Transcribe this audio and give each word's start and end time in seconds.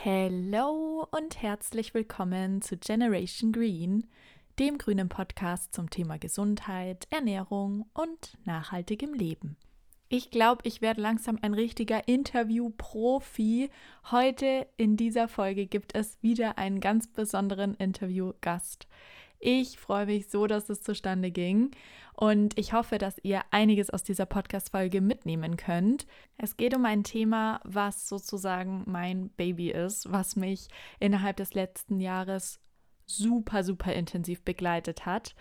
Hello 0.00 1.08
und 1.10 1.42
herzlich 1.42 1.92
willkommen 1.92 2.62
zu 2.62 2.76
Generation 2.76 3.50
Green, 3.50 4.06
dem 4.60 4.78
grünen 4.78 5.08
Podcast 5.08 5.74
zum 5.74 5.90
Thema 5.90 6.18
Gesundheit, 6.18 7.08
Ernährung 7.10 7.84
und 7.94 8.38
nachhaltigem 8.44 9.12
Leben. 9.12 9.56
Ich 10.08 10.30
glaube, 10.30 10.60
ich 10.62 10.82
werde 10.82 11.00
langsam 11.00 11.36
ein 11.42 11.52
richtiger 11.52 12.06
Interview-Profi. 12.06 13.70
Heute 14.12 14.68
in 14.76 14.96
dieser 14.96 15.26
Folge 15.26 15.66
gibt 15.66 15.96
es 15.96 16.22
wieder 16.22 16.58
einen 16.58 16.78
ganz 16.78 17.08
besonderen 17.08 17.74
Interviewgast. 17.74 18.86
Ich 19.40 19.78
freue 19.78 20.06
mich 20.06 20.28
so, 20.28 20.46
dass 20.46 20.68
es 20.68 20.82
zustande 20.82 21.30
ging 21.30 21.70
und 22.14 22.58
ich 22.58 22.72
hoffe, 22.72 22.98
dass 22.98 23.16
ihr 23.22 23.42
einiges 23.52 23.90
aus 23.90 24.02
dieser 24.02 24.26
Podcast-Folge 24.26 25.00
mitnehmen 25.00 25.56
könnt. 25.56 26.06
Es 26.36 26.56
geht 26.56 26.74
um 26.74 26.84
ein 26.84 27.04
Thema, 27.04 27.60
was 27.62 28.08
sozusagen 28.08 28.82
mein 28.86 29.30
Baby 29.30 29.70
ist, 29.70 30.10
was 30.10 30.34
mich 30.34 30.66
innerhalb 30.98 31.36
des 31.36 31.54
letzten 31.54 32.00
Jahres 32.00 32.58
super, 33.06 33.62
super 33.62 33.92
intensiv 33.92 34.42
begleitet 34.42 35.06
hat. 35.06 35.36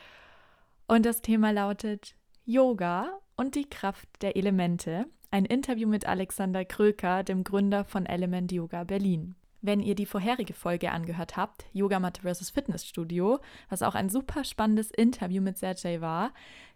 Und 0.88 1.08
das 1.08 1.24
Thema 1.24 1.52
lautet 1.52 2.16
Yoga 2.46 3.10
und 3.36 3.56
die 3.56 3.68
Kraft 3.68 4.08
der 4.22 4.36
Elemente. 4.36 5.08
Ein 5.32 5.46
Interview 5.46 5.90
mit 5.90 6.06
Alexander 6.06 6.64
Kröker, 6.64 7.24
dem 7.24 7.44
Gründer 7.44 7.86
von 7.86 8.06
Element 8.06 8.52
Yoga 8.52 8.84
Berlin. 8.84 9.36
Wenn 9.62 9.82
ihr 9.82 9.96
die 9.96 10.06
vorherige 10.06 10.54
Folge 10.54 10.92
angehört 10.92 11.36
habt, 11.36 11.66
Yogamatte 11.74 12.22
vs. 12.22 12.52
Fitnessstudio, 12.52 13.40
was 13.70 13.82
auch 13.82 13.96
ein 13.96 14.10
super 14.10 14.44
spannendes 14.44 14.92
Interview 14.92 15.42
mit 15.42 15.58
Sergey 15.58 16.02
war, 16.02 16.32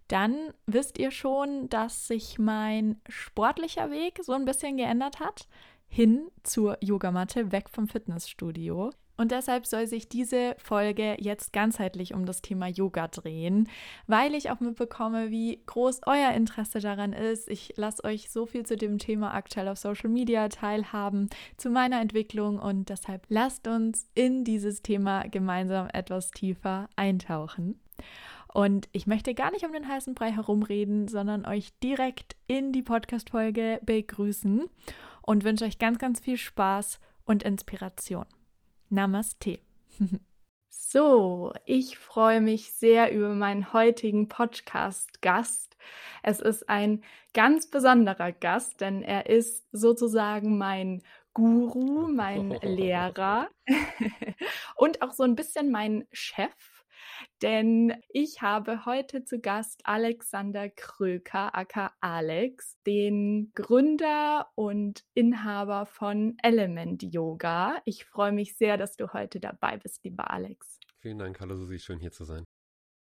dann 0.07 0.35
wisst 0.65 0.97
ihr 0.97 1.11
schon, 1.11 1.69
dass 1.69 2.07
sich 2.07 2.37
mein 2.37 2.99
sportlicher 3.07 3.91
Weg 3.91 4.19
so 4.23 4.33
ein 4.33 4.45
bisschen 4.45 4.77
geändert 4.77 5.19
hat, 5.19 5.47
hin 5.87 6.29
zur 6.43 6.77
Yogamatte, 6.81 7.51
weg 7.51 7.69
vom 7.69 7.87
Fitnessstudio. 7.87 8.91
Und 9.21 9.31
deshalb 9.31 9.67
soll 9.67 9.85
sich 9.85 10.09
diese 10.09 10.55
Folge 10.57 11.15
jetzt 11.19 11.53
ganzheitlich 11.53 12.15
um 12.15 12.25
das 12.25 12.41
Thema 12.41 12.65
Yoga 12.65 13.07
drehen, 13.07 13.69
weil 14.07 14.33
ich 14.33 14.49
auch 14.49 14.59
mitbekomme, 14.59 15.29
wie 15.29 15.61
groß 15.67 16.01
euer 16.07 16.31
Interesse 16.31 16.79
daran 16.79 17.13
ist. 17.13 17.47
Ich 17.47 17.75
lasse 17.77 18.03
euch 18.03 18.31
so 18.31 18.47
viel 18.47 18.65
zu 18.65 18.77
dem 18.77 18.97
Thema 18.97 19.35
aktuell 19.35 19.67
auf 19.67 19.77
Social 19.77 20.09
Media 20.09 20.49
teilhaben, 20.49 21.29
zu 21.55 21.69
meiner 21.69 22.01
Entwicklung 22.01 22.57
und 22.57 22.89
deshalb 22.89 23.27
lasst 23.29 23.67
uns 23.67 24.07
in 24.15 24.43
dieses 24.43 24.81
Thema 24.81 25.27
gemeinsam 25.27 25.87
etwas 25.93 26.31
tiefer 26.31 26.89
eintauchen. 26.95 27.79
Und 28.51 28.89
ich 28.91 29.05
möchte 29.05 29.35
gar 29.35 29.51
nicht 29.51 29.67
um 29.67 29.71
den 29.71 29.87
heißen 29.87 30.15
Brei 30.15 30.31
herumreden, 30.31 31.07
sondern 31.07 31.45
euch 31.45 31.77
direkt 31.83 32.37
in 32.47 32.73
die 32.73 32.81
Podcast-Folge 32.81 33.81
begrüßen 33.85 34.65
und 35.21 35.43
wünsche 35.43 35.65
euch 35.65 35.77
ganz, 35.77 35.99
ganz 35.99 36.19
viel 36.21 36.37
Spaß 36.37 36.99
und 37.23 37.43
Inspiration. 37.43 38.25
Namaste. 38.91 39.59
So, 40.67 41.53
ich 41.65 41.97
freue 41.97 42.41
mich 42.41 42.73
sehr 42.73 43.13
über 43.13 43.29
meinen 43.29 43.71
heutigen 43.71 44.27
Podcast-Gast. 44.27 45.77
Es 46.23 46.41
ist 46.41 46.67
ein 46.67 47.01
ganz 47.33 47.69
besonderer 47.69 48.33
Gast, 48.33 48.81
denn 48.81 49.01
er 49.01 49.27
ist 49.27 49.65
sozusagen 49.71 50.57
mein 50.57 51.01
Guru, 51.33 52.09
mein 52.09 52.49
Lehrer 52.61 53.49
und 54.75 55.01
auch 55.01 55.13
so 55.13 55.23
ein 55.23 55.35
bisschen 55.35 55.71
mein 55.71 56.05
Chef 56.11 56.53
denn 57.41 57.93
ich 58.09 58.41
habe 58.41 58.85
heute 58.85 59.23
zu 59.23 59.39
Gast 59.39 59.81
Alexander 59.83 60.69
Kröker, 60.69 61.55
aka 61.55 61.91
Alex, 61.99 62.77
den 62.85 63.51
Gründer 63.55 64.47
und 64.55 65.03
Inhaber 65.13 65.85
von 65.85 66.35
Element 66.43 67.03
Yoga. 67.03 67.81
Ich 67.85 68.05
freue 68.05 68.31
mich 68.31 68.55
sehr, 68.57 68.77
dass 68.77 68.95
du 68.95 69.13
heute 69.13 69.39
dabei 69.39 69.77
bist, 69.77 70.03
lieber 70.03 70.31
Alex. 70.31 70.79
Vielen 70.99 71.17
Dank, 71.17 71.39
hallo 71.39 71.55
Susi, 71.55 71.79
schön 71.79 71.99
hier 71.99 72.11
zu 72.11 72.23
sein. 72.23 72.43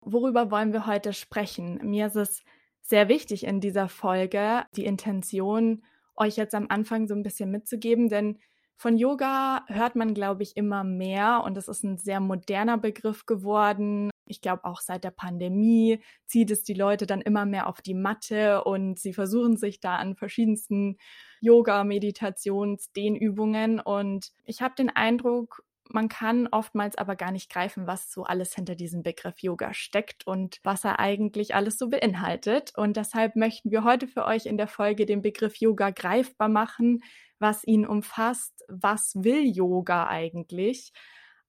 Worüber 0.00 0.50
wollen 0.50 0.72
wir 0.72 0.86
heute 0.86 1.12
sprechen? 1.12 1.80
Mir 1.82 2.06
ist 2.06 2.16
es 2.16 2.44
sehr 2.82 3.08
wichtig 3.08 3.44
in 3.44 3.60
dieser 3.60 3.88
Folge, 3.88 4.64
die 4.76 4.84
Intention, 4.84 5.82
euch 6.14 6.36
jetzt 6.36 6.54
am 6.54 6.66
Anfang 6.68 7.08
so 7.08 7.14
ein 7.14 7.22
bisschen 7.22 7.50
mitzugeben, 7.50 8.08
denn 8.08 8.38
von 8.76 8.98
Yoga 8.98 9.64
hört 9.68 9.96
man, 9.96 10.12
glaube 10.12 10.42
ich, 10.42 10.56
immer 10.56 10.84
mehr 10.84 11.42
und 11.44 11.56
es 11.56 11.66
ist 11.68 11.82
ein 11.82 11.96
sehr 11.96 12.20
moderner 12.20 12.76
Begriff 12.76 13.24
geworden. 13.24 14.10
Ich 14.26 14.40
glaube, 14.40 14.64
auch 14.64 14.80
seit 14.80 15.04
der 15.04 15.12
Pandemie 15.12 16.00
zieht 16.26 16.50
es 16.50 16.62
die 16.62 16.74
Leute 16.74 17.06
dann 17.06 17.22
immer 17.22 17.46
mehr 17.46 17.68
auf 17.68 17.80
die 17.80 17.94
Matte 17.94 18.64
und 18.64 18.98
sie 18.98 19.14
versuchen 19.14 19.56
sich 19.56 19.80
da 19.80 19.96
an 19.96 20.16
verschiedensten 20.16 20.98
Yoga, 21.40 21.84
Meditations, 21.84 22.92
Dehnübungen. 22.92 23.80
Und 23.80 24.32
ich 24.44 24.60
habe 24.60 24.74
den 24.74 24.90
Eindruck, 24.90 25.64
man 25.88 26.08
kann 26.08 26.48
oftmals 26.48 26.98
aber 26.98 27.16
gar 27.16 27.30
nicht 27.30 27.50
greifen, 27.50 27.86
was 27.86 28.10
so 28.10 28.24
alles 28.24 28.54
hinter 28.54 28.74
diesem 28.74 29.02
Begriff 29.02 29.38
Yoga 29.38 29.72
steckt 29.72 30.26
und 30.26 30.58
was 30.64 30.84
er 30.84 30.98
eigentlich 30.98 31.54
alles 31.54 31.78
so 31.78 31.88
beinhaltet. 31.88 32.72
Und 32.76 32.96
deshalb 32.96 33.36
möchten 33.36 33.70
wir 33.70 33.84
heute 33.84 34.08
für 34.08 34.24
euch 34.24 34.46
in 34.46 34.56
der 34.56 34.68
Folge 34.68 35.06
den 35.06 35.22
Begriff 35.22 35.56
Yoga 35.56 35.90
greifbar 35.90 36.48
machen, 36.48 37.02
was 37.38 37.64
ihn 37.64 37.86
umfasst, 37.86 38.64
was 38.68 39.14
will 39.16 39.44
Yoga 39.44 40.08
eigentlich. 40.08 40.92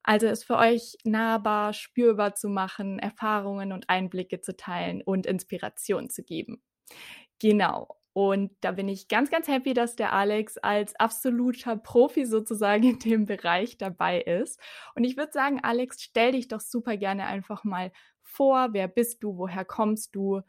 Also 0.03 0.27
es 0.27 0.43
für 0.43 0.57
euch 0.57 0.97
nahbar, 1.03 1.73
spürbar 1.73 2.35
zu 2.35 2.49
machen, 2.49 2.99
Erfahrungen 2.99 3.73
und 3.73 3.89
Einblicke 3.89 4.41
zu 4.41 4.55
teilen 4.55 5.01
und 5.01 5.25
Inspiration 5.25 6.09
zu 6.09 6.23
geben. 6.23 6.61
Genau. 7.39 7.97
Und 8.13 8.51
da 8.61 8.71
bin 8.71 8.87
ich 8.89 9.09
ganz, 9.09 9.29
ganz 9.29 9.47
happy, 9.47 9.73
dass 9.75 9.95
der 9.95 10.11
Alex 10.13 10.57
als 10.57 10.95
absoluter 10.95 11.77
Profi 11.77 12.25
sozusagen 12.25 12.83
in 12.83 12.99
dem 12.99 13.25
Bereich 13.25 13.77
dabei 13.77 14.21
ist. 14.21 14.59
Und 14.95 15.03
ich 15.03 15.17
würde 15.17 15.31
sagen, 15.33 15.59
Alex, 15.63 16.01
stell 16.01 16.31
dich 16.31 16.47
doch 16.47 16.61
super 16.61 16.97
gerne 16.97 17.27
einfach 17.27 17.63
mal 17.63 17.91
vor. 18.23 18.69
Wer 18.73 18.87
bist 18.87 19.23
du? 19.23 19.37
Woher 19.37 19.65
kommst 19.65 20.15
du? 20.15 20.41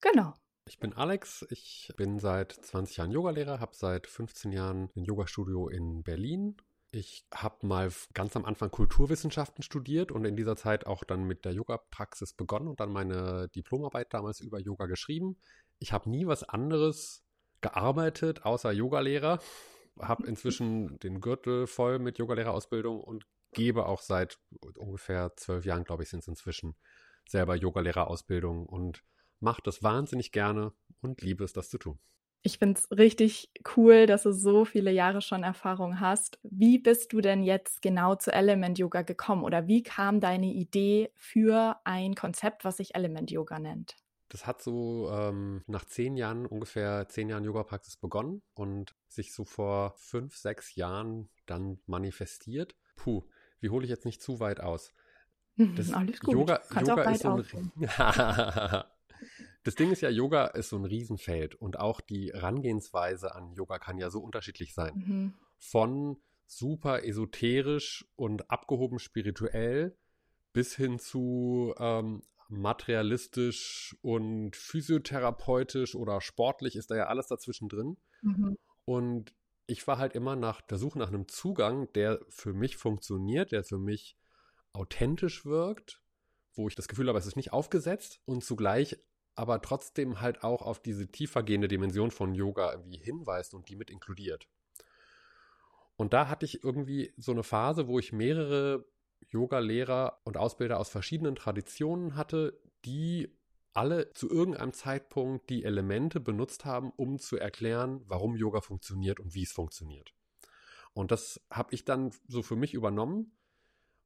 Genau. 0.00 0.34
Ich 0.68 0.78
bin 0.78 0.92
Alex, 0.92 1.46
ich 1.50 1.92
bin 1.96 2.18
seit 2.18 2.52
20 2.52 2.98
Jahren 2.98 3.10
Yogalehrer, 3.10 3.58
habe 3.60 3.74
seit 3.74 4.06
15 4.06 4.52
Jahren 4.52 4.90
ein 4.94 5.04
Yogastudio 5.04 5.68
in 5.68 6.02
Berlin. 6.02 6.56
Ich 6.90 7.26
habe 7.34 7.66
mal 7.66 7.90
ganz 8.14 8.36
am 8.36 8.44
Anfang 8.44 8.70
Kulturwissenschaften 8.70 9.62
studiert 9.62 10.12
und 10.12 10.24
in 10.24 10.36
dieser 10.36 10.56
Zeit 10.56 10.86
auch 10.86 11.04
dann 11.04 11.24
mit 11.24 11.44
der 11.44 11.52
Yoga-Praxis 11.52 12.32
begonnen 12.32 12.68
und 12.68 12.80
dann 12.80 12.90
meine 12.90 13.48
Diplomarbeit 13.48 14.14
damals 14.14 14.40
über 14.40 14.58
Yoga 14.58 14.86
geschrieben 14.86 15.36
ich 15.78 15.92
habe 15.92 16.10
nie 16.10 16.26
was 16.26 16.44
anderes 16.44 17.24
gearbeitet 17.60 18.44
außer 18.44 18.72
Yogalehrer. 18.72 19.40
Habe 20.00 20.26
inzwischen 20.26 20.98
den 21.00 21.20
Gürtel 21.20 21.66
voll 21.66 21.98
mit 21.98 22.18
Yogalehrerausbildung 22.18 23.00
und 23.00 23.26
gebe 23.52 23.86
auch 23.86 24.00
seit 24.00 24.38
ungefähr 24.76 25.34
zwölf 25.36 25.64
Jahren, 25.64 25.84
glaube 25.84 26.02
ich, 26.02 26.10
sind 26.10 26.20
es 26.20 26.28
inzwischen, 26.28 26.76
selber 27.26 27.56
Yogalehrerausbildung 27.56 28.66
und 28.66 29.02
mache 29.40 29.62
das 29.62 29.82
wahnsinnig 29.82 30.32
gerne 30.32 30.72
und 31.00 31.22
liebe 31.22 31.44
es, 31.44 31.52
das 31.52 31.70
zu 31.70 31.78
tun. 31.78 31.98
Ich 32.42 32.58
finde 32.58 32.78
es 32.78 32.90
richtig 32.96 33.50
cool, 33.76 34.06
dass 34.06 34.22
du 34.22 34.32
so 34.32 34.64
viele 34.64 34.92
Jahre 34.92 35.20
schon 35.20 35.42
Erfahrung 35.42 36.00
hast. 36.00 36.38
Wie 36.42 36.78
bist 36.78 37.12
du 37.12 37.20
denn 37.20 37.42
jetzt 37.42 37.82
genau 37.82 38.14
zu 38.14 38.32
Element 38.32 38.78
Yoga 38.78 39.02
gekommen 39.02 39.42
oder 39.42 39.66
wie 39.66 39.82
kam 39.82 40.20
deine 40.20 40.46
Idee 40.46 41.10
für 41.16 41.76
ein 41.84 42.14
Konzept, 42.14 42.64
was 42.64 42.76
sich 42.76 42.94
Element 42.94 43.30
Yoga 43.30 43.58
nennt? 43.58 43.96
Das 44.28 44.46
hat 44.46 44.62
so 44.62 45.10
ähm, 45.10 45.62
nach 45.66 45.84
zehn 45.86 46.16
Jahren, 46.16 46.46
ungefähr 46.46 47.08
zehn 47.08 47.28
Jahren 47.28 47.44
Yoga-Praxis 47.44 47.96
begonnen 47.96 48.42
und 48.54 48.94
sich 49.08 49.32
so 49.34 49.44
vor 49.44 49.94
fünf, 49.96 50.36
sechs 50.36 50.74
Jahren 50.76 51.30
dann 51.46 51.80
manifestiert. 51.86 52.76
Puh, 52.94 53.24
wie 53.60 53.70
hole 53.70 53.84
ich 53.84 53.90
jetzt 53.90 54.04
nicht 54.04 54.22
zu 54.22 54.38
weit 54.38 54.60
aus? 54.60 54.92
Das 55.74 55.92
Alles 55.92 56.20
gut. 56.20 56.34
Yoga, 56.34 56.60
Kannst 56.68 56.88
Yoga 56.88 57.10
ist 57.10 57.22
so 57.22 57.30
ein 57.30 57.72
Das 59.64 59.74
Ding 59.74 59.90
ist 59.90 60.00
ja, 60.00 60.08
Yoga 60.08 60.46
ist 60.46 60.70
so 60.70 60.76
ein 60.76 60.84
Riesenfeld 60.84 61.54
und 61.54 61.78
auch 61.78 62.00
die 62.00 62.32
Herangehensweise 62.32 63.34
an 63.34 63.52
Yoga 63.52 63.78
kann 63.78 63.98
ja 63.98 64.10
so 64.10 64.20
unterschiedlich 64.20 64.74
sein. 64.74 64.94
Mhm. 64.94 65.34
Von 65.58 66.16
super 66.46 67.04
esoterisch 67.04 68.06
und 68.16 68.50
abgehoben 68.50 68.98
spirituell 68.98 69.96
bis 70.52 70.74
hin 70.74 70.98
zu 70.98 71.74
ähm, 71.78 72.22
materialistisch 72.48 73.96
und 74.00 74.56
physiotherapeutisch 74.56 75.94
oder 75.94 76.20
sportlich 76.20 76.76
ist 76.76 76.90
da 76.90 76.96
ja 76.96 77.06
alles 77.06 77.26
dazwischen 77.26 77.68
drin. 77.68 77.98
Mhm. 78.22 78.56
Und 78.84 79.34
ich 79.66 79.86
war 79.86 79.98
halt 79.98 80.14
immer 80.14 80.34
nach 80.34 80.62
der 80.62 80.78
Suche 80.78 80.98
nach 80.98 81.08
einem 81.08 81.28
Zugang, 81.28 81.92
der 81.92 82.20
für 82.30 82.54
mich 82.54 82.78
funktioniert, 82.78 83.52
der 83.52 83.64
für 83.64 83.78
mich 83.78 84.16
authentisch 84.72 85.44
wirkt, 85.44 86.02
wo 86.54 86.68
ich 86.68 86.74
das 86.74 86.88
Gefühl 86.88 87.08
habe, 87.08 87.18
es 87.18 87.26
ist 87.26 87.36
nicht 87.36 87.52
aufgesetzt 87.52 88.20
und 88.24 88.42
zugleich 88.42 88.96
aber 89.38 89.62
trotzdem 89.62 90.20
halt 90.20 90.42
auch 90.42 90.62
auf 90.62 90.82
diese 90.82 91.06
tiefergehende 91.06 91.68
Dimension 91.68 92.10
von 92.10 92.34
Yoga 92.34 92.72
irgendwie 92.72 92.98
hinweist 92.98 93.54
und 93.54 93.68
die 93.68 93.76
mit 93.76 93.88
inkludiert. 93.88 94.48
Und 95.94 96.12
da 96.12 96.28
hatte 96.28 96.44
ich 96.44 96.64
irgendwie 96.64 97.12
so 97.16 97.30
eine 97.30 97.44
Phase, 97.44 97.86
wo 97.86 98.00
ich 98.00 98.12
mehrere 98.12 98.84
Yoga-Lehrer 99.30 100.20
und 100.24 100.36
Ausbilder 100.36 100.80
aus 100.80 100.88
verschiedenen 100.88 101.36
Traditionen 101.36 102.16
hatte, 102.16 102.60
die 102.84 103.32
alle 103.74 104.12
zu 104.12 104.28
irgendeinem 104.28 104.72
Zeitpunkt 104.72 105.48
die 105.50 105.62
Elemente 105.62 106.18
benutzt 106.18 106.64
haben, 106.64 106.90
um 106.96 107.20
zu 107.20 107.36
erklären, 107.36 108.02
warum 108.06 108.34
Yoga 108.34 108.60
funktioniert 108.60 109.20
und 109.20 109.34
wie 109.34 109.44
es 109.44 109.52
funktioniert. 109.52 110.14
Und 110.94 111.12
das 111.12 111.40
habe 111.48 111.74
ich 111.74 111.84
dann 111.84 112.10
so 112.26 112.42
für 112.42 112.56
mich 112.56 112.74
übernommen 112.74 113.38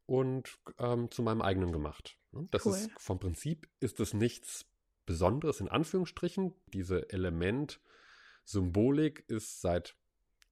und 0.05 0.58
ähm, 0.79 1.11
zu 1.11 1.23
meinem 1.23 1.40
eigenen 1.40 1.73
gemacht. 1.73 2.19
Ne? 2.32 2.49
Das 2.50 2.67
cool. 2.67 2.75
ist 2.75 2.90
vom 2.99 3.19
Prinzip 3.19 3.67
ist 3.81 3.99
es 3.99 4.12
nichts 4.12 4.67
Besonderes 5.06 5.60
in 5.60 5.69
Anführungsstrichen. 5.69 6.54
Diese 6.72 7.08
Element-Symbolik 7.10 9.25
ist 9.28 9.60
seit 9.60 9.94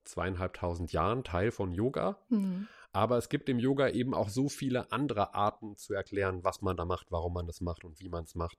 zweieinhalbtausend 0.05 0.93
Jahren 0.93 1.25
Teil 1.25 1.51
von 1.51 1.73
Yoga. 1.73 2.19
Mhm. 2.29 2.69
Aber 2.93 3.19
es 3.19 3.29
gibt 3.29 3.49
im 3.49 3.59
Yoga 3.59 3.89
eben 3.89 4.15
auch 4.15 4.29
so 4.29 4.49
viele 4.49 4.93
andere 4.93 5.35
Arten 5.35 5.77
zu 5.77 5.95
erklären, 5.95 6.43
was 6.43 6.63
man 6.63 6.77
da 6.77 6.85
macht, 6.85 7.11
warum 7.11 7.35
man 7.35 7.47
das 7.47 7.61
macht 7.61 7.85
und 7.85 8.01
wie 8.01 8.09
man 8.09 8.25
es 8.25 8.35
macht. 8.35 8.59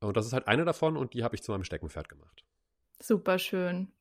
Und 0.00 0.16
das 0.16 0.26
ist 0.26 0.32
halt 0.32 0.48
eine 0.48 0.64
davon 0.64 0.96
und 0.96 1.14
die 1.14 1.24
habe 1.24 1.36
ich 1.36 1.42
zu 1.42 1.52
meinem 1.52 1.64
Steckenpferd 1.64 2.08
gemacht. 2.08 2.44
Super 3.00 3.38
schön. 3.38 3.92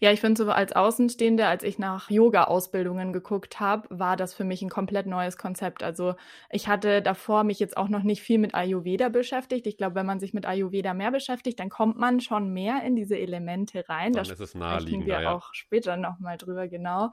Ja, 0.00 0.10
ich 0.10 0.20
finde 0.20 0.42
so 0.42 0.50
als 0.50 0.72
Außenstehende, 0.72 1.46
als 1.46 1.62
ich 1.62 1.78
nach 1.78 2.10
Yoga-Ausbildungen 2.10 3.12
geguckt 3.12 3.60
habe, 3.60 3.86
war 3.90 4.16
das 4.16 4.34
für 4.34 4.44
mich 4.44 4.62
ein 4.62 4.68
komplett 4.68 5.06
neues 5.06 5.36
Konzept. 5.36 5.82
Also 5.82 6.14
ich 6.50 6.68
hatte 6.68 7.02
davor 7.02 7.44
mich 7.44 7.60
jetzt 7.60 7.76
auch 7.76 7.88
noch 7.88 8.02
nicht 8.02 8.22
viel 8.22 8.38
mit 8.38 8.54
Ayurveda 8.54 9.08
beschäftigt. 9.08 9.66
Ich 9.66 9.76
glaube, 9.76 9.94
wenn 9.94 10.06
man 10.06 10.20
sich 10.20 10.34
mit 10.34 10.46
Ayurveda 10.46 10.94
mehr 10.94 11.12
beschäftigt, 11.12 11.60
dann 11.60 11.68
kommt 11.68 11.98
man 11.98 12.20
schon 12.20 12.52
mehr 12.52 12.82
in 12.84 12.96
diese 12.96 13.18
Elemente 13.18 13.88
rein. 13.88 14.12
Dann 14.12 14.24
da 14.24 14.32
ist 14.32 14.40
es 14.40 14.54
naheliegend. 14.54 15.06
wir 15.06 15.22
ja. 15.22 15.34
auch 15.34 15.54
später 15.54 15.96
nochmal 15.96 16.36
drüber, 16.36 16.66
genau. 16.68 17.10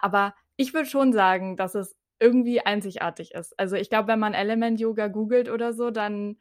Aber 0.00 0.34
ich 0.56 0.74
würde 0.74 0.88
schon 0.88 1.12
sagen, 1.12 1.56
dass 1.56 1.74
es 1.74 1.96
irgendwie 2.18 2.60
einzigartig 2.60 3.32
ist. 3.32 3.58
Also 3.58 3.76
ich 3.76 3.88
glaube, 3.88 4.08
wenn 4.08 4.18
man 4.18 4.34
Element 4.34 4.78
Yoga 4.78 5.08
googelt 5.08 5.48
oder 5.48 5.72
so, 5.72 5.90
dann 5.90 6.36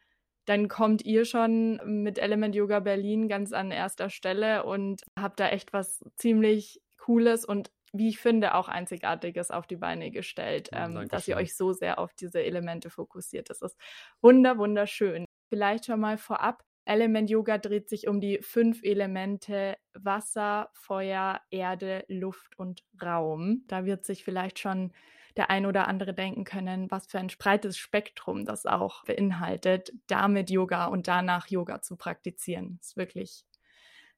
dann 0.49 0.67
kommt 0.67 1.05
ihr 1.05 1.25
schon 1.25 1.79
mit 1.85 2.17
Element 2.17 2.55
Yoga 2.55 2.79
Berlin 2.79 3.27
ganz 3.27 3.53
an 3.53 3.69
erster 3.69 4.09
Stelle 4.09 4.63
und 4.63 5.03
habt 5.15 5.39
da 5.39 5.49
echt 5.49 5.73
was 5.73 6.03
ziemlich 6.15 6.81
Cooles 6.97 7.45
und 7.45 7.69
wie 7.93 8.09
ich 8.09 8.17
finde, 8.17 8.55
auch 8.55 8.67
Einzigartiges 8.67 9.51
auf 9.51 9.67
die 9.67 9.75
Beine 9.75 10.09
gestellt, 10.09 10.69
ähm, 10.71 11.07
dass 11.07 11.27
ihr 11.27 11.37
euch 11.37 11.55
so 11.55 11.71
sehr 11.71 11.99
auf 11.99 12.15
diese 12.15 12.41
Elemente 12.41 12.89
fokussiert. 12.89 13.51
Das 13.51 13.61
ist 13.61 13.77
wunder, 14.21 14.57
wunderschön. 14.57 15.23
Vielleicht 15.49 15.85
schon 15.85 15.99
mal 15.99 16.17
vorab. 16.17 16.63
Element 16.85 17.29
Yoga 17.29 17.59
dreht 17.59 17.87
sich 17.87 18.07
um 18.07 18.19
die 18.19 18.39
fünf 18.41 18.81
Elemente 18.81 19.77
Wasser, 19.93 20.71
Feuer, 20.73 21.41
Erde, 21.51 22.05
Luft 22.07 22.57
und 22.57 22.83
Raum. 22.99 23.65
Da 23.67 23.85
wird 23.85 24.03
sich 24.03 24.23
vielleicht 24.23 24.57
schon 24.57 24.93
der 25.39 25.49
ein 25.49 25.65
oder 25.65 25.87
andere 25.87 26.13
denken 26.13 26.43
können, 26.43 26.91
was 26.91 27.07
für 27.07 27.17
ein 27.17 27.31
breites 27.39 27.77
Spektrum 27.77 28.43
das 28.43 28.65
auch 28.65 29.05
beinhaltet, 29.05 29.93
damit 30.07 30.49
Yoga 30.49 30.87
und 30.87 31.07
danach 31.07 31.47
Yoga 31.47 31.81
zu 31.81 31.95
praktizieren. 31.95 32.77
Das 32.77 32.89
ist 32.89 32.97
wirklich, 32.97 33.45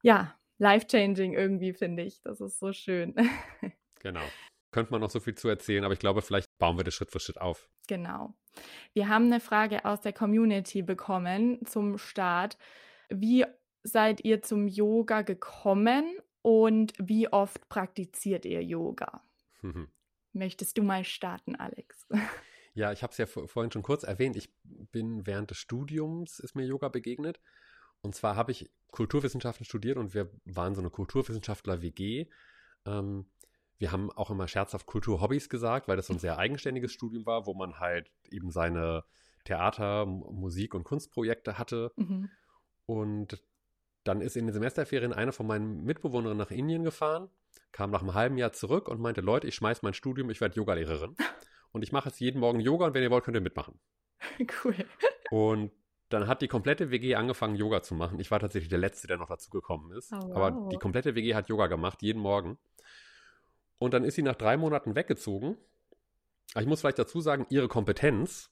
ja, 0.01 0.35
life-changing 0.57 1.33
irgendwie, 1.33 1.73
finde 1.73 2.01
ich. 2.01 2.21
Das 2.23 2.41
ist 2.41 2.59
so 2.59 2.73
schön. 2.73 3.15
Genau. 4.03 4.23
Könnte 4.71 4.93
man 4.93 5.01
noch 5.01 5.11
so 5.11 5.19
viel 5.19 5.35
zu 5.35 5.47
erzählen, 5.47 5.83
aber 5.83 5.93
ich 5.93 5.99
glaube, 5.99 6.23
vielleicht 6.23 6.47
bauen 6.57 6.75
wir 6.75 6.83
das 6.83 6.95
Schritt 6.95 7.11
für 7.11 7.19
Schritt 7.19 7.39
auf. 7.39 7.69
Genau. 7.87 8.33
Wir 8.93 9.09
haben 9.09 9.25
eine 9.25 9.39
Frage 9.39 9.85
aus 9.85 10.01
der 10.01 10.11
Community 10.11 10.81
bekommen 10.81 11.63
zum 11.67 11.99
Start. 11.99 12.57
Wie 13.09 13.45
seid 13.83 14.25
ihr 14.25 14.41
zum 14.41 14.67
Yoga 14.67 15.21
gekommen 15.21 16.17
und 16.41 16.93
wie 16.97 17.31
oft 17.31 17.69
praktiziert 17.69 18.43
ihr 18.45 18.63
Yoga? 18.63 19.23
Möchtest 20.33 20.77
du 20.77 20.83
mal 20.83 21.03
starten, 21.03 21.55
Alex? 21.55 22.07
Ja, 22.73 22.93
ich 22.93 23.03
habe 23.03 23.11
es 23.11 23.17
ja 23.17 23.25
vorhin 23.25 23.69
schon 23.69 23.83
kurz 23.83 24.03
erwähnt. 24.03 24.37
Ich 24.37 24.49
bin 24.63 25.27
während 25.27 25.51
des 25.51 25.57
Studiums, 25.57 26.39
ist 26.39 26.55
mir 26.55 26.65
Yoga 26.65 26.87
begegnet. 26.87 27.41
Und 28.01 28.15
zwar 28.15 28.37
habe 28.37 28.53
ich 28.53 28.71
Kulturwissenschaften 28.91 29.65
studiert 29.65 29.97
und 29.97 30.13
wir 30.13 30.31
waren 30.45 30.73
so 30.73 30.79
eine 30.79 30.89
Kulturwissenschaftler-WG. 30.89 32.27
Ähm, 32.85 33.25
wir 33.77 33.91
haben 33.91 34.09
auch 34.11 34.31
immer 34.31 34.47
scherzhaft 34.47 34.85
Kulturhobbys 34.85 35.49
gesagt, 35.49 35.89
weil 35.89 35.97
das 35.97 36.07
so 36.07 36.13
ein 36.13 36.19
sehr 36.19 36.37
eigenständiges 36.37 36.93
Studium 36.93 37.25
war, 37.25 37.45
wo 37.45 37.53
man 37.53 37.79
halt 37.79 38.09
eben 38.29 38.51
seine 38.51 39.03
Theater-, 39.43 40.05
Musik- 40.05 40.73
und 40.73 40.85
Kunstprojekte 40.85 41.57
hatte. 41.57 41.91
Mhm. 41.97 42.29
Und 42.85 43.43
dann 44.05 44.21
ist 44.21 44.37
in 44.37 44.47
den 44.47 44.53
Semesterferien 44.53 45.11
eine 45.11 45.33
von 45.33 45.45
meinen 45.45 45.83
Mitbewohnerinnen 45.83 46.37
nach 46.37 46.51
Indien 46.51 46.83
gefahren 46.83 47.29
kam 47.71 47.91
nach 47.91 48.01
einem 48.01 48.13
halben 48.13 48.37
Jahr 48.37 48.53
zurück 48.53 48.87
und 48.87 48.99
meinte, 48.99 49.21
Leute, 49.21 49.47
ich 49.47 49.55
schmeiß 49.55 49.81
mein 49.81 49.93
Studium, 49.93 50.29
ich 50.29 50.41
werde 50.41 50.55
Yogalehrerin. 50.55 51.15
Und 51.73 51.83
ich 51.83 51.93
mache 51.93 52.09
jetzt 52.09 52.19
jeden 52.19 52.41
Morgen 52.41 52.59
Yoga 52.59 52.87
und 52.87 52.93
wenn 52.93 53.01
ihr 53.01 53.11
wollt, 53.11 53.23
könnt 53.23 53.37
ihr 53.37 53.41
mitmachen. 53.41 53.79
Cool. 54.61 54.75
Und 55.29 55.71
dann 56.09 56.27
hat 56.27 56.41
die 56.41 56.49
komplette 56.49 56.91
WG 56.91 57.15
angefangen, 57.15 57.55
Yoga 57.55 57.81
zu 57.81 57.95
machen. 57.95 58.19
Ich 58.19 58.29
war 58.29 58.41
tatsächlich 58.41 58.69
der 58.69 58.79
Letzte, 58.79 59.07
der 59.07 59.15
noch 59.15 59.29
dazugekommen 59.29 59.95
ist. 59.97 60.11
Oh, 60.11 60.17
wow. 60.17 60.35
Aber 60.35 60.69
die 60.69 60.75
komplette 60.77 61.15
WG 61.15 61.33
hat 61.33 61.47
Yoga 61.47 61.67
gemacht, 61.67 62.01
jeden 62.01 62.21
Morgen. 62.21 62.57
Und 63.77 63.93
dann 63.93 64.03
ist 64.03 64.15
sie 64.15 64.21
nach 64.21 64.35
drei 64.35 64.57
Monaten 64.57 64.95
weggezogen. 64.95 65.57
ich 66.55 66.65
muss 66.65 66.81
vielleicht 66.81 66.99
dazu 66.99 67.21
sagen, 67.21 67.45
ihre 67.49 67.69
Kompetenz 67.69 68.51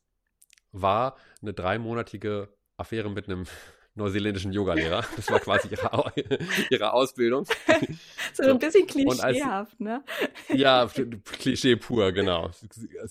war 0.71 1.17
eine 1.41 1.53
dreimonatige 1.53 2.55
Affäre 2.77 3.11
mit 3.11 3.27
einem 3.27 3.45
neuseeländischen 3.95 4.51
Yogalehrer. 4.51 5.03
Das 5.15 5.29
war 5.29 5.39
quasi 5.39 5.67
ihre, 5.69 6.13
ihre 6.69 6.93
Ausbildung. 6.93 7.45
so, 7.45 7.53
so, 8.43 8.49
ein 8.49 8.59
bisschen 8.59 8.87
klischeehaft, 8.87 9.73
als, 9.73 9.79
ne? 9.79 10.03
Ja, 10.53 10.89
Klischee 11.23 11.75
pur, 11.75 12.11
genau. 12.11 12.51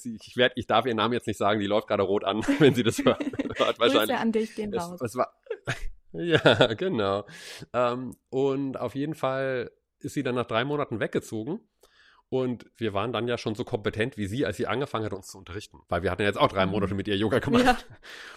Ich, 0.04 0.36
werd, 0.36 0.52
ich 0.56 0.66
darf 0.66 0.86
ihren 0.86 0.96
Namen 0.96 1.14
jetzt 1.14 1.26
nicht 1.26 1.38
sagen, 1.38 1.60
die 1.60 1.66
läuft 1.66 1.88
gerade 1.88 2.02
rot 2.02 2.24
an, 2.24 2.42
wenn 2.58 2.74
sie 2.74 2.82
das 2.82 2.98
hört. 2.98 3.22
wahrscheinlich. 3.78 4.16
an 4.16 4.32
dich, 4.32 4.58
es, 4.58 4.76
raus. 4.76 5.00
Es 5.00 5.14
war, 5.16 5.32
ja, 6.12 6.74
genau. 6.74 7.24
Ähm, 7.72 8.16
und 8.30 8.78
auf 8.78 8.94
jeden 8.94 9.14
Fall 9.14 9.70
ist 10.00 10.14
sie 10.14 10.22
dann 10.22 10.36
nach 10.36 10.46
drei 10.46 10.64
Monaten 10.64 11.00
weggezogen 11.00 11.60
und 12.30 12.66
wir 12.76 12.92
waren 12.92 13.12
dann 13.12 13.26
ja 13.26 13.38
schon 13.38 13.54
so 13.54 13.64
kompetent 13.64 14.16
wie 14.16 14.26
sie, 14.26 14.44
als 14.44 14.58
sie 14.58 14.66
angefangen 14.66 15.04
hat, 15.06 15.12
uns 15.12 15.28
zu 15.28 15.38
unterrichten. 15.38 15.80
Weil 15.88 16.02
wir 16.02 16.10
hatten 16.10 16.22
ja 16.22 16.28
jetzt 16.28 16.38
auch 16.38 16.48
drei 16.48 16.66
mhm. 16.66 16.72
Monate 16.72 16.94
mit 16.94 17.08
ihr 17.08 17.16
Yoga 17.16 17.38
gemacht. 17.38 17.64
Ja. 17.64 17.78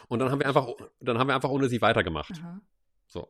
Und 0.07 0.19
dann 0.19 0.31
haben 0.31 0.39
wir 0.39 0.47
einfach, 0.47 0.69
dann 0.99 1.17
haben 1.17 1.27
wir 1.27 1.35
einfach 1.35 1.49
ohne 1.49 1.67
sie 1.67 1.81
weitergemacht. 1.81 2.31
Aha. 2.39 2.61
So. 3.07 3.27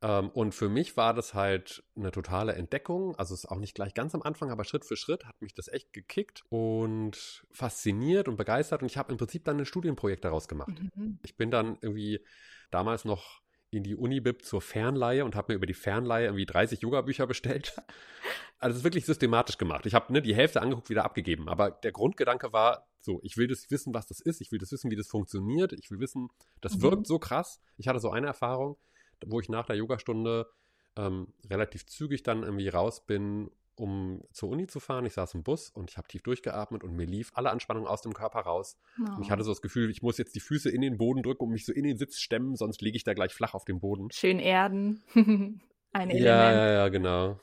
Ähm, 0.00 0.30
und 0.30 0.54
für 0.54 0.70
mich 0.70 0.96
war 0.96 1.12
das 1.12 1.34
halt 1.34 1.84
eine 1.94 2.10
totale 2.10 2.54
Entdeckung. 2.54 3.14
Also 3.16 3.34
es 3.34 3.44
ist 3.44 3.50
auch 3.50 3.58
nicht 3.58 3.74
gleich 3.74 3.92
ganz 3.92 4.14
am 4.14 4.22
Anfang, 4.22 4.50
aber 4.50 4.64
Schritt 4.64 4.86
für 4.86 4.96
Schritt 4.96 5.26
hat 5.26 5.40
mich 5.42 5.54
das 5.54 5.68
echt 5.68 5.92
gekickt 5.92 6.42
und 6.48 7.44
fasziniert 7.50 8.28
und 8.28 8.36
begeistert. 8.36 8.80
Und 8.80 8.86
ich 8.86 8.96
habe 8.96 9.12
im 9.12 9.18
Prinzip 9.18 9.44
dann 9.44 9.58
ein 9.58 9.66
Studienprojekt 9.66 10.24
daraus 10.24 10.48
gemacht. 10.48 10.72
Mhm. 10.96 11.18
Ich 11.22 11.36
bin 11.36 11.50
dann 11.50 11.76
irgendwie 11.82 12.24
damals 12.70 13.04
noch 13.04 13.41
in 13.72 13.82
die 13.82 13.96
Unibib 13.96 14.44
zur 14.44 14.60
Fernleihe 14.60 15.24
und 15.24 15.34
habe 15.34 15.52
mir 15.52 15.56
über 15.56 15.66
die 15.66 15.74
Fernleihe 15.74 16.26
irgendwie 16.26 16.46
30 16.46 16.80
Yoga-Bücher 16.82 17.26
bestellt. 17.26 17.74
Also 18.58 18.74
es 18.74 18.78
ist 18.78 18.84
wirklich 18.84 19.06
systematisch 19.06 19.58
gemacht. 19.58 19.86
Ich 19.86 19.94
habe 19.94 20.12
ne, 20.12 20.22
die 20.22 20.36
Hälfte 20.36 20.62
angeguckt, 20.62 20.88
wieder 20.88 21.04
abgegeben. 21.04 21.48
Aber 21.48 21.72
der 21.72 21.90
Grundgedanke 21.90 22.52
war 22.52 22.86
so, 23.00 23.18
ich 23.24 23.36
will 23.36 23.48
das 23.48 23.72
wissen, 23.72 23.92
was 23.92 24.06
das 24.06 24.20
ist. 24.20 24.40
Ich 24.40 24.52
will 24.52 24.60
das 24.60 24.70
wissen, 24.70 24.88
wie 24.88 24.94
das 24.94 25.08
funktioniert. 25.08 25.72
Ich 25.72 25.90
will 25.90 25.98
wissen, 25.98 26.28
das 26.60 26.76
mhm. 26.76 26.82
wirkt 26.82 27.06
so 27.08 27.18
krass. 27.18 27.58
Ich 27.76 27.88
hatte 27.88 27.98
so 27.98 28.10
eine 28.10 28.28
Erfahrung, 28.28 28.76
wo 29.26 29.40
ich 29.40 29.48
nach 29.48 29.66
der 29.66 29.74
Yogastunde 29.74 30.48
ähm, 30.94 31.34
relativ 31.50 31.86
zügig 31.86 32.22
dann 32.22 32.44
irgendwie 32.44 32.68
raus 32.68 33.04
bin 33.04 33.50
um 33.82 34.22
zur 34.32 34.48
Uni 34.48 34.68
zu 34.68 34.78
fahren. 34.78 35.04
Ich 35.06 35.14
saß 35.14 35.34
im 35.34 35.42
Bus 35.42 35.68
und 35.68 35.90
ich 35.90 35.98
habe 35.98 36.06
tief 36.06 36.22
durchgeatmet 36.22 36.84
und 36.84 36.94
mir 36.94 37.04
lief 37.04 37.32
alle 37.34 37.50
Anspannung 37.50 37.88
aus 37.88 38.00
dem 38.00 38.14
Körper 38.14 38.38
raus. 38.38 38.78
Oh. 38.96 39.16
Und 39.16 39.22
ich 39.22 39.32
hatte 39.32 39.42
so 39.42 39.50
das 39.50 39.60
Gefühl, 39.60 39.90
ich 39.90 40.02
muss 40.02 40.18
jetzt 40.18 40.36
die 40.36 40.40
Füße 40.40 40.70
in 40.70 40.82
den 40.82 40.98
Boden 40.98 41.20
drücken 41.24 41.42
und 41.42 41.50
mich 41.50 41.66
so 41.66 41.72
in 41.72 41.82
den 41.82 41.96
Sitz 41.96 42.20
stemmen, 42.20 42.54
sonst 42.54 42.80
liege 42.80 42.96
ich 42.96 43.02
da 43.02 43.12
gleich 43.12 43.34
flach 43.34 43.54
auf 43.54 43.64
dem 43.64 43.80
Boden. 43.80 44.08
Schön 44.12 44.38
erden. 44.38 45.02
Ein 45.92 46.10
Element. 46.10 46.20
Ja, 46.20 46.52
ja, 46.52 46.72
ja, 46.72 46.88
genau. 46.90 47.40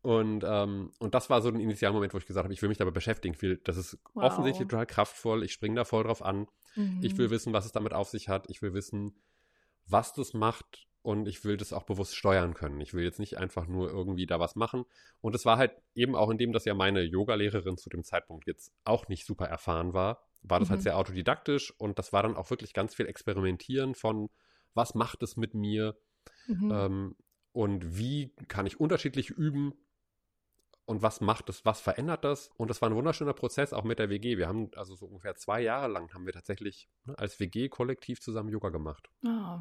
Und, 0.00 0.42
ähm, 0.46 0.90
und 0.98 1.14
das 1.14 1.28
war 1.28 1.42
so 1.42 1.50
ein 1.50 1.60
Initialmoment, 1.60 2.14
wo 2.14 2.18
ich 2.18 2.26
gesagt 2.26 2.44
habe, 2.44 2.52
ich 2.54 2.62
will 2.62 2.70
mich 2.70 2.78
dabei 2.78 2.90
beschäftigen. 2.90 3.40
Will, 3.42 3.60
das 3.62 3.76
ist 3.76 3.98
wow. 4.14 4.24
offensichtlich 4.24 4.66
total 4.68 4.86
kraftvoll. 4.86 5.44
Ich 5.44 5.52
springe 5.52 5.76
da 5.76 5.84
voll 5.84 6.04
drauf 6.04 6.22
an. 6.22 6.46
Mhm. 6.76 7.00
Ich 7.02 7.16
will 7.18 7.28
wissen, 7.30 7.52
was 7.52 7.66
es 7.66 7.72
damit 7.72 7.92
auf 7.92 8.08
sich 8.08 8.30
hat. 8.30 8.48
Ich 8.48 8.62
will 8.62 8.72
wissen, 8.72 9.14
was 9.86 10.14
das 10.14 10.32
macht 10.32 10.86
und 11.04 11.28
ich 11.28 11.44
will 11.44 11.58
das 11.58 11.74
auch 11.74 11.82
bewusst 11.82 12.16
steuern 12.16 12.54
können. 12.54 12.80
Ich 12.80 12.94
will 12.94 13.04
jetzt 13.04 13.18
nicht 13.18 13.36
einfach 13.36 13.66
nur 13.66 13.90
irgendwie 13.90 14.24
da 14.24 14.40
was 14.40 14.56
machen. 14.56 14.86
Und 15.20 15.34
es 15.34 15.44
war 15.44 15.58
halt 15.58 15.72
eben 15.94 16.16
auch 16.16 16.30
in 16.30 16.38
dem, 16.38 16.50
dass 16.50 16.64
ja 16.64 16.72
meine 16.72 17.02
Yogalehrerin 17.02 17.76
zu 17.76 17.90
dem 17.90 18.04
Zeitpunkt 18.04 18.46
jetzt 18.46 18.72
auch 18.84 19.06
nicht 19.08 19.26
super 19.26 19.44
erfahren 19.44 19.92
war, 19.92 20.24
war 20.40 20.60
das 20.60 20.70
halt 20.70 20.78
mhm. 20.78 20.80
halt 20.80 20.82
sehr 20.82 20.96
autodidaktisch 20.96 21.78
und 21.78 21.98
das 21.98 22.14
war 22.14 22.22
dann 22.22 22.36
auch 22.36 22.48
wirklich 22.48 22.72
ganz 22.72 22.94
viel 22.94 23.04
Experimentieren 23.04 23.94
von, 23.94 24.30
was 24.72 24.94
macht 24.94 25.22
es 25.22 25.36
mit 25.36 25.52
mir 25.52 25.94
mhm. 26.46 26.72
ähm, 26.72 27.16
und 27.52 27.98
wie 27.98 28.34
kann 28.48 28.64
ich 28.64 28.80
unterschiedlich 28.80 29.28
üben 29.28 29.74
und 30.86 31.02
was 31.02 31.20
macht 31.20 31.50
es, 31.50 31.66
was 31.66 31.82
verändert 31.82 32.24
das? 32.24 32.50
Und 32.56 32.68
das 32.68 32.80
war 32.80 32.88
ein 32.88 32.96
wunderschöner 32.96 33.34
Prozess 33.34 33.74
auch 33.74 33.84
mit 33.84 33.98
der 33.98 34.08
WG. 34.08 34.38
Wir 34.38 34.48
haben 34.48 34.70
also 34.74 34.94
so 34.94 35.04
ungefähr 35.04 35.34
zwei 35.34 35.60
Jahre 35.60 35.88
lang 35.88 36.14
haben 36.14 36.24
wir 36.24 36.32
tatsächlich 36.32 36.88
ne, 37.04 37.18
als 37.18 37.38
WG 37.40 37.68
kollektiv 37.68 38.22
zusammen 38.22 38.48
Yoga 38.48 38.70
gemacht. 38.70 39.10
Oh, 39.22 39.60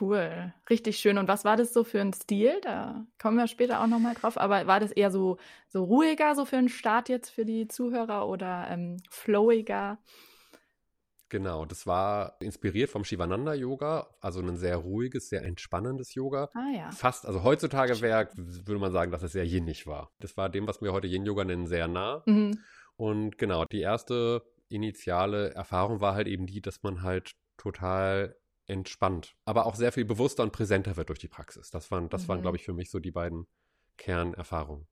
Cool, 0.00 0.52
richtig 0.68 0.98
schön. 0.98 1.18
Und 1.18 1.28
was 1.28 1.44
war 1.44 1.56
das 1.56 1.72
so 1.72 1.84
für 1.84 2.00
ein 2.00 2.12
Stil? 2.12 2.60
Da 2.62 3.06
kommen 3.20 3.36
wir 3.36 3.46
später 3.46 3.80
auch 3.80 3.86
nochmal 3.86 4.14
drauf. 4.14 4.38
Aber 4.38 4.66
war 4.66 4.80
das 4.80 4.90
eher 4.90 5.10
so, 5.10 5.38
so 5.68 5.84
ruhiger, 5.84 6.34
so 6.34 6.44
für 6.44 6.56
einen 6.56 6.68
Start 6.68 7.08
jetzt 7.08 7.30
für 7.30 7.44
die 7.44 7.68
Zuhörer 7.68 8.28
oder 8.28 8.66
ähm, 8.70 8.96
flowiger? 9.08 9.98
Genau, 11.28 11.64
das 11.64 11.86
war 11.86 12.36
inspiriert 12.40 12.90
vom 12.90 13.04
Shivananda-Yoga, 13.04 14.08
also 14.20 14.40
ein 14.40 14.56
sehr 14.56 14.76
ruhiges, 14.76 15.28
sehr 15.28 15.42
entspannendes 15.42 16.14
Yoga. 16.14 16.50
Ah 16.54 16.70
ja. 16.76 16.90
Fast, 16.90 17.26
also 17.26 17.42
heutzutage 17.42 18.00
wäre, 18.00 18.28
würde 18.36 18.80
man 18.80 18.92
sagen, 18.92 19.10
dass 19.10 19.22
es 19.22 19.32
sehr 19.32 19.46
yinnig 19.46 19.86
war. 19.86 20.12
Das 20.20 20.36
war 20.36 20.48
dem, 20.48 20.68
was 20.68 20.80
wir 20.80 20.92
heute 20.92 21.06
Yin-Yoga 21.08 21.44
nennen, 21.44 21.66
sehr 21.66 21.88
nah. 21.88 22.22
Mhm. 22.26 22.58
Und 22.96 23.38
genau, 23.38 23.64
die 23.64 23.80
erste 23.80 24.42
initiale 24.68 25.54
Erfahrung 25.54 26.00
war 26.00 26.14
halt 26.14 26.28
eben 26.28 26.46
die, 26.46 26.60
dass 26.60 26.82
man 26.82 27.02
halt 27.02 27.32
total 27.56 28.36
entspannt, 28.66 29.36
aber 29.44 29.66
auch 29.66 29.74
sehr 29.74 29.92
viel 29.92 30.04
bewusster 30.04 30.42
und 30.42 30.52
präsenter 30.52 30.96
wird 30.96 31.08
durch 31.08 31.18
die 31.18 31.28
Praxis. 31.28 31.70
Das 31.70 31.90
waren, 31.90 32.08
das 32.08 32.24
mhm. 32.24 32.28
waren, 32.28 32.42
glaube 32.42 32.56
ich, 32.56 32.64
für 32.64 32.72
mich 32.72 32.90
so 32.90 32.98
die 32.98 33.10
beiden 33.10 33.46
Kernerfahrungen. 33.96 34.86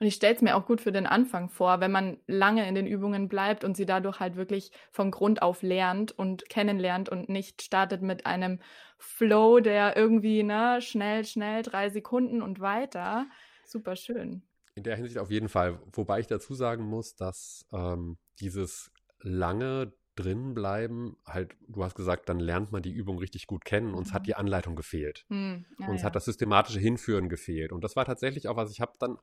Und 0.00 0.06
ich 0.06 0.14
stelle 0.14 0.36
es 0.36 0.42
mir 0.42 0.54
auch 0.54 0.64
gut 0.64 0.80
für 0.80 0.92
den 0.92 1.06
Anfang 1.06 1.48
vor, 1.48 1.80
wenn 1.80 1.90
man 1.90 2.18
lange 2.28 2.68
in 2.68 2.76
den 2.76 2.86
Übungen 2.86 3.28
bleibt 3.28 3.64
und 3.64 3.76
sie 3.76 3.86
dadurch 3.86 4.20
halt 4.20 4.36
wirklich 4.36 4.70
von 4.92 5.10
Grund 5.10 5.42
auf 5.42 5.62
lernt 5.62 6.12
und 6.12 6.48
kennenlernt 6.48 7.08
und 7.08 7.28
nicht 7.28 7.62
startet 7.62 8.00
mit 8.00 8.24
einem 8.24 8.60
Flow, 8.98 9.58
der 9.58 9.96
irgendwie, 9.96 10.44
ne, 10.44 10.80
schnell, 10.80 11.24
schnell, 11.24 11.62
drei 11.62 11.90
Sekunden 11.90 12.42
und 12.42 12.60
weiter. 12.60 13.26
Super 13.64 13.96
schön. 13.96 14.42
In 14.76 14.84
der 14.84 14.94
Hinsicht 14.94 15.18
auf 15.18 15.32
jeden 15.32 15.48
Fall. 15.48 15.80
Wobei 15.92 16.20
ich 16.20 16.28
dazu 16.28 16.54
sagen 16.54 16.84
muss, 16.84 17.16
dass 17.16 17.66
ähm, 17.72 18.18
dieses 18.38 18.92
lange 19.20 19.92
drin 20.18 20.54
bleiben, 20.54 21.16
halt, 21.26 21.54
du 21.68 21.84
hast 21.84 21.94
gesagt, 21.94 22.28
dann 22.28 22.40
lernt 22.40 22.72
man 22.72 22.82
die 22.82 22.92
Übung 22.92 23.18
richtig 23.18 23.46
gut 23.46 23.64
kennen. 23.64 23.94
Uns 23.94 24.10
mhm. 24.10 24.14
hat 24.14 24.26
die 24.26 24.34
Anleitung 24.34 24.74
gefehlt. 24.74 25.24
Mhm. 25.28 25.64
Ja, 25.78 25.88
Uns 25.88 26.00
ja. 26.00 26.06
hat 26.06 26.16
das 26.16 26.24
systematische 26.24 26.80
Hinführen 26.80 27.28
gefehlt. 27.28 27.72
Und 27.72 27.84
das 27.84 27.96
war 27.96 28.04
tatsächlich 28.04 28.48
auch 28.48 28.56
was, 28.56 28.70
ich 28.70 28.80
habe 28.80 28.92
dann 28.98 29.18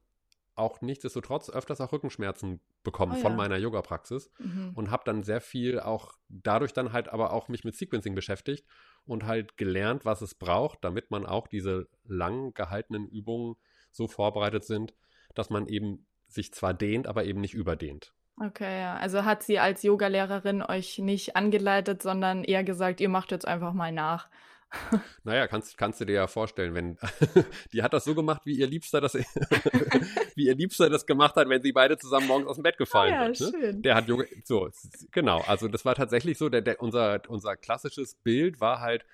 auch 0.55 0.81
nichtsdestotrotz 0.81 1.49
öfters 1.49 1.81
auch 1.81 1.91
Rückenschmerzen 1.91 2.61
bekommen 2.83 3.13
oh, 3.17 3.21
von 3.21 3.33
ja. 3.33 3.37
meiner 3.37 3.57
Yoga-Praxis 3.57 4.31
mhm. 4.39 4.71
und 4.73 4.89
habe 4.89 5.03
dann 5.05 5.23
sehr 5.23 5.41
viel 5.41 5.81
auch 5.81 6.13
dadurch 6.29 6.71
dann 6.71 6.93
halt 6.93 7.09
aber 7.09 7.33
auch 7.33 7.49
mich 7.49 7.65
mit 7.65 7.75
Sequencing 7.75 8.15
beschäftigt 8.15 8.65
und 9.03 9.25
halt 9.25 9.57
gelernt, 9.57 10.05
was 10.05 10.21
es 10.21 10.33
braucht, 10.33 10.83
damit 10.83 11.11
man 11.11 11.25
auch 11.25 11.47
diese 11.47 11.89
lang 12.05 12.53
gehaltenen 12.53 13.05
Übungen 13.05 13.55
so 13.91 14.07
vorbereitet 14.07 14.63
sind, 14.63 14.93
dass 15.33 15.49
man 15.49 15.67
eben 15.67 16.07
sich 16.27 16.53
zwar 16.53 16.73
dehnt, 16.73 17.05
aber 17.07 17.25
eben 17.25 17.41
nicht 17.41 17.53
überdehnt. 17.53 18.13
Okay, 18.37 18.81
ja. 18.81 18.95
Also 18.97 19.23
hat 19.23 19.43
sie 19.43 19.59
als 19.59 19.83
Yogalehrerin 19.83 20.61
euch 20.61 20.99
nicht 20.99 21.35
angeleitet, 21.35 22.01
sondern 22.01 22.43
eher 22.43 22.63
gesagt, 22.63 22.99
ihr 22.99 23.09
macht 23.09 23.31
jetzt 23.31 23.47
einfach 23.47 23.73
mal 23.73 23.91
nach. 23.91 24.27
Naja, 25.23 25.47
kannst, 25.47 25.77
kannst 25.77 26.01
du 26.01 26.05
dir 26.05 26.15
ja 26.15 26.27
vorstellen, 26.27 26.73
wenn 26.73 26.97
die 27.73 27.81
hat 27.81 27.93
das 27.93 28.03
so 28.03 28.15
gemacht, 28.15 28.41
wie 28.45 28.55
ihr 28.55 28.67
Liebster 28.67 29.01
das, 29.01 29.13
wie 30.35 30.45
ihr 30.45 30.55
Liebster 30.55 30.89
das 30.89 31.05
gemacht 31.05 31.35
hat, 31.35 31.49
wenn 31.49 31.61
sie 31.61 31.71
beide 31.71 31.97
zusammen 31.97 32.27
morgens 32.27 32.47
aus 32.47 32.55
dem 32.57 32.63
Bett 32.63 32.77
gefallen 32.77 33.13
ah, 33.13 33.27
ja, 33.27 33.33
sind. 33.33 33.53
Ne? 33.53 33.59
Schön. 33.59 33.81
Der 33.81 33.95
hat 33.95 34.07
Yoga, 34.07 34.25
so, 34.43 34.69
genau, 35.11 35.41
also 35.47 35.67
das 35.67 35.85
war 35.85 35.95
tatsächlich 35.95 36.37
so, 36.37 36.49
der, 36.49 36.61
der, 36.61 36.81
unser, 36.81 37.21
unser 37.27 37.55
klassisches 37.55 38.15
Bild 38.15 38.59
war 38.59 38.81
halt, 38.81 39.05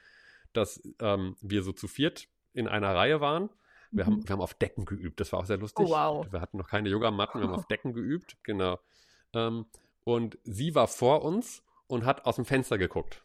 dass 0.54 0.82
ähm, 1.00 1.38
wir 1.42 1.64
so 1.64 1.72
zu 1.72 1.88
viert 1.88 2.28
in 2.54 2.68
einer 2.68 2.94
Reihe 2.96 3.22
waren. 3.22 3.50
Wir, 3.92 4.06
mhm. 4.06 4.08
haben, 4.08 4.28
wir 4.28 4.34
haben 4.34 4.42
auf 4.42 4.54
Decken 4.54 4.86
geübt, 4.86 5.20
das 5.20 5.32
war 5.32 5.40
auch 5.40 5.46
sehr 5.46 5.58
lustig. 5.58 5.86
Oh, 5.88 5.92
wow. 5.92 6.28
Wir 6.32 6.42
hatten 6.42 6.58
noch 6.58 6.68
keine 6.68 6.90
Yogamatten, 6.90 7.40
wir 7.40 7.48
haben 7.48 7.56
auf 7.56 7.68
Decken 7.68 7.94
geübt, 7.94 8.38
genau. 8.44 8.80
Ähm, 9.34 9.66
und 10.04 10.38
sie 10.44 10.76
war 10.76 10.88
vor 10.88 11.24
uns 11.24 11.64
und 11.88 12.06
hat 12.06 12.26
aus 12.26 12.36
dem 12.36 12.46
Fenster 12.46 12.78
geguckt. 12.78 13.24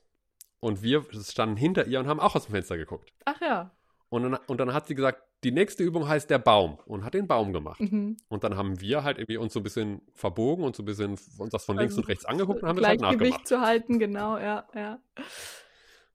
Und 0.60 0.82
wir 0.82 1.04
standen 1.12 1.56
hinter 1.56 1.86
ihr 1.86 2.00
und 2.00 2.06
haben 2.06 2.20
auch 2.20 2.34
aus 2.34 2.46
dem 2.46 2.52
Fenster 2.52 2.76
geguckt. 2.76 3.12
Ach 3.24 3.40
ja. 3.40 3.70
Und 4.08 4.22
dann, 4.22 4.34
und 4.46 4.58
dann 4.58 4.72
hat 4.72 4.86
sie 4.86 4.94
gesagt, 4.94 5.22
die 5.44 5.52
nächste 5.52 5.82
Übung 5.82 6.08
heißt 6.08 6.30
der 6.30 6.38
Baum 6.38 6.78
und 6.86 7.04
hat 7.04 7.14
den 7.14 7.26
Baum 7.26 7.52
gemacht. 7.52 7.80
Mhm. 7.80 8.16
Und 8.28 8.44
dann 8.44 8.56
haben 8.56 8.80
wir 8.80 9.04
halt 9.04 9.18
irgendwie 9.18 9.36
uns 9.36 9.52
so 9.52 9.60
ein 9.60 9.62
bisschen 9.62 10.00
verbogen 10.14 10.64
und 10.64 10.74
so 10.74 10.82
ein 10.82 10.86
bisschen 10.86 11.18
uns 11.38 11.50
das 11.50 11.64
von 11.64 11.76
links 11.76 11.92
also, 11.92 12.02
und 12.02 12.08
rechts 12.08 12.24
angeguckt 12.24 12.62
und 12.62 12.68
haben 12.68 12.76
das 12.76 12.88
halt 12.88 13.00
nachgemacht. 13.00 13.18
Gleichgewicht 13.18 13.48
zu 13.48 13.60
halten, 13.60 13.98
genau, 13.98 14.38
ja, 14.38 14.66
ja. 14.74 14.98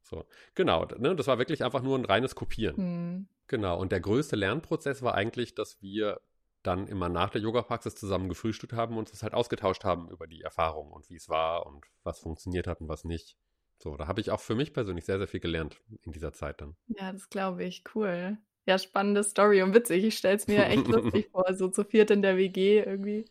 So, 0.02 0.26
genau, 0.56 0.86
ne, 0.98 1.16
das 1.16 1.28
war 1.28 1.38
wirklich 1.38 1.64
einfach 1.64 1.82
nur 1.82 1.98
ein 1.98 2.06
reines 2.06 2.36
Kopieren. 2.36 2.76
Mhm. 2.78 3.28
Genau, 3.48 3.80
und 3.80 3.92
der 3.92 4.00
größte 4.00 4.36
Lernprozess 4.36 5.02
war 5.02 5.14
eigentlich, 5.14 5.56
dass 5.56 5.82
wir 5.82 6.20
dann 6.64 6.88
immer 6.88 7.10
nach 7.10 7.30
der 7.30 7.42
Yoga-Praxis 7.42 7.96
zusammen 7.96 8.30
gefrühstückt 8.30 8.74
haben 8.74 8.98
und 8.98 9.10
uns 9.10 9.24
halt 9.24 9.34
ausgetauscht 9.34 9.84
haben 9.84 10.10
über 10.10 10.28
die 10.28 10.42
Erfahrung 10.42 10.92
und 10.92 11.10
wie 11.10 11.16
es 11.16 11.30
war 11.30 11.66
und 11.66 11.86
was 12.04 12.20
funktioniert 12.20 12.68
hat 12.68 12.82
und 12.82 12.88
was 12.88 13.04
nicht. 13.04 13.38
So, 13.80 13.98
da 13.98 14.08
habe 14.08 14.22
ich 14.22 14.30
auch 14.30 14.40
für 14.40 14.54
mich 14.54 14.74
persönlich 14.74 15.06
sehr, 15.06 15.18
sehr 15.18 15.28
viel 15.28 15.40
gelernt 15.40 15.82
in 16.04 16.12
dieser 16.12 16.34
Zeit 16.34 16.62
dann. 16.62 16.76
Ja, 16.88 17.12
das 17.12 17.30
glaube 17.30 17.64
ich. 17.64 17.84
Cool. 17.96 18.38
Ja, 18.68 18.78
spannende 18.78 19.24
Story 19.24 19.64
und 19.64 19.74
witzig. 19.74 20.04
Ich 20.04 20.18
stelle 20.18 20.36
es 20.36 20.48
mir 20.48 20.66
echt 20.68 20.88
lustig 20.88 21.30
vor, 21.32 21.52
so 21.56 21.68
zu 21.68 21.84
viert 21.84 22.12
in 22.12 22.22
der 22.22 22.38
WG 22.38 22.80
irgendwie. 22.80 23.26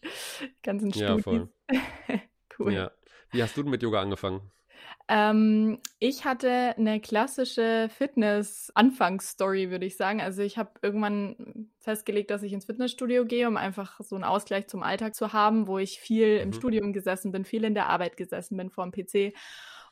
Ganzen 0.63 0.93
Studis. 0.93 1.09
Ja, 1.09 1.19
voll. 1.19 1.49
cool. 2.59 2.73
Ja. 2.73 2.91
Wie 3.31 3.43
hast 3.43 3.57
du 3.57 3.63
denn 3.63 3.71
mit 3.71 3.83
Yoga 3.83 4.01
angefangen? 4.01 4.51
Ähm, 5.09 5.79
ich 5.99 6.25
hatte 6.25 6.75
eine 6.79 7.01
klassische 7.01 7.89
Fitness-Anfangsstory, 7.97 9.71
würde 9.71 9.85
ich 9.85 9.97
sagen. 9.97 10.21
Also 10.21 10.43
ich 10.43 10.57
habe 10.57 10.71
irgendwann 10.83 11.69
festgelegt, 11.81 12.31
dass 12.31 12.45
ich 12.45 12.53
ins 12.53 12.67
Fitnessstudio 12.67 13.25
gehe, 13.25 13.49
um 13.49 13.57
einfach 13.57 14.01
so 14.01 14.15
einen 14.15 14.23
Ausgleich 14.25 14.69
zum 14.69 14.85
Alltag 14.85 15.17
zu 15.17 15.33
haben, 15.33 15.67
wo 15.67 15.79
ich 15.79 15.99
viel 15.99 16.37
mhm. 16.37 16.43
im 16.43 16.53
Studium 16.53 16.93
gesessen 16.93 17.33
bin, 17.33 17.45
viel 17.45 17.65
in 17.65 17.75
der 17.75 17.89
Arbeit 17.89 18.17
gesessen 18.17 18.57
bin 18.57 18.71
vor 18.71 18.89
dem 18.89 18.93
PC. 18.93 19.35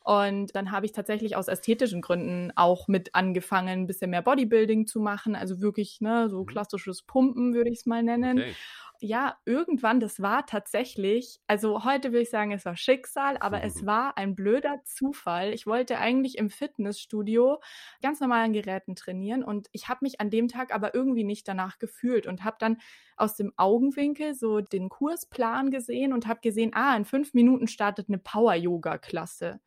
Und 0.05 0.55
dann 0.55 0.71
habe 0.71 0.85
ich 0.85 0.93
tatsächlich 0.93 1.35
aus 1.35 1.49
ästhetischen 1.49 2.01
Gründen 2.01 2.53
auch 2.55 2.87
mit 2.87 3.13
angefangen, 3.13 3.81
ein 3.81 3.87
bisschen 3.87 4.11
mehr 4.11 4.21
Bodybuilding 4.21 4.87
zu 4.87 5.01
machen. 5.01 5.35
Also 5.35 5.59
wirklich, 5.59 5.99
ne, 5.99 6.29
so 6.29 6.43
mhm. 6.43 6.45
klassisches 6.45 7.01
Pumpen 7.01 7.53
würde 7.53 7.69
ich 7.69 7.79
es 7.79 7.85
mal 7.85 8.03
nennen. 8.03 8.39
Okay 8.39 8.55
ja, 9.01 9.37
irgendwann, 9.45 9.99
das 9.99 10.21
war 10.21 10.45
tatsächlich, 10.45 11.39
also 11.47 11.85
heute 11.85 12.11
will 12.11 12.21
ich 12.21 12.29
sagen, 12.29 12.51
es 12.51 12.65
war 12.65 12.75
Schicksal, 12.75 13.37
aber 13.37 13.59
mhm. 13.59 13.63
es 13.63 13.85
war 13.85 14.17
ein 14.17 14.35
blöder 14.35 14.81
Zufall. 14.83 15.53
Ich 15.53 15.65
wollte 15.65 15.99
eigentlich 15.99 16.37
im 16.37 16.49
Fitnessstudio 16.49 17.61
ganz 18.01 18.19
normalen 18.19 18.51
Geräten 18.51 18.95
trainieren 18.95 19.43
und 19.43 19.69
ich 19.71 19.87
habe 19.87 19.99
mich 20.01 20.19
an 20.19 20.29
dem 20.29 20.47
Tag 20.49 20.73
aber 20.73 20.93
irgendwie 20.93 21.23
nicht 21.23 21.47
danach 21.47 21.79
gefühlt 21.79 22.27
und 22.27 22.43
habe 22.43 22.57
dann 22.59 22.77
aus 23.15 23.35
dem 23.35 23.53
Augenwinkel 23.57 24.33
so 24.33 24.61
den 24.61 24.89
Kursplan 24.89 25.71
gesehen 25.71 26.13
und 26.13 26.27
habe 26.27 26.41
gesehen, 26.41 26.71
ah, 26.73 26.95
in 26.95 27.05
fünf 27.05 27.33
Minuten 27.33 27.67
startet 27.67 28.09
eine 28.09 28.17
Power-Yoga-Klasse. 28.17 29.59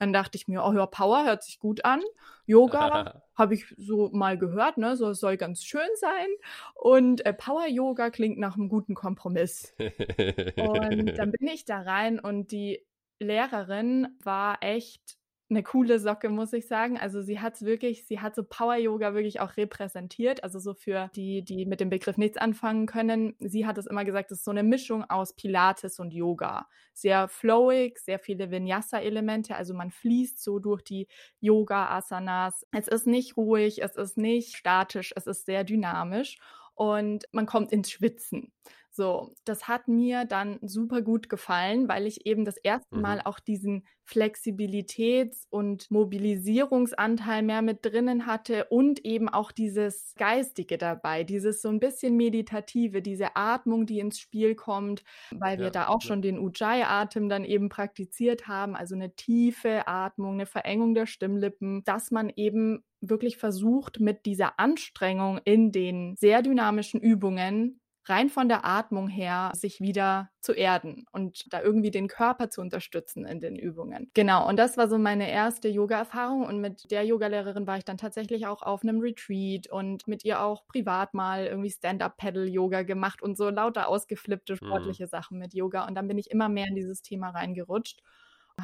Dann 0.00 0.14
dachte 0.14 0.36
ich 0.36 0.48
mir, 0.48 0.64
oh 0.64 0.72
ja, 0.72 0.86
Power 0.86 1.24
hört 1.24 1.44
sich 1.44 1.58
gut 1.58 1.84
an. 1.84 2.00
Yoga 2.46 3.22
habe 3.36 3.54
ich 3.54 3.66
so 3.76 4.08
mal 4.12 4.38
gehört, 4.38 4.78
ne? 4.78 4.96
So 4.96 5.12
soll 5.12 5.36
ganz 5.36 5.62
schön 5.62 5.88
sein. 5.96 6.26
Und 6.74 7.24
äh, 7.26 7.34
Power 7.34 7.66
Yoga 7.66 8.08
klingt 8.08 8.38
nach 8.38 8.56
einem 8.56 8.70
guten 8.70 8.94
Kompromiss. 8.94 9.74
und 9.78 11.18
dann 11.18 11.32
bin 11.32 11.48
ich 11.48 11.66
da 11.66 11.82
rein 11.82 12.18
und 12.18 12.50
die 12.50 12.84
Lehrerin 13.18 14.08
war 14.24 14.62
echt 14.62 15.19
eine 15.50 15.62
coole 15.62 15.98
Socke, 15.98 16.28
muss 16.28 16.52
ich 16.52 16.66
sagen. 16.66 16.98
Also 16.98 17.20
sie 17.22 17.40
hat 17.40 17.54
es 17.54 17.62
wirklich, 17.62 18.06
sie 18.06 18.20
hat 18.20 18.34
so 18.34 18.44
Power 18.44 18.76
Yoga 18.76 19.14
wirklich 19.14 19.40
auch 19.40 19.56
repräsentiert. 19.56 20.44
Also 20.44 20.58
so 20.58 20.74
für 20.74 21.10
die, 21.16 21.42
die 21.42 21.66
mit 21.66 21.80
dem 21.80 21.90
Begriff 21.90 22.16
nichts 22.16 22.38
anfangen 22.38 22.86
können. 22.86 23.34
Sie 23.40 23.66
hat 23.66 23.76
es 23.78 23.86
immer 23.86 24.04
gesagt, 24.04 24.30
es 24.30 24.38
ist 24.38 24.44
so 24.44 24.50
eine 24.52 24.62
Mischung 24.62 25.04
aus 25.04 25.34
Pilates 25.34 25.98
und 25.98 26.12
Yoga. 26.12 26.68
Sehr 26.94 27.28
flowig, 27.28 27.98
sehr 27.98 28.18
viele 28.18 28.50
Vinyasa-Elemente. 28.50 29.56
Also 29.56 29.74
man 29.74 29.90
fließt 29.90 30.42
so 30.42 30.58
durch 30.58 30.82
die 30.82 31.08
Yoga-Asanas. 31.40 32.66
Es 32.72 32.88
ist 32.88 33.06
nicht 33.06 33.36
ruhig, 33.36 33.82
es 33.82 33.96
ist 33.96 34.16
nicht 34.16 34.56
statisch, 34.56 35.12
es 35.16 35.26
ist 35.26 35.46
sehr 35.46 35.64
dynamisch 35.64 36.38
und 36.74 37.24
man 37.32 37.46
kommt 37.46 37.72
ins 37.72 37.90
Schwitzen. 37.90 38.52
So, 38.92 39.32
das 39.44 39.68
hat 39.68 39.86
mir 39.86 40.24
dann 40.24 40.58
super 40.62 41.00
gut 41.00 41.28
gefallen, 41.28 41.88
weil 41.88 42.06
ich 42.06 42.26
eben 42.26 42.44
das 42.44 42.56
erste 42.56 42.96
mhm. 42.96 43.02
Mal 43.02 43.20
auch 43.24 43.38
diesen 43.38 43.86
Flexibilitäts- 44.04 45.46
und 45.50 45.88
Mobilisierungsanteil 45.90 47.42
mehr 47.42 47.62
mit 47.62 47.84
drinnen 47.86 48.26
hatte 48.26 48.64
und 48.64 49.04
eben 49.04 49.28
auch 49.28 49.52
dieses 49.52 50.14
Geistige 50.16 50.76
dabei, 50.76 51.22
dieses 51.22 51.62
so 51.62 51.68
ein 51.68 51.78
bisschen 51.78 52.16
Meditative, 52.16 53.00
diese 53.00 53.36
Atmung, 53.36 53.86
die 53.86 54.00
ins 54.00 54.18
Spiel 54.18 54.56
kommt, 54.56 55.04
weil 55.30 55.58
ja, 55.58 55.66
wir 55.66 55.70
da 55.70 55.86
auch 55.86 56.02
ja. 56.02 56.08
schon 56.08 56.22
den 56.22 56.40
Ujjayi-Atem 56.40 57.28
dann 57.28 57.44
eben 57.44 57.68
praktiziert 57.68 58.48
haben, 58.48 58.74
also 58.74 58.96
eine 58.96 59.14
tiefe 59.14 59.86
Atmung, 59.86 60.34
eine 60.34 60.46
Verengung 60.46 60.94
der 60.94 61.06
Stimmlippen, 61.06 61.84
dass 61.84 62.10
man 62.10 62.32
eben 62.34 62.82
wirklich 63.00 63.36
versucht, 63.36 64.00
mit 64.00 64.26
dieser 64.26 64.58
Anstrengung 64.58 65.38
in 65.44 65.72
den 65.72 66.16
sehr 66.16 66.42
dynamischen 66.42 67.00
Übungen 67.00 67.80
rein 68.04 68.28
von 68.30 68.48
der 68.48 68.64
Atmung 68.64 69.08
her 69.08 69.52
sich 69.54 69.80
wieder 69.80 70.30
zu 70.40 70.52
erden 70.52 71.04
und 71.12 71.52
da 71.52 71.60
irgendwie 71.60 71.90
den 71.90 72.08
Körper 72.08 72.48
zu 72.48 72.60
unterstützen 72.60 73.26
in 73.26 73.40
den 73.40 73.56
Übungen. 73.56 74.10
Genau, 74.14 74.48
und 74.48 74.58
das 74.58 74.76
war 74.76 74.88
so 74.88 74.98
meine 74.98 75.30
erste 75.30 75.68
Yoga-Erfahrung 75.68 76.44
und 76.44 76.60
mit 76.60 76.90
der 76.90 77.04
Yogalehrerin 77.04 77.66
war 77.66 77.76
ich 77.76 77.84
dann 77.84 77.98
tatsächlich 77.98 78.46
auch 78.46 78.62
auf 78.62 78.82
einem 78.82 79.00
Retreat 79.00 79.70
und 79.70 80.08
mit 80.08 80.24
ihr 80.24 80.40
auch 80.40 80.66
privat 80.66 81.14
mal 81.14 81.46
irgendwie 81.46 81.70
Stand-Up-Paddle-Yoga 81.70 82.82
gemacht 82.82 83.22
und 83.22 83.36
so 83.36 83.50
lauter 83.50 83.88
ausgeflippte 83.88 84.54
mhm. 84.54 84.56
sportliche 84.56 85.04
mhm. 85.04 85.08
Sachen 85.08 85.38
mit 85.38 85.54
Yoga 85.54 85.86
und 85.86 85.94
dann 85.94 86.08
bin 86.08 86.18
ich 86.18 86.30
immer 86.30 86.48
mehr 86.48 86.68
in 86.68 86.74
dieses 86.74 87.02
Thema 87.02 87.30
reingerutscht 87.30 88.00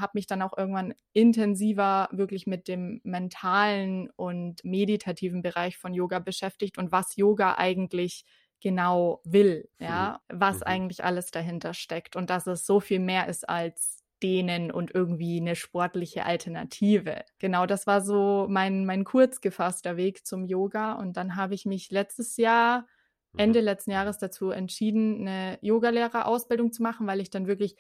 habe 0.01 0.13
mich 0.15 0.27
dann 0.27 0.43
auch 0.43 0.57
irgendwann 0.57 0.95
intensiver 1.13 2.09
wirklich 2.13 2.47
mit 2.47 2.69
dem 2.69 3.01
mentalen 3.05 4.11
und 4.17 4.65
meditativen 4.65 5.43
Bereich 5.43 5.79
von 5.79 5.95
Yoga 5.95 6.19
beschäftigt 6.19 6.79
und 6.79 6.93
was 6.93 7.17
Yoga 7.17 7.55
eigentlich 7.57 8.25
genau 8.61 9.21
will, 9.25 9.69
ja, 9.79 10.21
mhm. 10.31 10.41
was 10.41 10.57
mhm. 10.57 10.63
eigentlich 10.65 11.05
alles 11.05 11.31
dahinter 11.31 11.75
steckt 11.75 12.17
und 12.17 12.31
dass 12.31 12.47
es 12.47 12.67
so 12.67 12.81
viel 12.81 13.01
mehr 13.01 13.29
ist 13.29 13.49
als 13.49 14.07
dehnen 14.23 14.71
und 14.71 14.95
irgendwie 14.95 15.41
eine 15.41 15.57
sportliche 15.57 16.25
Alternative. 16.25 17.25
Genau, 17.39 17.67
das 17.67 17.87
war 17.87 18.01
so 18.01 18.47
mein, 18.49 18.87
mein 18.87 19.05
kurz 19.05 19.41
gefasster 19.41 19.97
Weg 19.97 20.27
zum 20.27 20.45
Yoga. 20.45 20.95
Und 20.95 21.17
dann 21.17 21.37
habe 21.37 21.55
ich 21.55 21.67
mich 21.67 21.91
letztes 21.91 22.37
Jahr, 22.37 22.87
mhm. 23.33 23.41
Ende 23.41 23.61
letzten 23.61 23.91
Jahres 23.91 24.19
dazu 24.19 24.51
entschieden, 24.51 25.29
eine 25.29 25.59
Yogalehrerausbildung 25.61 26.73
zu 26.73 26.83
machen, 26.83 27.07
weil 27.07 27.21
ich 27.21 27.31
dann 27.31 27.47
wirklich 27.47 27.77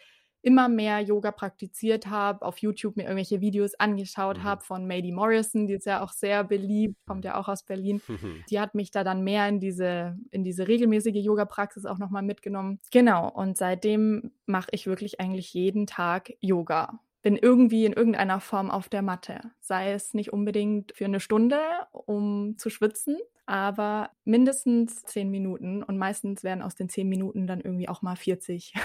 immer 0.46 0.68
mehr 0.68 1.00
Yoga 1.00 1.32
praktiziert 1.32 2.06
habe, 2.06 2.46
auf 2.46 2.58
YouTube 2.58 2.96
mir 2.96 3.02
irgendwelche 3.02 3.40
Videos 3.40 3.74
angeschaut 3.74 4.38
mhm. 4.38 4.44
habe 4.44 4.64
von 4.64 4.86
Mady 4.86 5.10
Morrison, 5.10 5.66
die 5.66 5.74
ist 5.74 5.86
ja 5.86 6.04
auch 6.04 6.12
sehr 6.12 6.44
beliebt, 6.44 6.94
kommt 7.04 7.24
ja 7.24 7.36
auch 7.36 7.48
aus 7.48 7.64
Berlin. 7.64 8.00
Mhm. 8.06 8.44
Die 8.48 8.60
hat 8.60 8.76
mich 8.76 8.92
da 8.92 9.02
dann 9.02 9.24
mehr 9.24 9.48
in 9.48 9.58
diese, 9.58 10.16
in 10.30 10.44
diese 10.44 10.68
regelmäßige 10.68 11.16
Yoga-Praxis 11.16 11.84
auch 11.84 11.98
nochmal 11.98 12.22
mitgenommen. 12.22 12.78
Genau, 12.92 13.28
und 13.28 13.56
seitdem 13.56 14.30
mache 14.46 14.68
ich 14.70 14.86
wirklich 14.86 15.18
eigentlich 15.18 15.52
jeden 15.52 15.88
Tag 15.88 16.32
Yoga 16.40 17.00
bin 17.22 17.36
irgendwie 17.36 17.84
in 17.84 17.92
irgendeiner 17.92 18.40
Form 18.40 18.70
auf 18.70 18.88
der 18.88 19.02
Matte. 19.02 19.40
Sei 19.60 19.92
es 19.92 20.14
nicht 20.14 20.32
unbedingt 20.32 20.92
für 20.92 21.06
eine 21.06 21.20
Stunde, 21.20 21.58
um 21.92 22.56
zu 22.56 22.70
schwitzen, 22.70 23.18
aber 23.46 24.10
mindestens 24.24 25.04
zehn 25.04 25.30
Minuten 25.30 25.84
und 25.84 25.98
meistens 25.98 26.42
werden 26.42 26.62
aus 26.62 26.74
den 26.74 26.88
zehn 26.88 27.08
Minuten 27.08 27.46
dann 27.46 27.60
irgendwie 27.60 27.88
auch 27.88 28.02
mal 28.02 28.16
40, 28.16 28.74
ja, 28.74 28.80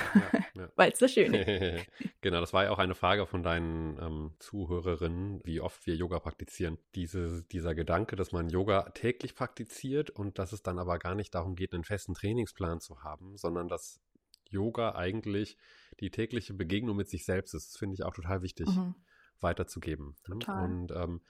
ja. 0.53 0.69
weil 0.75 0.91
es 0.91 0.99
so 0.99 1.07
schön 1.07 1.33
ist. 1.33 1.87
genau, 2.21 2.39
das 2.39 2.53
war 2.53 2.65
ja 2.65 2.71
auch 2.71 2.77
eine 2.77 2.93
Frage 2.93 3.25
von 3.25 3.41
deinen 3.41 3.97
ähm, 3.99 4.33
Zuhörerinnen, 4.37 5.41
wie 5.43 5.61
oft 5.61 5.87
wir 5.87 5.95
Yoga 5.95 6.19
praktizieren. 6.19 6.77
Diese, 6.93 7.43
dieser 7.51 7.73
Gedanke, 7.73 8.15
dass 8.15 8.31
man 8.31 8.49
Yoga 8.49 8.83
täglich 8.91 9.33
praktiziert 9.33 10.11
und 10.11 10.37
dass 10.37 10.53
es 10.53 10.61
dann 10.61 10.77
aber 10.77 10.99
gar 10.99 11.15
nicht 11.15 11.33
darum 11.33 11.55
geht, 11.55 11.73
einen 11.73 11.83
festen 11.83 12.13
Trainingsplan 12.13 12.81
zu 12.81 13.03
haben, 13.03 13.37
sondern 13.37 13.67
dass 13.67 13.99
Yoga 14.51 14.93
eigentlich 14.93 15.57
die 16.01 16.11
tägliche 16.11 16.53
Begegnung 16.53 16.97
mit 16.97 17.09
sich 17.09 17.25
selbst 17.25 17.53
ist. 17.53 17.77
Finde 17.77 17.93
ich 17.93 18.03
auch 18.03 18.13
total 18.13 18.41
wichtig 18.41 18.67
mhm. 18.67 18.95
weiterzugeben. 19.39 20.15
Ne? 20.27 20.39
Total. 20.39 20.65
Und 20.65 20.91
ähm, 20.91 21.21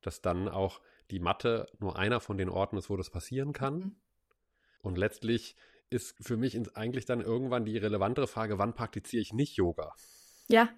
dass 0.00 0.20
dann 0.20 0.48
auch 0.48 0.80
die 1.10 1.20
Mathe 1.20 1.66
nur 1.78 1.98
einer 1.98 2.20
von 2.20 2.38
den 2.38 2.48
Orten 2.48 2.76
ist, 2.76 2.90
wo 2.90 2.96
das 2.96 3.10
passieren 3.10 3.52
kann. 3.52 3.76
Mhm. 3.76 3.96
Und 4.82 4.98
letztlich 4.98 5.56
ist 5.90 6.16
für 6.20 6.36
mich 6.36 6.58
eigentlich 6.76 7.04
dann 7.06 7.20
irgendwann 7.20 7.64
die 7.64 7.78
relevantere 7.78 8.26
Frage, 8.26 8.58
wann 8.58 8.74
praktiziere 8.74 9.22
ich 9.22 9.32
nicht 9.32 9.56
Yoga? 9.56 9.94
Ja, 10.48 10.68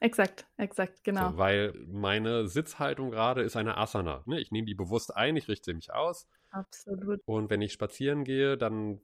exakt, 0.00 0.46
exakt, 0.56 1.02
genau. 1.04 1.32
So, 1.32 1.38
weil 1.38 1.74
meine 1.88 2.48
Sitzhaltung 2.48 3.10
gerade 3.10 3.42
ist 3.42 3.56
eine 3.56 3.76
Asana. 3.76 4.22
Ne? 4.26 4.40
Ich 4.40 4.50
nehme 4.50 4.66
die 4.66 4.74
bewusst 4.74 5.14
ein, 5.14 5.36
ich 5.36 5.48
richte 5.48 5.74
mich 5.74 5.92
aus. 5.92 6.26
Absolut. 6.50 7.20
Und 7.26 7.50
wenn 7.50 7.62
ich 7.62 7.72
spazieren 7.72 8.24
gehe, 8.24 8.56
dann 8.56 9.00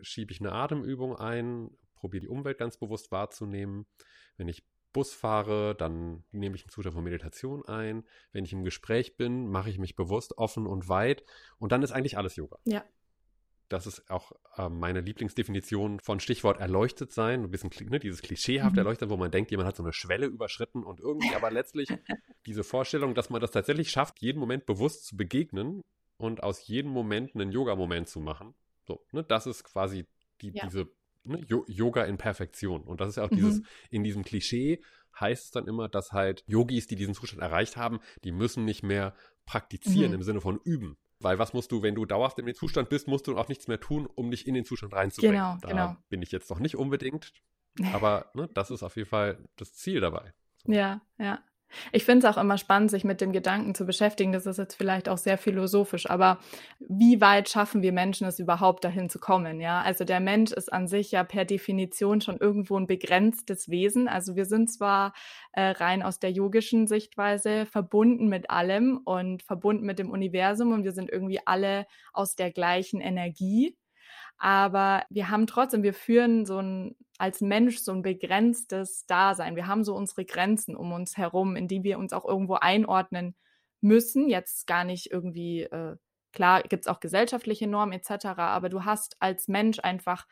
schiebe 0.00 0.32
ich 0.32 0.40
eine 0.40 0.52
Atemübung 0.52 1.16
ein, 1.16 1.70
probiere 1.98 2.22
die 2.22 2.28
Umwelt 2.28 2.58
ganz 2.58 2.76
bewusst 2.76 3.10
wahrzunehmen. 3.10 3.86
Wenn 4.36 4.48
ich 4.48 4.64
Bus 4.92 5.12
fahre, 5.12 5.74
dann 5.74 6.24
nehme 6.32 6.56
ich 6.56 6.62
einen 6.62 6.70
Zustand 6.70 6.94
von 6.94 7.04
Meditation 7.04 7.64
ein. 7.66 8.04
Wenn 8.32 8.44
ich 8.44 8.52
im 8.52 8.64
Gespräch 8.64 9.16
bin, 9.16 9.48
mache 9.48 9.70
ich 9.70 9.78
mich 9.78 9.96
bewusst 9.96 10.38
offen 10.38 10.66
und 10.66 10.88
weit. 10.88 11.24
Und 11.58 11.72
dann 11.72 11.82
ist 11.82 11.92
eigentlich 11.92 12.16
alles 12.16 12.36
Yoga. 12.36 12.58
Ja. 12.64 12.84
Das 13.68 13.86
ist 13.86 14.10
auch 14.10 14.32
äh, 14.56 14.70
meine 14.70 15.02
Lieblingsdefinition 15.02 16.00
von 16.00 16.20
Stichwort 16.20 16.58
erleuchtet 16.58 17.12
sein. 17.12 17.44
Ein 17.44 17.50
bisschen 17.50 17.70
ne, 17.90 17.98
dieses 17.98 18.22
klischeehaft 18.22 18.72
mhm. 18.72 18.78
erleuchtet, 18.78 19.10
wo 19.10 19.18
man 19.18 19.30
denkt, 19.30 19.50
jemand 19.50 19.68
hat 19.68 19.76
so 19.76 19.82
eine 19.82 19.92
Schwelle 19.92 20.26
überschritten 20.26 20.82
und 20.82 21.00
irgendwie 21.00 21.34
aber 21.34 21.50
letztlich 21.50 21.88
diese 22.46 22.64
Vorstellung, 22.64 23.14
dass 23.14 23.28
man 23.28 23.42
das 23.42 23.50
tatsächlich 23.50 23.90
schafft, 23.90 24.20
jeden 24.20 24.38
Moment 24.38 24.64
bewusst 24.64 25.04
zu 25.04 25.18
begegnen 25.18 25.82
und 26.16 26.42
aus 26.42 26.66
jedem 26.66 26.90
Moment 26.90 27.34
einen 27.34 27.52
Yoga-Moment 27.52 28.08
zu 28.08 28.20
machen. 28.20 28.54
So, 28.86 29.04
ne, 29.12 29.22
das 29.22 29.46
ist 29.46 29.64
quasi 29.64 30.06
die, 30.40 30.52
ja. 30.54 30.64
diese 30.64 30.88
ne, 31.28 31.46
Yoga 31.66 32.04
in 32.04 32.18
Perfektion. 32.18 32.82
Und 32.82 33.00
das 33.00 33.10
ist 33.10 33.16
ja 33.16 33.24
auch 33.24 33.30
mhm. 33.30 33.36
dieses, 33.36 33.62
in 33.90 34.04
diesem 34.04 34.24
Klischee 34.24 34.82
heißt 35.18 35.46
es 35.46 35.50
dann 35.50 35.66
immer, 35.66 35.88
dass 35.88 36.12
halt 36.12 36.44
Yogis, 36.46 36.86
die 36.86 36.96
diesen 36.96 37.14
Zustand 37.14 37.42
erreicht 37.42 37.76
haben, 37.76 38.00
die 38.24 38.32
müssen 38.32 38.64
nicht 38.64 38.82
mehr 38.82 39.14
praktizieren 39.46 40.10
mhm. 40.10 40.16
im 40.16 40.22
Sinne 40.22 40.40
von 40.40 40.60
üben. 40.64 40.96
Weil 41.20 41.38
was 41.38 41.52
musst 41.52 41.72
du, 41.72 41.82
wenn 41.82 41.94
du 41.94 42.04
dauerhaft 42.04 42.38
in 42.38 42.46
dem 42.46 42.54
Zustand 42.54 42.88
bist, 42.88 43.08
musst 43.08 43.26
du 43.26 43.36
auch 43.36 43.48
nichts 43.48 43.66
mehr 43.66 43.80
tun, 43.80 44.06
um 44.06 44.30
dich 44.30 44.46
in 44.46 44.54
den 44.54 44.64
Zustand 44.64 44.94
reinzubringen. 44.94 45.36
Genau, 45.36 45.58
da 45.60 45.68
genau. 45.68 45.96
bin 46.08 46.22
ich 46.22 46.30
jetzt 46.30 46.48
noch 46.50 46.60
nicht 46.60 46.76
unbedingt. 46.76 47.32
Aber 47.92 48.30
ne, 48.34 48.48
das 48.54 48.70
ist 48.70 48.82
auf 48.82 48.96
jeden 48.96 49.08
Fall 49.08 49.38
das 49.56 49.72
Ziel 49.74 50.00
dabei. 50.00 50.32
Ja, 50.66 51.00
ja. 51.18 51.42
Ich 51.92 52.04
finde 52.04 52.26
es 52.26 52.34
auch 52.34 52.40
immer 52.40 52.58
spannend, 52.58 52.90
sich 52.90 53.04
mit 53.04 53.20
dem 53.20 53.32
Gedanken 53.32 53.74
zu 53.74 53.84
beschäftigen. 53.84 54.32
Das 54.32 54.46
ist 54.46 54.58
jetzt 54.58 54.74
vielleicht 54.74 55.08
auch 55.08 55.18
sehr 55.18 55.38
philosophisch, 55.38 56.08
aber 56.08 56.38
wie 56.80 57.20
weit 57.20 57.48
schaffen 57.48 57.82
wir 57.82 57.92
Menschen 57.92 58.26
es 58.26 58.38
überhaupt 58.38 58.84
dahin 58.84 59.08
zu 59.08 59.18
kommen? 59.18 59.60
Ja, 59.60 59.80
also 59.82 60.04
der 60.04 60.20
Mensch 60.20 60.52
ist 60.52 60.72
an 60.72 60.88
sich 60.88 61.10
ja 61.12 61.24
per 61.24 61.44
Definition 61.44 62.20
schon 62.20 62.38
irgendwo 62.38 62.78
ein 62.78 62.86
begrenztes 62.86 63.68
Wesen. 63.68 64.08
Also 64.08 64.36
wir 64.36 64.44
sind 64.44 64.70
zwar 64.70 65.12
äh, 65.52 65.70
rein 65.70 66.02
aus 66.02 66.18
der 66.18 66.30
yogischen 66.30 66.86
Sichtweise 66.86 67.66
verbunden 67.66 68.28
mit 68.28 68.50
allem 68.50 69.00
und 69.04 69.42
verbunden 69.42 69.84
mit 69.84 69.98
dem 69.98 70.10
Universum 70.10 70.72
und 70.72 70.84
wir 70.84 70.92
sind 70.92 71.10
irgendwie 71.10 71.40
alle 71.44 71.86
aus 72.12 72.34
der 72.34 72.50
gleichen 72.50 73.00
Energie. 73.00 73.76
Aber 74.38 75.04
wir 75.10 75.30
haben 75.30 75.46
trotzdem, 75.46 75.82
wir 75.82 75.94
führen 75.94 76.46
so 76.46 76.58
ein, 76.58 76.96
als 77.18 77.40
Mensch 77.40 77.78
so 77.78 77.92
ein 77.92 78.02
begrenztes 78.02 79.04
Dasein. 79.06 79.56
Wir 79.56 79.66
haben 79.66 79.84
so 79.84 79.94
unsere 79.94 80.24
Grenzen 80.24 80.76
um 80.76 80.92
uns 80.92 81.16
herum, 81.16 81.56
in 81.56 81.68
die 81.68 81.82
wir 81.82 81.98
uns 81.98 82.12
auch 82.12 82.24
irgendwo 82.24 82.54
einordnen 82.54 83.34
müssen. 83.80 84.28
Jetzt 84.28 84.66
gar 84.66 84.84
nicht 84.84 85.10
irgendwie, 85.10 85.62
äh, 85.62 85.96
klar, 86.32 86.62
gibt 86.62 86.84
es 86.84 86.86
auch 86.86 87.00
gesellschaftliche 87.00 87.66
Normen 87.66 87.92
etc., 87.92 88.26
aber 88.38 88.68
du 88.68 88.84
hast 88.84 89.16
als 89.20 89.48
Mensch 89.48 89.80
einfach, 89.80 90.26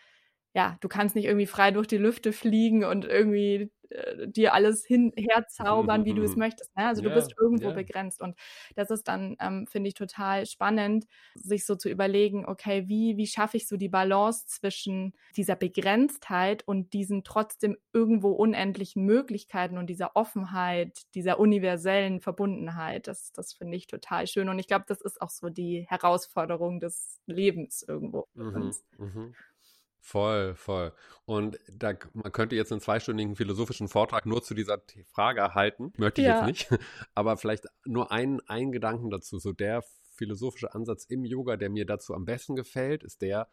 ja, 0.55 0.79
du 0.81 0.89
kannst 0.89 1.17
nicht 1.17 1.27
irgendwie 1.27 1.47
frei 1.47 1.73
durch 1.73 1.89
die 1.89 1.99
Lüfte 1.99 2.33
fliegen 2.33 2.85
und 2.85 3.05
irgendwie 3.05 3.73
äh, 3.91 4.29
dir 4.29 4.55
alles 4.55 4.85
hin 4.85 5.13
herzaubern, 5.17 6.05
wie 6.05 6.15
du 6.15 6.23
es 6.23 6.37
möchtest. 6.37 6.77
Ne? 6.77 6.87
Also 6.87 7.03
ja, 7.03 7.09
du 7.09 7.15
bist 7.15 7.35
irgendwo 7.39 7.69
ja. 7.69 7.75
begrenzt. 7.75 8.21
Und 8.21 8.37
das 8.75 8.91
ist 8.91 9.09
dann, 9.09 9.37
ähm, 9.41 9.67
finde 9.67 9.89
ich, 9.89 9.95
total 9.95 10.47
spannend, 10.47 11.07
sich 11.35 11.67
so 11.67 11.77
zu 11.77 11.89
überlegen, 11.89 12.47
okay, 12.47 12.89
wie, 12.89 13.17
wie 13.17 13.27
schaffe 13.27 13.57
ich 13.57 13.69
so 13.69 13.77
die 13.77 13.89
Balance 13.89 14.47
zwischen 14.47 15.15
dieser 15.37 15.57
Begrenztheit 15.57 16.67
und 16.67 16.93
diesen 16.93 17.25
trotzdem 17.25 17.77
irgendwo 17.93 18.31
unendlichen 18.33 19.05
Möglichkeiten 19.05 19.79
und 19.79 19.89
dieser 19.89 20.17
Offenheit, 20.17 21.03
dieser 21.15 21.39
universellen 21.39 22.21
Verbundenheit. 22.21 23.07
Das, 23.07 23.33
das 23.33 23.53
finde 23.53 23.77
ich 23.77 23.87
total 23.87 24.27
schön. 24.27 24.49
Und 24.49 24.59
ich 24.59 24.67
glaube, 24.67 24.85
das 24.89 25.01
ist 25.01 25.21
auch 25.21 25.31
so 25.31 25.49
die 25.49 25.87
Herausforderung 25.89 26.81
des 26.81 27.21
Lebens 27.27 27.85
irgendwo. 27.87 28.27
Mhm, 28.35 28.73
mh. 28.99 29.33
Voll, 30.07 30.55
voll. 30.55 30.93
Und 31.25 31.59
da, 31.67 31.93
man 32.13 32.31
könnte 32.31 32.55
jetzt 32.55 32.71
einen 32.71 32.81
zweistündigen 32.81 33.35
philosophischen 33.35 33.89
Vortrag 33.89 34.25
nur 34.25 34.41
zu 34.41 34.55
dieser 34.55 34.81
Frage 35.09 35.55
halten. 35.55 35.93
Möchte 35.97 36.21
ich 36.21 36.29
ja. 36.29 36.47
jetzt 36.47 36.71
nicht. 36.71 36.81
Aber 37.17 37.37
vielleicht 37.37 37.65
nur 37.85 38.13
einen, 38.13 38.39
einen 38.49 38.71
Gedanken 38.71 39.11
dazu. 39.11 39.41
So 39.41 39.53
der 39.53 39.83
philosophische 40.13 40.73
Ansatz 40.77 41.07
im 41.07 41.25
Yoga, 41.25 41.57
der 41.57 41.71
mir 41.71 41.87
dazu 41.87 42.15
am 42.15 42.25
besten 42.25 42.55
gefällt, 42.55 43.03
ist 43.03 43.21
der, 43.21 43.49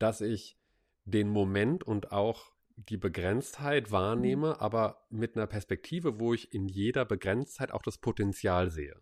dass 0.00 0.20
ich 0.20 0.58
den 1.04 1.28
Moment 1.28 1.84
und 1.84 2.10
auch 2.10 2.50
die 2.74 2.96
Begrenztheit 2.96 3.92
wahrnehme, 3.92 4.54
mhm. 4.54 4.60
aber 4.60 5.06
mit 5.08 5.36
einer 5.36 5.46
Perspektive, 5.46 6.18
wo 6.18 6.34
ich 6.34 6.52
in 6.52 6.66
jeder 6.66 7.04
Begrenztheit 7.04 7.70
auch 7.70 7.82
das 7.82 7.96
Potenzial 7.96 8.72
sehe. 8.72 8.96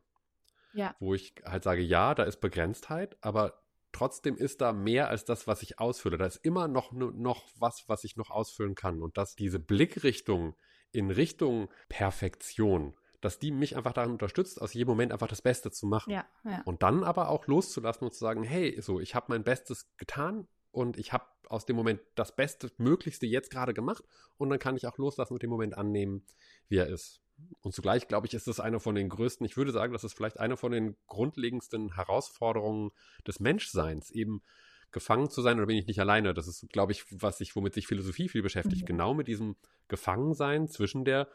Ja. 0.75 0.95
Wo 1.01 1.15
ich 1.15 1.35
halt 1.47 1.65
sage, 1.65 1.81
ja, 1.81 2.15
da 2.15 2.25
ist 2.25 2.43
Begrenztheit, 2.43 3.17
aber 3.23 3.59
trotzdem 3.93 4.37
ist 4.37 4.61
da 4.61 4.73
mehr 4.73 5.09
als 5.09 5.25
das, 5.25 5.47
was 5.47 5.63
ich 5.63 5.79
ausfülle. 5.79 6.19
Da 6.19 6.27
ist 6.27 6.45
immer 6.45 6.69
noch, 6.69 6.93
noch 6.93 7.49
was, 7.57 7.85
was 7.89 8.05
ich 8.05 8.17
noch 8.17 8.31
ausfüllen 8.31 8.75
kann. 8.75 9.03
Und 9.03 9.17
dass 9.17 9.37
diese 9.37 9.59
Blickrichtung 9.59 10.55
in 10.93 11.11
Richtung 11.11 11.69
Perfektion, 11.89 12.95
dass 13.21 13.39
die 13.39 13.51
mich 13.51 13.77
einfach 13.77 13.93
daran 13.93 14.13
unterstützt, 14.13 14.61
aus 14.61 14.75
jedem 14.75 14.89
Moment 14.89 15.13
einfach 15.13 15.29
das 15.29 15.43
Beste 15.43 15.71
zu 15.71 15.87
machen. 15.87 16.11
Ja, 16.13 16.27
ja. 16.45 16.63
Und 16.65 16.83
dann 16.83 17.05
aber 17.05 17.29
auch 17.29 17.47
loszulassen 17.47 18.05
und 18.05 18.13
zu 18.13 18.21
sagen, 18.21 18.43
hey, 18.43 18.81
so, 18.81 19.01
ich 19.01 19.15
habe 19.15 19.27
mein 19.29 19.45
Bestes 19.45 19.91
getan 19.97 20.47
und 20.71 20.99
ich 20.99 21.13
habe 21.13 21.25
aus 21.49 21.67
dem 21.67 21.77
Moment 21.77 22.01
das 22.15 22.37
Beste, 22.37 22.71
Möglichste 22.77 23.27
jetzt 23.27 23.51
gerade 23.51 23.75
gemacht 23.75 24.05
und 24.37 24.51
dann 24.51 24.59
kann 24.59 24.77
ich 24.77 24.87
auch 24.87 24.99
loslassen 24.99 25.33
und 25.35 25.43
den 25.43 25.51
Moment 25.51 25.77
annehmen, 25.77 26.25
wie 26.69 26.77
er 26.77 26.89
ist. 26.89 27.23
Und 27.61 27.75
zugleich, 27.75 28.09
glaube 28.09 28.27
ich, 28.27 28.35
ist 28.35 28.49
es 28.49 28.61
eine 28.61 28.81
von 28.81 28.95
den 28.95 29.09
größten, 29.09 29.45
ich 29.47 29.57
würde 29.57 29.73
sagen, 29.73 29.93
das 29.93 30.05
ist 30.05 30.15
vielleicht 30.15 30.41
eine 30.41 30.57
von 30.57 30.73
den 30.73 30.97
grundlegendsten 31.07 31.95
Herausforderungen 31.95 32.91
des 33.27 33.41
Menschseins, 33.41 34.11
eben 34.11 34.43
gefangen 34.91 35.29
zu 35.29 35.43
sein, 35.43 35.59
oder 35.59 35.67
bin 35.67 35.77
ich 35.77 35.87
nicht 35.87 36.01
alleine? 36.01 36.35
Das 36.35 36.49
ist, 36.49 36.69
glaube 36.71 36.93
ich, 36.93 37.05
was 37.11 37.39
sich, 37.39 37.55
womit 37.55 37.75
sich 37.75 37.87
Philosophie 37.87 38.29
viel 38.29 38.43
beschäftigt. 38.43 38.83
Mhm. 38.83 38.87
Genau 38.87 39.15
mit 39.15 39.29
diesem 39.29 39.57
Gefangensein 39.89 40.69
zwischen 40.69 41.05
der 41.05 41.29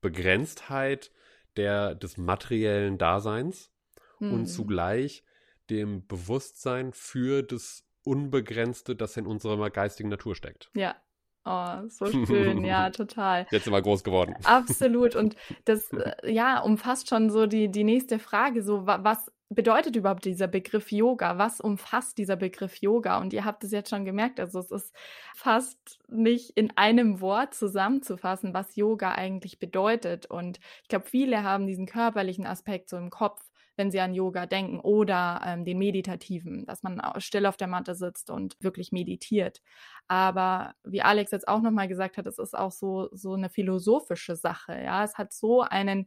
Begrenztheit 0.00 1.10
der, 1.56 1.94
des 1.94 2.16
materiellen 2.16 2.98
Daseins 2.98 3.70
mhm. 4.18 4.32
und 4.32 4.46
zugleich 4.46 5.24
dem 5.70 6.06
Bewusstsein 6.06 6.92
für 6.92 7.42
das 7.42 7.84
Unbegrenzte, 8.02 8.96
das 8.96 9.16
in 9.16 9.26
unserer 9.26 9.70
geistigen 9.70 10.08
Natur 10.08 10.34
steckt. 10.34 10.70
Ja, 10.74 10.96
Oh, 11.44 11.88
so 11.88 12.06
schön, 12.06 12.64
ja, 12.64 12.90
total. 12.90 13.46
Jetzt 13.50 13.64
sind 13.64 13.72
wir 13.72 13.80
groß 13.80 14.04
geworden. 14.04 14.34
Absolut. 14.44 15.16
Und 15.16 15.36
das, 15.64 15.92
äh, 15.92 16.32
ja, 16.32 16.60
umfasst 16.60 17.08
schon 17.08 17.30
so 17.30 17.46
die, 17.46 17.70
die 17.70 17.84
nächste 17.84 18.18
Frage, 18.18 18.62
so 18.62 18.86
was 18.86 19.30
bedeutet 19.48 19.96
überhaupt 19.96 20.24
dieser 20.24 20.46
Begriff 20.46 20.92
Yoga? 20.92 21.38
Was 21.38 21.60
umfasst 21.60 22.18
dieser 22.18 22.36
Begriff 22.36 22.76
Yoga? 22.76 23.18
Und 23.18 23.32
ihr 23.32 23.44
habt 23.44 23.64
es 23.64 23.72
jetzt 23.72 23.90
schon 23.90 24.04
gemerkt, 24.04 24.38
also 24.38 24.60
es 24.60 24.70
ist 24.70 24.94
fast 25.34 25.98
nicht 26.08 26.50
in 26.50 26.76
einem 26.76 27.20
Wort 27.20 27.54
zusammenzufassen, 27.54 28.54
was 28.54 28.76
Yoga 28.76 29.12
eigentlich 29.12 29.58
bedeutet. 29.58 30.26
Und 30.26 30.60
ich 30.82 30.88
glaube, 30.88 31.06
viele 31.06 31.42
haben 31.42 31.66
diesen 31.66 31.86
körperlichen 31.86 32.46
Aspekt 32.46 32.90
so 32.90 32.96
im 32.96 33.10
Kopf, 33.10 33.40
wenn 33.76 33.90
sie 33.90 34.00
an 34.00 34.14
Yoga 34.14 34.46
denken 34.46 34.80
oder 34.80 35.40
ähm, 35.44 35.64
den 35.64 35.78
meditativen, 35.78 36.66
dass 36.66 36.82
man 36.82 37.00
still 37.18 37.46
auf 37.46 37.56
der 37.56 37.68
Matte 37.68 37.94
sitzt 37.94 38.30
und 38.30 38.56
wirklich 38.60 38.92
meditiert. 38.92 39.62
Aber 40.08 40.74
wie 40.84 41.02
Alex 41.02 41.30
jetzt 41.30 41.48
auch 41.48 41.62
nochmal 41.62 41.88
gesagt 41.88 42.16
hat, 42.16 42.26
es 42.26 42.38
ist 42.38 42.56
auch 42.56 42.72
so, 42.72 43.08
so 43.12 43.34
eine 43.34 43.48
philosophische 43.48 44.36
Sache. 44.36 44.80
Ja, 44.82 45.04
es 45.04 45.16
hat 45.16 45.32
so 45.32 45.62
einen 45.62 46.06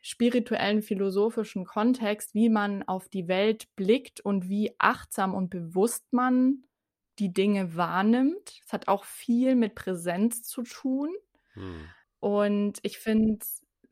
spirituellen, 0.00 0.82
philosophischen 0.82 1.64
Kontext, 1.64 2.34
wie 2.34 2.48
man 2.48 2.82
auf 2.84 3.08
die 3.08 3.28
Welt 3.28 3.66
blickt 3.76 4.20
und 4.20 4.48
wie 4.48 4.74
achtsam 4.78 5.34
und 5.34 5.50
bewusst 5.50 6.12
man 6.12 6.64
die 7.18 7.32
Dinge 7.32 7.76
wahrnimmt. 7.76 8.60
Es 8.64 8.72
hat 8.72 8.88
auch 8.88 9.04
viel 9.04 9.54
mit 9.54 9.74
Präsenz 9.74 10.42
zu 10.42 10.62
tun. 10.62 11.10
Hm. 11.52 11.84
Und 12.20 12.78
ich 12.82 12.98
finde 12.98 13.38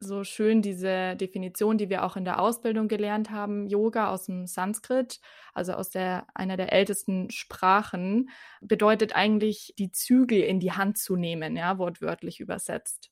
so 0.00 0.24
schön 0.24 0.62
diese 0.62 1.16
Definition, 1.16 1.78
die 1.78 1.88
wir 1.88 2.04
auch 2.04 2.16
in 2.16 2.24
der 2.24 2.40
Ausbildung 2.40 2.88
gelernt 2.88 3.30
haben, 3.30 3.66
Yoga 3.66 4.10
aus 4.10 4.26
dem 4.26 4.46
Sanskrit, 4.46 5.20
also 5.54 5.72
aus 5.72 5.90
der 5.90 6.26
einer 6.34 6.56
der 6.56 6.72
ältesten 6.72 7.30
Sprachen, 7.30 8.30
bedeutet 8.60 9.16
eigentlich 9.16 9.74
die 9.78 9.90
Zügel 9.90 10.40
in 10.40 10.60
die 10.60 10.72
Hand 10.72 10.98
zu 10.98 11.16
nehmen, 11.16 11.56
ja, 11.56 11.78
wortwörtlich 11.78 12.40
übersetzt. 12.40 13.10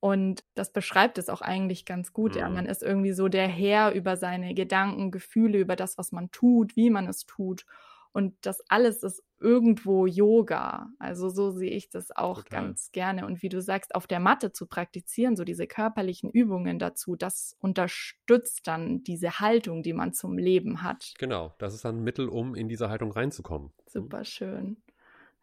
Und 0.00 0.44
das 0.54 0.72
beschreibt 0.72 1.18
es 1.18 1.28
auch 1.28 1.42
eigentlich 1.42 1.84
ganz 1.84 2.12
gut. 2.12 2.34
Mhm. 2.34 2.40
Ja, 2.40 2.48
man 2.48 2.66
ist 2.66 2.82
irgendwie 2.82 3.12
so 3.12 3.28
der 3.28 3.48
Herr 3.48 3.92
über 3.92 4.16
seine 4.16 4.54
Gedanken, 4.54 5.10
Gefühle, 5.10 5.58
über 5.58 5.76
das, 5.76 5.98
was 5.98 6.12
man 6.12 6.30
tut, 6.30 6.74
wie 6.76 6.90
man 6.90 7.06
es 7.06 7.26
tut. 7.26 7.66
Und 8.12 8.34
das 8.40 8.62
alles 8.68 9.02
ist 9.02 9.22
irgendwo 9.40 10.06
Yoga. 10.06 10.90
Also 10.98 11.28
so 11.28 11.50
sehe 11.50 11.70
ich 11.70 11.88
das 11.88 12.14
auch 12.14 12.42
Total. 12.42 12.60
ganz 12.60 12.92
gerne. 12.92 13.26
Und 13.26 13.42
wie 13.42 13.48
du 13.48 13.60
sagst, 13.60 13.94
auf 13.94 14.06
der 14.06 14.20
Matte 14.20 14.52
zu 14.52 14.66
praktizieren, 14.66 15.36
so 15.36 15.44
diese 15.44 15.66
körperlichen 15.66 16.30
Übungen 16.30 16.78
dazu, 16.78 17.16
das 17.16 17.56
unterstützt 17.60 18.66
dann 18.66 19.02
diese 19.02 19.40
Haltung, 19.40 19.82
die 19.82 19.92
man 19.92 20.12
zum 20.12 20.38
Leben 20.38 20.82
hat. 20.82 21.14
Genau, 21.18 21.54
das 21.58 21.74
ist 21.74 21.84
dann 21.84 21.98
ein 21.98 22.04
Mittel, 22.04 22.28
um 22.28 22.54
in 22.54 22.68
diese 22.68 22.90
Haltung 22.90 23.12
reinzukommen. 23.12 23.68
Mhm. 23.68 23.82
Super 23.86 24.24
schön. 24.24 24.76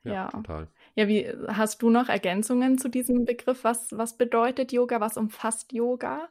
Ja, 0.03 0.13
ja, 0.13 0.27
total. 0.29 0.67
Ja, 0.95 1.07
wie 1.07 1.27
hast 1.47 1.81
du 1.81 1.89
noch 1.89 2.07
Ergänzungen 2.07 2.77
zu 2.77 2.89
diesem 2.89 3.25
Begriff? 3.25 3.63
Was, 3.63 3.91
was 3.91 4.17
bedeutet 4.17 4.71
Yoga? 4.71 5.01
Was 5.01 5.17
umfasst 5.17 5.73
Yoga? 5.73 6.29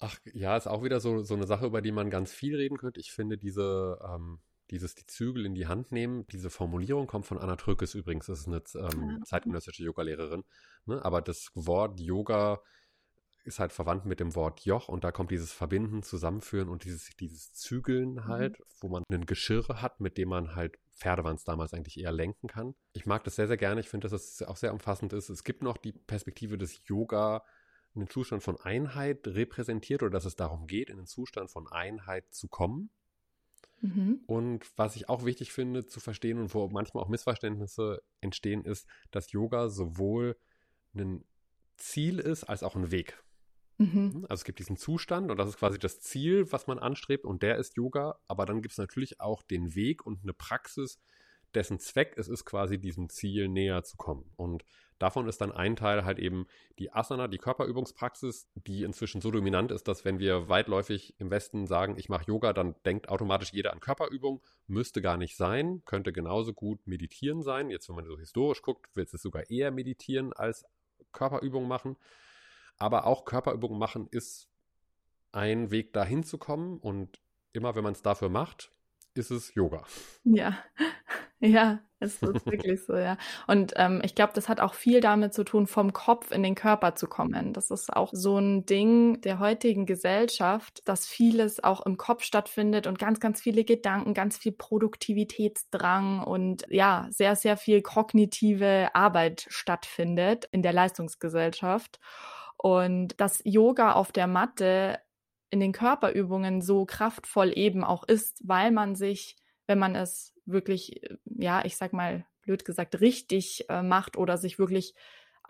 Ach 0.00 0.18
ja, 0.32 0.56
ist 0.56 0.66
auch 0.66 0.82
wieder 0.82 0.98
so, 0.98 1.22
so 1.22 1.34
eine 1.34 1.46
Sache, 1.46 1.66
über 1.66 1.82
die 1.82 1.92
man 1.92 2.10
ganz 2.10 2.32
viel 2.32 2.56
reden 2.56 2.78
könnte. 2.78 3.00
Ich 3.00 3.12
finde 3.12 3.36
diese, 3.36 3.98
ähm, 4.02 4.40
dieses 4.70 4.94
die 4.94 5.06
Zügel 5.06 5.46
in 5.46 5.54
die 5.54 5.66
Hand 5.66 5.92
nehmen, 5.92 6.26
diese 6.28 6.50
Formulierung 6.50 7.06
kommt 7.06 7.26
von 7.26 7.38
Anna 7.38 7.56
Trückes 7.56 7.94
übrigens. 7.94 8.26
Das 8.26 8.40
ist 8.40 8.48
eine 8.48 8.62
ähm, 8.74 9.18
ah, 9.20 9.24
zeitgenössische 9.24 9.82
Yogalehrerin. 9.82 10.44
Ne? 10.86 11.04
Aber 11.04 11.22
das 11.22 11.50
Wort 11.54 12.00
Yoga 12.00 12.60
ist 13.44 13.58
halt 13.58 13.72
verwandt 13.72 14.04
mit 14.04 14.20
dem 14.20 14.34
Wort 14.34 14.60
Joch 14.60 14.88
und 14.88 15.02
da 15.02 15.12
kommt 15.12 15.30
dieses 15.30 15.52
Verbinden, 15.52 16.02
Zusammenführen 16.02 16.68
und 16.68 16.84
dieses, 16.84 17.10
dieses 17.18 17.52
Zügeln 17.54 18.14
mhm. 18.14 18.24
halt, 18.26 18.58
mhm. 18.58 18.64
wo 18.80 18.88
man 18.88 19.04
einen 19.10 19.26
Geschirr 19.26 19.66
hat, 19.68 20.00
mit 20.00 20.18
dem 20.18 20.28
man 20.28 20.54
halt 20.54 20.78
Pferde 21.00 21.24
waren 21.24 21.36
es 21.36 21.44
damals 21.44 21.72
eigentlich 21.72 21.98
eher 21.98 22.12
lenken 22.12 22.46
kann. 22.46 22.74
Ich 22.92 23.06
mag 23.06 23.24
das 23.24 23.36
sehr, 23.36 23.48
sehr 23.48 23.56
gerne. 23.56 23.80
Ich 23.80 23.88
finde, 23.88 24.08
dass 24.08 24.12
es 24.12 24.42
auch 24.42 24.58
sehr 24.58 24.72
umfassend 24.72 25.14
ist. 25.14 25.30
Es 25.30 25.44
gibt 25.44 25.62
noch 25.62 25.78
die 25.78 25.92
Perspektive 25.92 26.58
des 26.58 26.86
Yoga, 26.86 27.42
einen 27.94 28.08
Zustand 28.08 28.42
von 28.42 28.60
Einheit 28.60 29.26
repräsentiert 29.26 30.02
oder 30.02 30.10
dass 30.10 30.26
es 30.26 30.36
darum 30.36 30.66
geht, 30.66 30.90
in 30.90 30.98
einen 30.98 31.06
Zustand 31.06 31.50
von 31.50 31.66
Einheit 31.68 32.24
zu 32.30 32.48
kommen. 32.48 32.90
Mhm. 33.80 34.20
Und 34.26 34.66
was 34.76 34.96
ich 34.96 35.08
auch 35.08 35.24
wichtig 35.24 35.52
finde 35.52 35.86
zu 35.86 36.00
verstehen 36.00 36.38
und 36.38 36.54
wo 36.54 36.68
manchmal 36.68 37.02
auch 37.02 37.08
Missverständnisse 37.08 38.02
entstehen, 38.20 38.64
ist, 38.64 38.86
dass 39.10 39.32
Yoga 39.32 39.68
sowohl 39.68 40.36
ein 40.94 41.24
Ziel 41.76 42.18
ist 42.18 42.44
als 42.44 42.62
auch 42.62 42.76
ein 42.76 42.90
Weg. 42.90 43.22
Mhm. 43.78 43.92
Hm, 43.92 44.26
also 44.28 44.40
es 44.40 44.44
gibt 44.44 44.58
diesen 44.58 44.76
Zustand 44.76 45.30
und 45.30 45.38
das 45.38 45.48
ist 45.48 45.58
quasi 45.58 45.78
das 45.78 46.00
Ziel, 46.00 46.52
was 46.52 46.66
man 46.66 46.78
anstrebt 46.78 47.24
und 47.24 47.42
der 47.42 47.56
ist 47.56 47.76
Yoga, 47.76 48.18
aber 48.28 48.44
dann 48.44 48.60
gibt 48.60 48.72
es 48.72 48.78
natürlich 48.78 49.20
auch 49.20 49.42
den 49.42 49.74
Weg 49.74 50.04
und 50.04 50.22
eine 50.22 50.34
Praxis, 50.34 51.00
dessen 51.54 51.78
Zweck 51.78 52.14
es 52.16 52.28
ist, 52.28 52.44
quasi 52.44 52.78
diesem 52.78 53.08
Ziel 53.08 53.48
näher 53.48 53.82
zu 53.82 53.96
kommen. 53.96 54.30
Und 54.36 54.64
davon 55.00 55.26
ist 55.26 55.40
dann 55.40 55.50
ein 55.50 55.74
Teil 55.74 56.04
halt 56.04 56.18
eben 56.18 56.46
die 56.78 56.92
Asana, 56.92 57.26
die 57.26 57.38
Körperübungspraxis, 57.38 58.48
die 58.54 58.84
inzwischen 58.84 59.20
so 59.20 59.30
dominant 59.30 59.72
ist, 59.72 59.88
dass 59.88 60.04
wenn 60.04 60.20
wir 60.20 60.48
weitläufig 60.48 61.14
im 61.18 61.30
Westen 61.30 61.66
sagen, 61.66 61.96
ich 61.96 62.08
mache 62.08 62.26
Yoga, 62.26 62.52
dann 62.52 62.76
denkt 62.84 63.08
automatisch 63.08 63.52
jeder 63.52 63.72
an 63.72 63.80
Körperübung. 63.80 64.42
Müsste 64.66 65.02
gar 65.02 65.16
nicht 65.16 65.36
sein, 65.36 65.82
könnte 65.86 66.12
genauso 66.12 66.52
gut 66.52 66.86
meditieren 66.86 67.42
sein. 67.42 67.70
Jetzt, 67.70 67.88
wenn 67.88 67.96
man 67.96 68.06
so 68.06 68.18
historisch 68.18 68.62
guckt, 68.62 68.94
wird 68.94 69.12
es 69.12 69.22
sogar 69.22 69.50
eher 69.50 69.70
meditieren 69.70 70.32
als 70.32 70.64
Körperübung 71.12 71.66
machen. 71.66 71.96
Aber 72.76 73.06
auch 73.06 73.24
Körperübungen 73.24 73.78
machen 73.78 74.06
ist 74.10 74.48
ein 75.32 75.70
Weg 75.70 75.92
dahin 75.92 76.24
zu 76.24 76.38
kommen 76.38 76.78
und 76.78 77.20
immer 77.52 77.74
wenn 77.74 77.84
man 77.84 77.92
es 77.92 78.02
dafür 78.02 78.28
macht, 78.28 78.70
ist 79.14 79.30
es 79.30 79.54
Yoga. 79.54 79.84
Ja, 80.24 80.58
ja, 81.40 81.80
es 82.00 82.22
ist 82.22 82.46
wirklich 82.46 82.84
so, 82.84 82.96
ja. 82.96 83.18
Und 83.46 83.74
ähm, 83.76 84.00
ich 84.02 84.14
glaube, 84.14 84.32
das 84.34 84.48
hat 84.48 84.60
auch 84.60 84.72
viel 84.72 85.00
damit 85.00 85.34
zu 85.34 85.44
tun, 85.44 85.66
vom 85.66 85.92
Kopf 85.92 86.30
in 86.32 86.42
den 86.42 86.54
Körper 86.54 86.94
zu 86.94 87.06
kommen. 87.06 87.52
Das 87.52 87.70
ist 87.70 87.94
auch 87.94 88.10
so 88.12 88.38
ein 88.38 88.64
Ding 88.64 89.20
der 89.20 89.38
heutigen 89.38 89.84
Gesellschaft, 89.84 90.80
dass 90.86 91.06
vieles 91.06 91.62
auch 91.62 91.84
im 91.84 91.98
Kopf 91.98 92.22
stattfindet 92.24 92.86
und 92.86 92.98
ganz, 92.98 93.20
ganz 93.20 93.40
viele 93.40 93.64
Gedanken, 93.64 94.14
ganz 94.14 94.38
viel 94.38 94.52
Produktivitätsdrang 94.52 96.22
und 96.22 96.64
ja, 96.68 97.06
sehr, 97.10 97.36
sehr 97.36 97.56
viel 97.58 97.82
kognitive 97.82 98.88
Arbeit 98.94 99.46
stattfindet 99.48 100.48
in 100.52 100.62
der 100.62 100.72
Leistungsgesellschaft. 100.72 102.00
Und 102.56 103.20
dass 103.20 103.40
Yoga 103.44 103.92
auf 103.92 104.12
der 104.12 104.26
Matte 104.26 104.98
in 105.50 105.60
den 105.60 105.72
Körperübungen 105.72 106.62
so 106.62 106.86
kraftvoll 106.86 107.52
eben 107.56 107.84
auch 107.84 108.04
ist, 108.04 108.40
weil 108.46 108.70
man 108.70 108.94
sich, 108.94 109.36
wenn 109.66 109.78
man 109.78 109.96
es 109.96 110.34
wirklich, 110.52 111.00
ja, 111.24 111.64
ich 111.64 111.76
sag 111.76 111.92
mal, 111.92 112.26
blöd 112.42 112.64
gesagt, 112.64 113.00
richtig 113.00 113.66
äh, 113.68 113.82
macht 113.82 114.16
oder 114.16 114.38
sich 114.38 114.58
wirklich 114.58 114.94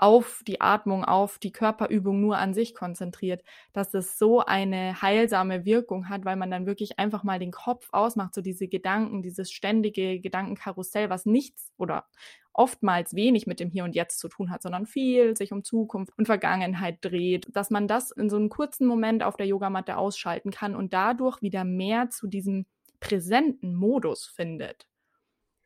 auf 0.00 0.42
die 0.46 0.62
Atmung, 0.62 1.04
auf 1.04 1.38
die 1.38 1.52
Körperübung 1.52 2.22
nur 2.22 2.38
an 2.38 2.54
sich 2.54 2.74
konzentriert, 2.74 3.44
dass 3.74 3.92
es 3.92 4.18
so 4.18 4.40
eine 4.40 5.02
heilsame 5.02 5.66
Wirkung 5.66 6.08
hat, 6.08 6.24
weil 6.24 6.36
man 6.36 6.50
dann 6.50 6.64
wirklich 6.64 6.98
einfach 6.98 7.22
mal 7.22 7.38
den 7.38 7.50
Kopf 7.50 7.88
ausmacht, 7.92 8.34
so 8.34 8.40
diese 8.40 8.66
Gedanken, 8.66 9.22
dieses 9.22 9.52
ständige 9.52 10.18
Gedankenkarussell, 10.18 11.10
was 11.10 11.26
nichts 11.26 11.70
oder 11.76 12.06
oftmals 12.54 13.14
wenig 13.14 13.46
mit 13.46 13.60
dem 13.60 13.70
Hier 13.70 13.84
und 13.84 13.94
Jetzt 13.94 14.20
zu 14.20 14.28
tun 14.28 14.50
hat, 14.50 14.62
sondern 14.62 14.86
viel 14.86 15.36
sich 15.36 15.52
um 15.52 15.64
Zukunft 15.64 16.16
und 16.16 16.26
Vergangenheit 16.26 16.98
dreht, 17.02 17.54
dass 17.54 17.70
man 17.70 17.86
das 17.86 18.10
in 18.10 18.30
so 18.30 18.36
einem 18.36 18.48
kurzen 18.48 18.86
Moment 18.86 19.22
auf 19.22 19.36
der 19.36 19.46
Yogamatte 19.46 19.98
ausschalten 19.98 20.50
kann 20.50 20.74
und 20.74 20.94
dadurch 20.94 21.42
wieder 21.42 21.64
mehr 21.64 22.08
zu 22.08 22.26
diesem 22.26 22.64
präsenten 23.00 23.74
Modus 23.74 24.26
findet. 24.26 24.89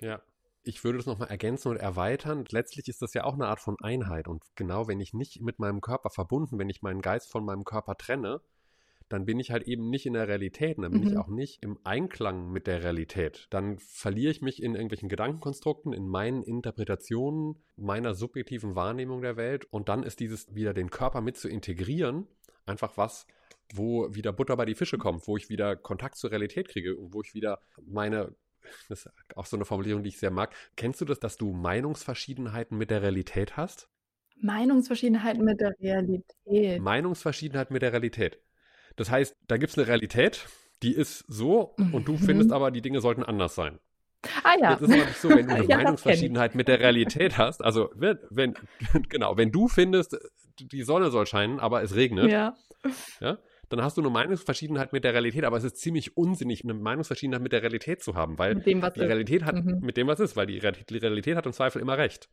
Ja, 0.05 0.21
ich 0.63 0.83
würde 0.83 0.99
das 0.99 1.07
nochmal 1.07 1.29
ergänzen 1.29 1.69
und 1.69 1.77
erweitern. 1.77 2.45
Letztlich 2.51 2.89
ist 2.89 3.03
das 3.03 3.15
ja 3.15 3.25
auch 3.25 3.35
eine 3.35 3.47
Art 3.47 3.61
von 3.61 3.77
Einheit. 3.81 4.29
Und 4.29 4.43
genau, 4.55 4.89
wenn 4.89 5.01
ich 5.01 5.13
nicht 5.13 5.41
mit 5.41 5.59
meinem 5.59 5.81
Körper 5.81 6.11
verbunden, 6.11 6.59
wenn 6.59 6.71
ich 6.71 6.83
meinen 6.83 7.03
Geist 7.03 7.31
von 7.31 7.45
meinem 7.45 7.65
Körper 7.65 7.97
trenne, 7.97 8.41
dann 9.11 9.27
bin 9.27 9.39
ich 9.39 9.51
halt 9.51 9.65
eben 9.65 9.91
nicht 9.91 10.07
in 10.07 10.15
der 10.15 10.29
Realität, 10.29 10.79
dann 10.79 10.91
bin 10.91 11.03
mhm. 11.03 11.09
ich 11.09 11.17
auch 11.19 11.29
nicht 11.29 11.63
im 11.63 11.79
Einklang 11.85 12.51
mit 12.51 12.67
der 12.67 12.83
Realität. 12.83 13.47
Dann 13.51 13.79
verliere 13.79 14.31
ich 14.31 14.41
mich 14.41 14.63
in 14.63 14.75
irgendwelchen 14.75 15.11
Gedankenkonstrukten, 15.11 15.93
in 15.93 16.09
meinen 16.09 16.43
Interpretationen, 16.43 17.63
meiner 17.77 18.15
subjektiven 18.15 18.75
Wahrnehmung 18.75 19.21
der 19.21 19.37
Welt 19.37 19.67
und 19.67 19.91
dann 19.91 20.03
ist 20.03 20.21
dieses 20.21 20.55
wieder 20.55 20.73
den 20.73 20.89
Körper 20.89 21.21
mit 21.21 21.37
zu 21.37 21.49
integrieren, 21.49 22.27
einfach 22.65 22.97
was, 22.97 23.27
wo 23.75 24.15
wieder 24.15 24.33
Butter 24.33 24.57
bei 24.57 24.65
die 24.65 24.75
Fische 24.75 24.97
kommt, 24.97 25.27
wo 25.29 25.37
ich 25.37 25.51
wieder 25.51 25.77
Kontakt 25.77 26.17
zur 26.17 26.31
Realität 26.31 26.69
kriege 26.69 26.97
und 26.97 27.13
wo 27.13 27.21
ich 27.21 27.35
wieder 27.35 27.61
meine 27.83 28.35
das 28.89 29.07
ist 29.07 29.13
auch 29.37 29.47
so 29.47 29.57
eine 29.57 29.65
Formulierung, 29.65 30.03
die 30.03 30.09
ich 30.09 30.19
sehr 30.19 30.31
mag. 30.31 30.55
Kennst 30.77 31.01
du 31.01 31.05
das, 31.05 31.21
dass 31.21 31.37
du 31.37 31.53
Meinungsverschiedenheiten 31.53 32.77
mit 32.77 32.91
der 32.91 33.03
Realität 33.03 33.57
hast? 33.57 33.89
Meinungsverschiedenheiten 34.41 35.45
mit 35.45 35.61
der 35.61 35.75
Realität. 35.81 36.81
Meinungsverschiedenheit 36.81 37.71
mit 37.71 37.83
der 37.83 37.93
Realität. 37.93 38.39
Das 38.97 39.11
heißt, 39.11 39.37
da 39.47 39.57
gibt 39.57 39.71
es 39.71 39.79
eine 39.79 39.87
Realität, 39.87 40.47
die 40.83 40.95
ist 40.95 41.25
so 41.29 41.75
mhm. 41.79 41.95
und 41.95 42.09
du 42.09 42.17
findest 42.17 42.53
aber, 42.53 42.71
die 42.71 42.83
Dinge 42.83 43.01
sollten 43.01 43.23
anders 43.23 43.55
sein. 43.55 43.79
Ah 44.43 44.55
ja. 44.61 44.73
Jetzt 44.73 44.83
ist 44.83 44.89
nicht 44.89 45.17
so, 45.17 45.29
wenn 45.31 45.47
du 45.47 45.55
eine 45.55 45.65
ja, 45.67 45.77
Meinungsverschiedenheit 45.77 46.55
mit 46.55 46.69
der 46.69 46.81
Realität 46.81 47.39
hast, 47.39 47.63
also 47.63 47.91
wenn, 47.95 48.19
wenn, 48.31 48.55
genau, 49.09 49.37
wenn 49.37 49.53
du 49.53 49.69
findest, 49.69 50.17
die 50.59 50.83
Sonne 50.83 51.11
soll 51.11 51.27
scheinen, 51.27 51.61
aber 51.61 51.83
es 51.83 51.95
regnet, 51.95 52.31
ja. 52.31 52.55
ja, 53.21 53.39
dann 53.77 53.85
hast 53.85 53.97
du 53.97 54.03
eine 54.03 54.11
Meinungsverschiedenheit 54.11 54.93
mit 54.93 55.05
der 55.05 55.13
Realität, 55.13 55.45
aber 55.45 55.57
es 55.57 55.65
ist 55.65 55.79
ziemlich 55.79 56.17
unsinnig, 56.17 56.65
eine 56.65 56.75
Meinungsverschiedenheit 56.75 57.43
mit 57.43 57.53
der 57.53 57.63
Realität 57.63 58.03
zu 58.03 58.15
haben, 58.15 58.39
weil 58.39 58.57
dem, 58.57 58.81
die 58.81 59.01
Realität 59.01 59.43
ist. 59.43 59.47
hat 59.47 59.65
mhm. 59.65 59.81
mit 59.81 59.97
dem, 59.97 60.07
was 60.07 60.21
ist, 60.21 60.37
weil 60.37 60.47
die 60.47 60.59
Realität 60.59 61.37
hat 61.37 61.47
im 61.47 61.53
Zweifel 61.53 61.81
immer 61.81 61.99
recht. 61.99 62.29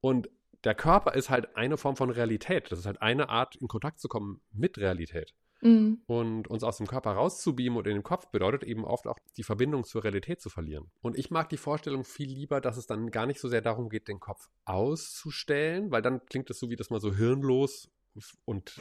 Und 0.00 0.28
der 0.64 0.74
Körper 0.74 1.14
ist 1.14 1.30
halt 1.30 1.56
eine 1.56 1.76
Form 1.76 1.96
von 1.96 2.10
Realität. 2.10 2.70
Das 2.70 2.78
ist 2.78 2.86
halt 2.86 3.00
eine 3.02 3.28
Art, 3.28 3.56
in 3.56 3.68
Kontakt 3.68 4.00
zu 4.00 4.08
kommen 4.08 4.40
mit 4.52 4.78
Realität. 4.78 5.34
Mhm. 5.62 6.02
Und 6.06 6.48
uns 6.48 6.62
aus 6.62 6.76
dem 6.76 6.86
Körper 6.86 7.12
rauszubeamen 7.12 7.78
und 7.78 7.86
in 7.86 7.94
den 7.94 8.02
Kopf 8.02 8.28
bedeutet 8.28 8.62
eben 8.64 8.84
oft 8.84 9.06
auch 9.06 9.18
die 9.36 9.42
Verbindung 9.42 9.84
zur 9.84 10.04
Realität 10.04 10.40
zu 10.40 10.50
verlieren. 10.50 10.90
Und 11.00 11.16
ich 11.16 11.30
mag 11.30 11.48
die 11.48 11.56
Vorstellung 11.56 12.04
viel 12.04 12.28
lieber, 12.28 12.60
dass 12.60 12.76
es 12.76 12.86
dann 12.86 13.10
gar 13.10 13.26
nicht 13.26 13.40
so 13.40 13.48
sehr 13.48 13.62
darum 13.62 13.88
geht, 13.88 14.08
den 14.08 14.20
Kopf 14.20 14.48
auszustellen, 14.64 15.90
weil 15.90 16.02
dann 16.02 16.24
klingt 16.26 16.50
es 16.50 16.58
so, 16.58 16.68
wie 16.68 16.76
das 16.76 16.90
mal 16.90 17.00
so 17.00 17.14
hirnlos 17.14 17.90
und 18.44 18.76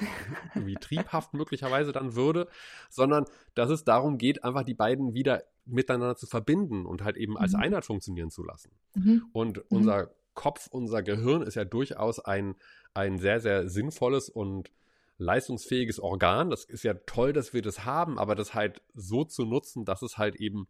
wie 0.56 0.76
triebhaft 0.76 1.34
möglicherweise 1.34 1.92
dann 1.92 2.16
würde, 2.16 2.48
sondern 2.90 3.26
dass 3.54 3.70
es 3.70 3.84
darum 3.84 4.18
geht, 4.18 4.44
einfach 4.44 4.64
die 4.64 4.74
beiden 4.74 5.14
wieder 5.14 5.44
miteinander 5.66 6.16
zu 6.16 6.28
verbinden 6.28 6.86
und 6.86 7.04
halt 7.04 7.18
eben 7.18 7.38
als 7.38 7.54
mhm. 7.54 7.62
Einheit 7.62 7.86
funktionieren 7.86 8.30
zu 8.30 8.44
lassen. 8.44 8.72
Mhm. 8.94 9.26
Und 9.34 9.58
mhm. 9.58 9.64
unser 9.70 10.12
Kopf, 10.34 10.68
unser 10.70 11.02
Gehirn 11.02 11.42
ist 11.42 11.56
ja 11.56 11.66
durchaus 11.66 12.20
ein, 12.20 12.56
ein 12.94 13.18
sehr, 13.18 13.40
sehr 13.40 13.70
sinnvolles 13.70 14.30
und 14.30 14.72
leistungsfähiges 15.18 16.00
Organ. 16.00 16.50
Das 16.50 16.66
ist 16.66 16.84
ja 16.84 16.94
toll, 17.06 17.34
dass 17.34 17.54
wir 17.54 17.62
das 17.62 17.86
haben, 17.86 18.20
aber 18.20 18.36
das 18.36 18.54
halt 18.54 18.82
so 18.94 19.24
zu 19.24 19.46
nutzen, 19.46 19.86
dass 19.86 20.02
es 20.02 20.18
halt 20.18 20.36
eben 20.36 20.68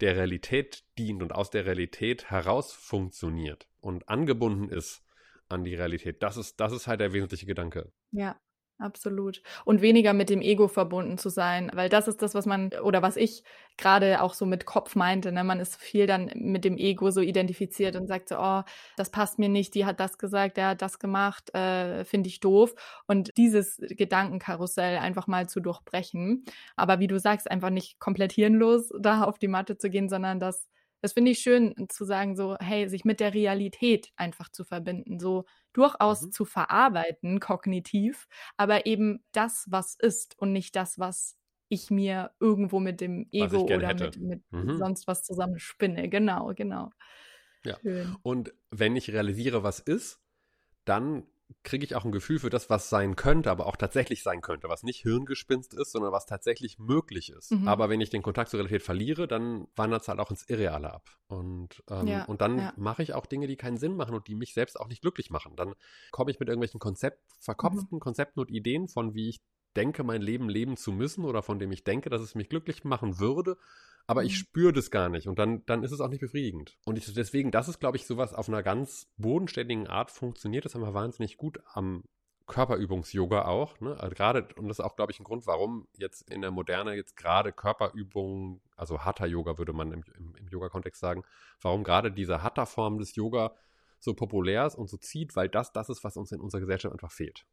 der 0.00 0.16
Realität 0.16 0.84
dient 0.98 1.22
und 1.22 1.32
aus 1.32 1.50
der 1.50 1.66
Realität 1.66 2.30
heraus 2.30 2.72
funktioniert 2.72 3.68
und 3.80 4.08
angebunden 4.08 4.68
ist 4.68 5.03
an 5.48 5.64
die 5.64 5.74
Realität. 5.74 6.22
Das 6.22 6.36
ist, 6.36 6.60
das 6.60 6.72
ist 6.72 6.86
halt 6.86 7.00
der 7.00 7.12
wesentliche 7.12 7.46
Gedanke. 7.46 7.92
Ja, 8.12 8.36
Absolut. 8.78 9.40
Und 9.64 9.82
weniger 9.82 10.12
mit 10.14 10.30
dem 10.30 10.42
Ego 10.42 10.66
verbunden 10.66 11.16
zu 11.16 11.28
sein, 11.28 11.70
weil 11.74 11.88
das 11.88 12.08
ist 12.08 12.22
das, 12.22 12.34
was 12.34 12.44
man 12.44 12.70
oder 12.82 13.02
was 13.02 13.16
ich 13.16 13.44
gerade 13.76 14.20
auch 14.20 14.34
so 14.34 14.46
mit 14.46 14.66
Kopf 14.66 14.96
meinte. 14.96 15.30
Ne? 15.30 15.44
Man 15.44 15.60
ist 15.60 15.76
viel 15.76 16.08
dann 16.08 16.32
mit 16.34 16.64
dem 16.64 16.76
Ego 16.76 17.10
so 17.10 17.20
identifiziert 17.20 17.94
und 17.94 18.08
sagt 18.08 18.28
so, 18.28 18.36
oh, 18.36 18.62
das 18.96 19.10
passt 19.10 19.38
mir 19.38 19.48
nicht, 19.48 19.74
die 19.76 19.84
hat 19.84 20.00
das 20.00 20.18
gesagt, 20.18 20.56
der 20.56 20.68
hat 20.70 20.82
das 20.82 20.98
gemacht, 20.98 21.54
äh, 21.54 22.04
finde 22.04 22.28
ich 22.28 22.40
doof. 22.40 22.74
Und 23.06 23.30
dieses 23.36 23.80
Gedankenkarussell 23.80 24.98
einfach 24.98 25.28
mal 25.28 25.48
zu 25.48 25.60
durchbrechen. 25.60 26.44
Aber 26.74 26.98
wie 26.98 27.06
du 27.06 27.20
sagst, 27.20 27.48
einfach 27.48 27.70
nicht 27.70 28.00
komplett 28.00 28.32
hirnlos 28.32 28.90
da 29.00 29.22
auf 29.22 29.38
die 29.38 29.48
Matte 29.48 29.78
zu 29.78 29.88
gehen, 29.88 30.08
sondern 30.08 30.40
das 30.40 30.68
das 31.04 31.12
finde 31.12 31.32
ich 31.32 31.40
schön 31.40 31.74
zu 31.90 32.06
sagen, 32.06 32.34
so, 32.34 32.56
hey, 32.60 32.88
sich 32.88 33.04
mit 33.04 33.20
der 33.20 33.34
Realität 33.34 34.10
einfach 34.16 34.48
zu 34.50 34.64
verbinden, 34.64 35.20
so 35.20 35.44
durchaus 35.74 36.22
mhm. 36.22 36.32
zu 36.32 36.46
verarbeiten, 36.46 37.40
kognitiv, 37.40 38.26
aber 38.56 38.86
eben 38.86 39.22
das, 39.32 39.66
was 39.68 39.96
ist 39.96 40.34
und 40.38 40.52
nicht 40.52 40.74
das, 40.76 40.98
was 40.98 41.36
ich 41.68 41.90
mir 41.90 42.30
irgendwo 42.40 42.80
mit 42.80 43.02
dem 43.02 43.28
Ego 43.32 43.64
oder 43.64 43.88
hätte. 43.88 44.18
mit, 44.18 44.50
mit 44.50 44.64
mhm. 44.64 44.78
sonst 44.78 45.06
was 45.06 45.24
zusammenspinne. 45.24 46.08
Genau, 46.08 46.54
genau. 46.54 46.88
Ja. 47.66 47.78
Schön. 47.82 48.16
Und 48.22 48.54
wenn 48.70 48.96
ich 48.96 49.12
realisiere, 49.12 49.62
was 49.62 49.80
ist, 49.80 50.22
dann 50.86 51.26
kriege 51.62 51.84
ich 51.84 51.94
auch 51.94 52.04
ein 52.04 52.12
Gefühl 52.12 52.38
für 52.38 52.50
das, 52.50 52.70
was 52.70 52.88
sein 52.88 53.16
könnte, 53.16 53.50
aber 53.50 53.66
auch 53.66 53.76
tatsächlich 53.76 54.22
sein 54.22 54.40
könnte, 54.40 54.68
was 54.68 54.82
nicht 54.82 55.02
Hirngespinst 55.02 55.74
ist, 55.74 55.92
sondern 55.92 56.12
was 56.12 56.26
tatsächlich 56.26 56.78
möglich 56.78 57.30
ist. 57.30 57.52
Mhm. 57.52 57.68
Aber 57.68 57.88
wenn 57.88 58.00
ich 58.00 58.10
den 58.10 58.22
Kontakt 58.22 58.50
zur 58.50 58.58
Realität 58.58 58.82
verliere, 58.82 59.28
dann 59.28 59.66
wandert 59.76 60.02
es 60.02 60.08
halt 60.08 60.20
auch 60.20 60.30
ins 60.30 60.48
Irreale 60.48 60.92
ab. 60.92 61.08
Und, 61.26 61.82
ähm, 61.90 62.06
ja, 62.06 62.24
und 62.24 62.40
dann 62.40 62.58
ja. 62.58 62.72
mache 62.76 63.02
ich 63.02 63.14
auch 63.14 63.26
Dinge, 63.26 63.46
die 63.46 63.56
keinen 63.56 63.76
Sinn 63.76 63.96
machen 63.96 64.14
und 64.14 64.26
die 64.28 64.34
mich 64.34 64.54
selbst 64.54 64.78
auch 64.78 64.88
nicht 64.88 65.02
glücklich 65.02 65.30
machen. 65.30 65.56
Dann 65.56 65.74
komme 66.10 66.30
ich 66.30 66.40
mit 66.40 66.48
irgendwelchen 66.48 66.80
Konzept, 66.80 67.20
verkopften 67.40 67.96
mhm. 67.96 68.00
Konzepten 68.00 68.40
und 68.40 68.50
Ideen 68.50 68.88
von, 68.88 69.14
wie 69.14 69.28
ich 69.28 69.40
denke, 69.74 70.04
mein 70.04 70.22
Leben 70.22 70.48
leben 70.48 70.76
zu 70.76 70.92
müssen 70.92 71.24
oder 71.24 71.42
von 71.42 71.58
dem 71.58 71.72
ich 71.72 71.84
denke, 71.84 72.10
dass 72.10 72.22
es 72.22 72.34
mich 72.34 72.48
glücklich 72.48 72.84
machen 72.84 73.18
würde 73.18 73.56
aber 74.06 74.24
ich 74.24 74.32
mhm. 74.32 74.36
spüre 74.36 74.72
das 74.72 74.90
gar 74.90 75.08
nicht 75.08 75.28
und 75.28 75.38
dann, 75.38 75.64
dann 75.66 75.82
ist 75.82 75.92
es 75.92 76.00
auch 76.00 76.08
nicht 76.08 76.20
befriedigend. 76.20 76.76
Und 76.84 76.98
ich, 76.98 77.12
deswegen, 77.12 77.50
das 77.50 77.68
ist, 77.68 77.80
glaube 77.80 77.96
ich, 77.96 78.06
sowas 78.06 78.34
auf 78.34 78.48
einer 78.48 78.62
ganz 78.62 79.10
bodenständigen 79.16 79.86
Art 79.86 80.10
funktioniert. 80.10 80.64
Das 80.64 80.74
haben 80.74 80.82
wir 80.82 80.94
wahnsinnig 80.94 81.36
gut 81.36 81.60
am 81.72 82.04
Körperübungs-Yoga 82.46 83.46
auch. 83.46 83.80
Ne? 83.80 83.98
Also 83.98 84.14
gerade, 84.14 84.48
und 84.56 84.68
das 84.68 84.78
ist 84.78 84.84
auch, 84.84 84.96
glaube 84.96 85.12
ich, 85.12 85.20
ein 85.20 85.24
Grund, 85.24 85.46
warum 85.46 85.88
jetzt 85.96 86.30
in 86.30 86.42
der 86.42 86.50
Moderne 86.50 86.94
jetzt 86.94 87.16
gerade 87.16 87.52
Körperübungen, 87.52 88.60
also 88.76 89.00
Hatha-Yoga 89.00 89.56
würde 89.56 89.72
man 89.72 89.92
im, 89.92 90.04
im, 90.18 90.34
im 90.36 90.48
Yoga-Kontext 90.48 91.00
sagen, 91.00 91.22
warum 91.62 91.82
gerade 91.82 92.12
diese 92.12 92.42
Hatha-Form 92.42 92.98
des 92.98 93.14
Yoga 93.14 93.54
so 93.98 94.12
populär 94.12 94.66
ist 94.66 94.74
und 94.74 94.90
so 94.90 94.98
zieht, 94.98 95.34
weil 95.34 95.48
das 95.48 95.72
das 95.72 95.88
ist, 95.88 96.04
was 96.04 96.18
uns 96.18 96.30
in 96.30 96.40
unserer 96.40 96.60
Gesellschaft 96.60 96.92
einfach 96.92 97.10
fehlt. 97.10 97.46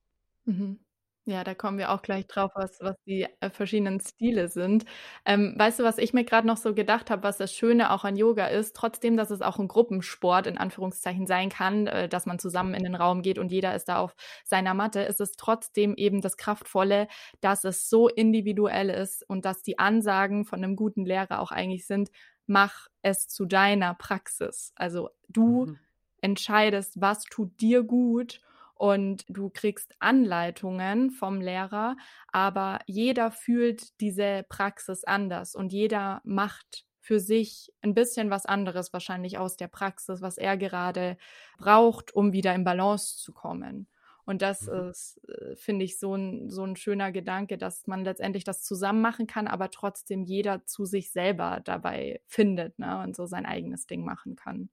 Mhm. 0.43 0.81
Ja, 1.27 1.43
da 1.43 1.53
kommen 1.53 1.77
wir 1.77 1.91
auch 1.91 2.01
gleich 2.01 2.25
drauf, 2.25 2.49
was 2.55 2.79
was 2.81 2.95
die, 3.05 3.27
äh, 3.41 3.51
verschiedenen 3.51 3.99
Stile 3.99 4.47
sind. 4.47 4.86
Ähm, 5.23 5.53
weißt 5.55 5.79
du, 5.79 5.84
was 5.84 5.99
ich 5.99 6.13
mir 6.13 6.23
gerade 6.23 6.47
noch 6.47 6.57
so 6.57 6.73
gedacht 6.73 7.12
habe, 7.12 7.21
was 7.21 7.38
das 7.38 7.53
Schöne 7.53 7.91
auch 7.91 8.03
an 8.03 8.15
Yoga 8.15 8.47
ist, 8.47 8.75
trotzdem, 8.75 9.17
dass 9.17 9.29
es 9.29 9.43
auch 9.43 9.60
ein 9.60 9.67
Gruppensport 9.67 10.47
in 10.47 10.57
Anführungszeichen 10.57 11.27
sein 11.27 11.49
kann, 11.49 11.86
äh, 11.86 12.10
dass 12.10 12.25
man 12.25 12.39
zusammen 12.39 12.73
in 12.73 12.84
den 12.84 12.95
Raum 12.95 13.21
geht 13.21 13.38
und 13.38 13.51
jeder 13.51 13.75
ist 13.75 13.86
da 13.86 13.97
auf 13.99 14.15
seiner 14.45 14.73
Matte, 14.73 15.01
ist 15.01 15.21
es 15.21 15.34
trotzdem 15.34 15.93
eben 15.95 16.21
das 16.21 16.38
Kraftvolle, 16.38 17.07
dass 17.39 17.65
es 17.65 17.88
so 17.88 18.07
individuell 18.07 18.89
ist 18.89 19.23
und 19.29 19.45
dass 19.45 19.62
die 19.62 19.77
Ansagen 19.77 20.43
von 20.43 20.63
einem 20.63 20.75
guten 20.75 21.05
Lehrer 21.05 21.39
auch 21.39 21.51
eigentlich 21.51 21.86
sind: 21.86 22.10
„Mach 22.47 22.88
es 23.03 23.27
zu 23.27 23.45
deiner 23.45 23.93
Praxis.“ 23.93 24.73
Also, 24.75 25.10
du 25.29 25.67
Mhm. 25.67 25.81
entscheidest, 26.21 26.99
was 27.01 27.23
tut 27.23 27.60
dir 27.62 27.84
gut 27.84 28.41
und 28.82 29.26
du 29.30 29.52
kriegst 29.52 29.94
Anleitungen 30.00 31.12
vom 31.12 31.39
Lehrer, 31.39 31.96
aber 32.32 32.80
jeder 32.88 33.30
fühlt 33.30 34.00
diese 34.02 34.44
Praxis 34.50 35.04
anders 35.04 35.54
und 35.54 35.72
jeder 35.72 36.20
macht 36.24 36.88
für 37.00 37.20
sich 37.20 37.72
ein 37.84 37.94
bisschen 37.94 38.32
was 38.32 38.48
anderes 38.48 38.91
wahrscheinlich 38.91 39.38
aus 39.38 39.56
der 39.56 39.67
Praxis, 39.67 40.24
was 40.24 40.39
er 40.39 40.58
gerade 40.58 41.17
braucht, 41.60 42.15
um 42.15 42.34
wieder 42.34 42.56
in 42.56 42.63
Balance 42.63 43.17
zu 43.17 43.34
kommen. 43.34 43.88
Und 44.26 44.41
das 44.41 44.63
mhm. 44.63 44.89
ist, 44.89 45.22
äh, 45.30 45.56
finde 45.58 45.86
ich, 45.86 46.00
so 46.00 46.15
ein, 46.15 46.50
so 46.50 46.63
ein 46.63 46.76
schöner 46.76 47.12
Gedanke, 47.12 47.60
dass 47.60 47.86
man 47.86 48.04
letztendlich 48.04 48.46
das 48.46 48.63
zusammen 48.63 49.02
machen 49.02 49.28
kann, 49.28 49.48
aber 49.48 49.70
trotzdem 49.70 50.24
jeder 50.24 50.65
zu 50.65 50.86
sich 50.86 51.12
selber 51.12 51.62
dabei 51.63 52.20
findet 52.26 52.80
ne, 52.80 53.04
und 53.04 53.15
so 53.15 53.28
sein 53.28 53.46
eigenes 53.46 53.86
Ding 53.86 54.04
machen 54.04 54.36
kann. 54.36 54.72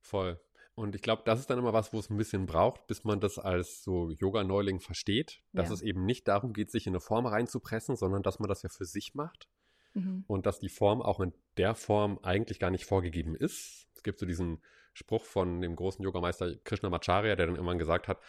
Voll. 0.00 0.40
Und 0.76 0.96
ich 0.96 1.02
glaube, 1.02 1.22
das 1.24 1.38
ist 1.38 1.50
dann 1.50 1.58
immer 1.58 1.72
was, 1.72 1.92
wo 1.92 1.98
es 2.00 2.10
ein 2.10 2.16
bisschen 2.16 2.46
braucht, 2.46 2.88
bis 2.88 3.04
man 3.04 3.20
das 3.20 3.38
als 3.38 3.84
so 3.84 4.10
Yoga-Neuling 4.10 4.80
versteht, 4.80 5.40
dass 5.52 5.68
ja. 5.68 5.74
es 5.74 5.82
eben 5.82 6.04
nicht 6.04 6.26
darum 6.26 6.52
geht, 6.52 6.70
sich 6.70 6.86
in 6.86 6.92
eine 6.92 7.00
Form 7.00 7.26
reinzupressen, 7.26 7.94
sondern 7.96 8.22
dass 8.22 8.40
man 8.40 8.48
das 8.48 8.62
ja 8.62 8.68
für 8.68 8.84
sich 8.84 9.14
macht. 9.14 9.48
Mhm. 9.94 10.24
Und 10.26 10.46
dass 10.46 10.58
die 10.58 10.68
Form 10.68 11.00
auch 11.00 11.20
in 11.20 11.32
der 11.56 11.76
Form 11.76 12.18
eigentlich 12.22 12.58
gar 12.58 12.70
nicht 12.70 12.86
vorgegeben 12.86 13.36
ist. 13.36 13.86
Es 13.94 14.02
gibt 14.02 14.18
so 14.18 14.26
diesen 14.26 14.62
Spruch 14.92 15.24
von 15.24 15.60
dem 15.60 15.76
großen 15.76 16.04
Yogameister 16.04 16.56
Krishnamacharya, 16.56 17.36
der 17.36 17.46
dann 17.46 17.54
irgendwann 17.54 17.78
gesagt 17.78 18.08
hat, 18.08 18.20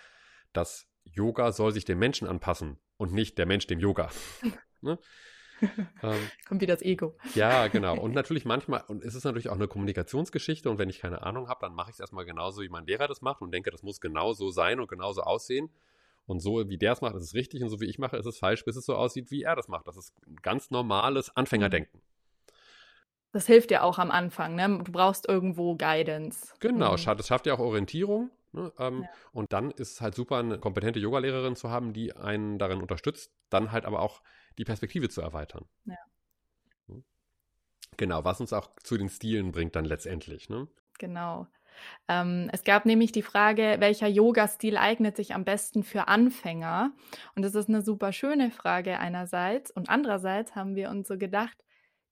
dass 0.53 0.87
Yoga 1.03 1.51
soll 1.51 1.71
sich 1.71 1.85
dem 1.85 1.97
Menschen 1.97 2.27
anpassen 2.27 2.77
und 2.97 3.11
nicht 3.11 3.39
der 3.39 3.47
Mensch 3.47 3.65
dem 3.65 3.79
Yoga. 3.79 4.11
ne? 4.81 4.99
ähm, 6.03 6.29
Kommt 6.47 6.61
wieder 6.61 6.73
das 6.73 6.83
Ego. 6.83 7.15
Ja, 7.33 7.67
genau. 7.67 7.97
Und 8.01 8.13
natürlich 8.13 8.45
manchmal, 8.45 8.83
und 8.87 9.03
es 9.03 9.15
ist 9.15 9.23
natürlich 9.23 9.49
auch 9.49 9.55
eine 9.55 9.67
Kommunikationsgeschichte 9.67 10.69
und 10.69 10.77
wenn 10.77 10.89
ich 10.89 10.99
keine 10.99 11.23
Ahnung 11.23 11.47
habe, 11.47 11.59
dann 11.61 11.73
mache 11.73 11.89
ich 11.89 11.95
es 11.95 11.99
erstmal 11.99 12.25
genauso, 12.25 12.61
wie 12.61 12.69
mein 12.69 12.85
Lehrer 12.85 13.07
das 13.07 13.21
macht 13.21 13.41
und 13.41 13.51
denke, 13.51 13.71
das 13.71 13.83
muss 13.83 14.01
genau 14.01 14.33
so 14.33 14.49
sein 14.49 14.79
und 14.79 14.87
genauso 14.87 15.21
aussehen. 15.21 15.69
Und 16.27 16.39
so 16.39 16.67
wie 16.69 16.77
der 16.77 16.93
es 16.93 17.01
macht, 17.01 17.15
ist 17.15 17.23
es 17.23 17.33
richtig 17.35 17.61
und 17.63 17.69
so 17.69 17.79
wie 17.79 17.85
ich 17.85 17.99
mache, 17.99 18.17
ist 18.17 18.25
es 18.25 18.39
falsch, 18.39 18.65
bis 18.65 18.75
es 18.75 18.85
so 18.85 18.95
aussieht, 18.95 19.29
wie 19.31 19.43
er 19.43 19.55
das 19.55 19.67
macht. 19.67 19.87
Das 19.87 19.95
ist 19.95 20.13
ganz 20.41 20.71
normales 20.71 21.35
Anfängerdenken. 21.35 22.01
Das 23.31 23.47
hilft 23.47 23.69
dir 23.69 23.83
auch 23.83 23.99
am 23.99 24.11
Anfang, 24.11 24.55
ne? 24.55 24.81
Du 24.83 24.91
brauchst 24.91 25.27
irgendwo 25.27 25.75
Guidance. 25.75 26.53
Genau, 26.59 26.93
mhm. 26.93 27.05
das 27.17 27.27
schafft 27.27 27.45
ja 27.45 27.53
auch 27.53 27.59
Orientierung. 27.59 28.31
Ne? 28.53 28.71
Ähm, 28.79 29.03
ja. 29.03 29.09
Und 29.33 29.53
dann 29.53 29.71
ist 29.71 29.91
es 29.93 30.01
halt 30.01 30.15
super, 30.15 30.37
eine 30.37 30.57
kompetente 30.57 30.99
Yogalehrerin 30.99 31.55
zu 31.55 31.69
haben, 31.69 31.93
die 31.93 32.15
einen 32.15 32.57
darin 32.57 32.81
unterstützt, 32.81 33.33
dann 33.49 33.71
halt 33.71 33.85
aber 33.85 33.99
auch 33.99 34.21
die 34.57 34.65
Perspektive 34.65 35.09
zu 35.09 35.21
erweitern. 35.21 35.65
Ja. 35.85 35.97
Hm? 36.87 37.03
Genau, 37.97 38.23
was 38.23 38.41
uns 38.41 38.53
auch 38.53 38.69
zu 38.83 38.97
den 38.97 39.09
Stilen 39.09 39.51
bringt 39.51 39.75
dann 39.75 39.85
letztendlich. 39.85 40.49
Ne? 40.49 40.67
Genau. 40.99 41.47
Ähm, 42.07 42.49
es 42.53 42.63
gab 42.63 42.85
nämlich 42.85 43.11
die 43.11 43.21
Frage, 43.21 43.77
welcher 43.79 44.07
Yoga-Stil 44.07 44.77
eignet 44.77 45.17
sich 45.17 45.33
am 45.33 45.43
besten 45.43 45.83
für 45.83 46.07
Anfänger? 46.07 46.93
Und 47.35 47.43
das 47.43 47.55
ist 47.55 47.69
eine 47.69 47.81
super 47.81 48.13
schöne 48.13 48.51
Frage 48.51 48.99
einerseits. 48.99 49.71
Und 49.71 49.89
andererseits 49.89 50.55
haben 50.55 50.75
wir 50.75 50.89
uns 50.89 51.07
so 51.07 51.17
gedacht, 51.17 51.63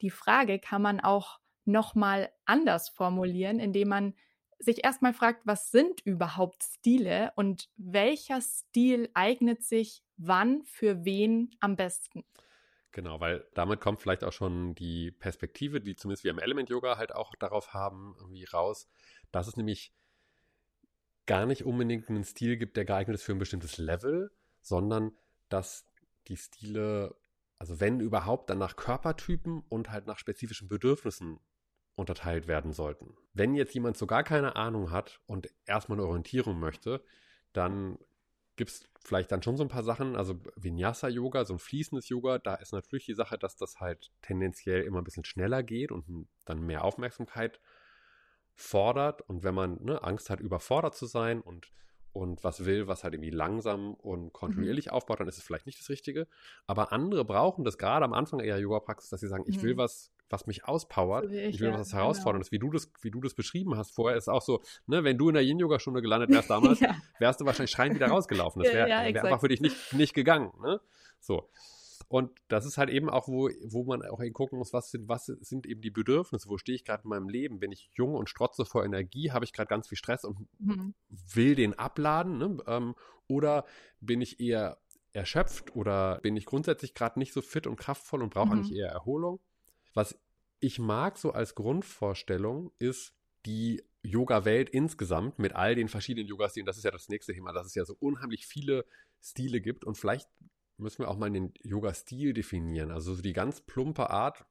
die 0.02 0.10
Frage 0.10 0.60
kann 0.60 0.82
man 0.82 1.00
auch 1.00 1.40
nochmal 1.66 2.30
anders 2.46 2.90
formulieren, 2.90 3.60
indem 3.60 3.88
man 3.88 4.14
sich 4.60 4.84
erstmal 4.84 5.14
fragt, 5.14 5.42
was 5.46 5.72
sind 5.72 6.02
überhaupt 6.02 6.64
Stile 6.64 7.32
und 7.36 7.70
welcher 7.76 8.42
Stil 8.42 9.10
eignet 9.14 9.64
sich 9.64 10.04
wann 10.28 10.64
für 10.64 11.06
wen 11.06 11.52
am 11.60 11.76
besten? 11.76 12.24
Genau, 12.92 13.20
weil 13.20 13.44
damit 13.56 13.82
kommt 13.82 14.02
vielleicht 14.02 14.24
auch 14.24 14.32
schon 14.32 14.76
die 14.76 15.12
Perspektive, 15.12 15.82
die 15.82 15.96
zumindest 15.96 16.24
wir 16.24 16.32
im 16.32 16.40
Element 16.40 16.70
Yoga 16.70 16.98
halt 16.98 17.16
auch 17.16 17.34
darauf 17.36 17.74
haben, 17.74 18.16
irgendwie 18.20 18.44
raus, 18.46 18.88
dass 19.32 19.48
es 19.48 19.58
nämlich 19.58 19.94
gar 21.26 21.46
nicht 21.46 21.66
unbedingt 21.66 22.10
einen 22.10 22.24
Stil 22.24 22.58
gibt, 22.58 22.78
der 22.78 22.86
geeignet 22.86 23.16
ist 23.16 23.24
für 23.24 23.32
ein 23.32 23.40
bestimmtes 23.40 23.78
Level, 23.78 24.32
sondern 24.62 25.12
dass 25.50 25.88
die 26.28 26.38
Stile, 26.38 27.16
also 27.58 27.80
wenn 27.80 28.00
überhaupt, 28.00 28.50
dann 28.50 28.60
nach 28.60 28.76
Körpertypen 28.76 29.64
und 29.70 29.90
halt 29.90 30.06
nach 30.06 30.20
spezifischen 30.20 30.68
Bedürfnissen 30.68 31.40
unterteilt 31.96 32.48
werden 32.48 32.74
sollten. 32.74 33.16
Wenn 33.34 33.56
jetzt 33.56 33.74
jemand 33.74 33.98
so 33.98 34.06
gar 34.06 34.24
keine 34.24 34.56
Ahnung 34.56 34.92
hat 34.92 35.20
und 35.26 35.50
erstmal 35.66 35.98
eine 36.00 36.08
Orientierung 36.08 36.60
möchte, 36.60 37.04
dann 37.54 37.98
gibt 38.56 38.72
es 38.72 38.84
vielleicht 39.04 39.32
dann 39.32 39.44
schon 39.44 39.58
so 39.58 39.64
ein 39.64 39.70
paar 39.70 39.84
Sachen, 39.84 40.16
also 40.16 40.40
Vinyasa-Yoga, 40.56 41.46
so 41.46 41.54
ein 41.54 41.60
fließendes 41.60 42.10
Yoga, 42.10 42.40
da 42.40 42.56
ist 42.56 42.72
natürlich 42.72 43.06
die 43.06 43.14
Sache, 43.14 43.38
dass 43.38 43.56
das 43.56 43.80
halt 43.80 44.12
tendenziell 44.22 44.84
immer 44.84 45.00
ein 45.02 45.04
bisschen 45.04 45.26
schneller 45.26 45.64
geht 45.64 45.92
und 45.92 46.28
dann 46.46 46.62
mehr 46.66 46.84
Aufmerksamkeit 46.84 47.60
fordert. 48.56 49.22
Und 49.22 49.44
wenn 49.44 49.56
man 49.56 49.84
ne, 49.84 50.04
Angst 50.04 50.30
hat, 50.30 50.40
überfordert 50.40 50.96
zu 50.96 51.06
sein 51.06 51.42
und, 51.42 51.72
und 52.14 52.44
was 52.44 52.66
will, 52.66 52.88
was 52.88 53.04
halt 53.04 53.16
irgendwie 53.16 53.32
langsam 53.32 53.96
und 53.96 54.32
kontinuierlich 54.32 54.88
mhm. 54.88 54.92
aufbaut, 54.94 55.20
dann 55.20 55.28
ist 55.28 55.38
es 55.38 55.44
vielleicht 55.44 55.66
nicht 55.66 55.80
das 55.80 55.90
Richtige. 55.90 56.28
Aber 56.68 56.94
andere 56.94 57.26
brauchen 57.26 57.66
das 57.66 57.78
gerade 57.78 58.06
am 58.06 58.14
Anfang 58.14 58.40
ihrer 58.40 58.60
Yoga-Praxis, 58.60 59.10
dass 59.10 59.20
sie 59.20 59.28
sagen, 59.28 59.44
mhm. 59.46 59.54
ich 59.54 59.62
will 59.62 59.74
mhm. 59.74 59.80
was 59.80 60.12
was 60.30 60.48
mich 60.48 60.66
auspowert. 60.66 61.26
So 61.26 61.32
ich, 61.32 61.56
ich, 61.56 61.60
will 61.62 61.70
ja, 61.70 61.80
was 61.80 61.94
herausforderndes. 61.94 62.50
Genau. 62.50 62.64
Wie 62.64 62.68
du 62.68 62.72
das, 62.74 62.92
wie 63.02 63.12
du 63.12 63.22
das 63.22 63.36
beschrieben 63.36 63.78
hast 63.78 63.92
vorher, 63.92 64.18
ist 64.18 64.28
auch 64.28 64.42
so, 64.42 64.62
ne, 64.88 65.04
wenn 65.04 65.18
du 65.18 65.30
in 65.30 65.36
der 65.36 65.44
Yin-Yoga-Stunde 65.44 66.02
gelandet 66.02 66.32
wärst 66.32 66.50
damals, 66.50 66.80
ja. 66.80 66.96
wärst 67.20 67.40
du 67.40 67.46
wahrscheinlich 67.46 67.72
schreiend 67.72 67.96
wieder 67.96 68.08
rausgelaufen. 68.08 68.64
Das 68.64 68.74
wäre 68.74 68.90
ja, 68.90 69.14
wär 69.14 69.24
einfach 69.24 69.40
für 69.40 69.48
dich 69.48 69.62
nicht, 69.62 69.94
nicht 69.94 70.14
gegangen. 70.14 70.52
Ne? 70.62 70.82
So. 71.20 71.50
Und 72.08 72.32
das 72.48 72.66
ist 72.66 72.78
halt 72.78 72.90
eben 72.90 73.10
auch, 73.10 73.28
wo, 73.28 73.50
wo 73.64 73.84
man 73.84 74.04
auch 74.04 74.22
gucken 74.34 74.58
muss, 74.58 74.74
was 74.74 74.92
sind, 74.92 75.08
was 75.08 75.26
sind 75.26 75.66
eben 75.66 75.82
die 75.82 75.92
Bedürfnisse, 75.92 76.50
wo 76.50 76.58
stehe 76.58 76.76
ich 76.76 76.86
gerade 76.86 77.04
in 77.04 77.10
meinem 77.10 77.30
Leben? 77.30 77.60
Bin 77.60 77.72
ich 77.72 77.90
jung 77.94 78.16
und 78.16 78.30
strotze 78.30 78.66
vor 78.66 78.86
Energie? 78.86 79.32
Habe 79.32 79.46
ich 79.46 79.54
gerade 79.54 79.68
ganz 79.68 79.88
viel 79.88 79.98
Stress 79.98 80.24
und 80.24 80.48
mhm. 80.60 80.94
will 81.10 81.56
den 81.56 81.78
abladen? 81.78 82.38
Ne? 82.38 82.58
Ähm, 82.68 82.96
oder 83.28 83.66
bin 84.00 84.22
ich 84.22 84.40
eher 84.40 84.78
erschöpft 85.14 85.76
oder 85.76 86.20
bin 86.22 86.36
ich 86.36 86.46
grundsätzlich 86.46 86.94
gerade 86.94 87.20
nicht 87.20 87.34
so 87.34 87.42
fit 87.42 87.68
und 87.68 87.76
kraftvoll 87.76 88.22
und 88.22 88.34
brauche 88.34 88.48
mhm. 88.48 88.52
eigentlich 88.54 88.76
eher 88.76 88.90
Erholung? 88.90 89.40
Was 89.94 90.18
ich 90.60 90.80
mag 90.80 91.18
so 91.18 91.32
als 91.32 91.56
Grundvorstellung 91.56 92.72
ist 92.80 93.14
die 93.46 93.84
Yoga-Welt 94.04 94.70
insgesamt 94.70 95.40
mit 95.40 95.54
all 95.56 95.76
den 95.76 95.88
verschiedenen 95.88 96.28
Yoga-Stilen. 96.28 96.66
Das 96.66 96.78
ist 96.78 96.84
ja 96.84 96.92
das 96.92 97.10
nächste 97.10 97.34
Thema, 97.34 97.54
dass 97.54 97.68
es 97.68 97.76
ja 97.76 97.86
so 97.86 97.96
unheimlich 98.00 98.46
viele 98.46 98.86
Stile 99.22 99.62
gibt. 99.62 99.86
Und 99.86 99.98
vielleicht 99.98 100.30
müssen 100.78 101.00
wir 101.00 101.10
auch 101.10 101.18
mal 101.18 101.30
den 101.32 101.54
Yoga-Stil 101.62 102.34
definieren. 102.34 102.92
Also 102.92 103.14
so 103.14 103.22
die 103.22 103.34
ganz 103.34 103.62
plumpe 103.62 104.10
Art 104.10 104.46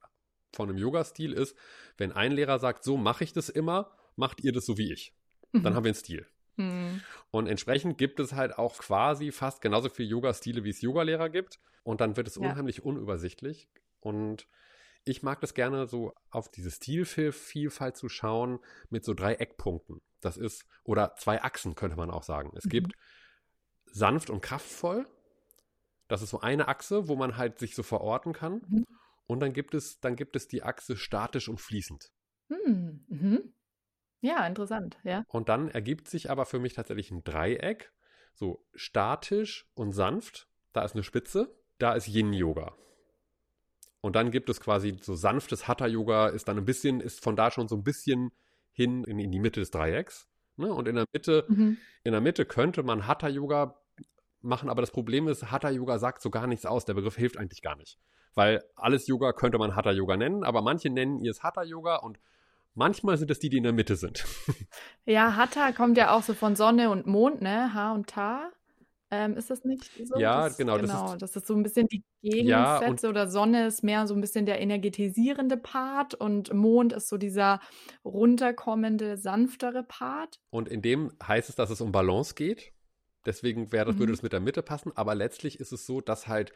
von 0.53 0.69
einem 0.69 0.77
Yoga-Stil 0.77 1.33
ist, 1.33 1.55
wenn 1.97 2.11
ein 2.11 2.31
Lehrer 2.31 2.59
sagt, 2.59 2.83
so 2.83 2.97
mache 2.97 3.23
ich 3.23 3.33
das 3.33 3.49
immer, 3.49 3.91
macht 4.15 4.43
ihr 4.43 4.51
das 4.51 4.65
so 4.65 4.77
wie 4.77 4.91
ich. 4.91 5.15
Dann 5.51 5.61
mhm. 5.61 5.75
haben 5.75 5.83
wir 5.83 5.89
einen 5.89 5.95
Stil. 5.95 6.27
Mhm. 6.55 7.01
Und 7.31 7.47
entsprechend 7.47 7.97
gibt 7.97 8.19
es 8.19 8.33
halt 8.33 8.57
auch 8.57 8.77
quasi 8.77 9.31
fast 9.31 9.61
genauso 9.61 9.89
viele 9.89 10.09
Yoga-Stile, 10.09 10.63
wie 10.63 10.69
es 10.69 10.81
Yogalehrer 10.81 11.29
gibt. 11.29 11.59
Und 11.83 12.01
dann 12.01 12.15
wird 12.15 12.27
es 12.27 12.35
ja. 12.35 12.41
unheimlich 12.41 12.83
unübersichtlich. 12.83 13.69
Und 13.99 14.47
ich 15.05 15.21
mag 15.23 15.41
das 15.41 15.53
gerne 15.53 15.87
so 15.87 16.13
auf 16.29 16.49
diese 16.49 16.71
Stilvielfalt 16.71 17.97
zu 17.97 18.09
schauen 18.09 18.59
mit 18.89 19.03
so 19.03 19.13
drei 19.13 19.35
Eckpunkten. 19.35 20.01
Das 20.21 20.37
ist, 20.37 20.65
oder 20.83 21.15
zwei 21.17 21.41
Achsen 21.41 21.75
könnte 21.75 21.97
man 21.97 22.09
auch 22.09 22.23
sagen. 22.23 22.51
Es 22.55 22.65
mhm. 22.65 22.69
gibt 22.69 22.93
sanft 23.85 24.29
und 24.29 24.41
kraftvoll. 24.41 25.07
Das 26.07 26.21
ist 26.21 26.29
so 26.29 26.41
eine 26.41 26.67
Achse, 26.67 27.07
wo 27.07 27.15
man 27.15 27.37
halt 27.37 27.59
sich 27.59 27.75
so 27.75 27.83
verorten 27.83 28.33
kann. 28.33 28.61
Mhm. 28.67 28.85
Und 29.25 29.39
dann 29.39 29.53
gibt 29.53 29.73
es, 29.73 29.99
dann 29.99 30.15
gibt 30.15 30.35
es 30.35 30.47
die 30.47 30.63
Achse 30.63 30.97
statisch 30.97 31.49
und 31.49 31.61
fließend. 31.61 32.11
Hm, 32.49 33.05
mhm. 33.07 33.53
Ja, 34.21 34.45
interessant, 34.47 34.97
ja. 35.03 35.23
Und 35.27 35.49
dann 35.49 35.69
ergibt 35.69 36.07
sich 36.07 36.29
aber 36.29 36.45
für 36.45 36.59
mich 36.59 36.73
tatsächlich 36.73 37.11
ein 37.11 37.23
Dreieck. 37.23 37.91
So 38.33 38.65
statisch 38.73 39.69
und 39.75 39.93
sanft. 39.93 40.47
Da 40.71 40.83
ist 40.83 40.93
eine 40.93 41.03
Spitze. 41.03 41.55
Da 41.77 41.93
ist 41.93 42.07
Yin-Yoga. 42.07 42.75
Und 44.01 44.15
dann 44.15 44.31
gibt 44.31 44.49
es 44.49 44.59
quasi 44.59 44.97
so 45.01 45.15
sanftes 45.15 45.67
Hatha-Yoga, 45.67 46.27
ist 46.27 46.47
dann 46.47 46.57
ein 46.57 46.65
bisschen, 46.65 46.99
ist 46.99 47.23
von 47.23 47.35
da 47.35 47.51
schon 47.51 47.67
so 47.67 47.75
ein 47.75 47.83
bisschen 47.83 48.31
hin 48.71 49.03
in, 49.05 49.19
in 49.19 49.31
die 49.31 49.39
Mitte 49.39 49.59
des 49.59 49.71
Dreiecks. 49.71 50.27
Ne? 50.57 50.73
Und 50.73 50.87
in 50.87 50.95
der 50.95 51.05
Mitte, 51.13 51.45
mhm. 51.47 51.77
in 52.03 52.11
der 52.11 52.21
Mitte 52.21 52.45
könnte 52.45 52.83
man 52.83 53.07
Hatha-Yoga 53.07 53.81
machen, 54.43 54.69
aber 54.69 54.81
das 54.81 54.91
Problem 54.91 55.27
ist, 55.27 55.51
Hatha-Yoga 55.51 55.97
sagt 55.99 56.21
so 56.21 56.29
gar 56.29 56.47
nichts 56.47 56.65
aus. 56.65 56.85
Der 56.85 56.93
Begriff 56.93 57.15
hilft 57.15 57.37
eigentlich 57.37 57.61
gar 57.61 57.75
nicht. 57.75 57.97
Weil 58.35 58.63
alles 58.75 59.07
Yoga 59.07 59.33
könnte 59.33 59.57
man 59.57 59.75
Hatha-Yoga 59.75 60.17
nennen, 60.17 60.43
aber 60.43 60.61
manche 60.61 60.89
nennen 60.89 61.19
ihr 61.19 61.31
es 61.31 61.43
Hatha-Yoga 61.43 61.97
und 61.97 62.19
manchmal 62.73 63.17
sind 63.17 63.31
es 63.31 63.39
die, 63.39 63.49
die 63.49 63.57
in 63.57 63.63
der 63.63 63.73
Mitte 63.73 63.95
sind. 63.95 64.25
Ja, 65.05 65.35
Hatha 65.35 65.73
kommt 65.73 65.97
ja 65.97 66.15
auch 66.15 66.23
so 66.23 66.33
von 66.33 66.55
Sonne 66.55 66.89
und 66.89 67.05
Mond, 67.05 67.41
ne? 67.41 67.73
Ha 67.73 67.91
und 67.91 68.07
Ta. 68.07 68.51
Ähm, 69.11 69.37
ist 69.37 69.51
das 69.51 69.63
nicht 69.63 69.91
so? 70.07 70.17
Ja, 70.17 70.47
das, 70.47 70.57
genau. 70.57 70.77
Genau, 70.77 71.03
das 71.03 71.11
ist, 71.11 71.21
das 71.21 71.35
ist 71.35 71.47
so 71.47 71.53
ein 71.53 71.61
bisschen 71.61 71.87
die 71.87 72.03
Gegensätze 72.23 73.05
ja, 73.05 73.09
oder 73.09 73.27
Sonne 73.27 73.67
ist 73.67 73.83
mehr 73.83 74.07
so 74.07 74.15
ein 74.15 74.21
bisschen 74.21 74.47
der 74.47 74.59
energetisierende 74.59 75.55
Part 75.55 76.15
und 76.15 76.51
Mond 76.51 76.93
ist 76.93 77.09
so 77.09 77.17
dieser 77.17 77.59
runterkommende, 78.03 79.17
sanftere 79.17 79.83
Part. 79.83 80.39
Und 80.49 80.67
in 80.67 80.81
dem 80.81 81.11
heißt 81.21 81.49
es, 81.49 81.55
dass 81.55 81.69
es 81.69 81.79
um 81.79 81.91
Balance 81.91 82.33
geht. 82.33 82.72
Deswegen 83.25 83.71
wäre 83.71 83.85
das, 83.85 83.95
mhm. 83.95 83.99
würde 83.99 84.13
es 84.13 84.23
mit 84.23 84.33
der 84.33 84.39
Mitte 84.39 84.63
passen. 84.63 84.91
Aber 84.95 85.15
letztlich 85.15 85.59
ist 85.59 85.71
es 85.71 85.85
so, 85.85 86.01
dass 86.01 86.27
halt 86.27 86.51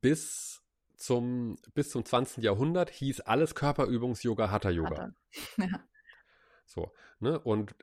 bis 0.00 0.62
zum, 0.96 1.56
bis 1.74 1.90
zum 1.90 2.04
20. 2.04 2.42
Jahrhundert 2.44 2.90
hieß 2.90 3.20
alles 3.20 3.54
Körperübungs-Yoga 3.54 4.50
Hatha-Yoga. 4.50 4.90
Hatha. 4.90 5.14
Ja. 5.58 5.80
So, 6.66 6.92
ne? 7.18 7.38
Und 7.40 7.74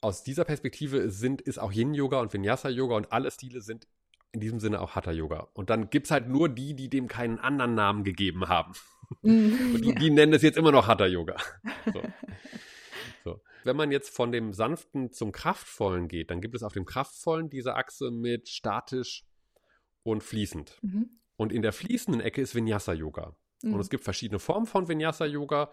aus 0.00 0.22
dieser 0.22 0.44
Perspektive 0.44 1.10
sind, 1.10 1.40
ist 1.40 1.58
auch 1.58 1.72
Yin-Yoga 1.72 2.20
und 2.20 2.32
Vinyasa-Yoga 2.32 2.96
und 2.96 3.12
alle 3.12 3.30
Stile 3.30 3.60
sind 3.60 3.88
in 4.32 4.40
diesem 4.40 4.60
Sinne 4.60 4.80
auch 4.80 4.94
Hatha-Yoga. 4.94 5.48
Und 5.54 5.70
dann 5.70 5.90
gibt 5.90 6.06
es 6.06 6.10
halt 6.10 6.28
nur 6.28 6.48
die, 6.48 6.74
die 6.74 6.88
dem 6.88 7.08
keinen 7.08 7.38
anderen 7.38 7.74
Namen 7.74 8.04
gegeben 8.04 8.48
haben. 8.48 8.72
Mhm. 9.22 9.70
und 9.74 9.84
die, 9.84 9.94
die, 9.94 10.10
nennen 10.10 10.32
es 10.34 10.42
jetzt 10.42 10.58
immer 10.58 10.72
noch 10.72 10.86
Hatha-Yoga. 10.86 11.36
So. 11.92 12.02
so. 13.24 13.40
Wenn 13.64 13.76
man 13.76 13.90
jetzt 13.90 14.14
von 14.14 14.32
dem 14.32 14.52
Sanften 14.52 15.12
zum 15.12 15.32
Kraftvollen 15.32 16.08
geht, 16.08 16.30
dann 16.30 16.40
gibt 16.40 16.54
es 16.54 16.62
auf 16.62 16.72
dem 16.72 16.84
Kraftvollen 16.84 17.50
diese 17.50 17.74
Achse 17.74 18.10
mit 18.10 18.48
statisch 18.48 19.24
und 20.02 20.22
fließend. 20.22 20.78
Mhm. 20.82 21.20
Und 21.36 21.52
in 21.52 21.62
der 21.62 21.72
fließenden 21.72 22.20
Ecke 22.20 22.40
ist 22.40 22.54
Vinyasa-Yoga. 22.54 23.36
Mhm. 23.62 23.74
Und 23.74 23.80
es 23.80 23.90
gibt 23.90 24.04
verschiedene 24.04 24.38
Formen 24.38 24.66
von 24.66 24.88
Vinyasa-Yoga. 24.88 25.70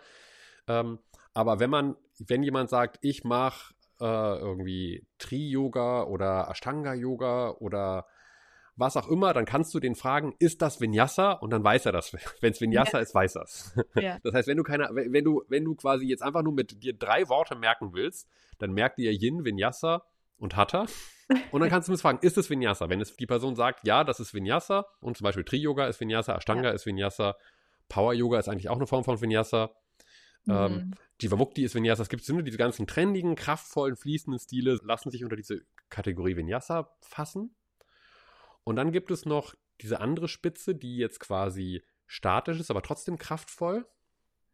Ähm, 0.67 0.99
aber 1.33 1.59
wenn 1.59 1.69
man, 1.69 1.95
wenn 2.19 2.43
jemand 2.43 2.69
sagt, 2.69 2.97
ich 3.01 3.23
mache 3.23 3.73
äh, 3.99 4.05
irgendwie 4.05 5.07
Tri-Yoga 5.17 6.03
oder 6.03 6.49
Ashtanga-Yoga 6.49 7.51
oder 7.59 8.05
was 8.75 8.97
auch 8.97 9.07
immer, 9.07 9.33
dann 9.33 9.45
kannst 9.45 9.73
du 9.73 9.79
den 9.79 9.95
fragen, 9.95 10.35
ist 10.39 10.61
das 10.61 10.81
Vinyasa? 10.81 11.33
Und 11.33 11.51
dann 11.51 11.63
weiß 11.63 11.85
er 11.85 11.91
das. 11.91 12.13
Wenn 12.41 12.51
es 12.51 12.61
Vinyasa 12.61 12.97
ja. 12.97 13.03
ist, 13.03 13.13
weiß 13.13 13.35
er 13.35 13.43
es. 13.43 13.75
Ja. 13.95 14.19
Das 14.23 14.33
heißt, 14.33 14.47
wenn 14.47 14.57
du 14.57 14.63
keine, 14.63 14.89
wenn 14.91 15.23
du, 15.23 15.43
wenn 15.47 15.63
du 15.63 15.75
quasi 15.75 16.05
jetzt 16.05 16.23
einfach 16.23 16.41
nur 16.41 16.53
mit 16.53 16.83
dir 16.83 16.93
drei 16.93 17.29
Worte 17.29 17.55
merken 17.55 17.93
willst, 17.93 18.27
dann 18.57 18.73
merkt 18.73 18.97
dir 18.97 19.11
Yin, 19.11 19.45
Vinyasa 19.45 20.03
und 20.37 20.55
Hatha. 20.55 20.85
Und 21.51 21.61
dann 21.61 21.69
kannst 21.69 21.87
du 21.87 21.91
mich 21.91 22.01
fragen, 22.01 22.19
ist 22.21 22.37
es 22.37 22.49
Vinyasa? 22.49 22.89
Wenn 22.89 22.99
es 22.99 23.15
die 23.15 23.25
Person 23.25 23.55
sagt, 23.55 23.85
ja, 23.85 24.03
das 24.03 24.19
ist 24.19 24.33
Vinyasa 24.33 24.85
und 24.99 25.17
zum 25.17 25.25
Beispiel 25.25 25.43
Tri-Yoga 25.43 25.87
ist 25.87 25.99
Vinyasa, 25.99 26.35
Ashtanga 26.35 26.69
ja. 26.69 26.71
ist 26.71 26.85
Vinyasa, 26.85 27.35
Power-Yoga 27.87 28.39
ist 28.39 28.49
eigentlich 28.49 28.69
auch 28.69 28.75
eine 28.75 28.87
Form 28.87 29.03
von 29.03 29.21
Vinyasa, 29.21 29.71
ähm, 30.47 30.53
mhm. 30.53 30.77
Ähm, 30.77 30.91
Jivamukti 31.21 31.63
ist 31.63 31.75
Vinyasa. 31.75 32.03
Es 32.03 32.09
gibt 32.09 32.23
sind 32.23 32.43
diese 32.45 32.57
ganzen 32.57 32.87
trendigen, 32.87 33.35
kraftvollen, 33.35 33.95
fließenden 33.95 34.39
Stile, 34.39 34.79
lassen 34.83 35.11
sich 35.11 35.23
unter 35.23 35.35
diese 35.35 35.61
Kategorie 35.89 36.35
Vinyasa 36.35 36.89
fassen. 37.01 37.55
Und 38.63 38.75
dann 38.75 38.91
gibt 38.91 39.11
es 39.11 39.25
noch 39.25 39.55
diese 39.81 39.99
andere 39.99 40.27
Spitze, 40.27 40.75
die 40.75 40.97
jetzt 40.97 41.19
quasi 41.19 41.83
statisch 42.05 42.59
ist, 42.59 42.71
aber 42.71 42.81
trotzdem 42.81 43.17
kraftvoll. 43.17 43.85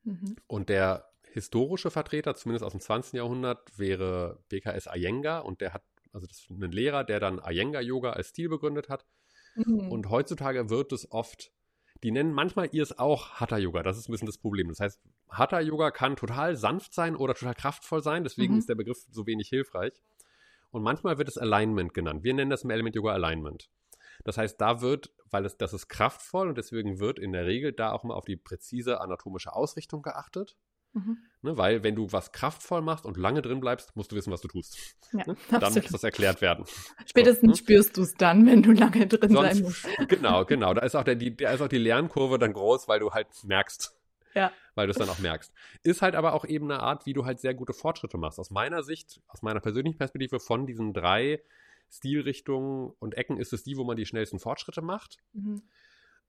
Mhm. 0.04 0.36
Und 0.48 0.70
der 0.70 1.10
historische 1.32 1.92
Vertreter, 1.92 2.36
zumindest 2.36 2.64
aus 2.64 2.72
dem 2.72 2.82
20. 2.82 3.14
Jahrhundert, 3.14 3.78
wäre 3.78 4.44
BKS 4.50 4.88
Iyengar 4.88 5.46
und 5.46 5.62
der 5.62 5.74
hat, 5.74 5.84
also 6.12 6.26
das 6.26 6.40
ist 6.40 6.50
ein 6.50 6.72
Lehrer, 6.72 7.04
der 7.04 7.20
dann 7.20 7.40
Iyengar-Yoga 7.40 8.12
als 8.12 8.30
Stil 8.30 8.50
begründet 8.50 8.90
hat. 8.90 9.06
Mhm. 9.56 9.92
Und 9.92 10.10
heutzutage 10.10 10.70
wird 10.70 10.92
es 10.92 11.12
oft 11.12 11.52
die 12.04 12.12
nennen 12.12 12.34
manchmal 12.34 12.70
ihr 12.72 12.84
es 12.84 12.98
auch 12.98 13.32
Hatha-Yoga. 13.40 13.84
Das 13.84 13.98
ist 13.98 14.08
ein 14.08 14.14
bisschen 14.14 14.28
das 14.28 14.38
Problem. 14.38 14.70
Das 14.70 14.80
heißt, 14.80 15.02
Hatha-Yoga 15.30 15.92
kann 15.92 16.16
total 16.16 16.56
sanft 16.56 16.94
sein 16.94 17.16
oder 17.16 17.34
total 17.34 17.56
kraftvoll 17.56 18.02
sein. 18.02 18.24
Deswegen 18.24 18.54
mhm. 18.54 18.60
ist 18.60 18.70
der 18.70 18.76
Begriff 18.76 19.06
so 19.10 19.28
wenig 19.28 19.50
hilfreich. 19.50 19.94
Und 20.72 20.84
manchmal 20.84 21.18
wird 21.18 21.28
es 21.28 21.38
Alignment 21.38 21.94
genannt. 21.94 22.24
Wir 22.24 22.34
nennen 22.34 22.50
das 22.50 22.64
im 22.64 22.70
Element 22.70 22.96
Yoga 22.96 23.12
Alignment. 23.12 23.70
Das 24.24 24.38
heißt, 24.38 24.60
da 24.60 24.82
wird, 24.82 25.12
weil 25.30 25.46
es, 25.46 25.58
das 25.58 25.74
ist 25.74 25.88
kraftvoll 25.88 26.50
und 26.50 26.58
deswegen 26.58 27.00
wird 27.00 27.20
in 27.20 27.32
der 27.32 27.46
Regel 27.46 27.72
da 27.72 27.92
auch 27.92 28.04
mal 28.04 28.14
auf 28.14 28.26
die 28.26 28.38
präzise 28.38 29.02
anatomische 29.02 29.54
Ausrichtung 29.54 30.02
geachtet. 30.02 30.58
Mhm. 30.94 31.18
Ne, 31.42 31.56
weil 31.56 31.84
wenn 31.84 31.96
du 31.96 32.12
was 32.12 32.32
kraftvoll 32.32 32.82
machst 32.82 33.06
und 33.06 33.16
lange 33.16 33.42
drin 33.42 33.60
bleibst, 33.60 33.96
musst 33.96 34.12
du 34.12 34.16
wissen, 34.16 34.32
was 34.34 34.42
du 34.42 34.48
tust. 34.48 34.78
Ja, 35.14 35.26
ne? 35.26 35.38
Dann 35.52 35.74
muss 35.74 35.86
das 35.86 36.04
erklärt 36.04 36.42
werden. 36.42 36.66
Spätestens 37.06 37.42
so, 37.42 37.52
ne? 37.52 37.56
spürst 37.56 37.98
du 37.98 38.02
es 38.02 38.16
dann, 38.16 38.46
wenn 38.46 38.64
du 38.64 38.72
lange 38.72 39.08
drin 39.08 39.32
Sonst, 39.32 39.56
sein 39.56 39.64
musst. 39.64 39.88
Genau, 40.10 40.46
genau. 40.46 40.74
Da 40.74 40.82
ist, 40.82 40.96
auch 40.96 41.04
der, 41.04 41.16
die, 41.16 41.36
da 41.36 41.52
ist 41.52 41.62
auch 41.62 41.68
die 41.68 41.78
Lernkurve 41.78 42.40
dann 42.40 42.54
groß, 42.54 42.88
weil 42.88 43.00
du 43.00 43.12
halt 43.12 43.28
merkst. 43.44 43.96
Ja. 44.36 44.52
Weil 44.76 44.88
du 44.88 44.92
es 44.92 44.98
dann 44.98 45.10
auch 45.10 45.20
merkst. 45.20 45.54
Ist 45.84 46.02
halt 46.02 46.16
aber 46.16 46.34
auch 46.34 46.46
eben 46.46 46.72
eine 46.72 46.82
Art, 46.82 47.06
wie 47.06 47.14
du 47.14 47.26
halt 47.26 47.40
sehr 47.40 47.54
gute 47.54 47.74
Fortschritte 47.74 48.18
machst. 48.18 48.40
Aus 48.40 48.52
meiner 48.52 48.84
Sicht, 48.84 49.22
aus 49.28 49.42
meiner 49.42 49.60
persönlichen 49.60 49.98
Perspektive 49.98 50.40
von 50.40 50.66
diesen 50.66 50.94
drei 50.94 51.42
Stilrichtungen 51.90 52.92
und 53.00 53.16
Ecken 53.16 53.38
ist 53.38 53.54
es 53.54 53.64
die, 53.64 53.78
wo 53.78 53.84
man 53.84 53.98
die 53.98 54.06
schnellsten 54.06 54.40
Fortschritte 54.40 54.82
macht. 54.82 55.18
Mhm. 55.34 55.64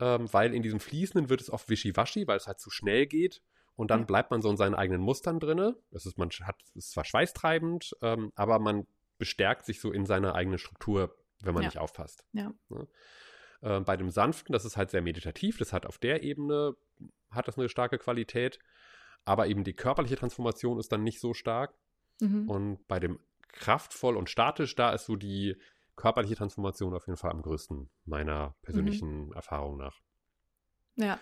Ähm, 0.00 0.32
weil 0.32 0.54
in 0.54 0.62
diesem 0.62 0.80
Fließenden 0.80 1.28
wird 1.28 1.40
es 1.40 1.50
oft 1.50 1.68
wischiwaschi, 1.68 2.26
weil 2.26 2.38
es 2.38 2.46
halt 2.46 2.58
zu 2.58 2.70
schnell 2.70 3.06
geht 3.06 3.42
und 3.76 3.90
dann 3.90 4.06
bleibt 4.06 4.30
man 4.30 4.40
so 4.40 4.50
in 4.50 4.56
seinen 4.56 4.74
eigenen 4.74 5.02
Mustern 5.02 5.40
drinne. 5.40 5.76
Das 5.90 6.06
ist, 6.06 6.16
man 6.16 6.30
hat, 6.42 6.56
ist 6.74 6.92
zwar 6.92 7.04
schweißtreibend, 7.04 7.96
ähm, 8.00 8.32
aber 8.34 8.58
man 8.58 8.86
bestärkt 9.18 9.66
sich 9.66 9.80
so 9.80 9.92
in 9.92 10.06
seiner 10.06 10.34
eigenen 10.34 10.58
Struktur 10.58 11.14
wenn 11.42 11.54
man 11.54 11.62
ja. 11.62 11.68
nicht 11.68 11.78
aufpasst. 11.78 12.24
Ja. 12.32 12.52
Ne? 12.68 12.86
Äh, 13.62 13.80
bei 13.80 13.96
dem 13.96 14.10
Sanften, 14.10 14.52
das 14.52 14.64
ist 14.64 14.76
halt 14.76 14.90
sehr 14.90 15.02
meditativ, 15.02 15.58
das 15.58 15.72
hat 15.72 15.86
auf 15.86 15.98
der 15.98 16.22
Ebene, 16.22 16.76
hat 17.30 17.48
das 17.48 17.58
eine 17.58 17.68
starke 17.68 17.98
Qualität, 17.98 18.58
aber 19.24 19.46
eben 19.46 19.64
die 19.64 19.74
körperliche 19.74 20.16
Transformation 20.16 20.78
ist 20.78 20.92
dann 20.92 21.02
nicht 21.02 21.20
so 21.20 21.34
stark. 21.34 21.74
Mhm. 22.20 22.48
Und 22.48 22.88
bei 22.88 23.00
dem 23.00 23.18
kraftvoll 23.52 24.16
und 24.16 24.30
statisch, 24.30 24.74
da 24.74 24.92
ist 24.92 25.06
so 25.06 25.16
die 25.16 25.56
körperliche 25.96 26.36
Transformation 26.36 26.94
auf 26.94 27.06
jeden 27.06 27.18
Fall 27.18 27.30
am 27.30 27.42
größten, 27.42 27.90
meiner 28.04 28.54
persönlichen 28.62 29.26
mhm. 29.26 29.32
Erfahrung 29.32 29.76
nach. 29.76 30.00
Ja. 30.96 31.18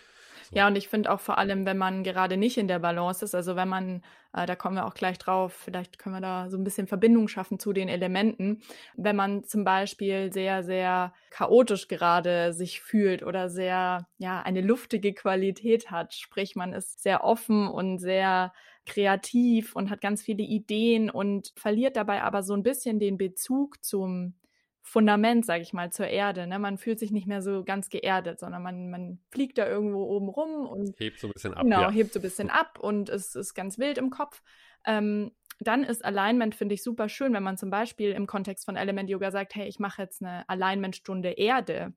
So. 0.48 0.56
Ja, 0.56 0.66
und 0.68 0.76
ich 0.76 0.88
finde 0.88 1.10
auch 1.10 1.20
vor 1.20 1.36
allem, 1.36 1.66
wenn 1.66 1.76
man 1.76 2.04
gerade 2.04 2.36
nicht 2.36 2.56
in 2.56 2.68
der 2.68 2.78
Balance 2.78 3.24
ist, 3.24 3.34
also 3.34 3.56
wenn 3.56 3.68
man, 3.68 4.02
äh, 4.32 4.46
da 4.46 4.56
kommen 4.56 4.76
wir 4.76 4.86
auch 4.86 4.94
gleich 4.94 5.18
drauf, 5.18 5.52
vielleicht 5.52 5.98
können 5.98 6.14
wir 6.14 6.20
da 6.20 6.48
so 6.48 6.56
ein 6.56 6.64
bisschen 6.64 6.86
Verbindung 6.86 7.28
schaffen 7.28 7.58
zu 7.58 7.72
den 7.72 7.88
Elementen, 7.88 8.62
wenn 8.96 9.16
man 9.16 9.44
zum 9.44 9.64
Beispiel 9.64 10.32
sehr, 10.32 10.62
sehr 10.62 11.12
chaotisch 11.30 11.88
gerade 11.88 12.52
sich 12.52 12.80
fühlt 12.80 13.22
oder 13.22 13.50
sehr, 13.50 14.06
ja, 14.16 14.40
eine 14.40 14.62
luftige 14.62 15.12
Qualität 15.12 15.90
hat, 15.90 16.14
sprich 16.14 16.56
man 16.56 16.72
ist 16.72 17.02
sehr 17.02 17.24
offen 17.24 17.68
und 17.68 17.98
sehr 17.98 18.52
kreativ 18.88 19.76
und 19.76 19.90
hat 19.90 20.00
ganz 20.00 20.22
viele 20.22 20.42
Ideen 20.42 21.10
und 21.10 21.52
verliert 21.56 21.96
dabei 21.96 22.22
aber 22.22 22.42
so 22.42 22.54
ein 22.54 22.62
bisschen 22.62 22.98
den 22.98 23.18
Bezug 23.18 23.84
zum 23.84 24.34
Fundament, 24.82 25.44
sage 25.44 25.62
ich 25.62 25.72
mal, 25.72 25.92
zur 25.92 26.06
Erde. 26.06 26.46
Ne? 26.46 26.58
Man 26.58 26.78
fühlt 26.78 26.98
sich 26.98 27.10
nicht 27.10 27.26
mehr 27.26 27.42
so 27.42 27.62
ganz 27.62 27.90
geerdet, 27.90 28.40
sondern 28.40 28.62
man, 28.62 28.90
man 28.90 29.20
fliegt 29.30 29.58
da 29.58 29.68
irgendwo 29.68 30.04
oben 30.04 30.28
rum 30.28 30.66
und 30.66 30.98
hebt 30.98 31.20
so 31.20 31.28
ein 31.28 31.32
bisschen 31.32 31.54
ab. 31.54 31.62
Genau, 31.62 31.82
ja. 31.82 31.90
hebt 31.90 32.12
so 32.12 32.18
ein 32.20 32.22
bisschen 32.22 32.48
ab 32.48 32.78
und 32.80 33.10
es 33.10 33.34
ist 33.34 33.54
ganz 33.54 33.78
wild 33.78 33.98
im 33.98 34.10
Kopf. 34.10 34.42
Ähm, 34.86 35.32
dann 35.60 35.84
ist 35.84 36.04
Alignment, 36.04 36.54
finde 36.54 36.74
ich, 36.74 36.82
super 36.82 37.08
schön, 37.08 37.34
wenn 37.34 37.42
man 37.42 37.58
zum 37.58 37.68
Beispiel 37.68 38.12
im 38.12 38.26
Kontext 38.26 38.64
von 38.64 38.76
Element 38.76 39.10
Yoga 39.10 39.30
sagt, 39.30 39.54
hey, 39.54 39.68
ich 39.68 39.78
mache 39.78 40.02
jetzt 40.02 40.22
eine 40.22 40.48
Alignment-Stunde 40.48 41.32
Erde 41.32 41.92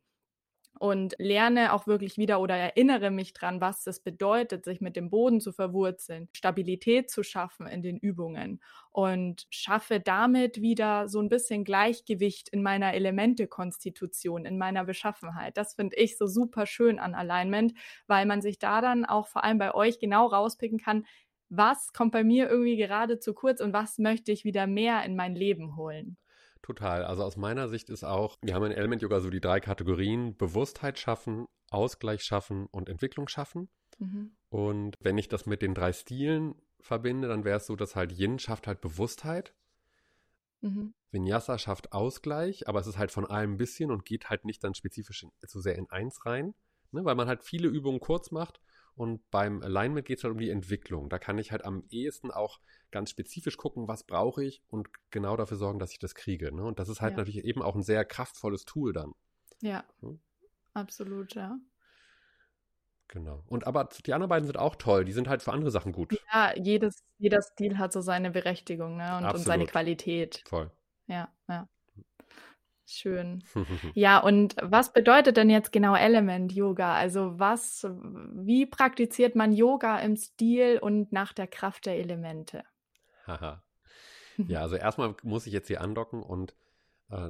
und 0.80 1.16
lerne 1.20 1.74
auch 1.74 1.86
wirklich 1.86 2.18
wieder 2.18 2.40
oder 2.42 2.56
erinnere 2.56 3.12
mich 3.12 3.34
dran, 3.34 3.62
was 3.62 3.86
es 3.86 4.00
bedeutet, 4.00 4.66
sich 4.66 4.82
mit 4.82 4.96
dem 4.96 5.10
Boden 5.10 5.40
zu 5.40 5.52
verwurzeln, 5.52 6.30
Stabilität 6.34 7.10
zu 7.12 7.24
schaffen 7.24 7.68
in 7.68 7.82
den 7.82 7.98
Übungen 7.98 8.62
und 8.92 9.46
schaffe 9.50 10.00
damit 10.00 10.62
wieder 10.62 11.08
so 11.08 11.20
ein 11.20 11.30
bisschen 11.30 11.64
Gleichgewicht 11.64 12.50
in 12.50 12.64
meiner 12.64 12.94
Elementekonstitution, 12.94 14.46
in 14.46 14.58
meiner 14.58 14.84
Beschaffenheit. 14.86 15.58
Das 15.58 15.76
finde 15.76 15.98
ich 15.98 16.18
so 16.18 16.26
super 16.26 16.66
schön 16.66 17.00
an 17.00 17.14
Alignment, 17.14 17.74
weil 18.08 18.26
man 18.26 18.42
sich 18.42 18.58
da 18.58 18.82
dann 18.82 19.06
auch 19.06 19.28
vor 19.28 19.44
allem 19.44 19.60
bei 19.60 19.74
euch 19.76 20.00
genau 20.00 20.28
rauspicken 20.28 20.80
kann, 20.80 21.06
was 21.50 21.92
kommt 21.94 22.14
bei 22.14 22.24
mir 22.24 22.50
irgendwie 22.50 22.78
gerade 22.78 23.20
zu 23.20 23.34
kurz 23.34 23.62
und 23.62 23.74
was 23.74 23.98
möchte 24.00 24.32
ich 24.32 24.46
wieder 24.46 24.68
mehr 24.68 25.04
in 25.04 25.16
mein 25.16 25.36
Leben 25.36 25.76
holen. 25.76 26.18
Total. 26.62 27.04
Also 27.04 27.24
aus 27.24 27.38
meiner 27.38 27.70
Sicht 27.70 27.90
ist 27.90 28.04
auch, 28.04 28.38
wir 28.42 28.54
haben 28.54 28.66
in 28.66 28.72
Element 28.72 29.02
Yoga 29.02 29.20
so 29.20 29.30
die 29.30 29.42
drei 29.42 29.60
Kategorien 29.60 30.38
Bewusstheit 30.38 31.00
schaffen, 31.00 31.48
Ausgleich 31.70 32.24
schaffen 32.24 32.68
und 32.68 32.88
Entwicklung 32.88 33.28
schaffen. 33.28 33.70
Mhm. 33.98 34.32
Und 34.50 34.96
wenn 35.00 35.18
ich 35.18 35.28
das 35.28 35.46
mit 35.46 35.62
den 35.62 35.74
drei 35.74 35.94
Stilen 35.94 36.56
verbinde, 36.80 37.28
dann 37.28 37.46
wäre 37.46 37.58
es 37.58 37.66
so, 37.66 37.76
dass 37.76 37.96
halt 37.96 38.12
Yin 38.12 38.38
schafft 38.38 38.68
halt 38.68 38.82
Bewusstheit. 38.82 39.54
Mhm. 40.62 40.94
Vinyasa 41.12 41.58
schafft 41.58 41.94
Ausgleich, 41.94 42.68
aber 42.68 42.80
es 42.80 42.88
ist 42.88 42.98
halt 42.98 43.12
von 43.12 43.26
allem 43.26 43.54
ein 43.54 43.58
bisschen 43.58 43.92
und 43.92 44.06
geht 44.06 44.30
halt 44.30 44.46
nicht 44.46 44.64
dann 44.64 44.76
spezifisch 44.76 45.24
in, 45.24 45.32
so 45.46 45.60
sehr 45.60 45.76
in 45.76 45.90
eins 45.90 46.26
rein, 46.26 46.54
ne, 46.92 47.04
weil 47.04 47.16
man 47.16 47.28
halt 47.28 47.44
viele 47.44 47.68
Übungen 47.68 48.00
kurz 48.00 48.32
macht 48.32 48.62
und 49.02 49.32
beim 49.32 49.64
Alignment 49.64 50.06
geht 50.06 50.20
es 50.20 50.24
halt 50.24 50.34
um 50.34 50.38
die 50.38 50.52
Entwicklung. 50.52 51.10
Da 51.10 51.18
kann 51.18 51.40
ich 51.40 51.52
halt 51.52 51.66
am 51.66 51.84
ehesten 51.90 52.30
auch 52.30 52.60
ganz 52.92 53.10
spezifisch 53.10 53.58
gucken, 53.58 53.88
was 53.88 54.04
brauche 54.04 54.44
ich 54.44 54.62
und 54.70 54.90
genau 55.10 55.36
dafür 55.36 55.58
sorgen, 55.58 55.80
dass 55.80 55.92
ich 55.92 55.98
das 55.98 56.14
kriege. 56.14 56.56
Ne? 56.56 56.64
Und 56.64 56.78
das 56.78 56.88
ist 56.88 57.02
halt 57.02 57.14
ja. 57.14 57.18
natürlich 57.18 57.44
eben 57.44 57.64
auch 57.64 57.74
ein 57.74 57.82
sehr 57.82 58.06
kraftvolles 58.06 58.64
Tool 58.64 58.94
dann. 58.94 59.14
Ja, 59.60 59.86
hm? 60.02 60.22
absolut, 60.76 61.34
ja. 61.34 61.58
Genau. 63.08 63.44
Und 63.48 63.66
aber 63.66 63.90
die 64.06 64.14
anderen 64.14 64.30
beiden 64.30 64.46
sind 64.46 64.58
auch 64.58 64.76
toll. 64.76 65.04
Die 65.04 65.14
sind 65.14 65.28
halt 65.28 65.42
für 65.42 65.52
andere 65.52 65.72
Sachen 65.72 65.94
gut. 65.94 66.16
Ja, 66.32 66.54
jedes, 66.56 67.04
jeder 67.18 67.42
Stil 67.42 67.80
hat 67.80 67.94
so 67.94 68.02
seine 68.02 68.30
Berechtigung 68.30 68.98
ne? 68.98 69.18
und, 69.18 69.26
und 69.26 69.40
seine 69.40 69.66
Qualität. 69.66 70.44
Voll. 70.46 70.70
Ja, 71.08 71.34
ja. 71.50 71.68
Schön. 72.92 73.44
Ja, 73.94 74.20
und 74.20 74.56
was 74.62 74.94
bedeutet 74.94 75.38
denn 75.38 75.50
jetzt 75.50 75.72
genau 75.72 75.96
Element 75.96 76.52
Yoga? 76.52 76.94
Also 76.94 77.40
was, 77.40 77.88
wie 78.34 78.66
praktiziert 78.66 79.36
man 79.36 79.54
Yoga 79.54 80.00
im 80.00 80.16
Stil 80.18 80.78
und 80.80 81.12
nach 81.12 81.34
der 81.34 81.48
Kraft 81.48 81.86
der 81.86 81.98
Elemente? 81.98 82.64
Haha. 83.26 83.64
ja, 84.38 84.62
also 84.62 84.76
erstmal 84.76 85.16
muss 85.24 85.48
ich 85.48 85.54
jetzt 85.54 85.68
hier 85.68 85.82
andocken 85.82 86.22
und 86.22 86.54
äh, 87.10 87.30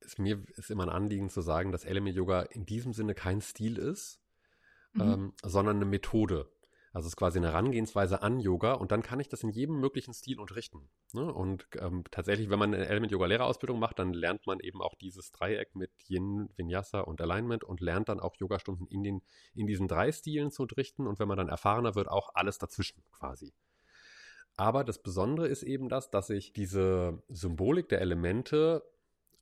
es, 0.00 0.18
mir 0.18 0.42
ist 0.56 0.70
immer 0.70 0.84
ein 0.84 0.94
Anliegen 0.94 1.28
zu 1.28 1.40
sagen, 1.40 1.72
dass 1.72 1.84
Element 1.84 2.16
Yoga 2.16 2.42
in 2.42 2.64
diesem 2.64 2.92
Sinne 2.92 3.14
kein 3.14 3.40
Stil 3.40 3.78
ist, 3.78 4.20
mhm. 4.92 5.00
ähm, 5.00 5.32
sondern 5.42 5.76
eine 5.76 5.86
Methode. 5.86 6.50
Also 6.94 7.06
es 7.06 7.14
ist 7.14 7.16
quasi 7.16 7.38
eine 7.40 7.48
Herangehensweise 7.48 8.22
an 8.22 8.38
Yoga 8.38 8.74
und 8.74 8.92
dann 8.92 9.02
kann 9.02 9.18
ich 9.18 9.28
das 9.28 9.42
in 9.42 9.50
jedem 9.50 9.80
möglichen 9.80 10.14
Stil 10.14 10.38
unterrichten. 10.38 10.88
Ne? 11.12 11.24
Und 11.24 11.66
ähm, 11.80 12.04
tatsächlich, 12.12 12.50
wenn 12.50 12.60
man 12.60 12.72
eine 12.72 12.86
Element-Yoga-Lehrerausbildung 12.86 13.80
macht, 13.80 13.98
dann 13.98 14.12
lernt 14.12 14.46
man 14.46 14.60
eben 14.60 14.80
auch 14.80 14.94
dieses 14.94 15.32
Dreieck 15.32 15.74
mit 15.74 15.90
Yin, 16.08 16.48
Vinyasa 16.54 17.00
und 17.00 17.20
Alignment 17.20 17.64
und 17.64 17.80
lernt 17.80 18.08
dann 18.08 18.20
auch 18.20 18.36
Yogastunden 18.36 18.86
in, 18.86 19.02
den, 19.02 19.22
in 19.56 19.66
diesen 19.66 19.88
drei 19.88 20.12
Stilen 20.12 20.52
zu 20.52 20.62
unterrichten 20.62 21.08
und 21.08 21.18
wenn 21.18 21.26
man 21.26 21.36
dann 21.36 21.48
erfahrener 21.48 21.96
wird, 21.96 22.06
auch 22.06 22.30
alles 22.34 22.58
dazwischen 22.58 23.02
quasi. 23.10 23.52
Aber 24.56 24.84
das 24.84 25.02
Besondere 25.02 25.48
ist 25.48 25.64
eben 25.64 25.88
das, 25.88 26.10
dass 26.10 26.30
ich 26.30 26.52
diese 26.52 27.24
Symbolik 27.28 27.88
der 27.88 28.02
Elemente 28.02 28.84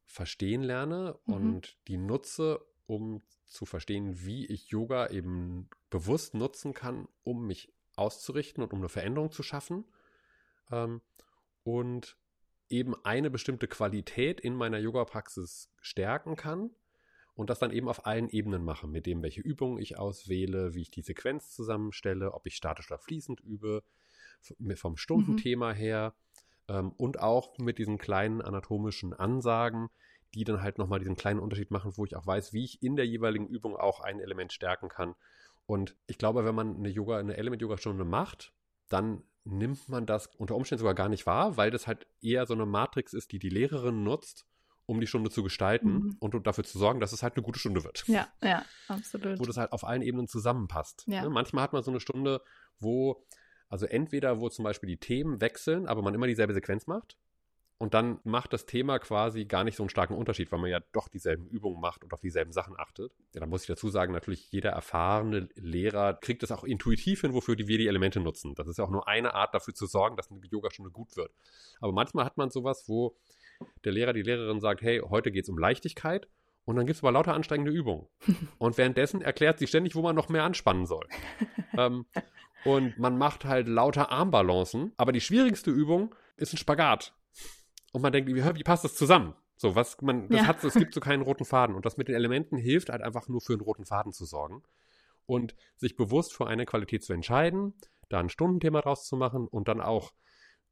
verstehen 0.06 0.62
lerne 0.62 1.18
mhm. 1.26 1.34
und 1.34 1.76
die 1.86 1.98
nutze, 1.98 2.64
um 2.86 3.22
zu 3.46 3.66
verstehen, 3.66 4.24
wie 4.24 4.46
ich 4.46 4.68
Yoga 4.68 5.08
eben 5.08 5.68
bewusst 5.90 6.34
nutzen 6.34 6.74
kann, 6.74 7.08
um 7.22 7.46
mich 7.46 7.72
auszurichten 7.96 8.62
und 8.62 8.72
um 8.72 8.78
eine 8.78 8.88
Veränderung 8.88 9.30
zu 9.30 9.42
schaffen. 9.42 9.84
Ähm, 10.70 11.00
und 11.64 12.16
eben 12.68 12.94
eine 13.04 13.30
bestimmte 13.30 13.68
Qualität 13.68 14.40
in 14.40 14.54
meiner 14.54 14.78
Yoga-Praxis 14.78 15.70
stärken 15.80 16.36
kann 16.36 16.70
und 17.34 17.50
das 17.50 17.58
dann 17.58 17.70
eben 17.70 17.88
auf 17.88 18.06
allen 18.06 18.28
Ebenen 18.28 18.64
mache, 18.64 18.86
mit 18.86 19.06
dem, 19.06 19.22
welche 19.22 19.42
Übungen 19.42 19.78
ich 19.78 19.98
auswähle, 19.98 20.74
wie 20.74 20.82
ich 20.82 20.90
die 20.90 21.02
Sequenz 21.02 21.52
zusammenstelle, 21.52 22.32
ob 22.32 22.46
ich 22.46 22.56
statisch 22.56 22.90
oder 22.90 22.98
fließend 22.98 23.40
übe, 23.40 23.84
vom 24.74 24.96
Stundenthema 24.96 25.72
mhm. 25.72 25.76
her 25.76 26.14
ähm, 26.68 26.92
und 26.96 27.20
auch 27.20 27.58
mit 27.58 27.78
diesen 27.78 27.98
kleinen 27.98 28.42
anatomischen 28.42 29.12
Ansagen, 29.12 29.88
die 30.34 30.44
dann 30.44 30.62
halt 30.62 30.78
nochmal 30.78 30.98
diesen 30.98 31.16
kleinen 31.16 31.40
Unterschied 31.40 31.70
machen, 31.70 31.92
wo 31.96 32.04
ich 32.04 32.16
auch 32.16 32.26
weiß, 32.26 32.52
wie 32.52 32.64
ich 32.64 32.82
in 32.82 32.96
der 32.96 33.06
jeweiligen 33.06 33.46
Übung 33.46 33.76
auch 33.76 34.00
ein 34.00 34.20
Element 34.20 34.52
stärken 34.52 34.88
kann. 34.88 35.14
Und 35.66 35.96
ich 36.06 36.18
glaube, 36.18 36.44
wenn 36.44 36.54
man 36.54 36.76
eine 36.76 36.88
Yoga, 36.88 37.18
eine 37.18 37.36
Element-Yoga-Stunde 37.36 38.04
macht, 38.04 38.52
dann 38.88 39.22
nimmt 39.44 39.88
man 39.88 40.06
das 40.06 40.28
unter 40.36 40.54
Umständen 40.54 40.80
sogar 40.80 40.94
gar 40.94 41.08
nicht 41.08 41.26
wahr, 41.26 41.56
weil 41.56 41.70
das 41.70 41.86
halt 41.86 42.06
eher 42.20 42.46
so 42.46 42.54
eine 42.54 42.66
Matrix 42.66 43.12
ist, 43.12 43.32
die 43.32 43.38
die 43.38 43.48
Lehrerin 43.48 44.02
nutzt, 44.02 44.46
um 44.86 45.00
die 45.00 45.06
Stunde 45.06 45.30
zu 45.30 45.42
gestalten 45.42 45.92
mhm. 45.92 46.16
und 46.20 46.46
dafür 46.46 46.64
zu 46.64 46.78
sorgen, 46.78 47.00
dass 47.00 47.12
es 47.12 47.22
halt 47.22 47.36
eine 47.36 47.42
gute 47.42 47.58
Stunde 47.58 47.84
wird. 47.84 48.04
Ja, 48.06 48.28
ja, 48.42 48.64
absolut. 48.88 49.38
Wo 49.38 49.44
das 49.44 49.56
halt 49.56 49.72
auf 49.72 49.84
allen 49.84 50.02
Ebenen 50.02 50.28
zusammenpasst. 50.28 51.04
Ja. 51.06 51.22
Ne? 51.22 51.30
Manchmal 51.30 51.64
hat 51.64 51.72
man 51.72 51.82
so 51.82 51.90
eine 51.90 52.00
Stunde, 52.00 52.42
wo, 52.78 53.24
also 53.68 53.86
entweder 53.86 54.40
wo 54.40 54.48
zum 54.48 54.64
Beispiel 54.64 54.88
die 54.88 54.98
Themen 54.98 55.40
wechseln, 55.40 55.86
aber 55.86 56.02
man 56.02 56.14
immer 56.14 56.26
dieselbe 56.26 56.54
Sequenz 56.54 56.86
macht, 56.86 57.16
und 57.82 57.94
dann 57.94 58.20
macht 58.22 58.52
das 58.52 58.64
Thema 58.64 59.00
quasi 59.00 59.44
gar 59.44 59.64
nicht 59.64 59.74
so 59.74 59.82
einen 59.82 59.90
starken 59.90 60.14
Unterschied, 60.14 60.52
weil 60.52 60.60
man 60.60 60.70
ja 60.70 60.78
doch 60.92 61.08
dieselben 61.08 61.48
Übungen 61.48 61.80
macht 61.80 62.04
und 62.04 62.14
auf 62.14 62.20
dieselben 62.20 62.52
Sachen 62.52 62.78
achtet. 62.78 63.10
Ja, 63.34 63.40
da 63.40 63.46
muss 63.46 63.62
ich 63.62 63.66
dazu 63.66 63.88
sagen, 63.88 64.12
natürlich 64.12 64.52
jeder 64.52 64.70
erfahrene 64.70 65.48
Lehrer 65.56 66.14
kriegt 66.14 66.44
das 66.44 66.52
auch 66.52 66.62
intuitiv 66.62 67.22
hin, 67.22 67.34
wofür 67.34 67.58
wir 67.58 67.78
die 67.78 67.88
Elemente 67.88 68.20
nutzen. 68.20 68.54
Das 68.54 68.68
ist 68.68 68.78
ja 68.78 68.84
auch 68.84 68.90
nur 68.90 69.08
eine 69.08 69.34
Art 69.34 69.52
dafür 69.52 69.74
zu 69.74 69.86
sorgen, 69.86 70.16
dass 70.16 70.30
eine 70.30 70.38
Yogastunde 70.48 70.92
gut 70.92 71.16
wird. 71.16 71.32
Aber 71.80 71.90
manchmal 71.90 72.24
hat 72.24 72.36
man 72.36 72.50
sowas, 72.50 72.84
wo 72.86 73.16
der 73.84 73.90
Lehrer, 73.90 74.12
die 74.12 74.22
Lehrerin 74.22 74.60
sagt, 74.60 74.80
hey, 74.82 75.00
heute 75.00 75.32
geht 75.32 75.42
es 75.42 75.48
um 75.48 75.58
Leichtigkeit 75.58 76.28
und 76.64 76.76
dann 76.76 76.86
gibt 76.86 76.98
es 76.98 77.02
aber 77.02 77.10
lauter 77.10 77.34
anstrengende 77.34 77.72
Übungen. 77.72 78.06
Und 78.58 78.78
währenddessen 78.78 79.22
erklärt 79.22 79.58
sie 79.58 79.66
ständig, 79.66 79.96
wo 79.96 80.02
man 80.02 80.14
noch 80.14 80.28
mehr 80.28 80.44
anspannen 80.44 80.86
soll. 80.86 81.08
ähm, 81.76 82.06
und 82.64 82.96
man 83.00 83.18
macht 83.18 83.44
halt 83.44 83.66
lauter 83.66 84.12
Armbalancen, 84.12 84.92
aber 84.96 85.10
die 85.10 85.20
schwierigste 85.20 85.72
Übung 85.72 86.14
ist 86.36 86.54
ein 86.54 86.58
Spagat 86.58 87.12
und 87.92 88.02
man 88.02 88.12
denkt, 88.12 88.34
wie, 88.34 88.62
passt 88.62 88.84
das 88.84 88.94
zusammen? 88.94 89.34
So, 89.56 89.76
was 89.76 90.00
man, 90.00 90.28
das 90.28 90.40
ja. 90.40 90.46
hat, 90.46 90.64
es 90.64 90.74
gibt 90.74 90.92
so 90.92 91.00
keinen 91.00 91.22
roten 91.22 91.44
Faden. 91.44 91.76
Und 91.76 91.86
das 91.86 91.96
mit 91.96 92.08
den 92.08 92.16
Elementen 92.16 92.56
hilft 92.56 92.88
halt 92.88 93.02
einfach 93.02 93.28
nur 93.28 93.40
für 93.40 93.52
einen 93.52 93.62
roten 93.62 93.84
Faden 93.84 94.12
zu 94.12 94.24
sorgen. 94.24 94.62
Und 95.26 95.54
sich 95.76 95.96
bewusst 95.96 96.34
für 96.34 96.48
eine 96.48 96.66
Qualität 96.66 97.04
zu 97.04 97.12
entscheiden, 97.12 97.74
da 98.08 98.18
ein 98.18 98.28
Stundenthema 98.28 98.80
draus 98.80 99.06
zu 99.06 99.16
machen 99.16 99.46
und 99.46 99.68
dann 99.68 99.80
auch 99.80 100.12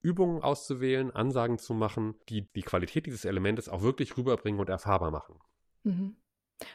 Übungen 0.03 0.43
auszuwählen, 0.43 1.11
Ansagen 1.11 1.59
zu 1.59 1.75
machen, 1.75 2.15
die 2.29 2.51
die 2.53 2.63
Qualität 2.63 3.07
dieses 3.07 3.25
Elementes 3.25 3.69
auch 3.69 3.83
wirklich 3.83 4.17
rüberbringen 4.17 4.61
und 4.61 4.69
erfahrbar 4.69 5.11
machen. 5.11 5.37
Mhm. 5.85 6.17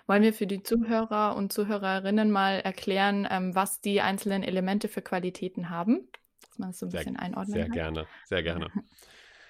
Wollen 0.08 0.24
wir 0.24 0.34
für 0.34 0.48
die 0.48 0.64
Zuhörer 0.64 1.36
und 1.36 1.52
Zuhörerinnen 1.52 2.32
mal 2.32 2.60
erklären, 2.60 3.28
ähm, 3.30 3.54
was 3.54 3.82
die 3.82 4.02
einzelnen 4.02 4.42
Elemente 4.42 4.88
für 4.88 5.02
Qualitäten 5.02 5.70
haben? 5.70 6.08
Dass 6.48 6.58
man 6.58 6.70
es 6.70 6.80
so 6.80 6.86
ein 6.86 6.92
sehr, 6.92 7.00
bisschen 7.02 7.18
einordnen 7.18 7.54
Sehr 7.54 7.64
kann. 7.66 7.74
gerne, 7.74 8.08
sehr 8.26 8.44
gerne. 8.44 8.72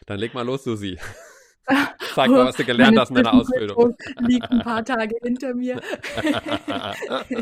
Dann 0.06 0.20
leg 0.20 0.34
mal 0.34 0.46
los, 0.46 0.64
Susi. 0.64 0.98
Sag 2.16 2.30
mal, 2.30 2.46
was 2.46 2.56
du 2.56 2.64
gelernt 2.64 2.98
hast 3.00 3.10
in 3.10 3.16
deiner 3.16 3.34
Ausbildung. 3.34 3.96
Liegt 4.20 4.50
ein 4.52 4.60
paar 4.60 4.86
Tage 4.86 5.18
hinter 5.24 5.56
mir. 5.56 5.82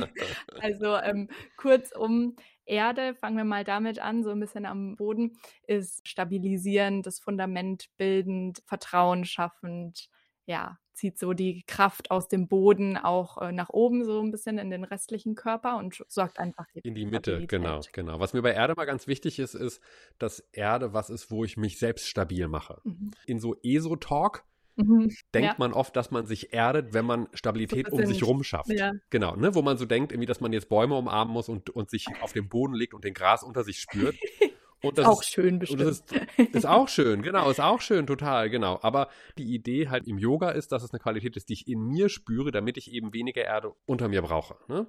also 0.61 0.97
ähm, 0.97 1.29
kurzum, 1.57 2.35
Erde, 2.65 3.15
fangen 3.15 3.35
wir 3.35 3.43
mal 3.43 3.65
damit 3.65 3.99
an, 3.99 4.23
so 4.23 4.29
ein 4.29 4.39
bisschen 4.39 4.65
am 4.65 4.95
Boden, 4.95 5.37
ist 5.67 6.07
stabilisierend, 6.07 7.05
das 7.05 7.19
Fundament 7.19 7.87
bildend, 7.97 8.63
Vertrauen 8.65 9.25
schaffend, 9.25 10.07
ja, 10.45 10.79
zieht 10.93 11.17
so 11.17 11.33
die 11.33 11.63
Kraft 11.67 12.11
aus 12.11 12.27
dem 12.27 12.47
Boden 12.47 12.97
auch 12.97 13.41
äh, 13.41 13.51
nach 13.51 13.69
oben 13.69 14.05
so 14.05 14.21
ein 14.21 14.31
bisschen 14.31 14.57
in 14.57 14.69
den 14.69 14.83
restlichen 14.83 15.35
Körper 15.35 15.77
und 15.77 16.03
sorgt 16.07 16.39
einfach 16.39 16.65
in 16.83 16.95
die 16.95 17.05
Mitte, 17.05 17.45
genau, 17.47 17.81
genau. 17.91 18.19
Was 18.19 18.33
mir 18.33 18.41
bei 18.41 18.53
Erde 18.53 18.73
mal 18.75 18.85
ganz 18.85 19.07
wichtig 19.07 19.39
ist, 19.39 19.55
ist, 19.55 19.81
dass 20.19 20.39
Erde 20.51 20.93
was 20.93 21.09
ist, 21.09 21.31
wo 21.31 21.43
ich 21.43 21.57
mich 21.57 21.79
selbst 21.79 22.07
stabil 22.07 22.47
mache. 22.47 22.81
Mhm. 22.83 23.11
In 23.25 23.39
so 23.39 23.55
ESO-Talk 23.63 24.45
Mhm, 24.75 25.15
denkt 25.33 25.49
ja. 25.49 25.55
man 25.59 25.71
oft, 25.71 25.95
dass 25.95 26.09
man 26.09 26.25
sich 26.25 26.51
erdet, 26.51 26.93
wenn 26.93 27.05
man 27.05 27.27
Stabilität 27.33 27.89
so 27.89 27.95
um 27.95 28.05
sich 28.07 28.23
rum 28.23 28.43
schafft. 28.43 28.71
Ja. 28.71 28.91
Genau, 29.11 29.35
ne? 29.35 29.53
wo 29.53 29.61
man 29.61 29.77
so 29.77 29.85
denkt, 29.85 30.11
irgendwie, 30.11 30.25
dass 30.25 30.41
man 30.41 30.51
jetzt 30.51 30.67
Bäume 30.67 30.95
umarmen 30.95 31.31
muss 31.31 31.47
und, 31.47 31.69
und 31.69 31.91
sich 31.91 32.07
auf 32.21 32.33
den 32.33 32.49
Boden 32.49 32.73
legt 32.73 32.93
und 32.93 33.03
den 33.03 33.13
Gras 33.13 33.43
unter 33.43 33.63
sich 33.63 33.79
spürt. 33.79 34.15
Und 34.83 34.97
das 34.97 35.05
auch 35.05 35.21
ist, 35.21 35.29
schön 35.29 35.59
bestimmt. 35.59 35.81
Das 35.81 36.03
ist, 36.37 36.55
ist, 36.55 36.65
auch 36.65 36.89
schön, 36.89 37.21
genau, 37.23 37.49
ist 37.49 37.61
auch 37.61 37.79
schön, 37.79 38.05
total, 38.05 38.49
genau. 38.49 38.79
Aber 38.81 39.07
die 39.37 39.55
Idee 39.55 39.87
halt 39.87 40.05
im 40.07 40.17
Yoga 40.17 40.51
ist, 40.51 40.73
dass 40.73 40.83
es 40.83 40.91
eine 40.91 40.99
Qualität 40.99 41.37
ist, 41.37 41.47
die 41.47 41.53
ich 41.53 41.67
in 41.67 41.79
mir 41.79 42.09
spüre, 42.09 42.51
damit 42.51 42.77
ich 42.77 42.91
eben 42.91 43.13
weniger 43.13 43.43
Erde 43.43 43.73
unter 43.85 44.09
mir 44.09 44.21
brauche. 44.21 44.57
Ne? 44.67 44.85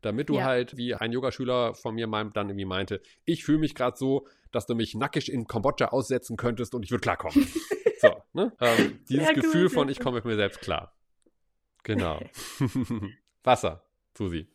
Damit 0.00 0.30
du 0.30 0.36
ja. 0.36 0.44
halt, 0.44 0.78
wie 0.78 0.94
ein 0.94 1.12
Yogaschüler 1.12 1.74
von 1.74 1.94
mir 1.94 2.06
dann 2.06 2.48
irgendwie 2.48 2.64
meinte, 2.64 3.02
ich 3.26 3.44
fühle 3.44 3.58
mich 3.58 3.74
gerade 3.74 3.96
so, 3.98 4.26
dass 4.50 4.66
du 4.66 4.74
mich 4.74 4.94
nackig 4.94 5.30
in 5.30 5.46
Kambodscha 5.46 5.88
aussetzen 5.88 6.36
könntest 6.36 6.74
und 6.74 6.82
ich 6.82 6.90
würde 6.90 7.02
klarkommen. 7.02 7.46
so, 7.98 8.22
ne? 8.32 8.52
Ähm, 8.60 9.00
dieses 9.08 9.28
ja, 9.28 9.32
Gefühl 9.34 9.68
von, 9.68 9.90
ich 9.90 10.00
komme 10.00 10.16
mit 10.16 10.24
mir 10.24 10.36
selbst 10.36 10.60
klar. 10.62 10.96
Genau. 11.82 12.18
Wasser, 13.44 13.84
Susi. 14.16 14.48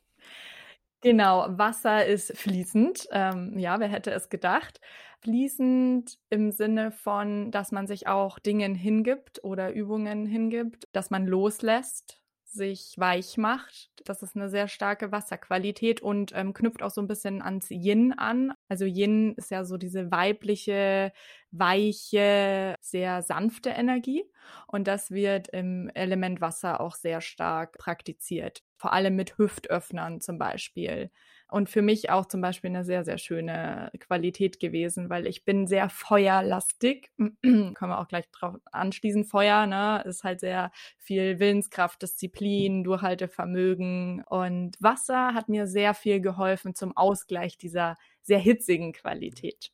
Genau, 1.01 1.45
Wasser 1.49 2.05
ist 2.05 2.37
fließend. 2.37 3.07
Ähm, 3.11 3.57
ja, 3.57 3.79
wer 3.79 3.87
hätte 3.87 4.11
es 4.11 4.29
gedacht? 4.29 4.81
Fließend 5.21 6.17
im 6.29 6.51
Sinne 6.51 6.91
von, 6.91 7.51
dass 7.51 7.71
man 7.71 7.87
sich 7.87 8.07
auch 8.07 8.37
Dingen 8.39 8.75
hingibt 8.75 9.43
oder 9.43 9.71
Übungen 9.73 10.25
hingibt, 10.25 10.87
dass 10.91 11.09
man 11.09 11.25
loslässt, 11.25 12.21
sich 12.43 12.95
weich 12.97 13.37
macht. 13.37 13.91
Das 14.05 14.23
ist 14.23 14.35
eine 14.35 14.49
sehr 14.49 14.67
starke 14.67 15.11
Wasserqualität 15.11 16.01
und 16.01 16.31
ähm, 16.35 16.53
knüpft 16.53 16.81
auch 16.81 16.89
so 16.91 16.99
ein 17.01 17.07
bisschen 17.07 17.41
ans 17.41 17.69
Yin 17.69 18.11
an. 18.13 18.53
Also 18.67 18.85
Yin 18.85 19.35
ist 19.35 19.51
ja 19.51 19.63
so 19.63 19.77
diese 19.77 20.11
weibliche, 20.11 21.13
weiche, 21.51 22.75
sehr 22.81 23.21
sanfte 23.21 23.69
Energie. 23.71 24.23
Und 24.67 24.87
das 24.87 25.11
wird 25.11 25.47
im 25.49 25.89
Element 25.93 26.41
Wasser 26.41 26.81
auch 26.81 26.95
sehr 26.95 27.21
stark 27.21 27.77
praktiziert. 27.77 28.63
Vor 28.77 28.93
allem 28.93 29.15
mit 29.15 29.37
Hüftöffnern 29.37 30.21
zum 30.21 30.37
Beispiel 30.37 31.11
und 31.51 31.69
für 31.69 31.81
mich 31.81 32.09
auch 32.11 32.25
zum 32.27 32.41
Beispiel 32.41 32.69
eine 32.69 32.83
sehr, 32.85 33.03
sehr 33.03 33.17
schöne 33.17 33.91
Qualität 33.99 34.59
gewesen, 34.59 35.09
weil 35.09 35.25
ich 35.27 35.45
bin 35.45 35.67
sehr 35.67 35.89
feuerlastig. 35.89 37.09
Können 37.41 37.75
wir 37.79 37.99
auch 37.99 38.07
gleich 38.07 38.29
drauf 38.31 38.55
anschließen. 38.71 39.25
Feuer, 39.25 39.65
ne, 39.65 40.03
ist 40.05 40.23
halt 40.23 40.39
sehr 40.41 40.71
viel 40.97 41.39
Willenskraft, 41.39 42.01
Disziplin, 42.01 42.83
Durchhaltevermögen 42.83 44.23
und 44.27 44.77
Wasser 44.79 45.33
hat 45.33 45.49
mir 45.49 45.67
sehr 45.67 45.93
viel 45.93 46.21
geholfen 46.21 46.75
zum 46.75 46.95
Ausgleich 46.95 47.57
dieser 47.57 47.95
sehr 48.21 48.39
hitzigen 48.39 48.93
Qualität. 48.93 49.71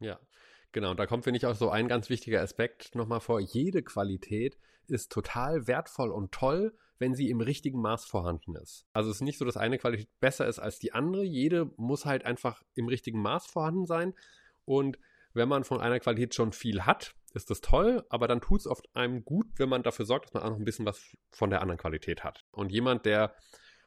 Ja, 0.00 0.20
genau. 0.74 0.90
Und 0.90 1.00
da 1.00 1.06
kommt, 1.06 1.24
finde 1.24 1.38
ich, 1.38 1.46
auch 1.46 1.54
so 1.54 1.70
ein 1.70 1.88
ganz 1.88 2.10
wichtiger 2.10 2.42
Aspekt 2.42 2.94
nochmal 2.94 3.20
vor. 3.20 3.40
Jede 3.40 3.82
Qualität 3.82 4.58
ist 4.86 5.10
total 5.10 5.66
wertvoll 5.66 6.10
und 6.10 6.32
toll, 6.32 6.74
wenn 6.98 7.14
sie 7.14 7.30
im 7.30 7.40
richtigen 7.40 7.80
Maß 7.80 8.04
vorhanden 8.04 8.54
ist. 8.56 8.86
Also 8.92 9.10
es 9.10 9.16
ist 9.16 9.22
nicht 9.22 9.38
so, 9.38 9.46
dass 9.46 9.56
eine 9.56 9.78
Qualität 9.78 10.08
besser 10.20 10.46
ist 10.46 10.58
als 10.58 10.78
die 10.78 10.92
andere. 10.92 11.24
Jede 11.24 11.70
muss 11.76 12.04
halt 12.04 12.26
einfach 12.26 12.62
im 12.74 12.88
richtigen 12.88 13.22
Maß 13.22 13.46
vorhanden 13.46 13.86
sein. 13.86 14.12
Und 14.66 14.98
wenn 15.32 15.48
man 15.48 15.64
von 15.64 15.80
einer 15.80 15.98
Qualität 15.98 16.34
schon 16.34 16.52
viel 16.52 16.82
hat, 16.82 17.14
ist 17.32 17.50
das 17.50 17.60
toll, 17.60 18.04
aber 18.10 18.28
dann 18.28 18.40
tut 18.40 18.60
es 18.60 18.66
oft 18.66 18.94
einem 18.94 19.24
gut, 19.24 19.46
wenn 19.56 19.68
man 19.68 19.82
dafür 19.82 20.04
sorgt, 20.04 20.26
dass 20.26 20.34
man 20.34 20.44
auch 20.44 20.50
noch 20.50 20.58
ein 20.58 20.64
bisschen 20.64 20.86
was 20.86 21.16
von 21.30 21.50
der 21.50 21.62
anderen 21.62 21.78
Qualität 21.78 22.22
hat. 22.22 22.44
Und 22.52 22.70
jemand, 22.70 23.06
der 23.06 23.34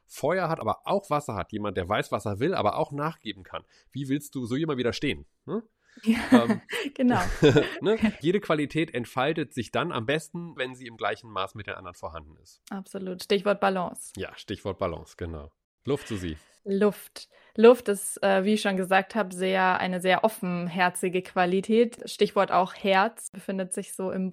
Feuer 0.05 0.49
hat, 0.49 0.59
aber 0.59 0.81
auch 0.85 1.09
Wasser 1.09 1.35
hat, 1.35 1.51
jemand, 1.51 1.77
der 1.77 1.87
weiß, 1.87 2.11
was 2.11 2.25
er 2.25 2.39
will, 2.39 2.53
aber 2.53 2.77
auch 2.77 2.91
nachgeben 2.91 3.43
kann, 3.43 3.63
wie 3.91 4.09
willst 4.09 4.35
du 4.35 4.45
so 4.45 4.55
jemand 4.55 4.79
widerstehen? 4.79 5.25
Hm? 5.45 5.63
Ja, 6.03 6.19
ähm, 6.31 6.61
genau. 6.93 7.21
ne? 7.81 7.97
Jede 8.21 8.39
Qualität 8.39 8.93
entfaltet 8.93 9.53
sich 9.53 9.71
dann 9.71 9.91
am 9.91 10.05
besten, 10.05 10.55
wenn 10.55 10.75
sie 10.75 10.87
im 10.87 10.97
gleichen 10.97 11.29
Maß 11.29 11.55
mit 11.55 11.67
den 11.67 11.75
anderen 11.75 11.95
vorhanden 11.95 12.35
ist. 12.41 12.61
Absolut. 12.69 13.23
Stichwort 13.23 13.59
Balance. 13.59 14.13
Ja, 14.17 14.31
Stichwort 14.35 14.77
Balance, 14.77 15.15
genau. 15.17 15.51
Luft, 15.85 16.07
Susi. 16.07 16.37
Luft. 16.63 17.29
Luft 17.55 17.87
ist, 17.87 18.21
äh, 18.21 18.43
wie 18.43 18.53
ich 18.53 18.61
schon 18.61 18.77
gesagt 18.77 19.15
habe, 19.15 19.33
sehr 19.33 19.79
eine 19.79 19.99
sehr 19.99 20.23
offenherzige 20.23 21.23
Qualität. 21.23 21.97
Stichwort 22.05 22.51
auch 22.51 22.75
Herz 22.75 23.31
befindet 23.31 23.73
sich 23.73 23.95
so 23.95 24.11
im 24.11 24.29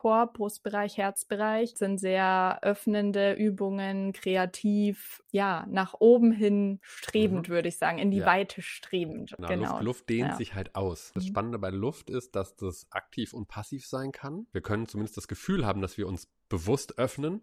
Brustkorb, 0.00 0.34
Brustbereich, 0.34 0.96
Herzbereich. 0.96 1.74
Sind 1.76 1.98
sehr 1.98 2.58
öffnende 2.62 3.34
Übungen, 3.34 4.12
kreativ, 4.12 5.22
ja, 5.30 5.66
nach 5.68 5.94
oben 5.98 6.32
hin 6.32 6.80
strebend, 6.82 7.48
mhm. 7.48 7.52
würde 7.52 7.68
ich 7.68 7.76
sagen, 7.76 7.98
in 7.98 8.10
die 8.10 8.18
ja. 8.18 8.26
Weite 8.26 8.62
strebend. 8.62 9.34
Genau, 9.36 9.48
genau. 9.48 9.72
Luft, 9.72 9.84
Luft, 9.84 10.08
dehnt 10.08 10.30
ja. 10.30 10.36
sich 10.36 10.54
halt 10.54 10.74
aus. 10.74 11.12
Das 11.14 11.24
mhm. 11.24 11.28
Spannende 11.28 11.58
bei 11.58 11.70
Luft 11.70 12.08
ist, 12.08 12.34
dass 12.34 12.56
das 12.56 12.86
aktiv 12.90 13.34
und 13.34 13.48
passiv 13.48 13.86
sein 13.86 14.12
kann. 14.12 14.46
Wir 14.52 14.62
können 14.62 14.86
zumindest 14.86 15.16
das 15.18 15.28
Gefühl 15.28 15.66
haben, 15.66 15.82
dass 15.82 15.98
wir 15.98 16.08
uns 16.08 16.28
bewusst 16.48 16.98
öffnen. 16.98 17.42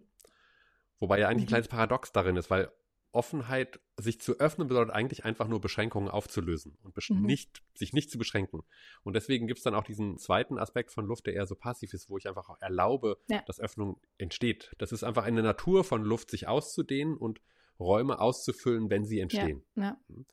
Wobei 0.98 1.20
ja 1.20 1.28
eigentlich 1.28 1.42
mhm. 1.42 1.46
ein 1.46 1.48
kleines 1.48 1.68
Paradox 1.68 2.10
darin 2.10 2.36
ist, 2.36 2.50
weil 2.50 2.72
Offenheit, 3.12 3.80
sich 3.96 4.20
zu 4.20 4.38
öffnen, 4.38 4.68
bedeutet 4.68 4.94
eigentlich 4.94 5.24
einfach 5.24 5.48
nur 5.48 5.60
Beschränkungen 5.60 6.08
aufzulösen 6.08 6.76
und 6.82 6.94
mhm. 7.10 7.22
nicht, 7.22 7.62
sich 7.74 7.92
nicht 7.92 8.10
zu 8.10 8.18
beschränken. 8.18 8.62
Und 9.02 9.14
deswegen 9.14 9.46
gibt 9.46 9.58
es 9.58 9.64
dann 9.64 9.74
auch 9.74 9.84
diesen 9.84 10.18
zweiten 10.18 10.58
Aspekt 10.58 10.92
von 10.92 11.06
Luft, 11.06 11.26
der 11.26 11.34
eher 11.34 11.46
so 11.46 11.54
passiv 11.54 11.94
ist, 11.94 12.10
wo 12.10 12.18
ich 12.18 12.28
einfach 12.28 12.48
auch 12.48 12.60
erlaube, 12.60 13.18
ja. 13.28 13.42
dass 13.46 13.60
Öffnung 13.60 14.00
entsteht. 14.18 14.72
Das 14.78 14.92
ist 14.92 15.04
einfach 15.04 15.24
eine 15.24 15.42
Natur 15.42 15.84
von 15.84 16.02
Luft, 16.02 16.30
sich 16.30 16.46
auszudehnen 16.48 17.16
und 17.16 17.40
Räume 17.80 18.20
auszufüllen, 18.20 18.90
wenn 18.90 19.04
sie 19.04 19.20
entstehen. 19.20 19.64
Ja. 19.74 19.82
Ja. 19.82 19.96
Hm. 20.08 20.26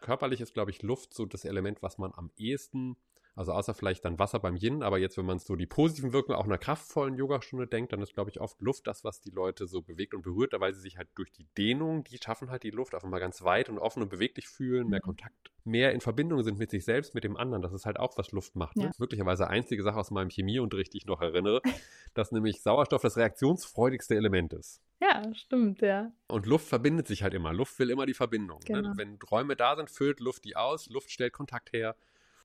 Körperlich 0.00 0.40
ist, 0.40 0.54
glaube 0.54 0.70
ich, 0.70 0.82
Luft 0.82 1.14
so 1.14 1.26
das 1.26 1.44
Element, 1.44 1.82
was 1.82 1.98
man 1.98 2.12
am 2.12 2.30
ehesten 2.36 2.96
also 3.36 3.52
außer 3.52 3.74
vielleicht 3.74 4.04
dann 4.06 4.18
Wasser 4.18 4.40
beim 4.40 4.56
Yin, 4.56 4.82
aber 4.82 4.98
jetzt, 4.98 5.18
wenn 5.18 5.26
man 5.26 5.38
so 5.38 5.56
die 5.56 5.66
positiven 5.66 6.14
Wirkungen 6.14 6.38
auch 6.38 6.46
einer 6.46 6.56
kraftvollen 6.56 7.16
Yogastunde 7.16 7.66
denkt, 7.66 7.92
dann 7.92 8.00
ist, 8.00 8.14
glaube 8.14 8.30
ich, 8.30 8.40
oft 8.40 8.60
Luft 8.62 8.86
das, 8.86 9.04
was 9.04 9.20
die 9.20 9.30
Leute 9.30 9.66
so 9.66 9.82
bewegt 9.82 10.14
und 10.14 10.22
berührt, 10.22 10.54
weil 10.58 10.72
sie 10.72 10.80
sich 10.80 10.96
halt 10.96 11.08
durch 11.14 11.30
die 11.32 11.44
Dehnung, 11.58 12.02
die 12.04 12.16
schaffen 12.16 12.50
halt 12.50 12.62
die 12.62 12.70
Luft 12.70 12.94
auf 12.94 13.04
einmal 13.04 13.20
ganz 13.20 13.42
weit 13.42 13.68
und 13.68 13.78
offen 13.78 14.02
und 14.02 14.08
beweglich 14.08 14.48
fühlen, 14.48 14.88
mehr 14.88 15.00
mhm. 15.02 15.08
Kontakt, 15.08 15.52
mehr 15.64 15.92
in 15.92 16.00
Verbindung 16.00 16.42
sind 16.44 16.58
mit 16.58 16.70
sich 16.70 16.86
selbst, 16.86 17.14
mit 17.14 17.24
dem 17.24 17.36
anderen. 17.36 17.60
Das 17.60 17.74
ist 17.74 17.84
halt 17.84 17.98
auch, 17.98 18.16
was 18.16 18.32
Luft 18.32 18.56
macht. 18.56 18.76
Ne? 18.76 18.84
Ja. 18.84 18.90
Möglicherweise 18.98 19.48
einzige 19.48 19.82
Sache 19.82 19.98
aus 19.98 20.10
meinem 20.10 20.30
Chemieunterricht, 20.30 20.94
die 20.94 20.98
ich 20.98 21.06
noch 21.06 21.20
erinnere, 21.20 21.60
dass 22.14 22.32
nämlich 22.32 22.62
Sauerstoff 22.62 23.02
das 23.02 23.18
reaktionsfreudigste 23.18 24.14
Element 24.14 24.54
ist. 24.54 24.80
Ja, 24.98 25.22
stimmt, 25.34 25.82
ja. 25.82 26.10
Und 26.28 26.46
Luft 26.46 26.68
verbindet 26.68 27.06
sich 27.06 27.22
halt 27.22 27.34
immer. 27.34 27.52
Luft 27.52 27.78
will 27.78 27.90
immer 27.90 28.06
die 28.06 28.14
Verbindung. 28.14 28.60
Ne? 28.60 28.76
Genau. 28.76 28.88
Ne? 28.88 28.94
Wenn 28.96 29.18
Räume 29.30 29.56
da 29.56 29.76
sind, 29.76 29.90
füllt 29.90 30.20
Luft 30.20 30.46
die 30.46 30.56
aus, 30.56 30.88
Luft 30.88 31.10
stellt 31.10 31.34
Kontakt 31.34 31.74
her. 31.74 31.96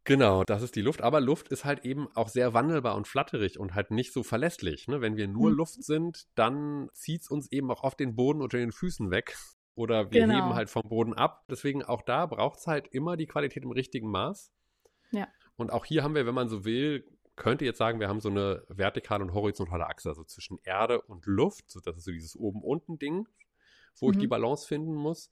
Genau, 0.03 0.43
das 0.43 0.63
ist 0.63 0.75
die 0.75 0.81
Luft. 0.81 1.01
Aber 1.01 1.21
Luft 1.21 1.49
ist 1.49 1.63
halt 1.63 1.85
eben 1.85 2.07
auch 2.15 2.27
sehr 2.27 2.53
wandelbar 2.53 2.95
und 2.95 3.07
flatterig 3.07 3.59
und 3.59 3.75
halt 3.75 3.91
nicht 3.91 4.13
so 4.13 4.23
verlässlich. 4.23 4.87
Ne? 4.87 5.01
Wenn 5.01 5.15
wir 5.15 5.27
nur 5.27 5.51
mhm. 5.51 5.57
Luft 5.57 5.83
sind, 5.83 6.25
dann 6.35 6.89
zieht 6.93 7.21
es 7.21 7.29
uns 7.29 7.51
eben 7.51 7.69
auch 7.69 7.83
oft 7.83 7.99
den 7.99 8.15
Boden 8.15 8.41
unter 8.41 8.57
den 8.57 8.71
Füßen 8.71 9.11
weg. 9.11 9.35
Oder 9.75 10.11
wir 10.11 10.21
genau. 10.21 10.35
heben 10.35 10.55
halt 10.55 10.69
vom 10.69 10.83
Boden 10.83 11.13
ab. 11.13 11.45
Deswegen 11.49 11.83
auch 11.83 12.01
da 12.01 12.25
braucht 12.25 12.59
es 12.59 12.67
halt 12.67 12.87
immer 12.89 13.15
die 13.15 13.27
Qualität 13.27 13.63
im 13.63 13.71
richtigen 13.71 14.09
Maß. 14.09 14.51
Ja. 15.11 15.27
Und 15.55 15.71
auch 15.71 15.85
hier 15.85 16.03
haben 16.03 16.15
wir, 16.15 16.25
wenn 16.25 16.35
man 16.35 16.49
so 16.49 16.65
will, 16.65 17.05
könnte 17.35 17.65
jetzt 17.65 17.77
sagen, 17.77 17.99
wir 17.99 18.09
haben 18.09 18.19
so 18.19 18.29
eine 18.29 18.63
vertikale 18.67 19.23
und 19.23 19.33
horizontale 19.33 19.87
Achse, 19.87 20.09
also 20.09 20.23
zwischen 20.23 20.59
Erde 20.63 21.01
und 21.01 21.25
Luft. 21.25 21.71
So, 21.71 21.79
das 21.79 21.97
ist 21.97 22.03
so 22.03 22.11
dieses 22.11 22.35
Oben-Unten-Ding, 22.35 23.27
wo 23.99 24.07
mhm. 24.07 24.13
ich 24.13 24.19
die 24.19 24.25
mhm. 24.25 24.31
Balance 24.31 24.67
finden 24.67 24.93
muss. 24.93 25.31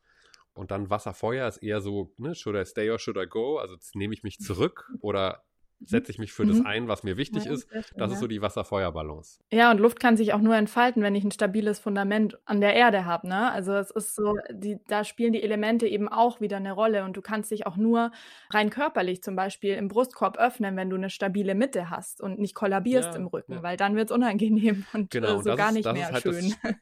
Und 0.60 0.72
dann 0.72 0.89
Wasser-Feuer 0.89 1.47
ist 1.47 1.64
eher 1.64 1.80
so, 1.80 2.12
ne, 2.18 2.36
should 2.36 2.53
I 2.53 2.66
stay 2.66 2.91
or 2.91 2.99
should 2.99 3.16
I 3.16 3.26
go? 3.26 3.60
Also 3.60 3.78
nehme 3.93 4.14
ich 4.14 4.24
mich 4.24 4.39
zurück 4.39 4.91
oder 4.99 5.45
setze 5.86 6.12
ich 6.12 6.20
mich 6.20 6.34
für 6.34 6.43
mhm. 6.43 6.49
das 6.49 6.66
ein, 6.66 6.88
was 6.88 7.03
mir 7.03 7.18
wichtig 7.18 7.45
ja, 7.45 7.53
ist. 7.53 7.68
Das 7.95 8.12
ist 8.12 8.20
so 8.20 8.28
die 8.28 8.41
Wasser-Feuer-Balance. 8.41 9.39
Ja, 9.51 9.72
und 9.72 9.80
Luft 9.80 9.99
kann 9.99 10.18
sich 10.18 10.34
auch 10.34 10.39
nur 10.39 10.55
entfalten, 10.55 11.01
wenn 11.01 11.16
ich 11.16 11.24
ein 11.24 11.32
stabiles 11.32 11.80
Fundament 11.80 12.38
an 12.45 12.60
der 12.62 12.74
Erde 12.74 13.05
habe. 13.05 13.28
Ne? 13.28 13.51
Also 13.51 13.74
es 13.74 13.91
ist 13.91 14.16
so, 14.16 14.36
die, 14.51 14.78
da 14.88 15.03
spielen 15.03 15.34
die 15.34 15.41
Elemente 15.41 15.88
eben 15.88 16.10
auch 16.10 16.41
wieder 16.41 16.57
eine 16.57 16.74
Rolle 16.74 17.03
und 17.05 17.16
du 17.16 17.22
kannst 17.22 17.51
dich 17.51 17.66
auch 17.66 17.78
nur 17.78 18.12
rein 18.51 18.70
körperlich 18.70 19.24
zum 19.24 19.36
Beispiel 19.36 19.76
im 19.76 19.88
Brustkorb 19.88 20.38
öffnen, 20.38 20.76
wenn 20.76 20.89
du 20.89 20.97
eine 20.97 21.10
stabile 21.10 21.55
Mitte 21.55 21.89
hast 21.89 22.22
und 22.22 22.39
nicht 22.39 22.55
kollabierst 22.55 23.10
ja, 23.10 23.16
im 23.16 23.28
Rücken, 23.28 23.53
ja. 23.53 23.64
weil 23.64 23.78
dann 23.78 23.95
wird 23.95 24.10
es 24.10 24.16
unangenehm 24.16 24.86
und 24.93 25.12
genau, 25.12 25.39
äh, 25.39 25.43
so 25.43 25.55
gar 25.55 25.70
ist, 25.70 25.76
nicht 25.76 25.93
mehr 25.93 26.12
halt 26.12 26.24
schön. 26.24 26.53
Das, 26.62 26.74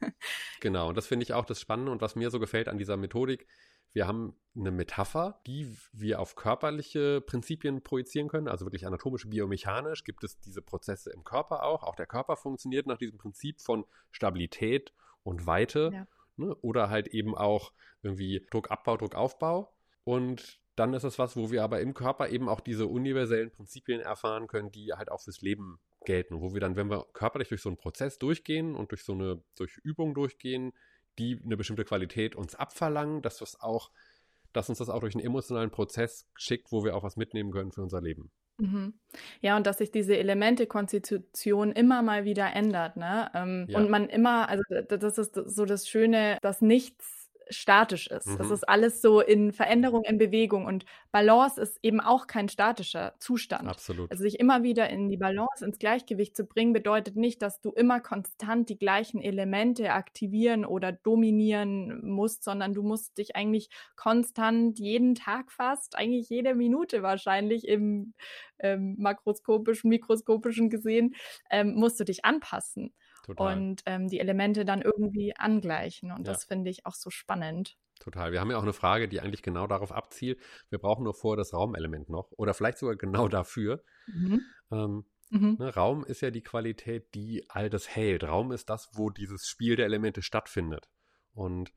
genau, 0.60 0.88
und 0.88 0.96
das 0.96 1.06
finde 1.06 1.22
ich 1.22 1.32
auch 1.32 1.44
das 1.44 1.60
Spannende 1.60 1.92
und 1.92 2.00
was 2.00 2.16
mir 2.16 2.30
so 2.30 2.40
gefällt 2.40 2.68
an 2.68 2.78
dieser 2.78 2.96
Methodik, 2.96 3.46
wir 3.92 4.06
haben 4.06 4.34
eine 4.56 4.70
Metapher, 4.70 5.40
die 5.46 5.76
wir 5.92 6.20
auf 6.20 6.34
körperliche 6.34 7.20
Prinzipien 7.20 7.82
projizieren 7.82 8.28
können, 8.28 8.48
also 8.48 8.66
wirklich 8.66 8.86
anatomisch, 8.86 9.28
biomechanisch 9.28 10.04
gibt 10.04 10.24
es 10.24 10.38
diese 10.40 10.62
Prozesse 10.62 11.10
im 11.10 11.24
Körper 11.24 11.62
auch. 11.62 11.84
Auch 11.84 11.94
der 11.94 12.06
Körper 12.06 12.36
funktioniert 12.36 12.86
nach 12.86 12.98
diesem 12.98 13.18
Prinzip 13.18 13.60
von 13.60 13.84
Stabilität 14.10 14.92
und 15.22 15.46
Weite 15.46 15.90
ja. 15.92 16.06
ne? 16.36 16.54
oder 16.56 16.90
halt 16.90 17.08
eben 17.08 17.36
auch 17.36 17.72
irgendwie 18.02 18.46
Druckabbau, 18.50 18.96
Druckaufbau. 18.96 19.72
Und 20.04 20.60
dann 20.76 20.94
ist 20.94 21.04
es 21.04 21.18
was, 21.18 21.36
wo 21.36 21.50
wir 21.50 21.64
aber 21.64 21.80
im 21.80 21.94
Körper 21.94 22.28
eben 22.28 22.48
auch 22.48 22.60
diese 22.60 22.86
universellen 22.86 23.50
Prinzipien 23.50 24.00
erfahren 24.00 24.46
können, 24.46 24.70
die 24.70 24.92
halt 24.92 25.10
auch 25.10 25.20
fürs 25.20 25.40
Leben 25.40 25.80
gelten. 26.04 26.40
Wo 26.40 26.54
wir 26.54 26.60
dann, 26.60 26.76
wenn 26.76 26.90
wir 26.90 27.06
körperlich 27.12 27.48
durch 27.48 27.62
so 27.62 27.68
einen 27.68 27.78
Prozess 27.78 28.18
durchgehen 28.18 28.74
und 28.74 28.92
durch 28.92 29.02
so 29.02 29.12
eine, 29.12 29.42
durch 29.56 29.76
Übung 29.78 30.14
durchgehen, 30.14 30.72
die 31.18 31.40
eine 31.44 31.56
bestimmte 31.56 31.84
Qualität 31.84 32.36
uns 32.36 32.54
abverlangen, 32.54 33.22
dass 33.22 33.38
das 33.38 33.60
auch, 33.60 33.90
dass 34.52 34.68
uns 34.68 34.78
das 34.78 34.88
auch 34.88 35.00
durch 35.00 35.14
einen 35.14 35.24
emotionalen 35.24 35.70
Prozess 35.70 36.26
schickt, 36.34 36.72
wo 36.72 36.84
wir 36.84 36.96
auch 36.96 37.02
was 37.02 37.16
mitnehmen 37.16 37.50
können 37.50 37.72
für 37.72 37.82
unser 37.82 38.00
Leben. 38.00 38.30
Mhm. 38.58 38.94
Ja, 39.40 39.56
und 39.56 39.66
dass 39.66 39.78
sich 39.78 39.90
diese 39.90 40.16
Elemente-Konstitution 40.16 41.72
immer 41.72 42.02
mal 42.02 42.24
wieder 42.24 42.52
ändert, 42.54 42.96
ne? 42.96 43.30
Ähm, 43.34 43.66
ja. 43.68 43.78
Und 43.78 43.88
man 43.88 44.08
immer, 44.08 44.48
also 44.48 44.62
das 44.88 45.18
ist 45.18 45.34
so 45.34 45.64
das 45.64 45.88
Schöne, 45.88 46.38
dass 46.42 46.60
nichts 46.60 47.17
statisch 47.50 48.06
ist. 48.08 48.26
Mhm. 48.26 48.38
Das 48.38 48.50
ist 48.50 48.68
alles 48.68 49.02
so 49.02 49.20
in 49.20 49.52
Veränderung, 49.52 50.04
in 50.04 50.18
Bewegung. 50.18 50.66
Und 50.66 50.84
Balance 51.12 51.60
ist 51.60 51.78
eben 51.82 52.00
auch 52.00 52.26
kein 52.26 52.48
statischer 52.48 53.14
Zustand. 53.18 53.68
Absolut. 53.68 54.10
Also 54.10 54.22
sich 54.22 54.38
immer 54.38 54.62
wieder 54.62 54.88
in 54.90 55.08
die 55.08 55.16
Balance, 55.16 55.64
ins 55.64 55.78
Gleichgewicht 55.78 56.36
zu 56.36 56.44
bringen, 56.44 56.72
bedeutet 56.72 57.16
nicht, 57.16 57.42
dass 57.42 57.60
du 57.60 57.70
immer 57.70 58.00
konstant 58.00 58.68
die 58.68 58.78
gleichen 58.78 59.20
Elemente 59.20 59.92
aktivieren 59.92 60.64
oder 60.64 60.92
dominieren 60.92 62.06
musst, 62.06 62.44
sondern 62.44 62.74
du 62.74 62.82
musst 62.82 63.18
dich 63.18 63.36
eigentlich 63.36 63.68
konstant 63.96 64.78
jeden 64.78 65.14
Tag 65.14 65.50
fast, 65.52 65.96
eigentlich 65.96 66.28
jede 66.28 66.54
Minute 66.54 67.02
wahrscheinlich 67.02 67.66
im 67.66 68.14
ähm, 68.58 68.96
makroskopischen, 68.98 69.88
mikroskopischen 69.88 70.70
gesehen, 70.70 71.14
ähm, 71.50 71.74
musst 71.74 72.00
du 72.00 72.04
dich 72.04 72.24
anpassen. 72.24 72.92
Total. 73.28 73.56
und 73.56 73.82
ähm, 73.84 74.08
die 74.08 74.20
Elemente 74.20 74.64
dann 74.64 74.80
irgendwie 74.80 75.36
angleichen. 75.36 76.10
Und 76.10 76.26
ja. 76.26 76.32
das 76.32 76.44
finde 76.44 76.70
ich 76.70 76.86
auch 76.86 76.94
so 76.94 77.10
spannend. 77.10 77.76
Total. 78.00 78.32
Wir 78.32 78.40
haben 78.40 78.50
ja 78.50 78.56
auch 78.56 78.62
eine 78.62 78.72
Frage, 78.72 79.08
die 79.08 79.20
eigentlich 79.20 79.42
genau 79.42 79.66
darauf 79.66 79.92
abzielt. 79.92 80.40
Wir 80.70 80.78
brauchen 80.78 81.04
nur 81.04 81.14
vorher 81.14 81.36
das 81.36 81.52
Raumelement 81.52 82.08
noch 82.08 82.32
oder 82.32 82.54
vielleicht 82.54 82.78
sogar 82.78 82.96
genau 82.96 83.28
dafür. 83.28 83.82
Mhm. 84.06 84.40
Ähm, 84.70 85.04
mhm. 85.30 85.56
Ne, 85.58 85.74
Raum 85.74 86.04
ist 86.04 86.22
ja 86.22 86.30
die 86.30 86.42
Qualität, 86.42 87.14
die 87.14 87.44
all 87.48 87.68
das 87.68 87.88
hält. 87.88 88.24
Raum 88.24 88.50
ist 88.52 88.70
das, 88.70 88.90
wo 88.94 89.10
dieses 89.10 89.46
Spiel 89.46 89.76
der 89.76 89.86
Elemente 89.86 90.22
stattfindet. 90.22 90.88
Und 91.34 91.72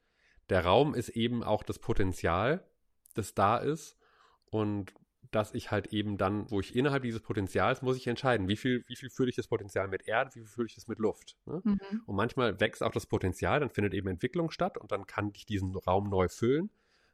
der 0.50 0.64
Raum 0.64 0.94
ist 0.96 1.10
eben 1.10 1.44
auch 1.44 1.64
das 1.64 1.80
Potenzial, 1.80 2.66
das 3.14 3.34
da 3.34 3.58
ist. 3.58 3.98
Und 4.46 4.94
dass 5.32 5.54
ich 5.54 5.72
halt 5.72 5.88
eben 5.88 6.18
dann, 6.18 6.50
wo 6.52 6.60
ich 6.60 6.76
innerhalb 6.76 7.04
dieses 7.04 7.22
Potenzials 7.22 7.82
muss 7.82 7.96
ich 7.96 8.08
entscheiden, 8.08 8.48
wie 8.48 8.58
viel, 8.58 8.84
wie 8.88 8.96
viel 8.96 9.10
fülle 9.10 9.30
ich 9.30 9.36
das 9.36 9.48
Potenzial 9.48 9.88
mit 9.88 10.08
Erde, 10.08 10.32
wie 10.36 10.40
viel 10.40 10.48
fülle 10.48 10.68
ich 10.68 10.76
das 10.76 10.88
mit 10.88 11.00
Luft. 11.00 11.38
Ne? 11.46 11.62
Mhm. 11.64 12.04
Und 12.06 12.16
manchmal 12.16 12.60
wächst 12.60 12.84
auch 12.84 12.92
das 12.92 13.06
Potenzial, 13.06 13.62
dann 13.62 13.70
findet 13.70 13.94
eben 13.94 14.10
Entwicklung 14.10 14.52
statt 14.52 14.78
und 14.78 14.92
dann 14.92 15.08
kann 15.08 15.32
ich 15.34 15.46
diesen 15.46 15.76
Raum 15.76 16.10
neu 16.10 16.28
füllen. 16.28 16.70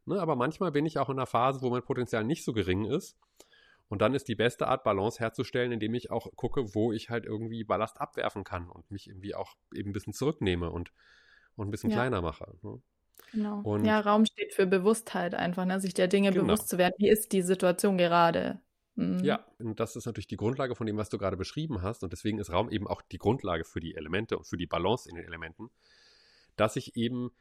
Ne? 0.05 0.19
Aber 0.19 0.35
manchmal 0.35 0.71
bin 0.71 0.85
ich 0.85 0.97
auch 0.97 1.09
in 1.09 1.17
einer 1.17 1.27
Phase, 1.27 1.61
wo 1.61 1.69
mein 1.69 1.83
Potenzial 1.83 2.23
nicht 2.23 2.43
so 2.43 2.53
gering 2.53 2.85
ist. 2.85 3.17
Und 3.89 4.01
dann 4.01 4.13
ist 4.13 4.27
die 4.27 4.35
beste 4.35 4.67
Art, 4.67 4.83
Balance 4.83 5.19
herzustellen, 5.19 5.71
indem 5.71 5.93
ich 5.93 6.11
auch 6.11 6.27
gucke, 6.35 6.75
wo 6.75 6.91
ich 6.91 7.09
halt 7.09 7.25
irgendwie 7.25 7.63
Ballast 7.63 8.01
abwerfen 8.01 8.43
kann 8.43 8.69
und 8.69 8.89
mich 8.91 9.07
irgendwie 9.07 9.33
auch 9.33 9.55
eben 9.73 9.91
ein 9.91 9.93
bisschen 9.93 10.13
zurücknehme 10.13 10.71
und, 10.71 10.91
und 11.55 11.67
ein 11.67 11.71
bisschen 11.71 11.91
ja. 11.91 11.97
kleiner 11.97 12.21
mache. 12.21 12.53
Ne? 12.63 12.81
Genau. 13.31 13.61
Und 13.61 13.85
ja, 13.85 13.99
Raum 13.99 14.25
steht 14.25 14.53
für 14.53 14.65
Bewusstheit 14.65 15.35
einfach, 15.35 15.65
ne? 15.65 15.79
sich 15.79 15.93
der 15.93 16.07
Dinge 16.07 16.31
genau. 16.31 16.45
bewusst 16.45 16.69
zu 16.69 16.77
werden. 16.77 16.93
Wie 16.97 17.09
ist 17.09 17.31
die 17.33 17.41
Situation 17.41 17.97
gerade? 17.97 18.59
Mhm. 18.95 19.19
Ja, 19.23 19.45
und 19.59 19.79
das 19.79 19.95
ist 19.95 20.05
natürlich 20.05 20.27
die 20.27 20.37
Grundlage 20.37 20.75
von 20.75 20.87
dem, 20.87 20.97
was 20.97 21.09
du 21.09 21.17
gerade 21.17 21.37
beschrieben 21.37 21.81
hast. 21.81 22.03
Und 22.03 22.13
deswegen 22.13 22.39
ist 22.39 22.51
Raum 22.51 22.69
eben 22.69 22.87
auch 22.87 23.01
die 23.01 23.19
Grundlage 23.19 23.63
für 23.63 23.79
die 23.79 23.95
Elemente 23.95 24.37
und 24.37 24.47
für 24.47 24.57
die 24.57 24.65
Balance 24.65 25.09
in 25.09 25.15
den 25.15 25.25
Elementen, 25.25 25.69
dass 26.55 26.75
ich 26.75 26.95
eben 26.95 27.31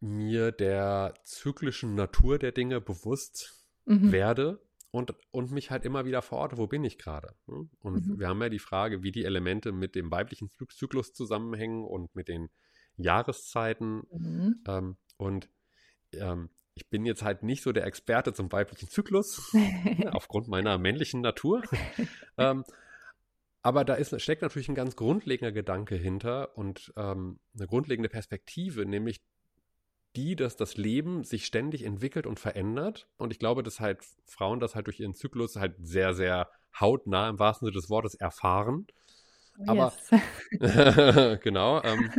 mir 0.00 0.52
der 0.52 1.14
zyklischen 1.22 1.94
Natur 1.94 2.38
der 2.38 2.52
Dinge 2.52 2.80
bewusst 2.80 3.66
mhm. 3.84 4.10
werde 4.12 4.60
und, 4.90 5.14
und 5.32 5.50
mich 5.50 5.70
halt 5.70 5.84
immer 5.84 6.04
wieder 6.04 6.22
verorte, 6.22 6.56
wo 6.56 6.66
bin 6.66 6.84
ich 6.84 6.98
gerade. 6.98 7.34
Ne? 7.46 7.68
Und 7.80 8.06
mhm. 8.06 8.18
wir 8.18 8.28
haben 8.28 8.40
ja 8.40 8.48
die 8.48 8.58
Frage, 8.58 9.02
wie 9.02 9.12
die 9.12 9.24
Elemente 9.24 9.72
mit 9.72 9.94
dem 9.94 10.10
weiblichen 10.10 10.50
Zyklus 10.70 11.12
zusammenhängen 11.12 11.84
und 11.84 12.14
mit 12.14 12.28
den 12.28 12.48
Jahreszeiten. 12.96 14.06
Mhm. 14.10 14.60
Ähm, 14.66 14.96
und 15.16 15.48
ähm, 16.12 16.50
ich 16.74 16.88
bin 16.88 17.06
jetzt 17.06 17.22
halt 17.22 17.42
nicht 17.42 17.62
so 17.62 17.72
der 17.72 17.86
Experte 17.86 18.32
zum 18.32 18.50
weiblichen 18.50 18.88
Zyklus, 18.88 19.52
aufgrund 20.10 20.48
meiner 20.48 20.78
männlichen 20.78 21.20
Natur. 21.20 21.62
ähm, 22.38 22.64
aber 23.62 23.84
da 23.84 23.94
ist, 23.94 24.20
steckt 24.20 24.42
natürlich 24.42 24.68
ein 24.68 24.74
ganz 24.74 24.96
grundlegender 24.96 25.52
Gedanke 25.52 25.94
hinter 25.94 26.56
und 26.58 26.92
ähm, 26.96 27.38
eine 27.56 27.66
grundlegende 27.66 28.10
Perspektive, 28.10 28.84
nämlich 28.84 29.22
die, 30.16 30.36
dass 30.36 30.56
das 30.56 30.76
Leben 30.76 31.24
sich 31.24 31.46
ständig 31.46 31.84
entwickelt 31.84 32.26
und 32.26 32.38
verändert. 32.38 33.08
Und 33.16 33.32
ich 33.32 33.38
glaube, 33.38 33.62
dass 33.62 33.80
halt 33.80 34.00
Frauen 34.26 34.60
das 34.60 34.74
halt 34.74 34.86
durch 34.86 35.00
ihren 35.00 35.14
Zyklus 35.14 35.56
halt 35.56 35.74
sehr, 35.80 36.14
sehr 36.14 36.50
hautnah 36.78 37.28
im 37.28 37.38
wahrsten 37.38 37.66
Sinne 37.66 37.76
des 37.80 37.90
Wortes 37.90 38.14
erfahren. 38.14 38.86
Oh, 39.58 39.64
aber 39.66 39.92
yes. 40.60 41.40
genau. 41.42 41.82
Ähm, 41.82 42.10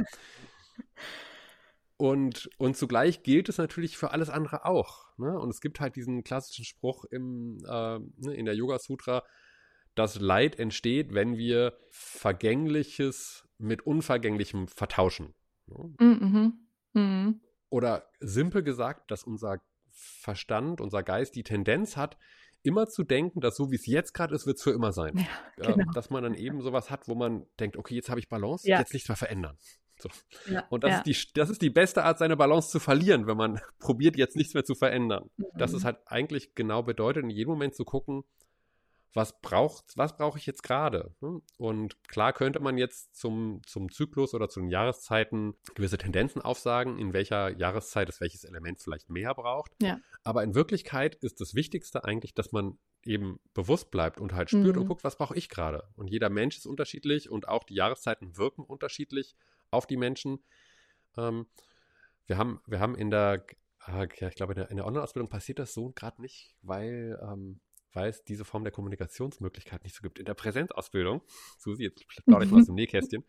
und, 1.97 2.49
und 2.57 2.76
zugleich 2.78 3.23
gilt 3.23 3.49
es 3.49 3.57
natürlich 3.57 3.97
für 3.97 4.11
alles 4.11 4.30
andere 4.30 4.65
auch. 4.65 5.05
Ne? 5.17 5.38
Und 5.38 5.49
es 5.49 5.61
gibt 5.61 5.80
halt 5.80 5.95
diesen 5.95 6.23
klassischen 6.23 6.65
Spruch 6.65 7.05
im, 7.05 7.63
äh, 7.67 7.95
in 8.32 8.45
der 8.45 8.55
Yoga 8.55 8.80
Sutra, 8.80 9.23
dass 9.95 10.19
Leid 10.19 10.59
entsteht, 10.59 11.13
wenn 11.13 11.38
wir 11.38 11.78
Vergängliches 11.89 13.47
mit 13.57 13.86
Unvergänglichem 13.86 14.67
vertauschen. 14.67 15.34
Ne? 15.67 15.93
Mhm. 15.99 16.53
Mhm. 16.93 17.41
Oder 17.69 18.09
simpel 18.19 18.63
gesagt, 18.63 19.11
dass 19.11 19.23
unser 19.23 19.61
Verstand, 19.91 20.82
unser 20.82 21.03
Geist 21.03 21.36
die 21.36 21.43
Tendenz 21.43 21.95
hat, 21.95 22.17
immer 22.63 22.88
zu 22.88 23.03
denken, 23.03 23.41
dass 23.41 23.55
so 23.55 23.71
wie 23.71 23.76
es 23.76 23.86
jetzt 23.86 24.13
gerade 24.13 24.34
ist, 24.36 24.45
wird 24.45 24.57
es 24.57 24.63
für 24.63 24.71
immer 24.71 24.91
sein. 24.91 25.26
Ja, 25.57 25.71
genau. 25.71 25.89
äh, 25.89 25.93
dass 25.93 26.09
man 26.09 26.23
dann 26.23 26.34
eben 26.34 26.61
sowas 26.61 26.89
hat, 26.89 27.07
wo 27.07 27.15
man 27.15 27.45
denkt, 27.59 27.78
okay, 27.78 27.95
jetzt 27.95 28.09
habe 28.09 28.19
ich 28.19 28.28
Balance, 28.28 28.67
ja. 28.67 28.80
jetzt 28.80 28.93
nichts 28.93 29.07
mehr 29.07 29.15
verändern. 29.15 29.57
So. 29.97 30.09
Ja, 30.51 30.65
und 30.69 30.83
das, 30.83 30.91
ja. 30.91 30.97
ist 30.97 31.05
die, 31.05 31.33
das 31.33 31.49
ist 31.49 31.61
die 31.61 31.69
beste 31.69 32.03
Art, 32.03 32.17
seine 32.17 32.35
Balance 32.35 32.69
zu 32.69 32.79
verlieren, 32.79 33.27
wenn 33.27 33.37
man 33.37 33.59
probiert, 33.79 34.17
jetzt 34.17 34.35
nichts 34.35 34.53
mehr 34.53 34.65
zu 34.65 34.75
verändern. 34.75 35.29
Mhm. 35.37 35.45
Das 35.55 35.73
ist 35.73 35.85
halt 35.85 35.97
eigentlich 36.05 36.55
genau 36.55 36.83
bedeutet, 36.83 37.23
in 37.23 37.29
jedem 37.29 37.51
Moment 37.51 37.75
zu 37.75 37.85
gucken, 37.85 38.23
was 39.15 39.39
braucht, 39.39 39.85
was 39.95 40.17
brauche 40.17 40.37
ich 40.37 40.45
jetzt 40.45 40.61
gerade? 40.61 41.15
Ne? 41.21 41.41
Und 41.57 42.03
klar 42.09 42.33
könnte 42.33 42.59
man 42.59 42.77
jetzt 42.77 43.15
zum, 43.15 43.61
zum 43.65 43.89
Zyklus 43.89 44.33
oder 44.33 44.49
zu 44.49 44.59
den 44.59 44.69
Jahreszeiten 44.69 45.55
gewisse 45.73 45.97
Tendenzen 45.97 46.41
aufsagen, 46.41 46.99
in 46.99 47.13
welcher 47.13 47.57
Jahreszeit 47.57 48.09
es 48.09 48.19
welches 48.19 48.43
Element 48.43 48.81
vielleicht 48.81 49.09
mehr 49.09 49.33
braucht. 49.33 49.71
Ja. 49.81 49.99
Aber 50.23 50.43
in 50.43 50.53
Wirklichkeit 50.53 51.15
ist 51.15 51.39
das 51.39 51.55
Wichtigste 51.55 52.03
eigentlich, 52.03 52.33
dass 52.33 52.51
man 52.51 52.77
eben 53.05 53.39
bewusst 53.53 53.89
bleibt 53.89 54.19
und 54.19 54.33
halt 54.33 54.49
spürt 54.49 54.75
mhm. 54.75 54.81
und 54.81 54.87
guckt, 54.87 55.03
was 55.03 55.17
brauche 55.17 55.35
ich 55.37 55.47
gerade? 55.47 55.87
Und 55.95 56.07
jeder 56.07 56.29
Mensch 56.29 56.57
ist 56.57 56.65
unterschiedlich 56.65 57.29
und 57.29 57.47
auch 57.47 57.63
die 57.63 57.75
Jahreszeiten 57.75 58.35
wirken 58.35 58.63
unterschiedlich 58.63 59.35
auf 59.72 59.86
die 59.88 59.97
Menschen. 59.97 60.39
Ähm, 61.18 61.47
wir, 62.28 62.38
haben, 62.38 62.61
wir 62.66 62.80
haben 62.80 62.95
in 62.95 63.09
der, 63.09 63.45
äh, 63.88 64.05
ich 64.05 64.36
glaube, 64.36 64.53
in 64.53 64.59
der, 64.59 64.68
der 64.68 64.86
Online-Ausbildung 64.86 65.30
passiert 65.30 65.59
das 65.59 65.74
so 65.74 65.91
gerade 65.91 66.22
nicht, 66.22 66.55
weil, 66.61 67.20
ähm, 67.22 67.59
weil 67.93 68.09
es 68.09 68.24
diese 68.24 68.45
Form 68.45 68.63
der 68.63 68.72
Kommunikationsmöglichkeit 68.72 69.84
nicht 69.84 69.95
so 69.95 70.01
gibt. 70.01 70.20
In 70.20 70.26
der 70.26 70.34
Präsenzausbildung, 70.34 71.22
Susi, 71.57 71.84
jetzt 71.84 72.05
plaudere 72.26 72.45
ich 72.45 72.51
mal 72.51 72.59
aus 72.59 72.68
dem 72.68 72.76
Nähkästchen, 72.76 73.24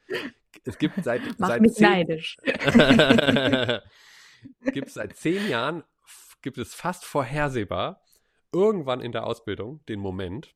es 0.65 0.79
gibt 0.79 1.03
seit, 1.05 1.23
Mach 1.39 1.49
seit 1.49 1.63
mich 1.63 1.75
zehn, 1.75 1.89
neidisch. 1.89 2.37
gibt 4.73 4.91
seit 4.91 5.17
zehn 5.17 5.49
Jahren, 5.49 5.85
gibt 6.43 6.59
es 6.59 6.75
fast 6.75 7.05
vorhersehbar 7.05 8.03
irgendwann 8.53 9.01
in 9.01 9.13
der 9.13 9.27
Ausbildung 9.27 9.85
den 9.87 10.01
Moment, 10.01 10.55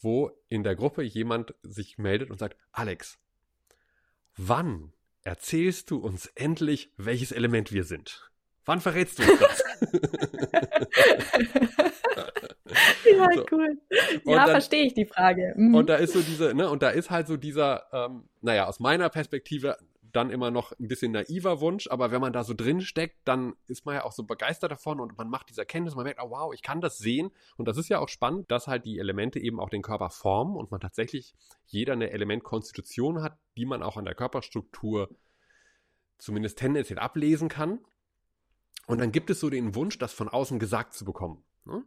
wo 0.00 0.30
in 0.48 0.62
der 0.62 0.76
Gruppe 0.76 1.02
jemand 1.02 1.54
sich 1.62 1.98
meldet 1.98 2.30
und 2.30 2.38
sagt, 2.38 2.56
Alex, 2.72 3.18
wann 4.36 4.92
erzählst 5.28 5.90
du 5.90 5.98
uns 5.98 6.26
endlich, 6.34 6.90
welches 6.96 7.32
Element 7.32 7.70
wir 7.70 7.84
sind? 7.84 8.30
Wann 8.64 8.80
verrätst 8.80 9.18
du 9.18 9.30
uns 9.30 9.40
das? 9.40 9.62
ja, 13.04 13.28
so. 13.34 13.44
cool. 13.52 13.78
Ja, 14.24 14.46
verstehe 14.46 14.86
ich 14.86 14.94
die 14.94 15.04
Frage. 15.04 15.52
Mhm. 15.56 15.74
Und 15.74 15.90
da 15.90 15.96
ist 15.96 16.14
so 16.14 16.22
diese, 16.22 16.54
ne, 16.54 16.70
und 16.70 16.82
da 16.82 16.88
ist 16.88 17.10
halt 17.10 17.26
so 17.26 17.36
dieser, 17.36 17.84
ähm, 17.92 18.30
naja, 18.40 18.66
aus 18.66 18.80
meiner 18.80 19.10
Perspektive 19.10 19.76
dann 20.12 20.30
immer 20.30 20.50
noch 20.50 20.72
ein 20.72 20.88
bisschen 20.88 21.12
naiver 21.12 21.60
Wunsch, 21.60 21.88
aber 21.88 22.10
wenn 22.10 22.20
man 22.20 22.32
da 22.32 22.44
so 22.44 22.54
drin 22.54 22.80
steckt, 22.80 23.16
dann 23.24 23.54
ist 23.66 23.86
man 23.86 23.94
ja 23.94 24.04
auch 24.04 24.12
so 24.12 24.24
begeistert 24.24 24.70
davon 24.70 25.00
und 25.00 25.16
man 25.18 25.28
macht 25.28 25.50
diese 25.50 25.62
Erkenntnis, 25.62 25.94
man 25.94 26.04
merkt, 26.04 26.20
oh 26.22 26.30
wow, 26.30 26.52
ich 26.54 26.62
kann 26.62 26.80
das 26.80 26.98
sehen 26.98 27.30
und 27.56 27.68
das 27.68 27.76
ist 27.76 27.88
ja 27.88 27.98
auch 27.98 28.08
spannend, 28.08 28.50
dass 28.50 28.66
halt 28.66 28.84
die 28.84 28.98
Elemente 28.98 29.38
eben 29.38 29.60
auch 29.60 29.70
den 29.70 29.82
Körper 29.82 30.10
formen 30.10 30.56
und 30.56 30.70
man 30.70 30.80
tatsächlich 30.80 31.34
jeder 31.66 31.92
eine 31.92 32.10
Elementkonstitution 32.10 33.22
hat, 33.22 33.38
die 33.56 33.66
man 33.66 33.82
auch 33.82 33.96
an 33.96 34.04
der 34.04 34.14
Körperstruktur 34.14 35.10
zumindest 36.18 36.58
tendenziell 36.58 36.98
ablesen 36.98 37.48
kann. 37.48 37.80
Und 38.86 39.00
dann 39.00 39.12
gibt 39.12 39.30
es 39.30 39.40
so 39.40 39.50
den 39.50 39.74
Wunsch, 39.74 39.98
das 39.98 40.12
von 40.12 40.28
außen 40.28 40.58
gesagt 40.58 40.94
zu 40.94 41.04
bekommen. 41.04 41.44
Ne? 41.64 41.84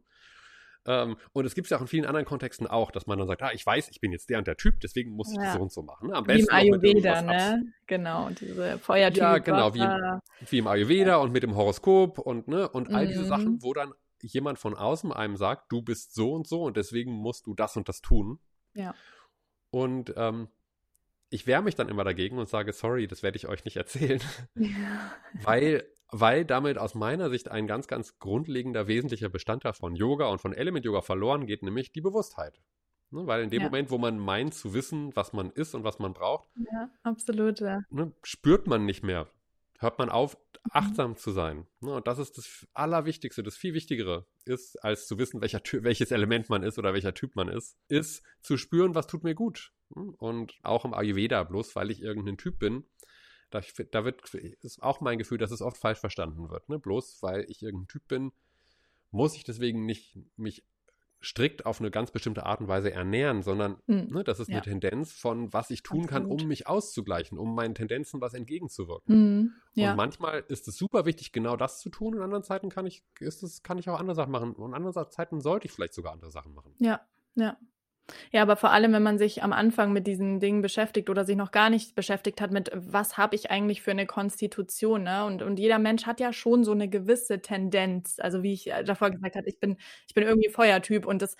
Ähm, 0.85 1.15
und 1.33 1.45
es 1.45 1.53
gibt 1.53 1.65
es 1.67 1.69
ja 1.71 1.77
auch 1.77 1.81
in 1.81 1.87
vielen 1.87 2.05
anderen 2.05 2.25
Kontexten 2.25 2.65
auch, 2.65 2.91
dass 2.91 3.05
man 3.05 3.19
dann 3.19 3.27
sagt, 3.27 3.41
ah, 3.43 3.51
ich 3.53 3.65
weiß, 3.65 3.89
ich 3.89 4.01
bin 4.01 4.11
jetzt 4.11 4.29
der 4.29 4.39
und 4.39 4.47
der 4.47 4.57
Typ, 4.57 4.79
deswegen 4.79 5.11
muss 5.11 5.31
ich 5.31 5.37
ja. 5.37 5.43
das 5.43 5.53
so 5.53 5.61
und 5.61 5.71
so 5.71 5.83
machen. 5.83 6.09
Ne? 6.09 6.15
Am 6.15 6.23
besten 6.23 6.47
wie 6.47 6.67
im 6.67 6.73
Ayurveda, 6.73 7.21
ne? 7.21 7.73
Genau, 7.85 8.29
diese 8.29 8.79
Feuertypen. 8.79 9.21
Ja, 9.21 9.37
genau, 9.37 9.73
wie 9.73 9.79
im, 9.79 10.21
wie 10.49 10.57
im, 10.57 10.67
Ayurveda 10.67 11.17
und 11.17 11.31
mit 11.31 11.43
dem 11.43 11.55
Horoskop 11.55 12.17
und, 12.17 12.47
ne, 12.47 12.67
und 12.67 12.91
all 12.93 13.07
diese 13.07 13.25
Sachen, 13.25 13.53
mhm. 13.53 13.63
wo 13.63 13.73
dann 13.73 13.93
jemand 14.21 14.59
von 14.59 14.75
außen 14.75 15.11
einem 15.11 15.37
sagt, 15.37 15.71
du 15.71 15.81
bist 15.81 16.13
so 16.13 16.33
und 16.33 16.47
so 16.47 16.63
und 16.63 16.77
deswegen 16.77 17.11
musst 17.11 17.47
du 17.47 17.53
das 17.53 17.77
und 17.77 17.87
das 17.87 18.01
tun. 18.01 18.39
Ja. 18.73 18.95
Und 19.69 20.13
ähm, 20.17 20.47
ich 21.29 21.47
wehre 21.47 21.61
mich 21.61 21.75
dann 21.75 21.89
immer 21.89 22.03
dagegen 22.03 22.37
und 22.37 22.49
sage, 22.49 22.73
sorry, 22.73 23.07
das 23.07 23.23
werde 23.23 23.37
ich 23.37 23.47
euch 23.47 23.65
nicht 23.65 23.77
erzählen. 23.77 24.21
Ja. 24.55 25.15
Weil 25.43 25.85
weil 26.11 26.45
damit 26.45 26.77
aus 26.77 26.93
meiner 26.93 27.29
Sicht 27.29 27.49
ein 27.49 27.67
ganz, 27.67 27.87
ganz 27.87 28.19
grundlegender, 28.19 28.87
wesentlicher 28.87 29.29
Bestandteil 29.29 29.73
von 29.73 29.95
Yoga 29.95 30.27
und 30.27 30.39
von 30.39 30.53
Element 30.53 30.85
Yoga 30.85 31.01
verloren 31.01 31.47
geht, 31.47 31.63
nämlich 31.63 31.91
die 31.91 32.01
Bewusstheit. 32.01 32.61
Ne, 33.11 33.27
weil 33.27 33.43
in 33.43 33.49
dem 33.49 33.61
ja. 33.61 33.67
Moment, 33.67 33.91
wo 33.91 33.97
man 33.97 34.17
meint 34.17 34.53
zu 34.53 34.73
wissen, 34.73 35.13
was 35.15 35.33
man 35.33 35.51
ist 35.51 35.75
und 35.75 35.83
was 35.83 35.99
man 35.99 36.13
braucht, 36.13 36.49
ja, 36.55 36.89
absolut, 37.03 37.59
ja. 37.59 37.81
Ne, 37.89 38.13
spürt 38.23 38.67
man 38.67 38.85
nicht 38.85 39.03
mehr. 39.03 39.27
Hört 39.79 39.97
man 39.97 40.09
auf, 40.09 40.35
mhm. 40.35 40.71
achtsam 40.71 41.11
mhm. 41.11 41.17
zu 41.17 41.31
sein. 41.31 41.67
Ne, 41.81 41.93
und 41.93 42.07
das 42.07 42.19
ist 42.19 42.37
das 42.37 42.67
Allerwichtigste, 42.73 43.43
das 43.43 43.57
viel 43.57 43.73
Wichtigere 43.73 44.27
ist, 44.45 44.81
als 44.83 45.07
zu 45.07 45.17
wissen, 45.17 45.41
welcher, 45.41 45.61
welches 45.81 46.11
Element 46.11 46.49
man 46.49 46.63
ist 46.63 46.77
oder 46.77 46.93
welcher 46.93 47.13
Typ 47.13 47.35
man 47.35 47.49
ist, 47.49 47.77
ist 47.89 48.23
zu 48.41 48.55
spüren, 48.55 48.95
was 48.95 49.07
tut 49.07 49.23
mir 49.23 49.35
gut. 49.35 49.73
Hm, 49.93 50.15
und 50.17 50.53
auch 50.63 50.85
im 50.85 50.93
Ayurveda, 50.93 51.43
bloß 51.43 51.75
weil 51.75 51.91
ich 51.91 52.01
irgendein 52.01 52.37
Typ 52.37 52.59
bin, 52.59 52.85
da, 53.51 53.61
da 53.91 54.05
wird, 54.05 54.33
ist 54.33 54.81
auch 54.81 55.01
mein 55.01 55.17
Gefühl, 55.17 55.37
dass 55.37 55.51
es 55.51 55.61
oft 55.61 55.77
falsch 55.77 55.99
verstanden 55.99 56.49
wird. 56.49 56.67
Ne? 56.69 56.79
Bloß 56.79 57.21
weil 57.21 57.45
ich 57.49 57.61
irgendein 57.61 57.87
Typ 57.87 58.07
bin, 58.07 58.31
muss 59.11 59.35
ich 59.35 59.43
deswegen 59.43 59.85
nicht 59.85 60.17
mich 60.37 60.63
strikt 61.23 61.65
auf 61.65 61.79
eine 61.79 61.91
ganz 61.91 62.11
bestimmte 62.11 62.45
Art 62.45 62.61
und 62.61 62.67
Weise 62.67 62.91
ernähren, 62.91 63.43
sondern 63.43 63.77
mhm. 63.85 64.07
ne, 64.11 64.23
das 64.23 64.39
ist 64.39 64.49
ja. 64.49 64.55
eine 64.55 64.63
Tendenz 64.63 65.11
von, 65.11 65.53
was 65.53 65.69
ich 65.69 65.83
tun 65.83 66.05
Absolut. 66.05 66.09
kann, 66.09 66.25
um 66.25 66.47
mich 66.47 66.67
auszugleichen, 66.67 67.37
um 67.37 67.53
meinen 67.53 67.75
Tendenzen 67.75 68.21
was 68.21 68.33
entgegenzuwirken. 68.33 69.15
Mhm. 69.15 69.53
Ja. 69.73 69.91
Und 69.91 69.97
manchmal 69.97 70.43
ist 70.47 70.67
es 70.67 70.77
super 70.77 71.05
wichtig, 71.05 71.31
genau 71.31 71.55
das 71.55 71.79
zu 71.79 71.89
tun, 71.89 72.15
und 72.15 72.21
anderen 72.21 72.43
Zeiten 72.43 72.69
kann 72.69 72.85
ich, 72.87 73.03
ist 73.19 73.43
es, 73.43 73.61
kann 73.61 73.77
ich 73.77 73.87
auch 73.89 73.99
andere 73.99 74.15
Sachen 74.15 74.31
machen. 74.31 74.53
Und 74.53 74.73
anderen 74.73 75.11
Zeiten 75.11 75.41
sollte 75.41 75.67
ich 75.67 75.71
vielleicht 75.71 75.93
sogar 75.93 76.13
andere 76.13 76.31
Sachen 76.31 76.53
machen. 76.53 76.73
Ja, 76.79 77.01
ja. 77.35 77.57
Ja, 78.31 78.41
aber 78.41 78.55
vor 78.55 78.71
allem, 78.71 78.93
wenn 78.93 79.03
man 79.03 79.17
sich 79.17 79.43
am 79.43 79.53
Anfang 79.53 79.93
mit 79.93 80.07
diesen 80.07 80.39
Dingen 80.39 80.61
beschäftigt 80.61 81.09
oder 81.09 81.23
sich 81.25 81.35
noch 81.35 81.51
gar 81.51 81.69
nicht 81.69 81.95
beschäftigt 81.95 82.41
hat 82.41 82.51
mit, 82.51 82.71
was 82.73 83.17
habe 83.17 83.35
ich 83.35 83.51
eigentlich 83.51 83.81
für 83.81 83.91
eine 83.91 84.05
Konstitution, 84.05 85.03
ne? 85.03 85.25
Und, 85.25 85.41
und 85.41 85.59
jeder 85.59 85.79
Mensch 85.79 86.05
hat 86.05 86.19
ja 86.19 86.33
schon 86.33 86.63
so 86.63 86.71
eine 86.71 86.89
gewisse 86.89 87.41
Tendenz. 87.41 88.17
Also 88.19 88.43
wie 88.43 88.53
ich 88.53 88.71
äh, 88.71 88.83
davor 88.83 89.11
gesagt 89.11 89.35
habe, 89.35 89.47
ich 89.47 89.59
bin, 89.59 89.77
ich 90.07 90.13
bin 90.13 90.23
irgendwie 90.23 90.49
Feuertyp 90.49 91.05
und 91.05 91.21
das 91.21 91.35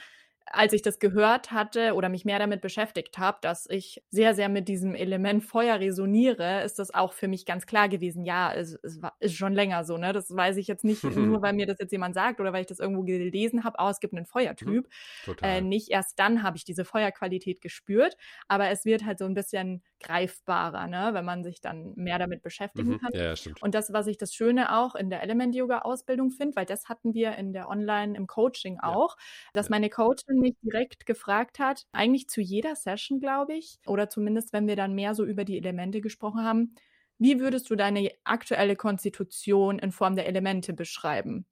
als 0.45 0.73
ich 0.73 0.81
das 0.81 0.99
gehört 0.99 1.51
hatte 1.51 1.93
oder 1.93 2.09
mich 2.09 2.25
mehr 2.25 2.39
damit 2.39 2.61
beschäftigt 2.61 3.17
habe, 3.17 3.37
dass 3.41 3.67
ich 3.69 4.03
sehr, 4.09 4.33
sehr 4.35 4.49
mit 4.49 4.67
diesem 4.67 4.95
Element 4.95 5.43
Feuer 5.43 5.79
resoniere, 5.79 6.63
ist 6.63 6.79
das 6.79 6.93
auch 6.93 7.13
für 7.13 7.27
mich 7.27 7.45
ganz 7.45 7.65
klar 7.65 7.89
gewesen. 7.89 8.25
Ja, 8.25 8.53
es, 8.53 8.77
es 8.83 9.01
war, 9.01 9.15
ist 9.19 9.35
schon 9.35 9.53
länger 9.53 9.83
so, 9.83 9.97
ne? 9.97 10.13
Das 10.13 10.35
weiß 10.35 10.57
ich 10.57 10.67
jetzt 10.67 10.83
nicht 10.83 11.03
nur, 11.37 11.41
weil 11.41 11.53
mir 11.53 11.65
das 11.65 11.77
jetzt 11.79 11.91
jemand 11.91 12.15
sagt 12.15 12.39
oder 12.39 12.53
weil 12.53 12.61
ich 12.61 12.67
das 12.67 12.79
irgendwo 12.79 13.03
gelesen 13.03 13.63
habe, 13.63 13.77
oh, 13.79 13.89
es 13.89 13.99
gibt 13.99 14.13
einen 14.13 14.25
Feuertyp. 14.25 14.87
Mhm, 15.27 15.35
äh, 15.41 15.61
nicht 15.61 15.89
erst 15.89 16.19
dann 16.19 16.43
habe 16.43 16.57
ich 16.57 16.65
diese 16.65 16.85
Feuerqualität 16.85 17.61
gespürt, 17.61 18.17
aber 18.47 18.69
es 18.69 18.85
wird 18.85 19.05
halt 19.05 19.19
so 19.19 19.25
ein 19.25 19.33
bisschen 19.33 19.83
greifbarer, 20.01 20.87
ne? 20.87 21.11
wenn 21.13 21.25
man 21.25 21.43
sich 21.43 21.61
dann 21.61 21.93
mehr 21.95 22.19
damit 22.19 22.41
beschäftigen 22.41 22.93
mhm, 22.93 22.99
kann. 22.99 23.11
Ja, 23.13 23.35
stimmt. 23.35 23.61
Und 23.61 23.75
das, 23.75 23.93
was 23.93 24.07
ich 24.07 24.17
das 24.17 24.33
Schöne 24.33 24.75
auch 24.75 24.95
in 24.95 25.09
der 25.09 25.21
Element-Yoga-Ausbildung 25.23 26.31
finde, 26.31 26.55
weil 26.55 26.65
das 26.65 26.89
hatten 26.89 27.13
wir 27.13 27.35
in 27.35 27.53
der 27.53 27.69
Online 27.69 28.17
im 28.17 28.27
Coaching 28.27 28.79
auch, 28.79 29.15
ja. 29.17 29.49
dass 29.53 29.67
ja. 29.67 29.71
meine 29.71 29.89
Coachin 30.31 30.39
mich 30.41 30.55
direkt 30.61 31.05
gefragt 31.05 31.59
hat, 31.59 31.85
eigentlich 31.91 32.27
zu 32.29 32.41
jeder 32.41 32.75
Session, 32.75 33.19
glaube 33.19 33.53
ich, 33.55 33.79
oder 33.85 34.09
zumindest 34.09 34.53
wenn 34.53 34.67
wir 34.67 34.75
dann 34.75 34.93
mehr 34.95 35.15
so 35.15 35.25
über 35.25 35.45
die 35.45 35.57
Elemente 35.57 36.01
gesprochen 36.01 36.43
haben, 36.43 36.75
wie 37.17 37.39
würdest 37.39 37.69
du 37.69 37.75
deine 37.75 38.11
aktuelle 38.23 38.75
Konstitution 38.75 39.79
in 39.79 39.91
Form 39.91 40.15
der 40.15 40.27
Elemente 40.27 40.73
beschreiben? 40.73 41.45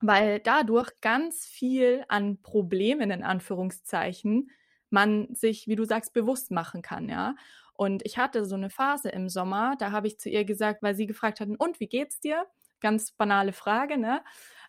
Weil 0.00 0.40
dadurch 0.40 0.90
ganz 1.02 1.44
viel 1.46 2.04
an 2.08 2.40
Problemen 2.42 3.10
in 3.10 3.22
Anführungszeichen 3.22 4.50
man 4.90 5.34
sich, 5.34 5.66
wie 5.68 5.76
du 5.76 5.84
sagst, 5.84 6.12
bewusst 6.14 6.50
machen 6.50 6.82
kann, 6.82 7.08
ja. 7.08 7.36
Und 7.74 8.04
ich 8.06 8.18
hatte 8.18 8.44
so 8.44 8.56
eine 8.56 8.70
Phase 8.70 9.08
im 9.10 9.28
Sommer, 9.28 9.76
da 9.78 9.92
habe 9.92 10.06
ich 10.08 10.18
zu 10.18 10.28
ihr 10.28 10.44
gesagt, 10.44 10.82
weil 10.82 10.94
sie 10.94 11.06
gefragt 11.06 11.40
hatten, 11.40 11.56
und 11.56 11.80
wie 11.80 11.88
geht's 11.88 12.20
dir? 12.20 12.46
Ganz 12.80 13.12
banale 13.12 13.52
Frage, 13.52 13.98
ne? 13.98 14.22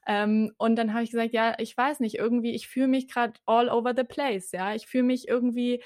Ähm, 0.08 0.52
und 0.58 0.76
dann 0.78 0.94
habe 0.94 1.04
ich 1.04 1.12
gesagt, 1.12 1.34
ja, 1.34 1.56
ich 1.60 1.76
weiß 1.78 2.00
nicht, 2.00 2.16
irgendwie, 2.18 2.52
ich 2.56 2.68
fühle 2.68 2.88
mich 2.88 3.08
gerade 3.08 3.34
all 3.46 3.70
over 3.70 3.94
the 3.96 4.04
place, 4.04 4.52
ja. 4.52 4.74
Ich 4.76 4.88
fühle 4.88 5.04
mich 5.04 5.28
irgendwie, 5.28 5.84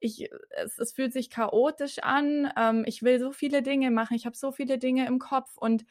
ich, 0.00 0.28
es, 0.50 0.78
es 0.78 0.92
fühlt 0.92 1.12
sich 1.12 1.30
chaotisch 1.30 1.98
an. 2.00 2.50
Ähm, 2.56 2.84
ich 2.86 3.02
will 3.02 3.18
so 3.20 3.32
viele 3.32 3.62
Dinge 3.62 3.90
machen, 3.90 4.14
ich 4.16 4.26
habe 4.26 4.36
so 4.36 4.52
viele 4.52 4.78
Dinge 4.78 5.06
im 5.06 5.18
Kopf 5.18 5.56
und 5.58 5.84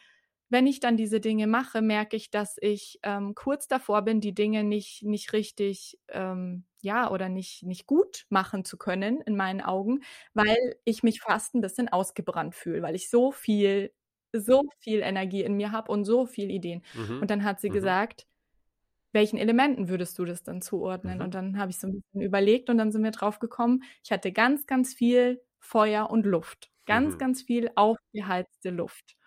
wenn 0.50 0.66
ich 0.68 0.80
dann 0.80 0.96
diese 0.98 1.20
Dinge 1.20 1.46
mache, 1.48 1.82
merke 1.82 2.16
ich, 2.16 2.32
dass 2.32 2.58
ich 2.62 3.00
ähm, 3.04 3.36
kurz 3.36 3.68
davor 3.68 4.04
bin, 4.04 4.22
die 4.22 4.34
Dinge 4.34 4.64
nicht, 4.64 5.04
nicht 5.04 5.34
richtig, 5.34 6.00
ähm, 6.10 6.66
ja, 6.82 7.12
oder 7.12 7.28
nicht, 7.30 7.64
nicht 7.64 7.86
gut 7.86 8.26
machen 8.30 8.64
zu 8.64 8.78
können 8.78 9.20
in 9.22 9.36
meinen 9.36 9.60
Augen, 9.62 10.02
weil 10.34 10.56
ich 10.86 11.04
mich 11.04 11.20
fast 11.22 11.54
ein 11.56 11.62
bisschen 11.62 11.90
ausgebrannt 11.90 12.56
fühle, 12.56 12.82
weil 12.82 12.96
ich 12.96 13.10
so 13.10 13.32
viel 13.32 13.92
so 14.34 14.64
viel 14.80 15.02
Energie 15.02 15.44
in 15.44 15.56
mir 15.56 15.72
habe 15.72 15.92
und 15.92 16.06
so 16.06 16.26
viele 16.26 16.52
Ideen. 16.52 16.84
Mhm. 16.94 17.22
Und 17.22 17.32
dann 17.32 17.44
hat 17.44 17.60
sie 17.60 17.70
mhm. 17.70 17.74
gesagt, 17.74 18.28
welchen 19.14 19.38
Elementen 19.38 19.90
würdest 19.90 20.20
du 20.20 20.26
das 20.26 20.44
dann 20.44 20.62
zuordnen? 20.62 21.18
Mhm. 21.18 21.24
Und 21.24 21.34
dann 21.34 21.58
habe 21.58 21.72
ich 21.72 21.80
so 21.80 21.88
ein 21.88 22.02
bisschen 22.02 22.22
überlegt 22.22 22.70
und 22.70 22.78
dann 22.78 22.92
sind 22.92 23.04
wir 23.04 23.12
drauf 23.12 23.40
gekommen, 23.40 23.84
ich 24.04 24.12
hatte 24.12 24.32
ganz, 24.32 24.68
ganz 24.68 24.94
viel 24.94 25.42
Feuer 25.60 26.10
und 26.10 26.26
Luft. 26.26 26.70
Ganz, 26.86 27.16
mhm. 27.16 27.18
ganz 27.18 27.42
viel 27.42 27.70
aufgeheizte 27.76 28.70
Luft. 28.70 29.18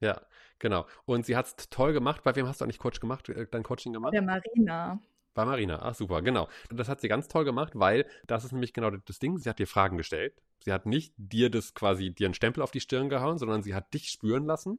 Ja, 0.00 0.20
genau. 0.58 0.86
Und 1.04 1.26
sie 1.26 1.36
hat 1.36 1.46
es 1.46 1.68
toll 1.68 1.92
gemacht. 1.92 2.22
Bei 2.24 2.34
wem 2.34 2.46
hast 2.46 2.60
du 2.60 2.64
eigentlich 2.64 2.78
Coach 2.78 3.00
gemacht, 3.00 3.28
äh, 3.28 3.46
dein 3.50 3.62
Coaching 3.62 3.92
gemacht? 3.92 4.14
Der 4.14 4.22
Marina. 4.22 5.00
Bei 5.34 5.44
Marina, 5.44 5.80
ach 5.80 5.94
super, 5.94 6.20
genau. 6.20 6.48
Das 6.70 6.88
hat 6.88 7.00
sie 7.00 7.08
ganz 7.08 7.28
toll 7.28 7.44
gemacht, 7.44 7.72
weil 7.74 8.06
das 8.26 8.44
ist 8.44 8.52
nämlich 8.52 8.72
genau 8.72 8.90
das 8.90 9.18
Ding. 9.18 9.38
Sie 9.38 9.48
hat 9.48 9.58
dir 9.58 9.66
Fragen 9.66 9.96
gestellt. 9.96 10.34
Sie 10.60 10.72
hat 10.72 10.86
nicht 10.86 11.14
dir 11.16 11.50
das 11.50 11.74
quasi, 11.74 12.10
dir 12.10 12.26
einen 12.26 12.34
Stempel 12.34 12.62
auf 12.62 12.70
die 12.70 12.80
Stirn 12.80 13.08
gehauen, 13.08 13.38
sondern 13.38 13.62
sie 13.62 13.74
hat 13.74 13.92
dich 13.94 14.10
spüren 14.10 14.44
lassen. 14.44 14.78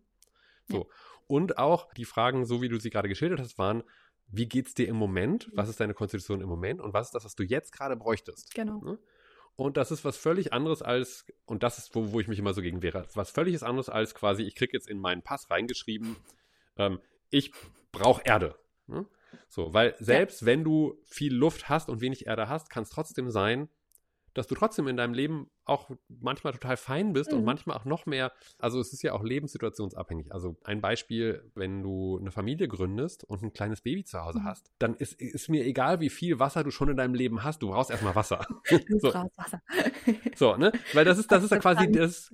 So. 0.70 0.78
Ja. 0.78 0.86
Und 1.28 1.58
auch 1.58 1.92
die 1.94 2.06
Fragen, 2.06 2.46
so 2.46 2.62
wie 2.62 2.70
du 2.70 2.80
sie 2.80 2.90
gerade 2.90 3.10
geschildert 3.10 3.40
hast, 3.40 3.58
waren, 3.58 3.84
wie 4.28 4.48
geht's 4.48 4.74
dir 4.74 4.88
im 4.88 4.96
Moment? 4.96 5.50
Was 5.54 5.70
ist 5.70 5.80
deine 5.80 5.94
Konstitution 5.94 6.42
im 6.42 6.50
Moment? 6.50 6.82
Und 6.82 6.94
was 6.94 7.08
ist 7.08 7.16
das, 7.16 7.26
was 7.26 7.36
du 7.36 7.44
jetzt 7.44 7.72
gerade 7.72 7.96
bräuchtest? 7.96 8.54
Genau. 8.54 8.80
Ne? 8.82 9.00
Und 9.56 9.78
das 9.78 9.92
ist 9.92 10.04
was 10.04 10.18
völlig 10.18 10.54
anderes 10.54 10.82
als, 10.82 11.26
und 11.46 11.64
das 11.64 11.78
ist, 11.78 11.96
wo, 11.96 12.12
wo 12.12 12.20
ich 12.20 12.28
mich 12.28 12.40
immer 12.40 12.54
so 12.54 12.62
gegen 12.62 12.82
wehre, 12.82 13.06
was 13.14 13.30
völlig 13.30 13.62
anderes 13.62 13.90
als 13.90 14.16
quasi, 14.16 14.44
ich 14.44 14.56
kriege 14.56 14.74
jetzt 14.74 14.90
in 14.90 15.00
meinen 15.00 15.22
Pass 15.22 15.50
reingeschrieben, 15.52 16.16
ähm, 16.78 17.00
ich 17.30 17.52
brauche 17.92 18.24
Erde. 18.24 18.56
Ne? 18.88 19.06
So, 19.50 19.74
weil 19.74 19.96
selbst 20.00 20.42
ja. 20.42 20.48
wenn 20.48 20.64
du 20.64 21.00
viel 21.06 21.34
Luft 21.34 21.70
hast 21.70 21.90
und 21.90 22.02
wenig 22.02 22.28
Erde 22.28 22.50
hast, 22.50 22.70
kann 22.70 22.84
es 22.84 22.90
trotzdem 22.90 23.30
sein, 23.30 23.70
dass 24.34 24.48
du 24.48 24.56
trotzdem 24.56 24.88
in 24.88 24.98
deinem 24.98 25.14
Leben 25.14 25.52
auch 25.66 25.90
manchmal 26.08 26.54
total 26.54 26.78
fein 26.78 27.14
bist 27.14 27.32
mhm. 27.32 27.40
und 27.40 27.46
manchmal 27.46 27.78
auch 27.78 27.86
noch 27.86 28.06
mehr. 28.06 28.32
Also 28.60 28.80
es 28.80 28.94
ist 28.94 29.02
ja 29.04 29.14
auch 29.14 29.24
lebenssituationsabhängig. 29.24 30.32
Also 30.34 30.58
ein 30.64 30.82
Beispiel, 30.82 31.50
wenn 31.56 31.82
du 31.82 32.18
eine 32.20 32.32
Familie 32.32 32.68
gründest 32.68 33.24
und 33.24 33.42
ein 33.44 33.54
kleines 33.54 33.82
Baby 33.82 34.04
zu 34.04 34.20
Hause 34.20 34.40
mhm. 34.40 34.46
hast, 34.46 34.72
dann 34.80 34.96
ist, 34.96 35.14
ist 35.22 35.50
mir 35.50 35.66
egal, 35.66 36.00
wie 36.00 36.10
viel 36.10 36.40
Wasser 36.40 36.64
du 36.64 36.72
schon 36.72 36.90
in 36.90 36.98
deinem 36.98 37.14
Leben 37.14 37.44
hast, 37.44 37.62
du 37.62 37.70
brauchst 37.70 37.92
erstmal 37.92 38.16
Wasser. 38.16 38.46
Du 38.70 39.00
so. 39.00 39.12
brauchst 39.12 39.38
Wasser. 39.38 39.62
so, 40.36 40.56
ne? 40.56 40.72
Weil 40.94 41.06
das 41.06 41.18
ist, 41.18 41.32
das 41.32 41.44
ist 41.44 41.52
ja 41.52 41.60
quasi 41.60 41.92
das. 41.92 42.32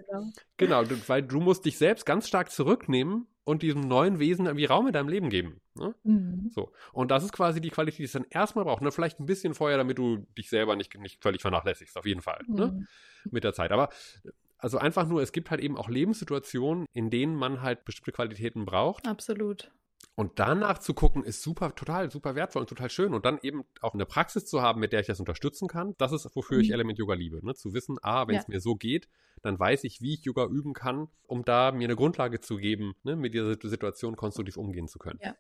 Genau, 0.58 0.84
genau 0.84 0.96
weil 1.08 1.22
du 1.22 1.40
musst 1.40 1.66
dich 1.66 1.78
selbst 1.78 2.06
ganz 2.06 2.28
stark 2.28 2.52
zurücknehmen 2.52 3.28
und 3.50 3.64
diesem 3.64 3.82
neuen 3.82 4.20
Wesen 4.20 4.46
irgendwie 4.46 4.66
Raum 4.66 4.86
in 4.86 4.94
deinem 4.94 5.10
Leben 5.10 5.30
geben. 5.30 5.60
Ne? 5.74 5.96
Mhm. 6.04 6.52
So. 6.54 6.72
Und 6.94 7.10
das 7.10 7.24
ist 7.24 7.32
quasi 7.32 7.60
die 7.60 7.72
Qualität, 7.72 7.98
die 7.98 8.04
es 8.04 8.12
dann 8.12 8.28
erstmal 8.30 8.64
braucht. 8.64 8.84
Ne? 8.84 8.92
Vielleicht 8.92 9.20
ein 9.20 9.26
bisschen 9.26 9.56
Feuer, 9.56 9.78
damit 9.78 9.98
du 9.98 10.18
dich 10.38 10.50
selber 10.50 10.76
nicht, 10.76 10.96
nicht 11.00 11.24
völlig 11.24 11.42
vernachlässigst, 11.42 11.98
auf 11.98 12.06
jeden 12.06 12.22
Fall. 12.22 12.44
Ne? 12.48 12.68
Mhm. 12.68 12.78
Ne? 12.78 12.88
Mit 13.30 13.43
der 13.43 13.53
Zeit. 13.53 13.72
Aber 13.72 13.89
also 14.57 14.78
einfach 14.78 15.07
nur, 15.07 15.22
es 15.22 15.32
gibt 15.32 15.51
halt 15.51 15.61
eben 15.61 15.78
auch 15.78 15.89
Lebenssituationen, 15.89 16.86
in 16.93 17.09
denen 17.09 17.36
man 17.36 17.61
halt 17.61 17.86
bestimmte 17.86 18.11
Qualitäten 18.11 18.65
braucht. 18.65 19.07
Absolut. 19.07 19.72
Und 20.15 20.38
danach 20.38 20.80
zu 20.80 20.93
gucken, 20.93 21.24
ist 21.24 21.41
super, 21.41 21.74
total, 21.76 22.11
super 22.11 22.36
wertvoll 22.36 22.61
und 22.61 22.67
total 22.67 22.89
schön. 22.89 23.13
Und 23.13 23.24
dann 23.24 23.39
eben 23.41 23.63
auch 23.82 23.93
eine 23.93 24.05
Praxis 24.05 24.45
zu 24.45 24.61
haben, 24.61 24.82
mit 24.82 24.91
der 24.91 24.99
ich 24.99 25.07
das 25.07 25.20
unterstützen 25.20 25.70
kann. 25.70 25.95
Das 25.97 26.11
ist, 26.11 26.30
wofür 26.36 26.57
mhm. 26.57 26.63
ich 26.63 26.72
Element 26.72 26.99
Yoga 26.99 27.13
liebe. 27.13 27.45
Ne? 27.45 27.55
Zu 27.55 27.74
wissen, 27.74 27.97
ah, 28.01 28.28
wenn 28.28 28.36
ja. 28.36 28.41
es 28.41 28.49
mir 28.49 28.59
so 28.59 28.76
geht, 28.76 29.07
dann 29.41 29.57
weiß 29.57 29.86
ich, 29.86 30.01
wie 30.01 30.15
ich 30.15 30.26
Yoga 30.26 30.45
üben 30.45 30.74
kann, 30.74 31.07
um 31.24 31.45
da 31.45 31.72
mir 31.72 31.86
eine 31.86 31.95
Grundlage 31.95 32.41
zu 32.41 32.57
geben, 32.57 32.95
ne? 33.03 33.15
mit 33.15 33.34
dieser 33.34 33.55
Situation 33.61 34.17
konstruktiv 34.17 34.57
umgehen 34.57 34.89
zu 34.89 34.99
können. 34.99 35.20
Ja. 35.22 35.36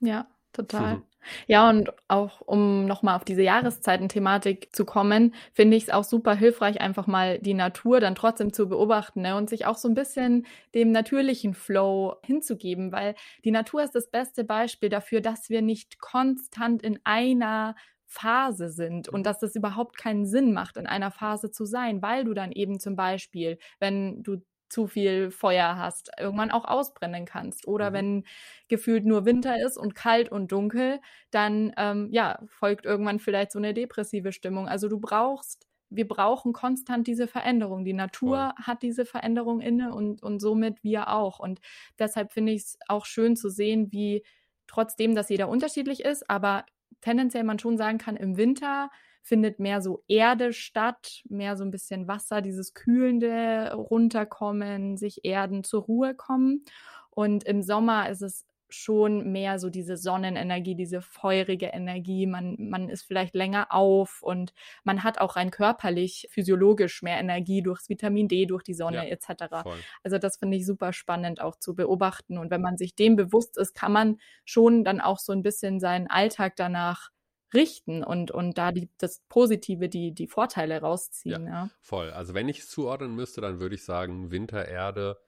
Ja, 0.00 0.28
total. 0.52 0.96
Mhm. 0.96 1.04
Ja, 1.46 1.68
und 1.68 1.92
auch 2.08 2.40
um 2.42 2.86
nochmal 2.86 3.16
auf 3.16 3.24
diese 3.24 3.42
Jahreszeiten-Thematik 3.42 4.74
zu 4.74 4.84
kommen, 4.84 5.34
finde 5.52 5.76
ich 5.76 5.84
es 5.84 5.90
auch 5.90 6.04
super 6.04 6.34
hilfreich, 6.34 6.80
einfach 6.80 7.06
mal 7.06 7.38
die 7.40 7.54
Natur 7.54 8.00
dann 8.00 8.14
trotzdem 8.14 8.52
zu 8.52 8.68
beobachten 8.68 9.22
ne? 9.22 9.36
und 9.36 9.50
sich 9.50 9.66
auch 9.66 9.76
so 9.76 9.88
ein 9.88 9.94
bisschen 9.94 10.46
dem 10.74 10.90
natürlichen 10.92 11.54
Flow 11.54 12.16
hinzugeben, 12.22 12.92
weil 12.92 13.14
die 13.44 13.50
Natur 13.50 13.82
ist 13.82 13.94
das 13.94 14.10
beste 14.10 14.44
Beispiel 14.44 14.88
dafür, 14.88 15.20
dass 15.20 15.50
wir 15.50 15.60
nicht 15.60 15.98
konstant 16.00 16.82
in 16.82 16.98
einer 17.04 17.74
Phase 18.06 18.70
sind 18.70 19.08
und 19.08 19.26
dass 19.26 19.42
es 19.42 19.54
überhaupt 19.54 19.98
keinen 19.98 20.24
Sinn 20.24 20.54
macht, 20.54 20.78
in 20.78 20.86
einer 20.86 21.10
Phase 21.10 21.50
zu 21.50 21.66
sein, 21.66 22.00
weil 22.00 22.24
du 22.24 22.32
dann 22.32 22.52
eben 22.52 22.80
zum 22.80 22.96
Beispiel, 22.96 23.58
wenn 23.80 24.22
du 24.22 24.38
zu 24.68 24.86
viel 24.86 25.30
Feuer 25.30 25.76
hast, 25.76 26.10
irgendwann 26.18 26.50
auch 26.50 26.64
ausbrennen 26.64 27.24
kannst. 27.24 27.66
Oder 27.66 27.90
mhm. 27.90 27.94
wenn 27.94 28.24
gefühlt 28.68 29.04
nur 29.04 29.24
Winter 29.24 29.64
ist 29.64 29.76
und 29.76 29.94
kalt 29.94 30.30
und 30.30 30.52
dunkel, 30.52 31.00
dann 31.30 31.72
ähm, 31.76 32.08
ja, 32.10 32.38
folgt 32.46 32.84
irgendwann 32.84 33.18
vielleicht 33.18 33.52
so 33.52 33.58
eine 33.58 33.74
depressive 33.74 34.32
Stimmung. 34.32 34.68
Also 34.68 34.88
du 34.88 35.00
brauchst, 35.00 35.66
wir 35.90 36.06
brauchen 36.06 36.52
konstant 36.52 37.06
diese 37.06 37.26
Veränderung. 37.26 37.84
Die 37.84 37.94
Natur 37.94 38.52
Voll. 38.56 38.64
hat 38.66 38.82
diese 38.82 39.04
Veränderung 39.04 39.60
inne 39.60 39.94
und, 39.94 40.22
und 40.22 40.40
somit 40.40 40.82
wir 40.82 41.08
auch. 41.08 41.38
Und 41.38 41.60
deshalb 41.98 42.32
finde 42.32 42.52
ich 42.52 42.62
es 42.62 42.78
auch 42.88 43.06
schön 43.06 43.36
zu 43.36 43.48
sehen, 43.48 43.90
wie 43.90 44.22
trotzdem, 44.66 45.14
dass 45.14 45.30
jeder 45.30 45.48
unterschiedlich 45.48 46.04
ist, 46.04 46.28
aber 46.28 46.66
tendenziell 47.00 47.44
man 47.44 47.58
schon 47.58 47.76
sagen 47.78 47.98
kann, 47.98 48.16
im 48.16 48.36
Winter 48.36 48.90
findet 49.28 49.60
mehr 49.60 49.82
so 49.82 50.02
Erde 50.08 50.52
statt, 50.54 51.22
mehr 51.28 51.56
so 51.56 51.64
ein 51.64 51.70
bisschen 51.70 52.08
Wasser, 52.08 52.40
dieses 52.40 52.72
kühlende 52.72 53.74
runterkommen, 53.74 54.96
sich 54.96 55.24
erden, 55.24 55.64
zur 55.64 55.82
Ruhe 55.82 56.14
kommen. 56.14 56.64
Und 57.10 57.44
im 57.44 57.62
Sommer 57.62 58.08
ist 58.08 58.22
es 58.22 58.46
schon 58.70 59.32
mehr 59.32 59.58
so 59.58 59.70
diese 59.70 59.96
Sonnenenergie, 59.96 60.74
diese 60.74 61.00
feurige 61.00 61.66
Energie. 61.66 62.26
Man, 62.26 62.56
man 62.58 62.88
ist 62.88 63.02
vielleicht 63.02 63.34
länger 63.34 63.72
auf 63.72 64.22
und 64.22 64.52
man 64.84 65.04
hat 65.04 65.18
auch 65.20 65.36
rein 65.36 65.50
körperlich, 65.50 66.28
physiologisch 66.30 67.02
mehr 67.02 67.18
Energie 67.18 67.62
durchs 67.62 67.88
Vitamin 67.88 68.28
D, 68.28 68.46
durch 68.46 68.62
die 68.62 68.74
Sonne 68.74 69.08
ja, 69.08 69.12
etc. 69.14 69.62
Voll. 69.62 69.78
Also 70.02 70.18
das 70.18 70.36
finde 70.36 70.56
ich 70.56 70.66
super 70.66 70.92
spannend 70.92 71.40
auch 71.40 71.56
zu 71.56 71.74
beobachten. 71.74 72.38
Und 72.38 72.50
wenn 72.50 72.60
man 72.60 72.76
sich 72.76 72.94
dem 72.94 73.16
bewusst 73.16 73.56
ist, 73.58 73.74
kann 73.74 73.92
man 73.92 74.18
schon 74.44 74.84
dann 74.84 75.00
auch 75.00 75.18
so 75.18 75.32
ein 75.32 75.42
bisschen 75.42 75.80
seinen 75.80 76.06
Alltag 76.06 76.56
danach 76.56 77.10
richten 77.54 78.04
und, 78.04 78.30
und 78.30 78.58
da 78.58 78.72
die, 78.72 78.90
das 78.98 79.20
Positive, 79.28 79.88
die, 79.88 80.12
die 80.12 80.26
Vorteile 80.26 80.80
rausziehen. 80.80 81.46
Ja, 81.46 81.52
ja. 81.64 81.70
Voll. 81.80 82.10
Also 82.10 82.34
wenn 82.34 82.48
ich 82.48 82.60
es 82.60 82.68
zuordnen 82.68 83.14
müsste, 83.14 83.40
dann 83.40 83.60
würde 83.60 83.74
ich 83.74 83.84
sagen 83.84 84.30
Winter, 84.30 84.66
Erde, 84.66 85.18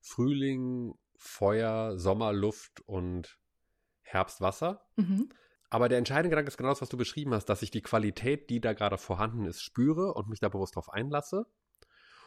Frühling, 0.00 0.94
Feuer, 1.16 1.96
Sommer, 1.96 2.32
Luft 2.32 2.80
und 2.86 3.38
Herbst, 4.02 4.40
Wasser. 4.40 4.86
Mhm. 4.96 5.28
Aber 5.70 5.88
der 5.88 5.98
entscheidende 5.98 6.30
Gedanke 6.30 6.48
ist 6.48 6.56
genau 6.56 6.70
das, 6.70 6.82
was 6.82 6.88
du 6.88 6.96
beschrieben 6.96 7.34
hast, 7.34 7.46
dass 7.46 7.62
ich 7.62 7.70
die 7.70 7.82
Qualität, 7.82 8.50
die 8.50 8.60
da 8.60 8.74
gerade 8.74 8.98
vorhanden 8.98 9.46
ist, 9.46 9.62
spüre 9.62 10.14
und 10.14 10.28
mich 10.28 10.40
da 10.40 10.48
bewusst 10.48 10.76
drauf 10.76 10.92
einlasse. 10.92 11.46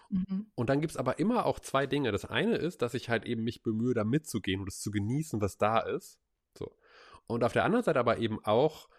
Mhm. 0.09 0.51
Und 0.55 0.69
dann 0.69 0.81
gibt 0.81 0.91
es 0.91 0.97
aber 0.97 1.19
immer 1.19 1.45
auch 1.45 1.59
zwei 1.59 1.85
Dinge. 1.85 2.11
Das 2.11 2.25
eine 2.25 2.55
ist, 2.55 2.81
dass 2.81 2.93
ich 2.93 3.09
halt 3.09 3.25
eben 3.25 3.43
mich 3.43 3.63
bemühe, 3.63 3.93
da 3.93 4.03
mitzugehen 4.03 4.61
und 4.61 4.67
es 4.67 4.81
zu 4.81 4.91
genießen, 4.91 5.41
was 5.41 5.57
da 5.57 5.79
ist. 5.79 6.19
So. 6.57 6.75
Und 7.27 7.43
auf 7.43 7.53
der 7.53 7.65
anderen 7.65 7.83
Seite 7.83 7.99
aber 7.99 8.17
eben 8.17 8.43
auch 8.43 8.89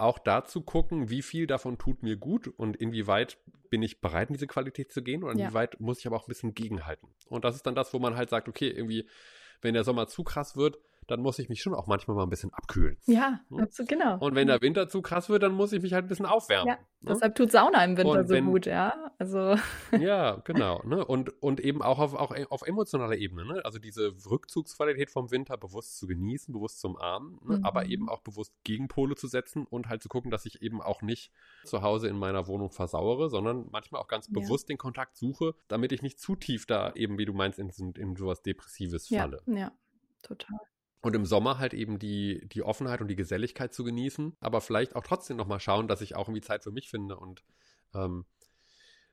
auch 0.00 0.18
dazu 0.18 0.62
gucken, 0.62 1.10
wie 1.10 1.22
viel 1.22 1.46
davon 1.46 1.78
tut 1.78 2.02
mir 2.02 2.16
gut 2.16 2.48
und 2.48 2.76
inwieweit 2.76 3.38
bin 3.70 3.82
ich 3.82 4.00
bereit, 4.00 4.28
in 4.28 4.34
diese 4.34 4.46
Qualität 4.46 4.92
zu 4.92 5.02
gehen 5.02 5.22
oder 5.22 5.36
ja. 5.36 5.46
inwieweit 5.46 5.80
muss 5.80 6.00
ich 6.00 6.06
aber 6.06 6.16
auch 6.16 6.26
ein 6.26 6.28
bisschen 6.28 6.54
gegenhalten. 6.54 7.08
Und 7.28 7.44
das 7.44 7.56
ist 7.56 7.66
dann 7.66 7.74
das, 7.74 7.94
wo 7.94 7.98
man 7.98 8.16
halt 8.16 8.30
sagt, 8.30 8.48
okay, 8.48 8.68
irgendwie, 8.68 9.08
wenn 9.62 9.74
der 9.74 9.84
Sommer 9.84 10.08
zu 10.08 10.24
krass 10.24 10.56
wird, 10.56 10.78
dann 11.10 11.20
muss 11.20 11.38
ich 11.38 11.48
mich 11.48 11.60
schon 11.60 11.74
auch 11.74 11.86
manchmal 11.86 12.16
mal 12.16 12.22
ein 12.22 12.30
bisschen 12.30 12.52
abkühlen. 12.52 12.96
Ja, 13.06 13.40
absolut, 13.58 13.88
genau. 13.88 14.18
Und 14.18 14.34
wenn 14.34 14.46
der 14.46 14.62
Winter 14.62 14.88
zu 14.88 15.02
krass 15.02 15.28
wird, 15.28 15.42
dann 15.42 15.52
muss 15.52 15.72
ich 15.72 15.82
mich 15.82 15.92
halt 15.92 16.04
ein 16.04 16.08
bisschen 16.08 16.26
aufwärmen. 16.26 16.68
Ja, 16.68 16.74
ne? 16.74 17.12
deshalb 17.12 17.34
tut 17.34 17.50
Sauna 17.50 17.84
im 17.84 17.96
Winter 17.96 18.28
wenn, 18.28 18.44
so 18.44 18.50
gut, 18.52 18.66
ja. 18.66 19.10
Also. 19.18 19.56
Ja, 20.00 20.36
genau. 20.44 20.82
Ne? 20.84 21.04
Und, 21.04 21.42
und 21.42 21.60
eben 21.60 21.82
auch 21.82 21.98
auf, 21.98 22.14
auch 22.14 22.34
auf 22.50 22.62
emotionaler 22.62 23.16
Ebene. 23.16 23.44
Ne? 23.44 23.60
Also 23.64 23.78
diese 23.78 24.14
Rückzugsqualität 24.30 25.10
vom 25.10 25.30
Winter 25.30 25.56
bewusst 25.56 25.98
zu 25.98 26.06
genießen, 26.06 26.54
bewusst 26.54 26.80
zu 26.80 26.88
umarmen, 26.88 27.38
ne? 27.44 27.58
mhm. 27.58 27.64
aber 27.64 27.86
eben 27.86 28.08
auch 28.08 28.20
bewusst 28.20 28.54
Gegenpole 28.64 29.16
zu 29.16 29.26
setzen 29.26 29.66
und 29.66 29.88
halt 29.88 30.02
zu 30.02 30.08
gucken, 30.08 30.30
dass 30.30 30.46
ich 30.46 30.62
eben 30.62 30.80
auch 30.80 31.02
nicht 31.02 31.32
zu 31.64 31.82
Hause 31.82 32.08
in 32.08 32.16
meiner 32.16 32.46
Wohnung 32.46 32.70
versauere, 32.70 33.28
sondern 33.28 33.66
manchmal 33.70 34.00
auch 34.00 34.08
ganz 34.08 34.28
ja. 34.28 34.40
bewusst 34.40 34.68
den 34.68 34.78
Kontakt 34.78 35.16
suche, 35.16 35.54
damit 35.68 35.92
ich 35.92 36.02
nicht 36.02 36.20
zu 36.20 36.36
tief 36.36 36.66
da 36.66 36.92
eben, 36.94 37.18
wie 37.18 37.24
du 37.24 37.32
meinst, 37.32 37.58
in, 37.58 37.70
in 37.96 38.16
sowas 38.16 38.42
Depressives 38.42 39.08
falle. 39.08 39.42
Ja, 39.46 39.54
ja, 39.54 39.72
total. 40.22 40.58
Und 41.02 41.16
im 41.16 41.24
Sommer 41.24 41.58
halt 41.58 41.72
eben 41.72 41.98
die, 41.98 42.46
die 42.48 42.62
Offenheit 42.62 43.00
und 43.00 43.08
die 43.08 43.16
Geselligkeit 43.16 43.72
zu 43.72 43.84
genießen, 43.84 44.36
aber 44.40 44.60
vielleicht 44.60 44.96
auch 44.96 45.02
trotzdem 45.02 45.36
nochmal 45.36 45.60
schauen, 45.60 45.88
dass 45.88 46.02
ich 46.02 46.14
auch 46.14 46.28
irgendwie 46.28 46.42
Zeit 46.42 46.62
für 46.62 46.72
mich 46.72 46.90
finde 46.90 47.16
und 47.16 47.42
ähm, 47.94 48.26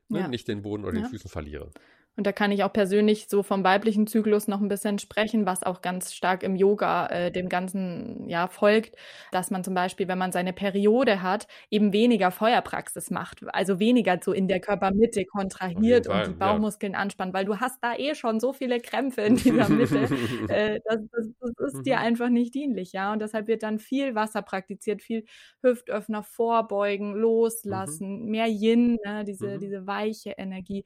ne, 0.10 0.20
ja. 0.20 0.28
nicht 0.28 0.48
den 0.48 0.62
Boden 0.62 0.84
oder 0.84 0.96
ja. 0.96 1.04
den 1.04 1.10
Füßen 1.10 1.30
verliere. 1.30 1.72
Und 2.18 2.26
da 2.26 2.32
kann 2.32 2.52
ich 2.52 2.64
auch 2.64 2.74
persönlich 2.74 3.28
so 3.30 3.44
vom 3.44 3.64
weiblichen 3.64 4.08
Zyklus 4.08 4.48
noch 4.48 4.60
ein 4.60 4.68
bisschen 4.68 4.98
sprechen, 4.98 5.46
was 5.46 5.62
auch 5.62 5.84
ganz 5.84 6.16
stark 6.16 6.42
im 6.42 6.56
Yoga 6.56 7.06
äh, 7.08 7.32
dem 7.32 7.48
Ganzen 7.48 8.28
ja 8.28 8.48
folgt, 8.48 8.96
dass 9.32 9.52
man 9.52 9.64
zum 9.64 9.76
Beispiel, 9.76 10.08
wenn 10.08 10.18
man 10.18 10.32
seine 10.32 10.52
Periode 10.52 11.22
hat, 11.22 11.48
eben 11.70 11.94
weniger 11.94 12.32
Feuerpraxis 12.32 13.12
macht, 13.12 13.46
also 13.54 13.80
weniger 13.80 14.18
so 14.20 14.34
in 14.34 14.48
der 14.48 14.60
Körpermitte 14.60 15.26
kontrahiert 15.26 16.08
und 16.08 16.28
die 16.28 16.34
Bauchmuskeln 16.34 16.94
ja. 16.94 17.00
anspannt, 17.00 17.36
weil 17.36 17.46
du 17.46 17.58
hast 17.58 17.78
da 17.84 17.96
eh 17.96 18.16
schon 18.16 18.40
so 18.40 18.52
viele 18.52 18.80
Krämpfe 18.80 19.22
in 19.22 19.36
dieser 19.36 19.70
Mitte. 19.70 20.08
äh, 20.50 20.80
das, 20.86 20.98
das, 21.12 21.28
das, 21.40 21.68
ist 21.74 21.86
dir 21.86 21.98
mhm. 21.98 22.02
einfach 22.02 22.30
nicht 22.30 22.56
dienlich, 22.56 22.94
ja. 22.94 23.14
Und 23.14 23.22
deshalb 23.22 23.48
wird 23.48 23.62
dann 23.62 23.78
viel 23.78 24.16
Wasser 24.16 24.42
praktiziert, 24.42 25.04
viel 25.04 25.24
Hüftöffner 25.62 26.24
vorbeugen, 26.24 27.14
loslassen, 27.14 28.24
mhm. 28.24 28.32
mehr 28.32 28.48
Yin, 28.48 28.98
ne, 29.06 29.24
diese, 29.24 29.56
mhm. 29.56 29.60
diese 29.60 29.86
weiche 29.86 30.32
Energie 30.32 30.84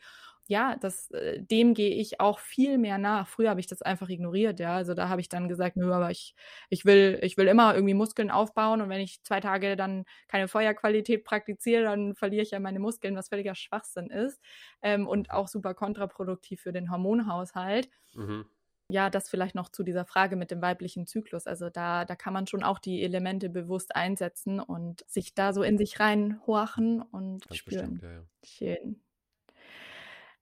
ja, 0.52 0.76
das, 0.76 1.10
äh, 1.12 1.42
dem 1.42 1.74
gehe 1.74 1.96
ich 1.96 2.20
auch 2.20 2.40
viel 2.40 2.78
mehr 2.78 2.98
nach. 2.98 3.28
Früher 3.30 3.50
habe 3.50 3.62
ich 3.62 3.68
das 3.68 3.82
einfach 3.82 4.10
ignoriert, 4.10 4.60
ja. 4.60 4.76
Also 4.76 4.94
da 4.94 5.08
habe 5.08 5.22
ich 5.22 5.30
dann 5.30 5.48
gesagt, 5.48 5.78
nö, 5.78 5.94
aber 5.94 6.12
ich, 6.12 6.36
ich 6.70 6.84
will, 6.84 7.20
ich 7.24 7.38
will 7.38 7.48
immer 7.48 7.74
irgendwie 7.74 7.94
Muskeln 7.94 8.30
aufbauen 8.30 8.82
und 8.82 8.90
wenn 8.90 9.00
ich 9.00 9.24
zwei 9.24 9.40
Tage 9.40 9.78
dann 9.78 10.04
keine 10.28 10.50
Feuerqualität 10.50 11.24
praktiziere, 11.24 11.84
dann 11.84 12.16
verliere 12.16 12.44
ich 12.44 12.52
ja 12.52 12.60
meine 12.60 12.80
Muskeln, 12.80 13.16
was 13.16 13.30
völliger 13.30 13.56
Schwachsinn 13.56 14.08
ist. 14.08 14.42
Ähm, 14.82 15.08
und 15.08 15.32
auch 15.32 15.48
super 15.48 15.74
kontraproduktiv 15.74 16.62
für 16.62 16.74
den 16.74 16.92
Hormonhaushalt. 16.92 17.90
Mhm. 18.14 18.46
Ja, 18.90 19.10
das 19.10 19.30
vielleicht 19.30 19.56
noch 19.56 19.70
zu 19.70 19.84
dieser 19.84 20.04
Frage 20.04 20.36
mit 20.36 20.52
dem 20.52 20.62
weiblichen 20.62 21.08
Zyklus. 21.08 21.48
Also 21.48 21.70
da, 21.70 22.04
da 22.04 22.16
kann 22.18 22.34
man 22.34 22.46
schon 22.46 22.62
auch 22.64 22.78
die 22.78 23.04
Elemente 23.04 23.50
bewusst 23.50 23.96
einsetzen 23.96 24.60
und 24.60 25.06
sich 25.08 25.34
da 25.34 25.54
so 25.54 25.64
in 25.64 25.78
sich 25.78 26.02
reinhorchen 26.02 27.02
und 27.02 27.48
Ganz 27.48 27.58
spüren. 27.58 28.02
Bestimmt, 28.02 28.04
ja, 28.04 28.12
ja. 28.12 28.26
Schön. 28.44 29.02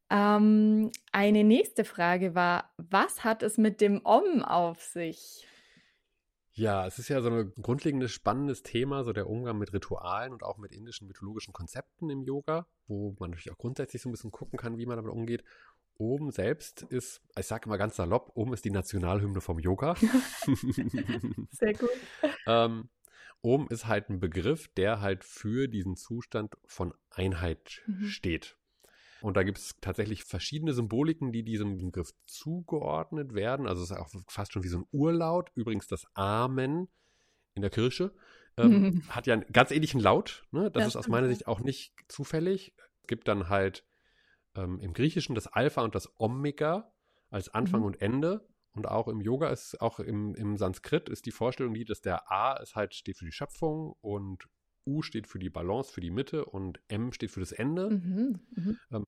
Ähm, 0.10 0.91
eine 1.12 1.43
nächste 1.43 1.86
Frage 1.86 2.34
war, 2.36 2.72
was 2.78 3.24
hat 3.24 3.43
es 3.43 3.57
mit 3.57 3.80
dem 3.82 4.01
Om 4.03 4.43
auf 4.43 4.82
sich? 4.82 5.45
Ja, 6.51 6.86
es 6.86 6.99
ist 6.99 7.07
ja 7.07 7.22
so 7.22 7.30
ein 7.30 7.53
grundlegendes, 7.62 8.12
spannendes 8.12 8.64
Thema, 8.64 9.03
so 9.03 9.14
der 9.14 9.30
Umgang 9.30 9.57
mit 9.57 9.72
Ritualen 9.72 10.34
und 10.34 10.43
auch 10.43 10.57
mit 10.57 10.74
indischen 10.74 11.07
mythologischen 11.07 11.53
Konzepten 11.53 12.10
im 12.10 12.24
Yoga, 12.24 12.68
wo 12.88 13.16
man 13.20 13.30
natürlich 13.30 13.51
auch 13.51 13.57
grundsätzlich 13.57 14.01
so 14.01 14.10
ein 14.10 14.12
bisschen 14.12 14.32
gucken 14.32 14.60
kann, 14.60 14.78
wie 14.78 14.86
man 14.86 14.97
damit 14.97 15.12
umgeht. 15.12 15.43
Om 15.97 16.32
selbst 16.32 16.82
ist, 16.84 17.22
ich 17.38 17.45
sage 17.45 17.68
immer 17.68 17.78
ganz 17.78 17.95
salopp, 17.95 18.32
Om 18.36 18.53
ist 18.53 18.66
die 18.66 18.72
Nationalhymne 18.72 19.41
vom 19.41 19.60
Yoga. 19.60 19.95
Sehr 21.51 21.74
gut. 21.74 21.89
ähm, 22.45 22.89
Om 23.41 23.68
ist 23.70 23.88
halt 23.88 24.10
ein 24.10 24.20
Begriff, 24.20 24.68
der 24.70 24.99
halt 24.99 25.24
für 25.24 25.70
diesen 25.70 25.95
Zustand 25.95 26.57
von 26.66 26.93
Einheit 27.10 27.82
mhm. 27.88 28.05
steht. 28.05 28.59
Und 29.22 29.36
da 29.36 29.43
gibt 29.43 29.57
es 29.57 29.76
tatsächlich 29.82 30.24
verschiedene 30.24 30.74
Symboliken, 30.74 31.32
die 31.32 31.43
diesem 31.43 31.78
Begriff 31.78 32.11
zugeordnet 32.26 33.34
werden. 33.34 33.67
Also 33.67 33.84
es 33.84 33.91
ist 33.91 33.97
auch 33.97 34.09
fast 34.28 34.53
schon 34.53 34.63
wie 34.63 34.70
so 34.70 34.80
ein 34.80 34.88
Urlaut. 34.91 35.51
Übrigens 35.55 35.88
das 35.88 36.05
Amen 36.13 36.88
in 37.53 37.61
der 37.61 37.72
Kirche 37.72 38.13
ähm, 38.57 39.03
hat 39.09 39.28
ja 39.28 39.34
einen 39.34 39.45
ganz 39.51 39.72
ähnlichen 39.72 39.99
Laut. 39.99 40.45
Ne? 40.51 40.72
Das, 40.72 40.84
das 40.84 40.88
ist 40.88 40.95
aus 40.95 41.07
meiner 41.07 41.28
Sicht 41.28 41.47
auch 41.47 41.59
nicht 41.59 41.93
zufällig. 42.07 42.74
Es 43.01 43.07
gibt 43.07 43.28
dann 43.28 43.49
halt 43.49 43.86
ähm, 44.55 44.80
im 44.80 44.93
Griechischen 44.93 45.36
das 45.36 45.47
Alpha 45.47 45.82
und 45.82 45.95
das 45.95 46.09
Omega 46.20 46.91
als 47.30 47.49
Anfang 47.49 47.82
mhm. 47.82 47.88
und 47.88 48.01
Ende. 48.01 48.47
Und 48.74 48.88
auch 48.88 49.07
im 49.07 49.20
Yoga 49.20 49.49
ist, 49.49 49.82
auch 49.82 49.99
im, 49.99 50.36
im 50.36 50.57
Sanskrit 50.57 51.09
ist 51.09 51.26
die 51.26 51.32
Vorstellung 51.32 51.74
die, 51.74 51.86
dass 51.86 52.01
der 52.01 52.32
A 52.32 52.53
ist 52.57 52.76
halt 52.76 52.93
steht 52.93 53.17
für 53.17 53.26
die 53.26 53.32
Schöpfung 53.32 53.95
und 54.01 54.47
U 54.90 55.02
steht 55.02 55.28
für 55.28 55.40
die 55.40 55.50
Balance, 55.50 55.92
für 55.92 56.02
die 56.02 56.10
Mitte 56.10 56.46
und 56.46 56.80
M 56.88 57.14
steht 57.14 57.32
für 57.32 57.40
das 57.40 57.52
Ende. 57.52 57.90
Mhm, 57.92 58.40
mh. 58.56 58.76
ähm, 58.92 59.06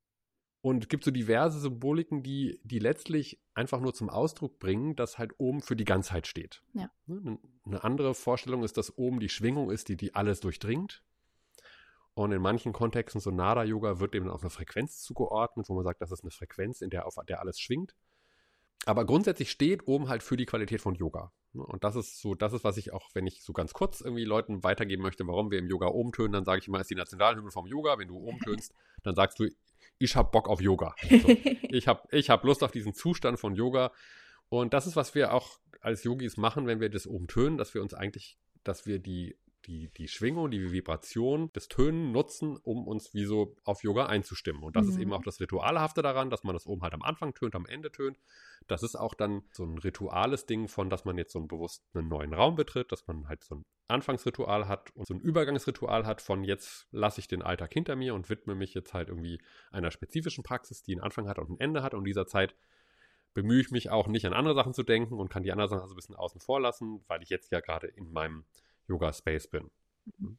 und 0.62 0.84
es 0.84 0.90
gibt 0.90 1.04
so 1.04 1.10
diverse 1.10 1.60
Symboliken, 1.60 2.22
die, 2.22 2.60
die 2.64 2.78
letztlich 2.78 3.42
einfach 3.56 3.82
nur 3.82 3.96
zum 3.96 4.10
Ausdruck 4.10 4.60
bringen, 4.60 4.96
dass 4.96 5.18
halt 5.18 5.34
oben 5.40 5.62
für 5.62 5.76
die 5.76 5.86
Ganzheit 5.86 6.28
steht. 6.28 6.62
Ja. 6.74 6.92
Ne, 7.08 7.40
eine 7.66 7.84
andere 7.84 8.14
Vorstellung 8.14 8.64
ist, 8.64 8.78
dass 8.78 8.96
oben 8.96 9.20
die 9.20 9.30
Schwingung 9.30 9.72
ist, 9.72 9.90
die, 9.90 9.98
die 9.98 10.14
alles 10.14 10.40
durchdringt. 10.40 11.04
Und 12.14 12.32
in 12.32 12.42
manchen 12.42 12.74
Kontexten, 12.74 13.22
so 13.22 13.32
Nada-Yoga, 13.32 14.00
wird 14.00 14.14
eben 14.14 14.30
auch 14.30 14.42
eine 14.42 14.52
Frequenz 14.52 15.02
zugeordnet, 15.02 15.68
wo 15.68 15.74
man 15.74 15.84
sagt, 15.84 16.02
das 16.02 16.12
ist 16.12 16.24
eine 16.24 16.32
Frequenz, 16.32 16.82
in 16.82 16.92
der, 16.92 17.08
auf 17.08 17.16
der 17.28 17.40
alles 17.40 17.60
schwingt. 17.60 17.96
Aber 18.86 19.06
grundsätzlich 19.06 19.52
steht 19.52 19.88
oben 19.88 20.10
halt 20.10 20.24
für 20.24 20.38
die 20.38 20.46
Qualität 20.46 20.82
von 20.82 20.96
Yoga. 20.96 21.32
Ne? 21.54 21.64
Und 21.64 21.84
das 21.84 21.96
ist 21.96 22.20
so, 22.20 22.34
das 22.34 22.54
ist, 22.54 22.64
was 22.64 22.78
ich 22.78 22.94
auch, 22.94 23.10
wenn 23.14 23.28
ich 23.28 23.44
so 23.44 23.54
ganz 23.54 23.74
kurz 23.74 24.02
irgendwie 24.02 24.26
Leuten 24.26 24.64
weitergeben 24.64 25.04
möchte, 25.04 25.28
warum 25.28 25.52
wir 25.52 25.60
im 25.60 25.68
Yoga 25.68 25.88
oben 25.88 26.12
tönen, 26.12 26.32
dann 26.32 26.46
sage 26.46 26.60
ich 26.62 26.68
immer, 26.68 26.80
ist 26.80 26.90
die 26.90 26.96
Nationalhymne 26.96 27.52
vom 27.52 27.68
Yoga. 27.68 28.00
Wenn 28.00 28.08
du 28.08 28.18
oben 28.18 28.40
tönst, 28.44 28.74
dann 29.04 29.16
sagst 29.16 29.40
du, 29.40 29.50
ich 30.00 30.16
habe 30.16 30.32
Bock 30.32 30.50
auf 30.50 30.62
Yoga. 30.62 30.96
So, 31.02 31.28
ich 31.70 31.88
habe 31.88 32.02
ich 32.12 32.30
hab 32.30 32.44
Lust 32.44 32.64
auf 32.64 32.72
diesen 32.72 32.94
Zustand 32.94 33.40
von 33.40 33.56
Yoga. 33.56 33.92
Und 34.50 34.74
das 34.74 34.88
ist, 34.88 34.96
was 34.96 35.16
wir 35.16 35.34
auch 35.34 35.60
als 35.82 36.04
Yogis 36.04 36.38
machen, 36.38 36.68
wenn 36.68 36.80
wir 36.80 36.90
das 36.90 37.08
oben 37.08 37.28
tönen, 37.28 37.58
dass 37.58 37.74
wir 37.74 37.82
uns 37.82 37.94
eigentlich, 37.94 38.38
dass 38.64 38.86
wir 38.86 39.00
die 39.00 39.36
die, 39.66 39.90
die 39.98 40.08
Schwingung, 40.08 40.52
die 40.52 40.72
Vibration 40.72 41.52
des 41.54 41.68
Tönen 41.68 42.12
nutzen, 42.12 42.58
um 42.58 42.88
uns 42.88 43.14
wie 43.14 43.26
so 43.26 43.56
auf 43.64 43.84
Yoga 43.84 44.08
einzustimmen. 44.08 44.64
Und 44.64 44.76
das 44.76 44.86
mhm. 44.86 44.92
ist 44.92 44.98
eben 45.00 45.14
auch 45.14 45.24
das 45.24 45.40
Ritualhafte 45.40 46.02
daran, 46.02 46.30
dass 46.30 46.44
man 46.44 46.56
das 46.56 46.66
oben 46.66 46.82
halt 46.82 46.94
am 46.94 47.02
Anfang 47.02 47.34
tönt, 47.34 47.56
am 47.56 47.66
Ende 47.66 47.92
tönt. 47.92 48.20
Das 48.68 48.84
ist 48.84 48.96
auch 48.96 49.14
dann 49.14 49.44
so 49.52 49.64
ein 49.64 49.78
rituales 49.78 50.46
Ding 50.46 50.68
von, 50.68 50.90
dass 50.90 51.06
man 51.06 51.18
jetzt 51.18 51.34
so 51.34 51.40
einen 51.40 51.48
bewusst 51.48 51.84
einen 51.94 52.08
neuen 52.08 52.34
Raum 52.34 52.56
betritt, 52.56 52.92
dass 52.92 53.08
man 53.08 53.28
halt 53.28 53.44
so 53.44 53.56
ein 53.56 53.66
Anfangsritual 53.88 54.68
hat 54.68 54.96
und 54.96 55.08
so 55.08 55.14
ein 55.14 55.20
Übergangsritual 55.20 56.06
hat 56.06 56.22
von 56.22 56.44
jetzt 56.44 56.88
lasse 56.92 57.20
ich 57.20 57.28
den 57.28 57.42
Alltag 57.42 57.74
hinter 57.74 57.96
mir 57.96 58.14
und 58.16 58.30
widme 58.30 58.56
mich 58.56 58.74
jetzt 58.74 58.94
halt 58.94 59.10
irgendwie 59.10 59.42
einer 59.72 59.92
spezifischen 59.92 60.44
Praxis, 60.44 60.84
die 60.84 60.94
einen 60.94 61.02
Anfang 61.02 61.28
hat 61.28 61.40
und 61.40 61.50
ein 61.50 61.60
Ende 61.60 61.84
hat. 61.84 61.94
Und 61.94 62.02
in 62.02 62.06
dieser 62.06 62.28
Zeit 62.28 62.56
bemühe 63.34 63.62
ich 63.62 63.72
mich 63.72 63.90
auch 63.90 64.08
nicht 64.08 64.26
an 64.26 64.34
andere 64.34 64.56
Sachen 64.56 64.74
zu 64.74 64.84
denken 64.84 65.16
und 65.16 65.30
kann 65.30 65.44
die 65.44 65.52
anderen 65.52 65.70
Sachen 65.70 65.88
so 65.88 65.94
ein 65.94 65.96
bisschen 65.96 66.16
außen 66.16 66.42
vor 66.42 66.60
lassen, 66.60 67.04
weil 67.08 67.22
ich 67.22 67.30
jetzt 67.30 67.52
ja 67.52 67.60
gerade 67.60 67.88
in 67.88 68.12
meinem 68.12 68.46
Yoga-Space 68.92 69.48
bin. 69.48 69.72
Mhm. 70.18 70.38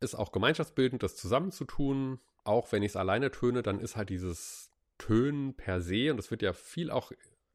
Ist 0.00 0.14
auch 0.14 0.32
gemeinschaftsbildend, 0.32 1.02
das 1.02 1.16
zusammenzutun. 1.16 2.20
Auch 2.44 2.70
wenn 2.72 2.82
ich 2.82 2.92
es 2.92 2.96
alleine 2.96 3.30
töne, 3.30 3.62
dann 3.62 3.80
ist 3.80 3.96
halt 3.96 4.10
dieses 4.10 4.72
Tönen 4.96 5.54
per 5.54 5.80
se, 5.80 6.10
und 6.10 6.16
das 6.16 6.30
wird 6.30 6.42
ja 6.42 6.52
viel 6.52 6.90
auch 6.90 7.12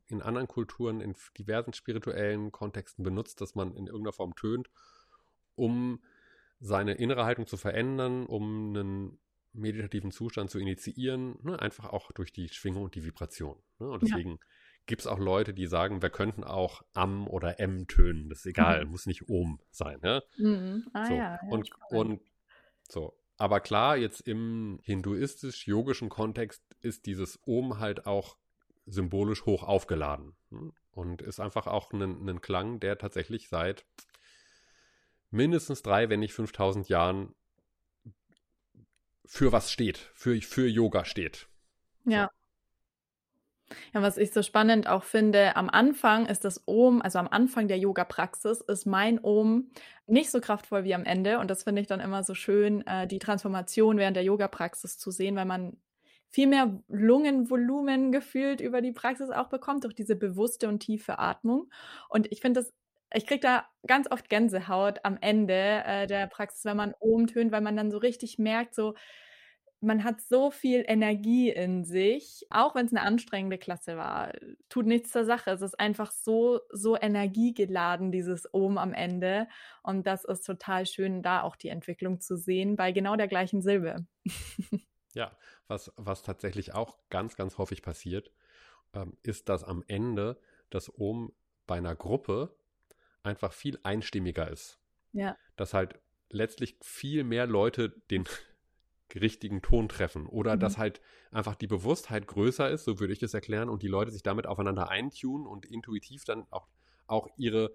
in 0.08 0.22
anderen 0.22 0.48
Kulturen, 0.48 1.02
in 1.02 1.16
diversen 1.38 1.74
spirituellen 1.74 2.52
Kontexten 2.52 3.04
benutzt, 3.04 3.42
dass 3.42 3.56
man 3.56 3.76
in 3.76 3.88
irgendeiner 3.88 4.14
Form 4.14 4.36
tönt, 4.36 4.70
um 5.56 6.04
seine 6.60 6.94
innere 6.94 7.26
Haltung 7.26 7.48
zu 7.48 7.58
verändern, 7.58 8.26
um 8.26 8.76
einen 8.76 9.20
meditativen 9.54 10.12
Zustand 10.12 10.50
zu 10.50 10.60
initiieren, 10.60 11.38
ne? 11.44 11.60
einfach 11.60 11.86
auch 11.86 12.12
durch 12.12 12.32
die 12.32 12.50
Schwingung 12.50 12.84
und 12.84 12.96
die 12.96 13.04
Vibration. 13.04 13.62
Ne? 13.80 13.90
Und 13.90 14.04
deswegen 14.04 14.32
ja 14.32 14.38
gibt 14.86 15.02
es 15.02 15.08
auch 15.08 15.20
Leute, 15.20 15.54
die 15.54 15.68
sagen, 15.68 16.02
wir 16.02 16.10
könnten 16.10 16.44
auch 16.44 16.84
am 16.94 17.28
oder 17.28 17.60
m 17.60 17.88
tönen. 17.88 18.30
Das 18.30 18.40
ist 18.40 18.46
egal, 18.46 18.86
mhm. 18.86 18.92
muss 18.92 19.06
nicht 19.06 19.30
ohm 19.30 19.60
sein. 19.72 20.00
Ne? 20.02 20.24
Mhm. 20.38 20.88
Ah, 20.94 21.06
so. 21.06 21.14
ja, 21.14 21.40
ja, 21.42 21.50
und, 21.50 21.70
und 21.90 22.22
so. 22.90 23.18
Aber 23.38 23.60
klar, 23.60 23.98
jetzt 23.98 24.22
im 24.22 24.80
hinduistisch-yogischen 24.84 26.10
Kontext 26.10 26.64
ist 26.82 27.06
dieses 27.06 27.40
Ohm 27.46 27.80
halt 27.80 28.06
auch 28.06 28.38
symbolisch 28.86 29.46
hoch 29.46 29.64
aufgeladen. 29.64 30.36
Hm? 30.50 30.74
Und 30.92 31.22
ist 31.22 31.40
einfach 31.40 31.66
auch 31.66 31.92
ein, 31.92 32.42
Klang, 32.42 32.80
der 32.80 32.98
tatsächlich 32.98 33.50
seit 33.50 33.86
mindestens 35.32 35.82
drei, 35.82 36.10
wenn 36.10 36.20
nicht 36.20 36.34
5000 36.34 36.90
Jahren 36.90 37.34
für 39.26 39.52
was 39.52 39.72
steht, 39.72 39.98
für, 40.14 40.40
für 40.42 40.68
Yoga 40.68 41.06
steht. 41.06 41.48
Ja. 42.06 42.30
Ja, 43.94 44.02
was 44.02 44.18
ich 44.18 44.32
so 44.32 44.42
spannend 44.44 44.88
auch 44.88 45.04
finde, 45.04 45.56
am 45.56 45.70
Anfang 45.70 46.26
ist 46.26 46.44
das 46.46 46.64
Om, 46.68 47.02
also 47.02 47.20
am 47.20 47.28
Anfang 47.28 47.68
der 47.68 47.78
Yoga-Praxis, 47.78 48.62
ist 48.62 48.86
mein 48.86 49.20
Om 49.24 49.72
nicht 50.06 50.32
so 50.32 50.42
kraftvoll 50.42 50.84
wie 50.84 50.94
am 50.94 51.06
Ende. 51.06 51.40
Und 51.40 51.50
das 51.50 51.64
finde 51.64 51.82
ich 51.82 51.88
dann 51.88 52.00
immer 52.00 52.24
so 52.24 52.34
schön, 52.36 52.86
äh, 52.86 53.08
die 53.08 53.20
Transformation 53.20 53.98
während 53.98 54.18
der 54.18 54.24
Yoga-Praxis 54.24 54.98
zu 54.98 55.12
sehen, 55.12 55.36
weil 55.36 55.46
man 55.46 55.78
viel 56.30 56.48
mehr 56.48 56.82
Lungenvolumen 56.88 58.12
gefühlt 58.12 58.60
über 58.60 58.82
die 58.82 58.92
Praxis 58.92 59.30
auch 59.30 59.50
bekommt, 59.50 59.84
durch 59.84 59.96
diese 59.96 60.16
bewusste 60.16 60.68
und 60.68 60.80
tiefe 60.80 61.20
Atmung. 61.20 61.70
Und 62.10 62.32
ich 62.32 62.42
finde 62.42 62.62
das 62.62 62.74
ich 63.16 63.28
kriege 63.28 63.42
da 63.42 63.66
ganz 63.86 64.10
oft 64.10 64.28
Gänsehaut 64.28 65.00
am 65.04 65.18
Ende 65.22 65.84
äh, 65.86 66.08
der 66.08 66.26
Praxis, 66.26 66.66
wenn 66.66 66.78
man 66.78 66.96
oben 67.00 67.28
tönt, 67.28 67.52
weil 67.52 67.62
man 67.62 67.78
dann 67.78 67.92
so 67.92 68.00
richtig 68.00 68.40
merkt, 68.40 68.74
so 68.74 68.96
man 69.84 70.04
hat 70.04 70.22
so 70.22 70.50
viel 70.50 70.84
Energie 70.88 71.50
in 71.50 71.84
sich, 71.84 72.46
auch 72.50 72.76
wenn 72.76 72.86
es 72.86 72.94
eine 72.94 73.02
anstrengende 73.02 73.58
Klasse 73.58 73.98
war. 73.98 74.32
Tut 74.70 74.86
nichts 74.86 75.12
zur 75.12 75.26
Sache. 75.26 75.52
Es 75.52 75.62
ist 75.62 75.80
einfach 75.80 76.12
so, 76.12 76.62
so 76.72 76.98
energiegeladen, 76.98 78.12
dieses 78.12 78.52
Ohm 78.54 78.78
am 78.78 78.94
Ende. 78.94 79.48
Und 79.84 80.08
das 80.08 80.24
ist 80.24 80.46
total 80.46 80.86
schön, 80.86 81.22
da 81.22 81.42
auch 81.42 81.56
die 81.56 81.70
Entwicklung 81.70 82.20
zu 82.22 82.38
sehen, 82.38 82.76
bei 82.76 82.92
genau 82.92 83.16
der 83.16 83.28
gleichen 83.28 83.62
Silbe. 83.62 84.06
ja, 85.14 85.36
was, 85.68 85.92
was 85.98 86.24
tatsächlich 86.24 86.74
auch 86.74 86.98
ganz, 87.10 87.36
ganz 87.36 87.58
häufig 87.58 87.82
passiert, 87.82 88.32
ähm, 88.94 89.18
ist, 89.24 89.50
dass 89.50 89.64
am 89.64 89.84
Ende 89.88 90.40
das 90.70 90.98
Ohm 90.98 91.34
bei 91.68 91.76
einer 91.76 91.96
Gruppe 91.96 92.56
einfach 93.22 93.54
viel 93.54 93.80
einstimmiger 93.84 94.50
ist. 94.50 94.80
Ja. 95.12 95.38
Dass 95.56 95.74
halt 95.74 96.00
letztlich 96.30 96.78
viel 96.82 97.24
mehr 97.24 97.46
Leute 97.46 97.90
den 98.10 98.26
richtigen 99.16 99.62
Ton 99.62 99.90
treffen 99.90 100.26
oder 100.26 100.56
mhm. 100.56 100.60
dass 100.60 100.78
halt 100.78 101.02
einfach 101.32 101.56
die 101.56 101.68
Bewusstheit 101.68 102.28
größer 102.28 102.70
ist, 102.70 102.86
so 102.86 103.00
würde 103.00 103.14
ich 103.14 103.20
das 103.20 103.34
erklären, 103.34 103.70
und 103.70 103.84
die 103.84 103.88
Leute 103.88 104.12
sich 104.12 104.24
damit 104.24 104.48
aufeinander 104.48 104.90
eintunen 104.90 105.48
und 105.48 105.66
intuitiv 105.66 106.26
dann 106.26 106.46
auch, 106.50 106.68
auch 107.08 107.28
ihre, 107.38 107.74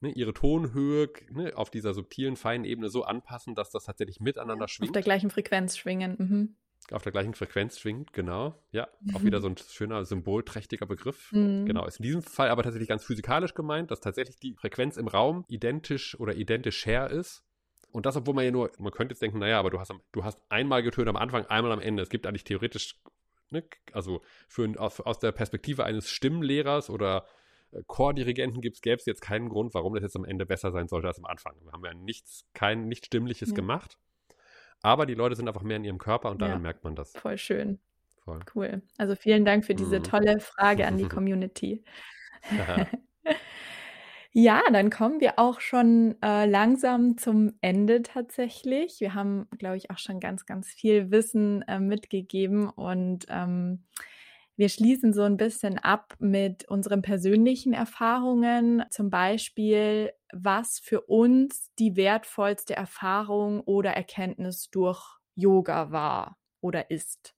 ne, 0.00 0.10
ihre 0.10 0.34
Tonhöhe 0.34 1.10
ne, 1.30 1.52
auf 1.56 1.70
dieser 1.70 1.94
subtilen, 1.94 2.36
feinen 2.36 2.64
Ebene 2.64 2.88
so 2.88 3.04
anpassen, 3.04 3.54
dass 3.54 3.70
das 3.70 3.84
tatsächlich 3.84 4.20
miteinander 4.20 4.68
schwingt. 4.68 4.90
Auf 4.90 4.94
der 4.94 5.02
gleichen 5.02 5.30
Frequenz 5.30 5.76
schwingen. 5.76 6.16
Mhm. 6.18 6.56
Auf 6.90 7.02
der 7.02 7.12
gleichen 7.12 7.34
Frequenz 7.34 7.78
schwingt, 7.78 8.12
genau. 8.12 8.60
Ja, 8.72 8.88
mhm. 9.00 9.16
auch 9.16 9.22
wieder 9.22 9.40
so 9.40 9.46
ein 9.46 9.56
schöner, 9.56 10.04
symbolträchtiger 10.04 10.84
Begriff. 10.84 11.30
Mhm. 11.32 11.64
Genau, 11.64 11.86
ist 11.86 12.00
in 12.00 12.04
diesem 12.04 12.22
Fall 12.22 12.48
aber 12.48 12.64
tatsächlich 12.64 12.88
ganz 12.88 13.04
physikalisch 13.04 13.54
gemeint, 13.54 13.92
dass 13.92 14.00
tatsächlich 14.00 14.38
die 14.38 14.54
Frequenz 14.54 14.96
im 14.96 15.06
Raum 15.06 15.44
identisch 15.48 16.18
oder 16.18 16.34
identisch 16.34 16.84
her 16.84 17.08
ist 17.08 17.44
und 17.92 18.06
das, 18.06 18.16
obwohl 18.16 18.34
man 18.34 18.44
ja 18.44 18.50
nur, 18.50 18.70
man 18.78 18.92
könnte 18.92 19.12
jetzt 19.12 19.22
denken, 19.22 19.38
naja, 19.38 19.58
aber 19.58 19.70
du 19.70 19.78
hast, 19.78 19.92
du 20.12 20.24
hast 20.24 20.40
einmal 20.48 20.82
getönt 20.82 21.08
am 21.08 21.16
Anfang, 21.16 21.46
einmal 21.46 21.72
am 21.72 21.80
Ende. 21.80 22.02
Es 22.02 22.08
gibt 22.08 22.26
eigentlich 22.26 22.44
theoretisch, 22.44 22.98
ne, 23.50 23.62
also 23.92 24.22
für, 24.48 24.72
aus, 24.78 25.18
der 25.18 25.32
Perspektive 25.32 25.84
eines 25.84 26.08
Stimmlehrers 26.08 26.90
oder 26.90 27.26
äh, 27.70 27.82
Chordirigenten 27.86 28.60
gäbe 28.62 28.96
es 28.96 29.06
jetzt 29.06 29.20
keinen 29.20 29.48
Grund, 29.48 29.74
warum 29.74 29.94
das 29.94 30.02
jetzt 30.02 30.16
am 30.16 30.24
Ende 30.24 30.46
besser 30.46 30.72
sein 30.72 30.88
sollte 30.88 31.08
als 31.08 31.18
am 31.18 31.26
Anfang. 31.26 31.54
Wir 31.62 31.72
haben 31.72 31.84
ja 31.84 31.94
nichts, 31.94 32.46
kein 32.54 32.88
nicht 32.88 33.06
Stimmliches 33.06 33.50
ja. 33.50 33.54
gemacht. 33.54 33.98
Aber 34.82 35.06
die 35.06 35.14
Leute 35.14 35.36
sind 35.36 35.46
einfach 35.46 35.62
mehr 35.62 35.76
in 35.76 35.84
ihrem 35.84 35.98
Körper 35.98 36.30
und 36.30 36.42
daran 36.42 36.56
ja, 36.56 36.60
merkt 36.60 36.82
man 36.82 36.96
das. 36.96 37.12
Voll 37.12 37.38
schön. 37.38 37.78
Voll. 38.24 38.40
Cool. 38.54 38.82
Also 38.98 39.14
vielen 39.14 39.44
Dank 39.44 39.64
für 39.64 39.74
diese 39.74 39.98
mhm. 39.98 40.04
tolle 40.04 40.40
Frage 40.40 40.86
an 40.86 40.96
die 40.96 41.04
Community. 41.08 41.84
Ja, 44.34 44.62
dann 44.72 44.88
kommen 44.90 45.20
wir 45.20 45.38
auch 45.38 45.60
schon 45.60 46.16
äh, 46.22 46.46
langsam 46.46 47.18
zum 47.18 47.52
Ende 47.60 48.02
tatsächlich. 48.02 48.98
Wir 49.00 49.14
haben, 49.14 49.46
glaube 49.58 49.76
ich, 49.76 49.90
auch 49.90 49.98
schon 49.98 50.20
ganz, 50.20 50.46
ganz 50.46 50.68
viel 50.68 51.10
Wissen 51.10 51.62
äh, 51.68 51.78
mitgegeben 51.80 52.68
und 52.70 53.26
ähm, 53.28 53.84
wir 54.56 54.68
schließen 54.70 55.12
so 55.12 55.22
ein 55.22 55.36
bisschen 55.36 55.78
ab 55.78 56.14
mit 56.18 56.68
unseren 56.68 57.02
persönlichen 57.02 57.72
Erfahrungen, 57.74 58.84
zum 58.90 59.10
Beispiel, 59.10 60.12
was 60.32 60.78
für 60.78 61.02
uns 61.02 61.70
die 61.78 61.96
wertvollste 61.96 62.74
Erfahrung 62.76 63.60
oder 63.60 63.90
Erkenntnis 63.92 64.70
durch 64.70 65.02
Yoga 65.34 65.90
war 65.90 66.38
oder 66.60 66.90
ist. 66.90 67.34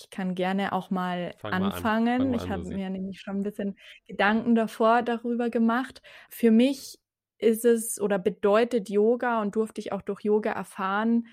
Ich 0.00 0.10
kann 0.10 0.34
gerne 0.34 0.72
auch 0.72 0.90
mal 0.90 1.34
Fang 1.38 1.52
anfangen. 1.52 2.18
Mal 2.18 2.26
an. 2.26 2.34
ich 2.34 2.50
habe 2.50 2.64
mir 2.64 2.90
nämlich 2.90 3.20
schon 3.20 3.38
ein 3.38 3.42
bisschen 3.42 3.76
Gedanken 4.06 4.54
davor 4.54 5.02
darüber 5.02 5.50
gemacht. 5.50 6.02
Für 6.30 6.50
mich 6.50 6.98
ist 7.38 7.64
es 7.64 8.00
oder 8.00 8.18
bedeutet 8.18 8.88
Yoga 8.88 9.40
und 9.40 9.56
durfte 9.56 9.80
ich 9.80 9.92
auch 9.92 10.02
durch 10.02 10.20
Yoga 10.22 10.52
erfahren, 10.52 11.26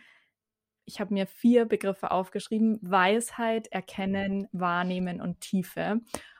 ich 0.88 1.02
habe 1.02 1.14
mir 1.14 1.28
vier 1.28 1.66
Begriffe 1.66 2.12
aufgeschrieben: 2.12 2.80
Weisheit, 2.82 3.68
Erkennen, 3.68 4.48
Wahrnehmen 4.54 5.22
und 5.22 5.42
Tiefe. 5.42 6.00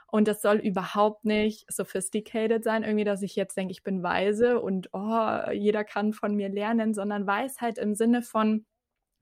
Und 0.10 0.30
das 0.30 0.42
soll 0.42 0.56
überhaupt 0.58 1.26
nicht 1.26 1.72
sophisticated 1.72 2.64
sein, 2.64 2.84
irgendwie, 2.84 3.04
dass 3.04 3.22
ich 3.22 3.36
jetzt 3.36 3.58
denke, 3.58 3.74
ich 3.74 3.84
bin 3.84 4.04
weise 4.04 4.62
und 4.62 4.90
oh, 4.94 5.52
jeder 5.52 5.84
kann 5.84 6.14
von 6.14 6.34
mir 6.34 6.48
lernen, 6.48 6.94
sondern 6.94 7.28
Weisheit 7.28 7.78
im 7.78 7.94
Sinne 7.94 8.22
von, 8.22 8.66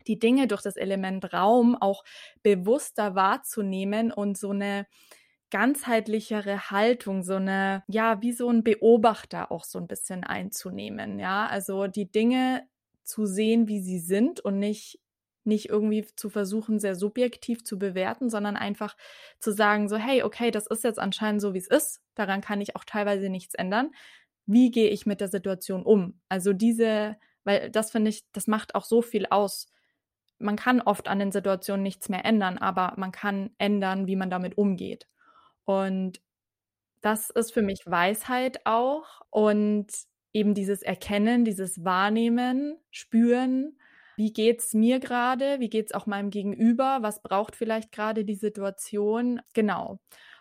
die 0.08 0.20
Dinge 0.20 0.48
durch 0.48 0.62
das 0.62 0.76
Element 0.78 1.34
Raum 1.34 1.76
auch 1.76 2.04
bewusster 2.44 3.16
wahrzunehmen 3.16 4.12
und 4.12 4.38
so 4.38 4.52
eine 4.52 4.86
ganzheitlichere 5.52 6.70
Haltung, 6.72 7.24
so 7.24 7.36
eine, 7.36 7.84
ja, 7.88 8.22
wie 8.22 8.34
so 8.34 8.50
ein 8.50 8.64
Beobachter 8.64 9.52
auch 9.52 9.64
so 9.64 9.80
ein 9.80 9.88
bisschen 9.88 10.24
einzunehmen, 10.24 11.20
ja, 11.20 11.48
also 11.48 11.88
die 11.88 12.12
Dinge 12.12 12.68
zu 13.04 13.26
sehen, 13.26 13.68
wie 13.68 13.80
sie 13.82 14.00
sind 14.00 14.40
und 14.40 14.60
nicht 14.60 15.00
nicht 15.48 15.70
irgendwie 15.70 16.06
zu 16.16 16.30
versuchen, 16.30 16.80
sehr 16.80 16.96
subjektiv 16.96 17.64
zu 17.64 17.78
bewerten, 17.78 18.30
sondern 18.32 18.56
einfach 18.58 18.98
zu 19.40 19.52
sagen, 19.52 19.88
so, 19.88 19.96
hey, 19.96 20.24
okay, 20.24 20.50
das 20.52 20.66
ist 20.68 20.84
jetzt 20.84 20.98
anscheinend 21.00 21.40
so, 21.40 21.54
wie 21.54 21.60
es 21.60 21.68
ist. 21.68 22.02
Daran 22.16 22.42
kann 22.42 22.62
ich 22.62 22.76
auch 22.76 22.84
teilweise 22.84 23.30
nichts 23.30 23.54
ändern. 23.54 23.92
Wie 24.48 24.72
gehe 24.72 24.90
ich 24.90 25.06
mit 25.06 25.22
der 25.22 25.28
Situation 25.28 25.84
um? 25.84 26.20
Also 26.30 26.52
diese, 26.54 27.18
weil 27.44 27.70
das 27.70 27.92
finde 27.92 28.10
ich, 28.10 28.24
das 28.32 28.48
macht 28.48 28.76
auch 28.76 28.86
so 28.86 29.04
viel 29.04 29.28
aus 29.28 29.68
man 30.40 30.56
kann 30.56 30.82
oft 30.82 31.08
an 31.08 31.20
den 31.20 31.32
Situationen 31.32 31.84
nichts 31.84 32.10
mehr 32.10 32.26
ändern, 32.26 32.58
aber 32.58 32.94
man 32.98 33.12
kann 33.12 33.52
ändern, 33.58 34.08
wie 34.08 34.16
man 34.16 34.30
damit 34.30 34.58
umgeht. 34.58 35.08
Und 35.66 36.22
das 37.02 37.30
ist 37.30 37.52
für 37.54 37.62
mich 37.62 37.82
Weisheit 37.86 38.66
auch 38.66 39.22
und 39.30 39.88
eben 40.34 40.54
dieses 40.54 40.82
Erkennen, 40.82 41.46
dieses 41.46 41.86
Wahrnehmen, 41.86 42.78
Spüren. 42.92 43.78
Wie 44.18 44.34
geht's 44.34 44.74
mir 44.74 45.00
gerade? 45.00 45.60
Wie 45.60 45.70
geht's 45.70 45.94
auch 45.94 46.08
meinem 46.08 46.30
Gegenüber? 46.30 47.00
Was 47.02 47.22
braucht 47.22 47.56
vielleicht 47.56 47.92
gerade 47.92 48.26
die 48.26 48.36
Situation? 48.36 49.42
Genau. 49.54 50.00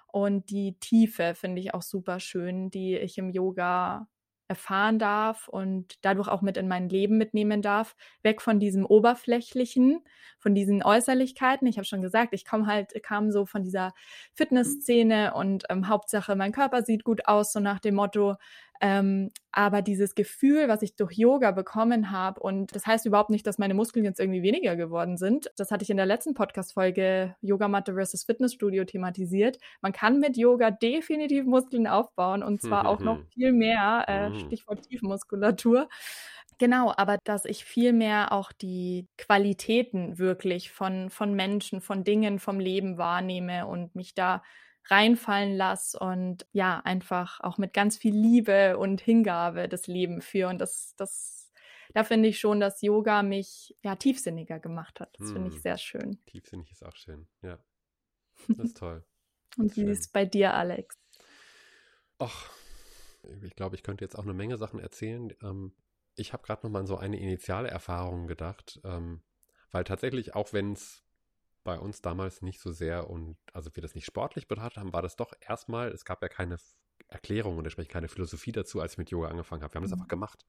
Und 0.09 0.51
die 0.51 0.78
Tiefe 0.78 1.34
finde 1.34 1.61
ich 1.61 1.74
auch 1.74 1.82
super 1.82 2.20
schön, 2.20 2.70
die 2.70 2.97
ich 2.97 3.18
im 3.18 3.30
Yoga 3.30 4.09
erfahren 4.49 4.99
darf 4.99 5.49
und 5.49 6.05
dadurch 6.05 6.28
auch 6.28 6.42
mit 6.42 6.57
in 6.57 6.68
mein 6.68 6.88
Leben 6.88 7.16
mitnehmen 7.18 7.62
darf, 7.62 7.97
weg 8.22 8.42
von 8.42 8.61
diesem 8.61 8.84
oberflächlichen, 8.84 10.01
von 10.38 10.55
diesen 10.55 10.82
Äußerlichkeiten. 10.82 11.66
Ich 11.66 11.76
habe 11.78 11.86
schon 11.86 12.03
gesagt, 12.03 12.34
ich 12.34 12.45
komme 12.45 12.66
halt 12.66 12.92
kam 13.03 13.30
so 13.30 13.47
von 13.47 13.62
dieser 13.62 13.92
Fitnessszene 14.34 15.34
und 15.34 15.64
ähm, 15.70 15.88
Hauptsache 15.88 16.36
mein 16.36 16.53
Körper 16.53 16.82
sieht 16.82 17.05
gut 17.05 17.26
aus, 17.26 17.53
so 17.53 17.61
nach 17.61 17.80
dem 17.80 17.95
Motto, 17.95 18.36
ähm, 18.80 19.30
aber 19.52 19.82
dieses 19.82 20.14
Gefühl, 20.14 20.68
was 20.68 20.82
ich 20.82 20.96
durch 20.96 21.12
Yoga 21.12 21.52
bekommen 21.52 22.10
habe, 22.10 22.40
und 22.40 22.74
das 22.74 22.86
heißt 22.86 23.06
überhaupt 23.06 23.30
nicht, 23.30 23.46
dass 23.46 23.58
meine 23.58 23.74
Muskeln 23.74 24.04
jetzt 24.04 24.20
irgendwie 24.20 24.42
weniger 24.42 24.76
geworden 24.76 25.16
sind. 25.16 25.50
Das 25.56 25.70
hatte 25.70 25.84
ich 25.84 25.90
in 25.90 25.96
der 25.96 26.06
letzten 26.06 26.34
Podcast-Folge 26.34 27.36
Yogamatte 27.40 27.94
versus 27.94 28.24
Fitnessstudio 28.24 28.84
thematisiert. 28.84 29.58
Man 29.80 29.92
kann 29.92 30.18
mit 30.18 30.36
Yoga 30.36 30.70
definitiv 30.70 31.44
Muskeln 31.44 31.86
aufbauen 31.86 32.42
und 32.42 32.60
zwar 32.62 32.86
auch 32.86 33.00
noch 33.00 33.18
viel 33.34 33.52
mehr, 33.52 34.04
äh, 34.08 34.30
mhm. 34.30 34.40
Stichwort 34.40 34.82
Tiefenmuskulatur. 34.88 35.88
Genau, 36.58 36.92
aber 36.96 37.18
dass 37.24 37.44
ich 37.44 37.64
viel 37.64 37.92
mehr 37.92 38.32
auch 38.32 38.52
die 38.52 39.08
Qualitäten 39.18 40.18
wirklich 40.18 40.70
von, 40.70 41.10
von 41.10 41.34
Menschen, 41.34 41.80
von 41.80 42.04
Dingen, 42.04 42.38
vom 42.38 42.60
Leben 42.60 42.96
wahrnehme 42.96 43.66
und 43.66 43.94
mich 43.96 44.14
da 44.14 44.42
reinfallen 44.87 45.57
lasse 45.57 45.99
und 45.99 46.47
ja, 46.53 46.80
einfach 46.80 47.41
auch 47.41 47.59
mit 47.59 47.72
ganz 47.72 47.97
viel 47.97 48.14
Liebe 48.14 48.76
und 48.78 49.01
Hingabe 49.01 49.68
das 49.68 49.87
Leben 49.87 50.20
führe. 50.20 50.51
Und 50.51 50.59
das, 50.59 50.95
das, 50.97 51.53
da 51.95 52.05
finde 52.05 52.28
ich 52.28 52.39
schon, 52.39 52.61
dass 52.61 52.82
Yoga 52.82 53.22
mich 53.22 53.76
ja 53.82 53.97
tiefsinniger 53.97 54.61
gemacht 54.61 55.01
hat. 55.01 55.14
Das 55.18 55.32
finde 55.32 55.49
ich 55.49 55.55
hm. 55.55 55.62
sehr 55.62 55.78
schön. 55.78 56.18
Tiefsinnig 56.26 56.70
ist 56.70 56.85
auch 56.85 56.97
schön, 56.97 57.26
ja. 57.43 57.59
Das 58.49 58.66
ist 58.66 58.76
toll. 58.76 59.05
und 59.57 59.76
wie 59.76 59.85
ist 59.85 60.12
bei 60.12 60.24
dir, 60.24 60.55
Alex? 60.55 60.99
Ach, 62.18 62.51
ich 63.43 63.55
glaube, 63.55 63.76
ich 63.76 63.82
könnte 63.82 64.05
jetzt 64.05 64.18
auch 64.18 64.24
eine 64.24 64.35
Menge 64.35 64.59
Sachen 64.59 64.80
erzählen. 64.80 65.32
Ähm, 65.43 65.72
ich 66.16 66.32
habe 66.32 66.43
gerade 66.43 66.66
noch 66.66 66.70
mal 66.70 66.80
an 66.80 66.87
so 66.87 66.97
eine 66.97 67.18
initiale 67.18 67.68
Erfahrung 67.68 68.26
gedacht, 68.26 68.80
ähm, 68.85 69.22
weil 69.70 69.85
tatsächlich, 69.85 70.35
auch 70.35 70.53
wenn 70.53 70.72
es 70.72 71.03
bei 71.64 71.78
uns 71.78 72.00
damals 72.02 72.42
nicht 72.42 72.60
so 72.60 72.72
sehr 72.72 73.10
und 73.10 73.36
also 73.52 73.74
wir 73.74 73.82
das 73.82 73.94
nicht 73.94 74.04
sportlich 74.04 74.46
betrachtet 74.46 74.78
haben, 74.78 74.92
war 74.92 75.02
das 75.02 75.16
doch 75.16 75.32
erstmal, 75.40 75.88
es 75.88 76.04
gab 76.04 76.22
ja 76.22 76.28
keine 76.28 76.58
Erklärung 77.08 77.58
und 77.58 77.64
entsprechend 77.64 77.92
keine 77.92 78.08
Philosophie 78.08 78.52
dazu, 78.52 78.80
als 78.80 78.92
ich 78.92 78.98
mit 78.98 79.10
Yoga 79.10 79.28
angefangen 79.28 79.62
habe. 79.62 79.72
Wir 79.72 79.76
haben 79.76 79.84
das 79.84 79.90
mhm. 79.92 79.98
einfach 79.98 80.08
gemacht. 80.08 80.44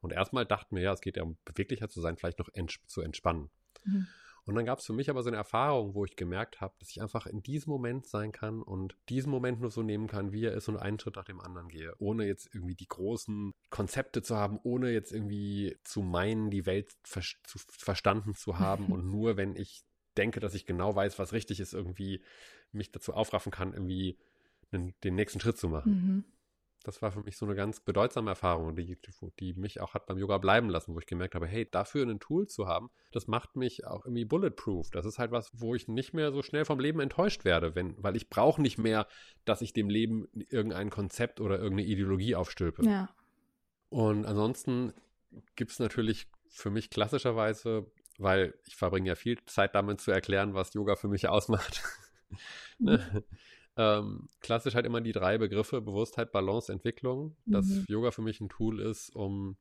Und 0.00 0.12
erstmal 0.12 0.44
dachten 0.44 0.76
wir, 0.76 0.82
ja, 0.82 0.92
es 0.92 1.00
geht 1.00 1.16
ja 1.16 1.22
um 1.22 1.38
beweglicher 1.44 1.88
zu 1.88 2.00
sein, 2.00 2.16
vielleicht 2.16 2.38
noch 2.38 2.48
ents 2.52 2.78
zu 2.86 3.00
entspannen. 3.00 3.50
Mhm. 3.84 4.06
Und 4.46 4.54
dann 4.56 4.66
gab 4.66 4.78
es 4.78 4.84
für 4.84 4.92
mich 4.92 5.08
aber 5.08 5.22
so 5.22 5.28
eine 5.28 5.38
Erfahrung, 5.38 5.94
wo 5.94 6.04
ich 6.04 6.16
gemerkt 6.16 6.60
habe, 6.60 6.74
dass 6.78 6.90
ich 6.90 7.00
einfach 7.00 7.26
in 7.26 7.42
diesem 7.42 7.70
Moment 7.70 8.06
sein 8.06 8.30
kann 8.30 8.62
und 8.62 8.96
diesen 9.08 9.30
Moment 9.30 9.60
nur 9.60 9.70
so 9.70 9.82
nehmen 9.82 10.06
kann, 10.06 10.32
wie 10.32 10.44
er 10.44 10.52
ist 10.52 10.68
und 10.68 10.76
einen 10.76 10.98
Schritt 10.98 11.16
nach 11.16 11.24
dem 11.24 11.40
anderen 11.40 11.68
gehe, 11.68 11.94
ohne 11.98 12.26
jetzt 12.26 12.54
irgendwie 12.54 12.74
die 12.74 12.86
großen 12.86 13.52
Konzepte 13.70 14.20
zu 14.20 14.36
haben, 14.36 14.58
ohne 14.62 14.90
jetzt 14.90 15.12
irgendwie 15.12 15.78
zu 15.82 16.02
meinen, 16.02 16.50
die 16.50 16.66
Welt 16.66 16.92
ver 17.04 17.22
zu 17.22 17.58
verstanden 17.70 18.34
zu 18.34 18.58
haben 18.58 18.86
und 18.92 19.10
nur 19.10 19.38
wenn 19.38 19.56
ich 19.56 19.82
denke, 20.14 20.40
dass 20.40 20.54
ich 20.54 20.66
genau 20.66 20.94
weiß, 20.94 21.18
was 21.18 21.32
richtig 21.32 21.60
ist, 21.60 21.74
irgendwie 21.74 22.22
mich 22.72 22.92
dazu 22.92 23.12
aufraffen 23.12 23.52
kann, 23.52 23.72
irgendwie 23.72 24.18
den, 24.72 24.94
den 25.02 25.14
nächsten 25.14 25.40
Schritt 25.40 25.58
zu 25.58 25.68
machen. 25.68 25.92
Mhm. 25.92 26.24
Das 26.84 27.00
war 27.00 27.10
für 27.10 27.22
mich 27.22 27.38
so 27.38 27.46
eine 27.46 27.54
ganz 27.54 27.80
bedeutsame 27.80 28.30
Erfahrung, 28.30 28.76
die, 28.76 28.98
die 29.40 29.54
mich 29.54 29.80
auch 29.80 29.94
hat 29.94 30.04
beim 30.04 30.18
Yoga 30.18 30.36
bleiben 30.36 30.68
lassen, 30.68 30.94
wo 30.94 30.98
ich 30.98 31.06
gemerkt 31.06 31.34
habe, 31.34 31.46
hey, 31.46 31.66
dafür 31.68 32.06
ein 32.06 32.20
Tool 32.20 32.46
zu 32.46 32.66
haben, 32.66 32.90
das 33.10 33.26
macht 33.26 33.56
mich 33.56 33.86
auch 33.86 34.04
irgendwie 34.04 34.26
bulletproof. 34.26 34.90
Das 34.90 35.06
ist 35.06 35.18
halt 35.18 35.30
was, 35.30 35.50
wo 35.54 35.74
ich 35.74 35.88
nicht 35.88 36.12
mehr 36.12 36.30
so 36.30 36.42
schnell 36.42 36.66
vom 36.66 36.78
Leben 36.78 37.00
enttäuscht 37.00 37.46
werde, 37.46 37.74
wenn, 37.74 37.94
weil 38.02 38.16
ich 38.16 38.28
brauche 38.28 38.60
nicht 38.60 38.76
mehr, 38.76 39.06
dass 39.46 39.62
ich 39.62 39.72
dem 39.72 39.88
Leben 39.88 40.28
irgendein 40.50 40.90
Konzept 40.90 41.40
oder 41.40 41.56
irgendeine 41.56 41.88
Ideologie 41.88 42.34
aufstülpe. 42.34 42.84
Ja. 42.84 43.08
Und 43.88 44.26
ansonsten 44.26 44.92
gibt 45.56 45.70
es 45.70 45.78
natürlich 45.78 46.26
für 46.50 46.70
mich 46.70 46.90
klassischerweise 46.90 47.90
weil 48.18 48.54
ich 48.66 48.76
verbringe 48.76 49.08
ja 49.08 49.14
viel 49.14 49.42
Zeit 49.46 49.74
damit 49.74 50.00
zu 50.00 50.10
erklären, 50.10 50.54
was 50.54 50.74
Yoga 50.74 50.96
für 50.96 51.08
mich 51.08 51.28
ausmacht. 51.28 51.82
Ne? 52.78 53.24
ähm, 53.76 54.28
klassisch 54.40 54.74
halt 54.74 54.86
immer 54.86 55.00
die 55.00 55.12
drei 55.12 55.38
Begriffe 55.38 55.80
Bewusstheit, 55.80 56.32
Balance, 56.32 56.72
Entwicklung, 56.72 57.36
dass 57.46 57.66
mhm. 57.66 57.84
Yoga 57.88 58.10
für 58.10 58.22
mich 58.22 58.40
ein 58.40 58.48
Tool 58.48 58.80
ist, 58.80 59.10
um 59.14 59.56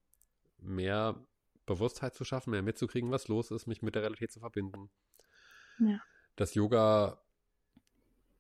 mehr 0.59 1.23
Bewusstheit 1.65 2.15
zu 2.15 2.23
schaffen, 2.23 2.51
mehr 2.51 2.61
mitzukriegen, 2.61 3.11
was 3.11 3.27
los 3.27 3.51
ist, 3.51 3.67
mich 3.67 3.81
mit 3.81 3.95
der 3.95 4.01
Realität 4.01 4.31
zu 4.31 4.39
verbinden. 4.39 4.89
Ja. 5.79 6.01
Dass 6.35 6.55
Yoga 6.55 7.21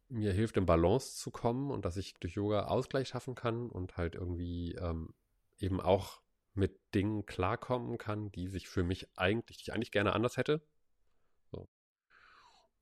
mir 0.09 0.33
hilft, 0.33 0.57
in 0.57 0.65
Balance 0.65 1.17
zu 1.17 1.31
kommen 1.31 1.71
und 1.71 1.85
dass 1.85 1.97
ich 1.97 2.13
durch 2.15 2.33
Yoga 2.33 2.65
Ausgleich 2.65 3.07
schaffen 3.07 3.35
kann 3.35 3.69
und 3.69 3.97
halt 3.97 4.15
irgendwie 4.15 4.73
ähm, 4.73 5.13
eben 5.59 5.79
auch 5.79 6.22
mit 6.53 6.79
Dingen 6.93 7.25
klarkommen 7.25 7.97
kann, 7.97 8.31
die 8.31 8.47
sich 8.47 8.67
für 8.67 8.83
mich 8.83 9.07
eigentlich, 9.17 9.57
die 9.57 9.63
ich 9.63 9.73
eigentlich 9.73 9.91
gerne 9.91 10.13
anders 10.13 10.37
hätte. 10.37 10.61
So. 11.51 11.67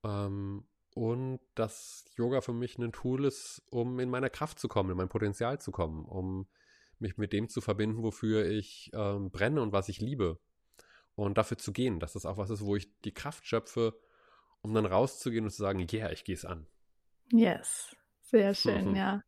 Ähm, 0.03 0.67
und 0.93 1.39
dass 1.55 2.05
Yoga 2.15 2.41
für 2.41 2.53
mich 2.53 2.78
ein 2.78 2.91
Tool 2.91 3.26
ist, 3.26 3.63
um 3.69 3.99
in 3.99 4.09
meiner 4.09 4.30
Kraft 4.30 4.59
zu 4.59 4.67
kommen, 4.67 4.91
in 4.91 4.97
mein 4.97 5.09
Potenzial 5.09 5.59
zu 5.59 5.72
kommen, 5.72 6.05
um 6.05 6.47
mich 6.99 7.17
mit 7.17 7.32
dem 7.34 7.47
zu 7.47 7.61
verbinden, 7.61 8.03
wofür 8.03 8.45
ich 8.45 8.91
ähm, 8.93 9.32
brenne 9.32 9.61
und 9.61 9.72
was 9.72 9.89
ich 9.89 10.01
liebe. 10.01 10.39
Und 11.15 11.38
dafür 11.38 11.57
zu 11.57 11.72
gehen, 11.72 11.99
dass 11.99 12.13
das 12.13 12.26
auch 12.26 12.38
was 12.38 12.49
ist, 12.49 12.65
wo 12.65 12.76
ich 12.76 12.99
die 13.01 13.13
Kraft 13.13 13.45
schöpfe, 13.45 13.97
um 14.61 14.74
dann 14.74 14.86
rauszugehen 14.86 15.45
und 15.45 15.51
zu 15.51 15.61
sagen, 15.61 15.80
ja, 15.80 15.99
yeah, 15.99 16.11
ich 16.11 16.24
gehe 16.24 16.36
es 16.36 16.45
an. 16.45 16.67
Yes, 17.32 17.95
sehr 18.22 18.53
schön, 18.53 18.95
ja 18.95 19.24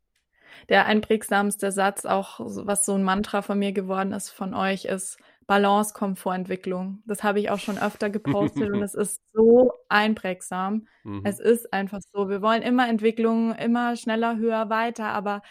der 0.68 0.86
einprägsamste 0.86 1.72
Satz, 1.72 2.04
auch 2.04 2.40
was 2.40 2.84
so 2.84 2.94
ein 2.94 3.02
Mantra 3.02 3.42
von 3.42 3.58
mir 3.58 3.72
geworden 3.72 4.12
ist, 4.12 4.30
von 4.30 4.54
euch, 4.54 4.84
ist 4.86 5.18
Balance, 5.46 5.92
Komfortentwicklung. 5.94 7.02
Das 7.06 7.22
habe 7.22 7.40
ich 7.40 7.50
auch 7.50 7.58
schon 7.58 7.78
öfter 7.78 8.10
gepostet 8.10 8.70
und 8.70 8.82
es 8.82 8.94
ist 8.94 9.22
so 9.32 9.72
einprägsam. 9.88 10.86
Mhm. 11.04 11.22
Es 11.24 11.40
ist 11.40 11.72
einfach 11.72 12.00
so. 12.12 12.28
Wir 12.28 12.42
wollen 12.42 12.62
immer 12.62 12.88
Entwicklung, 12.88 13.54
immer 13.54 13.96
schneller, 13.96 14.36
höher, 14.36 14.70
weiter, 14.70 15.06
aber 15.06 15.42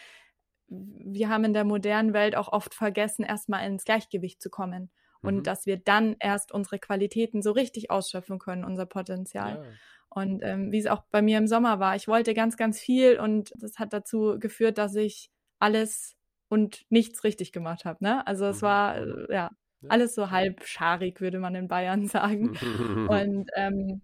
wir 0.68 1.30
haben 1.30 1.44
in 1.46 1.54
der 1.54 1.66
modernen 1.66 2.14
Welt 2.14 2.36
auch 2.36 2.52
oft 2.52 2.74
vergessen, 2.74 3.24
erstmal 3.24 3.68
ins 3.68 3.86
Gleichgewicht 3.86 4.42
zu 4.42 4.50
kommen. 4.50 4.90
Und 5.22 5.38
mhm. 5.38 5.44
dass 5.44 5.66
wir 5.66 5.78
dann 5.78 6.16
erst 6.20 6.52
unsere 6.52 6.80
Qualitäten 6.80 7.42
so 7.42 7.52
richtig 7.52 7.92
ausschöpfen 7.92 8.40
können, 8.40 8.66
unser 8.66 8.86
Potenzial. 8.86 9.64
Ja. 9.64 9.72
Und 10.14 10.42
ähm, 10.44 10.72
wie 10.72 10.80
es 10.80 10.88
auch 10.88 11.04
bei 11.12 11.22
mir 11.22 11.38
im 11.38 11.48
Sommer 11.48 11.80
war, 11.80 11.96
ich 11.96 12.08
wollte 12.08 12.34
ganz, 12.34 12.58
ganz 12.58 12.80
viel 12.80 13.20
und 13.20 13.52
das 13.56 13.80
hat 13.80 13.94
dazu 13.94 14.38
geführt, 14.40 14.78
dass 14.78 14.96
ich 14.96 15.32
alles 15.60 16.16
und 16.50 16.86
nichts 16.90 17.24
richtig 17.24 17.52
gemacht 17.52 17.84
habe. 17.86 18.04
Ne? 18.04 18.26
Also 18.28 18.46
es 18.46 18.62
mhm. 18.62 18.66
war 18.66 18.98
äh, 18.98 19.34
ja 19.34 19.52
alles 19.90 20.16
so 20.16 20.30
halb 20.32 20.66
scharig, 20.66 21.20
würde 21.20 21.40
man 21.40 21.56
in 21.56 21.68
Bayern 21.68 22.08
sagen. 22.08 22.58
und 23.10 23.50
ähm, 23.56 24.02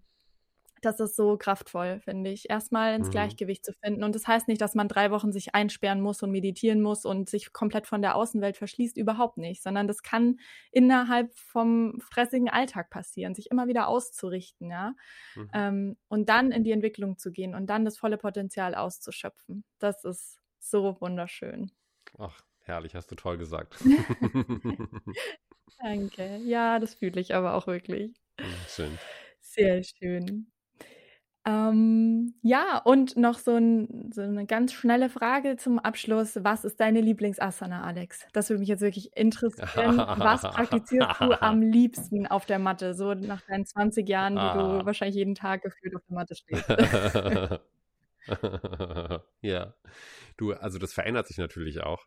das 0.80 1.00
ist 1.00 1.16
so 1.16 1.36
kraftvoll, 1.36 2.00
finde 2.00 2.30
ich, 2.30 2.48
erstmal 2.48 2.94
ins 2.94 3.08
mhm. 3.08 3.12
Gleichgewicht 3.12 3.64
zu 3.64 3.72
finden. 3.72 4.04
Und 4.04 4.14
das 4.14 4.26
heißt 4.26 4.48
nicht, 4.48 4.60
dass 4.60 4.74
man 4.74 4.88
drei 4.88 5.10
Wochen 5.10 5.32
sich 5.32 5.54
einsperren 5.54 6.00
muss 6.00 6.22
und 6.22 6.30
meditieren 6.30 6.80
muss 6.80 7.04
und 7.04 7.28
sich 7.28 7.52
komplett 7.52 7.86
von 7.86 8.02
der 8.02 8.16
Außenwelt 8.16 8.56
verschließt, 8.56 8.96
überhaupt 8.96 9.38
nicht, 9.38 9.62
sondern 9.62 9.86
das 9.86 10.02
kann 10.02 10.38
innerhalb 10.70 11.32
vom 11.34 12.00
stressigen 12.00 12.48
Alltag 12.48 12.90
passieren, 12.90 13.34
sich 13.34 13.50
immer 13.50 13.66
wieder 13.68 13.88
auszurichten, 13.88 14.70
ja. 14.70 14.94
Mhm. 15.34 15.50
Ähm, 15.52 15.96
und 16.08 16.28
dann 16.28 16.52
in 16.52 16.64
die 16.64 16.72
Entwicklung 16.72 17.18
zu 17.18 17.32
gehen 17.32 17.54
und 17.54 17.68
dann 17.68 17.84
das 17.84 17.98
volle 17.98 18.18
Potenzial 18.18 18.74
auszuschöpfen. 18.74 19.64
Das 19.78 20.04
ist 20.04 20.40
so 20.58 20.96
wunderschön. 21.00 21.70
Ach, 22.18 22.42
herrlich, 22.60 22.94
hast 22.94 23.10
du 23.10 23.14
toll 23.14 23.38
gesagt. 23.38 23.76
Danke. 25.82 26.36
Ja, 26.44 26.78
das 26.78 26.94
fühle 26.94 27.20
ich 27.20 27.34
aber 27.34 27.54
auch 27.54 27.66
wirklich. 27.66 28.20
Schön. 28.68 28.98
Sehr 29.40 29.82
schön. 29.82 30.50
Ähm, 31.50 32.34
ja, 32.42 32.78
und 32.78 33.16
noch 33.16 33.38
so, 33.38 33.56
ein, 33.56 34.10
so, 34.12 34.22
eine 34.22 34.46
ganz 34.46 34.72
schnelle 34.72 35.08
Frage 35.08 35.56
zum 35.56 35.78
Abschluss. 35.78 36.38
Was 36.42 36.64
ist 36.64 36.80
deine 36.80 37.00
Lieblingsasana, 37.00 37.82
Alex? 37.82 38.26
Das 38.32 38.50
würde 38.50 38.60
mich 38.60 38.68
jetzt 38.68 38.82
wirklich 38.82 39.16
interessieren. 39.16 39.98
Was 39.98 40.42
praktizierst 40.42 41.20
du 41.20 41.42
am 41.42 41.62
liebsten 41.62 42.26
auf 42.26 42.46
der 42.46 42.58
Matte, 42.58 42.94
so 42.94 43.14
nach 43.14 43.42
deinen 43.42 43.66
20 43.66 44.08
Jahren, 44.08 44.34
die 44.34 44.40
ah. 44.40 44.78
du 44.78 44.86
wahrscheinlich 44.86 45.16
jeden 45.16 45.34
Tag 45.34 45.62
gefühlt 45.62 45.96
auf 45.96 46.02
der 46.08 46.14
Matte 46.14 46.36
stehst? 46.36 46.68
ja, 49.40 49.74
du, 50.36 50.52
also 50.52 50.78
das 50.78 50.92
verändert 50.92 51.26
sich 51.26 51.38
natürlich 51.38 51.82
auch. 51.82 52.04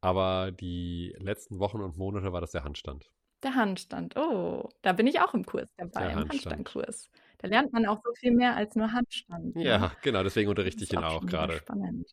Aber 0.00 0.50
die 0.50 1.14
letzten 1.18 1.60
Wochen 1.60 1.80
und 1.80 1.96
Monate 1.96 2.32
war 2.32 2.40
das 2.40 2.50
der 2.50 2.64
Handstand. 2.64 3.08
Der 3.44 3.54
Handstand, 3.54 4.16
oh, 4.16 4.68
da 4.82 4.92
bin 4.92 5.06
ich 5.06 5.20
auch 5.20 5.34
im 5.34 5.44
Kurs 5.44 5.72
dabei, 5.76 6.06
der 6.06 6.12
im 6.12 6.28
Handstandkurs. 6.28 7.08
Da 7.42 7.48
lernt 7.48 7.72
man 7.72 7.86
auch 7.86 8.00
so 8.04 8.12
viel 8.14 8.32
mehr 8.32 8.56
als 8.56 8.76
nur 8.76 8.92
Handstand. 8.92 9.56
Ne? 9.56 9.64
Ja, 9.64 9.92
genau, 10.02 10.22
deswegen 10.22 10.48
unterrichte 10.48 10.84
ich 10.84 10.92
ihn 10.92 11.00
auch, 11.00 11.22
auch 11.22 11.26
gerade. 11.26 11.56
Spannend. 11.58 12.08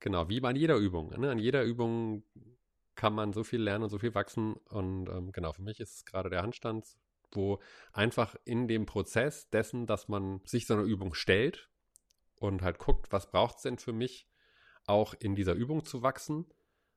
Genau, 0.00 0.28
wie 0.28 0.40
bei 0.40 0.52
jeder 0.52 0.76
Übung. 0.76 1.18
Ne? 1.18 1.30
An 1.30 1.38
jeder 1.38 1.64
Übung 1.64 2.22
kann 2.94 3.14
man 3.14 3.32
so 3.32 3.42
viel 3.42 3.62
lernen 3.62 3.84
und 3.84 3.90
so 3.90 3.98
viel 3.98 4.14
wachsen. 4.14 4.54
Und 4.68 5.08
ähm, 5.08 5.32
genau, 5.32 5.52
für 5.54 5.62
mich 5.62 5.80
ist 5.80 5.94
es 5.96 6.04
gerade 6.04 6.28
der 6.28 6.42
Handstand, 6.42 6.86
wo 7.32 7.58
einfach 7.92 8.36
in 8.44 8.68
dem 8.68 8.84
Prozess 8.84 9.48
dessen, 9.48 9.86
dass 9.86 10.08
man 10.08 10.40
sich 10.44 10.66
so 10.66 10.74
eine 10.74 10.82
Übung 10.82 11.14
stellt 11.14 11.70
und 12.36 12.60
halt 12.60 12.78
guckt, 12.78 13.10
was 13.10 13.30
braucht 13.30 13.56
es 13.56 13.62
denn 13.62 13.78
für 13.78 13.94
mich, 13.94 14.28
auch 14.84 15.14
in 15.18 15.34
dieser 15.34 15.54
Übung 15.54 15.84
zu 15.84 16.02
wachsen, 16.02 16.46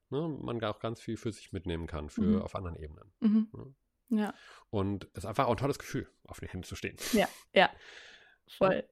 ne, 0.09 0.27
man 0.41 0.63
auch 0.63 0.79
ganz 0.79 1.01
viel 1.01 1.17
für 1.17 1.31
sich 1.31 1.53
mitnehmen 1.53 1.87
kann, 1.87 2.09
für 2.09 2.21
mhm. 2.21 2.41
auf 2.41 2.55
anderen 2.55 2.77
Ebenen. 2.77 3.11
Mhm. 3.21 3.47
Ne? 3.53 3.73
Ja. 4.09 4.33
Und 4.69 5.07
es 5.13 5.19
ist 5.19 5.25
einfach 5.25 5.47
auch 5.47 5.51
ein 5.51 5.57
tolles 5.57 5.79
Gefühl, 5.79 6.07
auf 6.27 6.39
den 6.39 6.49
Händen 6.49 6.65
zu 6.65 6.75
stehen. 6.75 6.97
Ja, 7.13 7.27
ja. 7.53 7.69
Voll. 8.57 8.87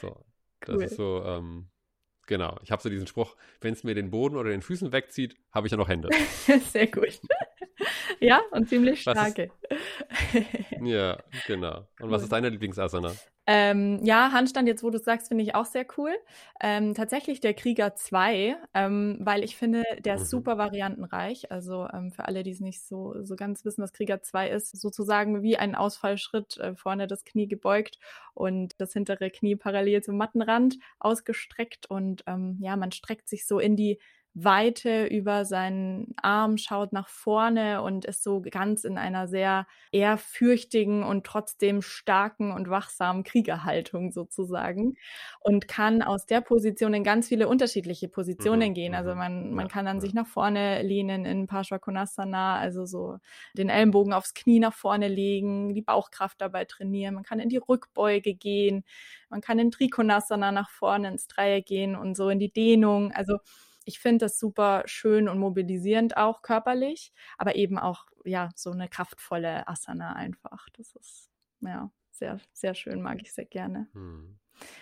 So. 0.00 0.24
Cool. 0.66 0.78
Das 0.80 0.90
ist 0.90 0.96
so, 0.96 1.22
ähm, 1.24 1.68
genau. 2.26 2.58
Ich 2.62 2.70
habe 2.72 2.82
so 2.82 2.88
diesen 2.88 3.06
Spruch, 3.06 3.36
wenn 3.60 3.72
es 3.72 3.84
mir 3.84 3.94
den 3.94 4.10
Boden 4.10 4.36
oder 4.36 4.50
den 4.50 4.62
Füßen 4.62 4.92
wegzieht, 4.92 5.36
habe 5.52 5.66
ich 5.66 5.70
ja 5.70 5.76
noch 5.76 5.88
Hände. 5.88 6.08
Sehr 6.72 6.86
gut. 6.86 7.20
Ja, 8.20 8.40
und 8.50 8.68
ziemlich 8.68 9.02
starke. 9.02 9.50
ja, 10.82 11.18
genau. 11.46 11.86
Und 12.00 12.10
was 12.10 12.22
ist 12.22 12.32
deine 12.32 12.48
Lieblingsasana? 12.48 13.12
Ähm, 13.48 14.00
ja, 14.02 14.32
Handstand, 14.32 14.66
jetzt 14.66 14.82
wo 14.82 14.90
du 14.90 14.98
sagst, 14.98 15.28
finde 15.28 15.44
ich 15.44 15.54
auch 15.54 15.66
sehr 15.66 15.86
cool. 15.96 16.10
Ähm, 16.60 16.94
tatsächlich 16.94 17.40
der 17.40 17.54
Krieger 17.54 17.94
2, 17.94 18.56
ähm, 18.74 19.18
weil 19.20 19.44
ich 19.44 19.56
finde, 19.56 19.84
der 20.00 20.16
ist 20.16 20.22
mhm. 20.22 20.38
super 20.38 20.58
variantenreich. 20.58 21.52
Also 21.52 21.88
ähm, 21.92 22.10
für 22.10 22.24
alle, 22.26 22.42
die 22.42 22.50
es 22.50 22.58
nicht 22.58 22.82
so, 22.82 23.14
so 23.22 23.36
ganz 23.36 23.64
wissen, 23.64 23.84
was 23.84 23.92
Krieger 23.92 24.20
2 24.20 24.50
ist, 24.50 24.76
sozusagen 24.76 25.42
wie 25.42 25.56
ein 25.56 25.76
Ausfallschritt, 25.76 26.56
äh, 26.56 26.74
vorne 26.74 27.06
das 27.06 27.24
Knie 27.24 27.46
gebeugt 27.46 28.00
und 28.34 28.80
das 28.80 28.92
hintere 28.92 29.30
Knie 29.30 29.54
parallel 29.54 30.02
zum 30.02 30.16
Mattenrand 30.16 30.78
ausgestreckt. 30.98 31.88
Und 31.88 32.24
ähm, 32.26 32.58
ja, 32.60 32.74
man 32.74 32.90
streckt 32.90 33.28
sich 33.28 33.46
so 33.46 33.60
in 33.60 33.76
die 33.76 34.00
Weite 34.38 35.06
über 35.06 35.46
seinen 35.46 36.14
Arm, 36.20 36.58
schaut 36.58 36.92
nach 36.92 37.08
vorne 37.08 37.80
und 37.80 38.04
ist 38.04 38.22
so 38.22 38.42
ganz 38.42 38.84
in 38.84 38.98
einer 38.98 39.28
sehr 39.28 39.66
ehrfürchtigen 39.92 41.02
und 41.02 41.24
trotzdem 41.24 41.80
starken 41.80 42.52
und 42.52 42.68
wachsamen 42.68 43.24
Kriegerhaltung 43.24 44.12
sozusagen 44.12 44.98
und 45.40 45.68
kann 45.68 46.02
aus 46.02 46.26
der 46.26 46.42
Position 46.42 46.92
in 46.92 47.02
ganz 47.02 47.28
viele 47.28 47.48
unterschiedliche 47.48 48.08
Positionen 48.08 48.68
mhm, 48.68 48.74
gehen. 48.74 48.94
Also 48.94 49.12
mhm. 49.12 49.16
man, 49.16 49.54
man 49.54 49.68
kann 49.68 49.86
dann 49.86 49.96
ja. 49.96 50.00
sich 50.02 50.12
nach 50.12 50.26
vorne 50.26 50.82
lehnen 50.82 51.24
in 51.24 51.46
Parshvakonasana, 51.46 52.58
also 52.58 52.84
so 52.84 53.16
den 53.54 53.70
Ellenbogen 53.70 54.12
aufs 54.12 54.34
Knie 54.34 54.60
nach 54.60 54.74
vorne 54.74 55.08
legen, 55.08 55.72
die 55.72 55.80
Bauchkraft 55.80 56.42
dabei 56.42 56.66
trainieren. 56.66 57.14
Man 57.14 57.24
kann 57.24 57.40
in 57.40 57.48
die 57.48 57.56
Rückbeuge 57.56 58.34
gehen, 58.34 58.84
man 59.30 59.40
kann 59.40 59.58
in 59.58 59.70
Trikonasana 59.70 60.52
nach 60.52 60.68
vorne 60.68 61.08
ins 61.08 61.26
Dreieck 61.26 61.64
gehen 61.64 61.96
und 61.96 62.18
so 62.18 62.28
in 62.28 62.38
die 62.38 62.52
Dehnung. 62.52 63.12
Also 63.12 63.38
ich 63.86 64.00
finde 64.00 64.26
das 64.26 64.38
super 64.38 64.82
schön 64.84 65.28
und 65.28 65.38
mobilisierend 65.38 66.16
auch 66.16 66.42
körperlich, 66.42 67.12
aber 67.38 67.54
eben 67.54 67.78
auch 67.78 68.04
ja 68.24 68.50
so 68.54 68.72
eine 68.72 68.88
kraftvolle 68.88 69.66
Asana 69.68 70.12
einfach. 70.12 70.68
Das 70.76 70.94
ist 70.96 71.30
ja 71.60 71.90
sehr 72.10 72.38
sehr 72.52 72.74
schön, 72.74 73.00
mag 73.00 73.22
ich 73.22 73.32
sehr 73.32 73.46
gerne. 73.46 73.88
Hm. 73.92 74.38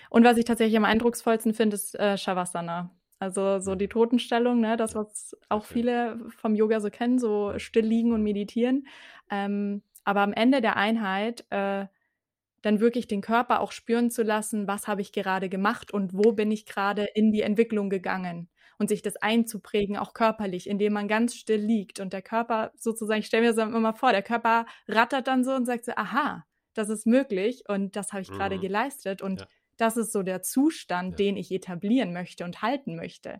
Und 0.08 0.24
was 0.24 0.38
ich 0.38 0.46
tatsächlich 0.46 0.76
am 0.76 0.86
eindrucksvollsten 0.86 1.52
finde, 1.52 1.74
ist 1.74 1.94
äh, 1.96 2.16
Shavasana. 2.16 2.90
Also 3.18 3.58
so 3.58 3.74
die 3.74 3.84
hm. 3.84 3.90
Totenstellung, 3.90 4.60
ne, 4.60 4.76
das, 4.76 4.94
was 4.94 5.36
auch 5.48 5.64
viele 5.64 6.18
vom 6.30 6.54
Yoga 6.54 6.80
so 6.80 6.90
kennen, 6.90 7.18
so 7.18 7.58
still 7.58 7.84
liegen 7.84 8.12
und 8.12 8.22
meditieren. 8.22 8.86
Ähm, 9.30 9.82
aber 10.04 10.22
am 10.22 10.32
Ende 10.32 10.62
der 10.62 10.76
Einheit 10.76 11.44
äh, 11.50 11.86
dann 12.62 12.80
wirklich 12.80 13.06
den 13.06 13.20
Körper 13.20 13.60
auch 13.60 13.72
spüren 13.72 14.10
zu 14.10 14.22
lassen, 14.22 14.66
was 14.66 14.88
habe 14.88 15.02
ich 15.02 15.12
gerade 15.12 15.50
gemacht 15.50 15.92
und 15.92 16.14
wo 16.14 16.32
bin 16.32 16.50
ich 16.50 16.64
gerade 16.64 17.04
in 17.14 17.32
die 17.32 17.42
Entwicklung 17.42 17.90
gegangen 17.90 18.48
und 18.78 18.88
sich 18.88 19.02
das 19.02 19.16
einzuprägen, 19.16 19.96
auch 19.96 20.14
körperlich, 20.14 20.68
indem 20.68 20.92
man 20.92 21.08
ganz 21.08 21.34
still 21.34 21.60
liegt 21.60 22.00
und 22.00 22.12
der 22.12 22.22
Körper 22.22 22.72
sozusagen, 22.76 23.20
ich 23.20 23.26
stelle 23.26 23.42
mir 23.44 23.54
das 23.54 23.66
immer 23.66 23.94
vor, 23.94 24.12
der 24.12 24.22
Körper 24.22 24.66
rattert 24.88 25.26
dann 25.26 25.44
so 25.44 25.52
und 25.52 25.66
sagt 25.66 25.84
so, 25.84 25.92
aha, 25.96 26.44
das 26.74 26.88
ist 26.88 27.06
möglich 27.06 27.64
und 27.68 27.96
das 27.96 28.12
habe 28.12 28.22
ich 28.22 28.30
mhm. 28.30 28.34
gerade 28.34 28.58
geleistet 28.58 29.22
und 29.22 29.40
ja. 29.40 29.46
das 29.76 29.96
ist 29.96 30.12
so 30.12 30.22
der 30.22 30.42
Zustand, 30.42 31.12
ja. 31.12 31.16
den 31.16 31.36
ich 31.36 31.50
etablieren 31.50 32.12
möchte 32.12 32.44
und 32.44 32.62
halten 32.62 32.96
möchte. 32.96 33.38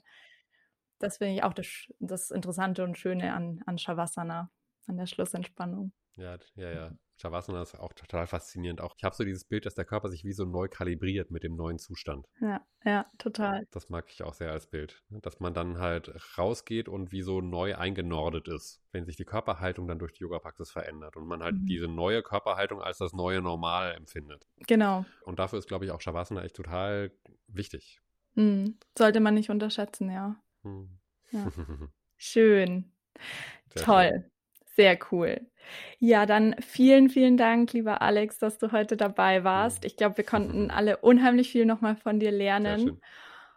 Das 0.99 1.19
finde 1.19 1.35
ich 1.35 1.43
auch 1.43 1.53
das, 1.53 1.69
das 1.99 2.31
Interessante 2.31 2.85
und 2.85 2.97
Schöne 2.97 3.35
an, 3.35 3.61
an 3.67 3.79
Shavasana, 3.79 4.51
an 4.87 4.97
der 4.97 5.07
Schlussentspannung. 5.07 5.93
Ja, 6.17 6.39
ja, 6.55 6.71
ja. 6.71 6.93
Shavasana 7.17 7.63
ist 7.63 7.79
auch 7.79 7.93
total 7.93 8.27
faszinierend. 8.27 8.81
Auch 8.81 8.95
ich 8.97 9.05
habe 9.05 9.15
so 9.15 9.25
dieses 9.25 9.45
Bild, 9.45 9.67
dass 9.67 9.75
der 9.75 9.85
Körper 9.85 10.09
sich 10.09 10.25
wie 10.25 10.33
so 10.33 10.45
neu 10.45 10.69
kalibriert 10.69 11.31
mit 11.31 11.45
dem 11.45 11.55
neuen 11.55 11.79
Zustand. 11.79 12.27
Ja, 12.41 12.61
ja, 12.85 13.07
total. 13.19 13.67
Das 13.71 13.89
mag 13.89 14.07
ich 14.09 14.23
auch 14.23 14.35
sehr 14.35 14.51
als 14.51 14.67
Bild. 14.67 15.03
Ne? 15.11 15.21
Dass 15.21 15.39
man 15.41 15.55
dann 15.55 15.79
halt 15.79 16.13
rausgeht 16.37 16.89
und 16.89 17.13
wie 17.13 17.23
so 17.23 17.41
neu 17.41 17.77
eingenordet 17.77 18.49
ist, 18.49 18.83
wenn 18.91 19.07
sich 19.07 19.17
die 19.17 19.25
Körperhaltung 19.25 19.87
dann 19.87 19.99
durch 19.99 20.13
die 20.13 20.23
Yoga-Praxis 20.23 20.71
verändert 20.73 21.17
und 21.17 21.27
man 21.27 21.43
halt 21.43 21.57
mhm. 21.57 21.67
diese 21.67 21.89
neue 21.89 22.23
Körperhaltung 22.23 22.83
als 22.83 22.99
das 22.99 23.13
neue 23.13 23.41
Normal 23.41 23.95
empfindet. 23.95 24.47
Genau. 24.67 25.05
Und 25.25 25.39
dafür 25.39 25.59
ist, 25.59 25.69
glaube 25.69 25.85
ich, 25.85 25.93
auch 25.93 26.01
Shavasana 26.01 26.43
echt 26.43 26.57
total 26.57 27.13
wichtig. 27.47 28.01
Mhm. 28.35 28.79
Sollte 28.99 29.21
man 29.21 29.35
nicht 29.35 29.51
unterschätzen, 29.51 30.11
ja. 30.11 30.37
Mhm. 30.63 30.99
ja. 31.31 31.49
Schön. 32.17 32.93
Sehr 33.73 33.85
Toll. 33.85 34.11
Schön. 34.11 34.34
Sehr 34.77 34.99
cool. 35.13 35.41
Ja, 36.01 36.27
dann 36.27 36.57
vielen, 36.61 37.09
vielen 37.09 37.37
Dank, 37.37 37.73
lieber 37.73 38.03
Alex, 38.03 38.39
dass 38.39 38.59
du 38.59 38.73
heute 38.73 38.97
dabei 38.97 39.45
warst. 39.45 39.85
Ich 39.85 39.97
glaube, 39.97 40.17
wir 40.19 40.25
konnten 40.25 40.71
alle 40.71 40.99
unheimlich 40.99 41.51
viel 41.51 41.65
nochmal 41.65 41.97
von 41.97 42.19
dir 42.19 42.33
lernen. 42.33 42.99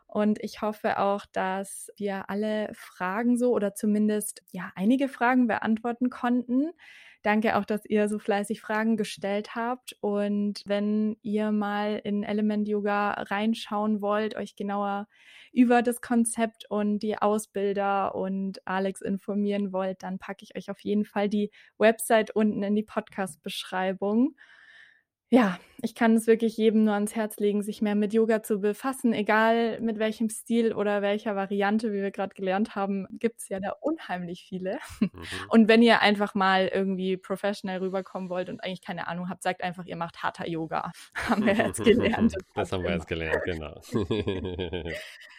Und 0.05 0.41
ich 0.43 0.61
hoffe 0.61 0.99
auch, 0.99 1.25
dass 1.33 1.89
wir 1.97 2.29
alle 2.29 2.69
Fragen 2.73 3.37
so 3.37 3.51
oder 3.51 3.73
zumindest 3.75 4.41
ja 4.51 4.71
einige 4.75 5.09
Fragen 5.09 5.47
beantworten 5.47 6.09
konnten. 6.09 6.71
Danke 7.23 7.57
auch, 7.57 7.65
dass 7.65 7.85
ihr 7.85 8.07
so 8.09 8.19
fleißig 8.19 8.61
Fragen 8.61 8.95
gestellt 8.97 9.55
habt. 9.55 9.97
Und 10.01 10.61
wenn 10.65 11.17
ihr 11.21 11.51
mal 11.51 11.99
in 12.03 12.23
Element 12.23 12.67
Yoga 12.67 13.11
reinschauen 13.11 14.01
wollt, 14.01 14.35
euch 14.35 14.55
genauer 14.55 15.07
über 15.51 15.81
das 15.81 16.01
Konzept 16.01 16.65
und 16.69 16.99
die 16.99 17.17
Ausbilder 17.17 18.15
und 18.15 18.65
Alex 18.67 19.01
informieren 19.01 19.73
wollt, 19.73 20.03
dann 20.03 20.19
packe 20.19 20.43
ich 20.43 20.55
euch 20.55 20.69
auf 20.69 20.79
jeden 20.81 21.05
Fall 21.05 21.29
die 21.29 21.51
Website 21.77 22.31
unten 22.31 22.63
in 22.63 22.75
die 22.75 22.83
Podcast-Beschreibung 22.83 24.35
ja, 25.29 25.59
ich 25.81 25.93
kann 25.93 26.15
es 26.15 26.25
wirklich 26.25 26.55
jedem 26.57 26.85
nur 26.85 26.93
ans 26.93 27.15
Herz 27.15 27.37
legen, 27.37 27.61
sich 27.61 27.81
mehr 27.81 27.95
mit 27.95 28.13
Yoga 28.13 28.41
zu 28.43 28.59
befassen, 28.59 29.13
egal 29.13 29.79
mit 29.81 29.99
welchem 29.99 30.29
Stil 30.29 30.73
oder 30.73 31.01
welcher 31.01 31.35
Variante, 31.35 31.91
wie 31.91 32.01
wir 32.01 32.11
gerade 32.11 32.33
gelernt 32.33 32.75
haben, 32.75 33.05
gibt 33.11 33.41
es 33.41 33.49
ja 33.49 33.59
da 33.59 33.73
unheimlich 33.81 34.45
viele. 34.47 34.79
Mhm. 35.01 35.09
Und 35.49 35.67
wenn 35.67 35.81
ihr 35.81 36.01
einfach 36.01 36.33
mal 36.33 36.67
irgendwie 36.67 37.17
professional 37.17 37.79
rüberkommen 37.79 38.29
wollt 38.29 38.49
und 38.49 38.63
eigentlich 38.63 38.81
keine 38.81 39.07
Ahnung 39.07 39.29
habt, 39.29 39.43
sagt 39.43 39.63
einfach, 39.63 39.85
ihr 39.85 39.97
macht 39.97 40.23
harter 40.23 40.47
Yoga. 40.47 40.91
haben 41.29 41.45
wir 41.45 41.53
jetzt 41.53 41.83
gelernt. 41.83 42.33
Das, 42.33 42.43
das 42.55 42.71
haben 42.71 42.83
wir 42.83 42.91
jetzt 42.91 43.07
gelernt, 43.07 43.43
genau. 43.43 43.81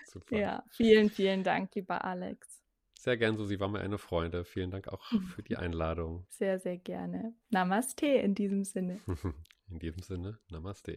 Super. 0.07 0.39
Ja, 0.39 0.65
vielen, 0.71 1.09
vielen 1.09 1.43
Dank, 1.43 1.75
lieber 1.75 2.05
Alex. 2.05 2.63
Sehr 2.99 3.17
gern, 3.17 3.37
Susi, 3.37 3.59
war 3.59 3.69
mir 3.69 3.81
eine 3.81 3.97
Freude. 3.97 4.45
Vielen 4.45 4.71
Dank 4.71 4.89
auch 4.89 5.03
für 5.35 5.43
die 5.43 5.57
Einladung. 5.57 6.27
Sehr, 6.29 6.59
sehr 6.59 6.77
gerne. 6.77 7.33
Namaste 7.51 8.07
in 8.07 8.35
diesem 8.35 8.65
Sinne. 8.65 9.01
In 9.71 9.79
diesem 9.79 10.03
Sinne, 10.03 10.39
Namaste. 10.49 10.97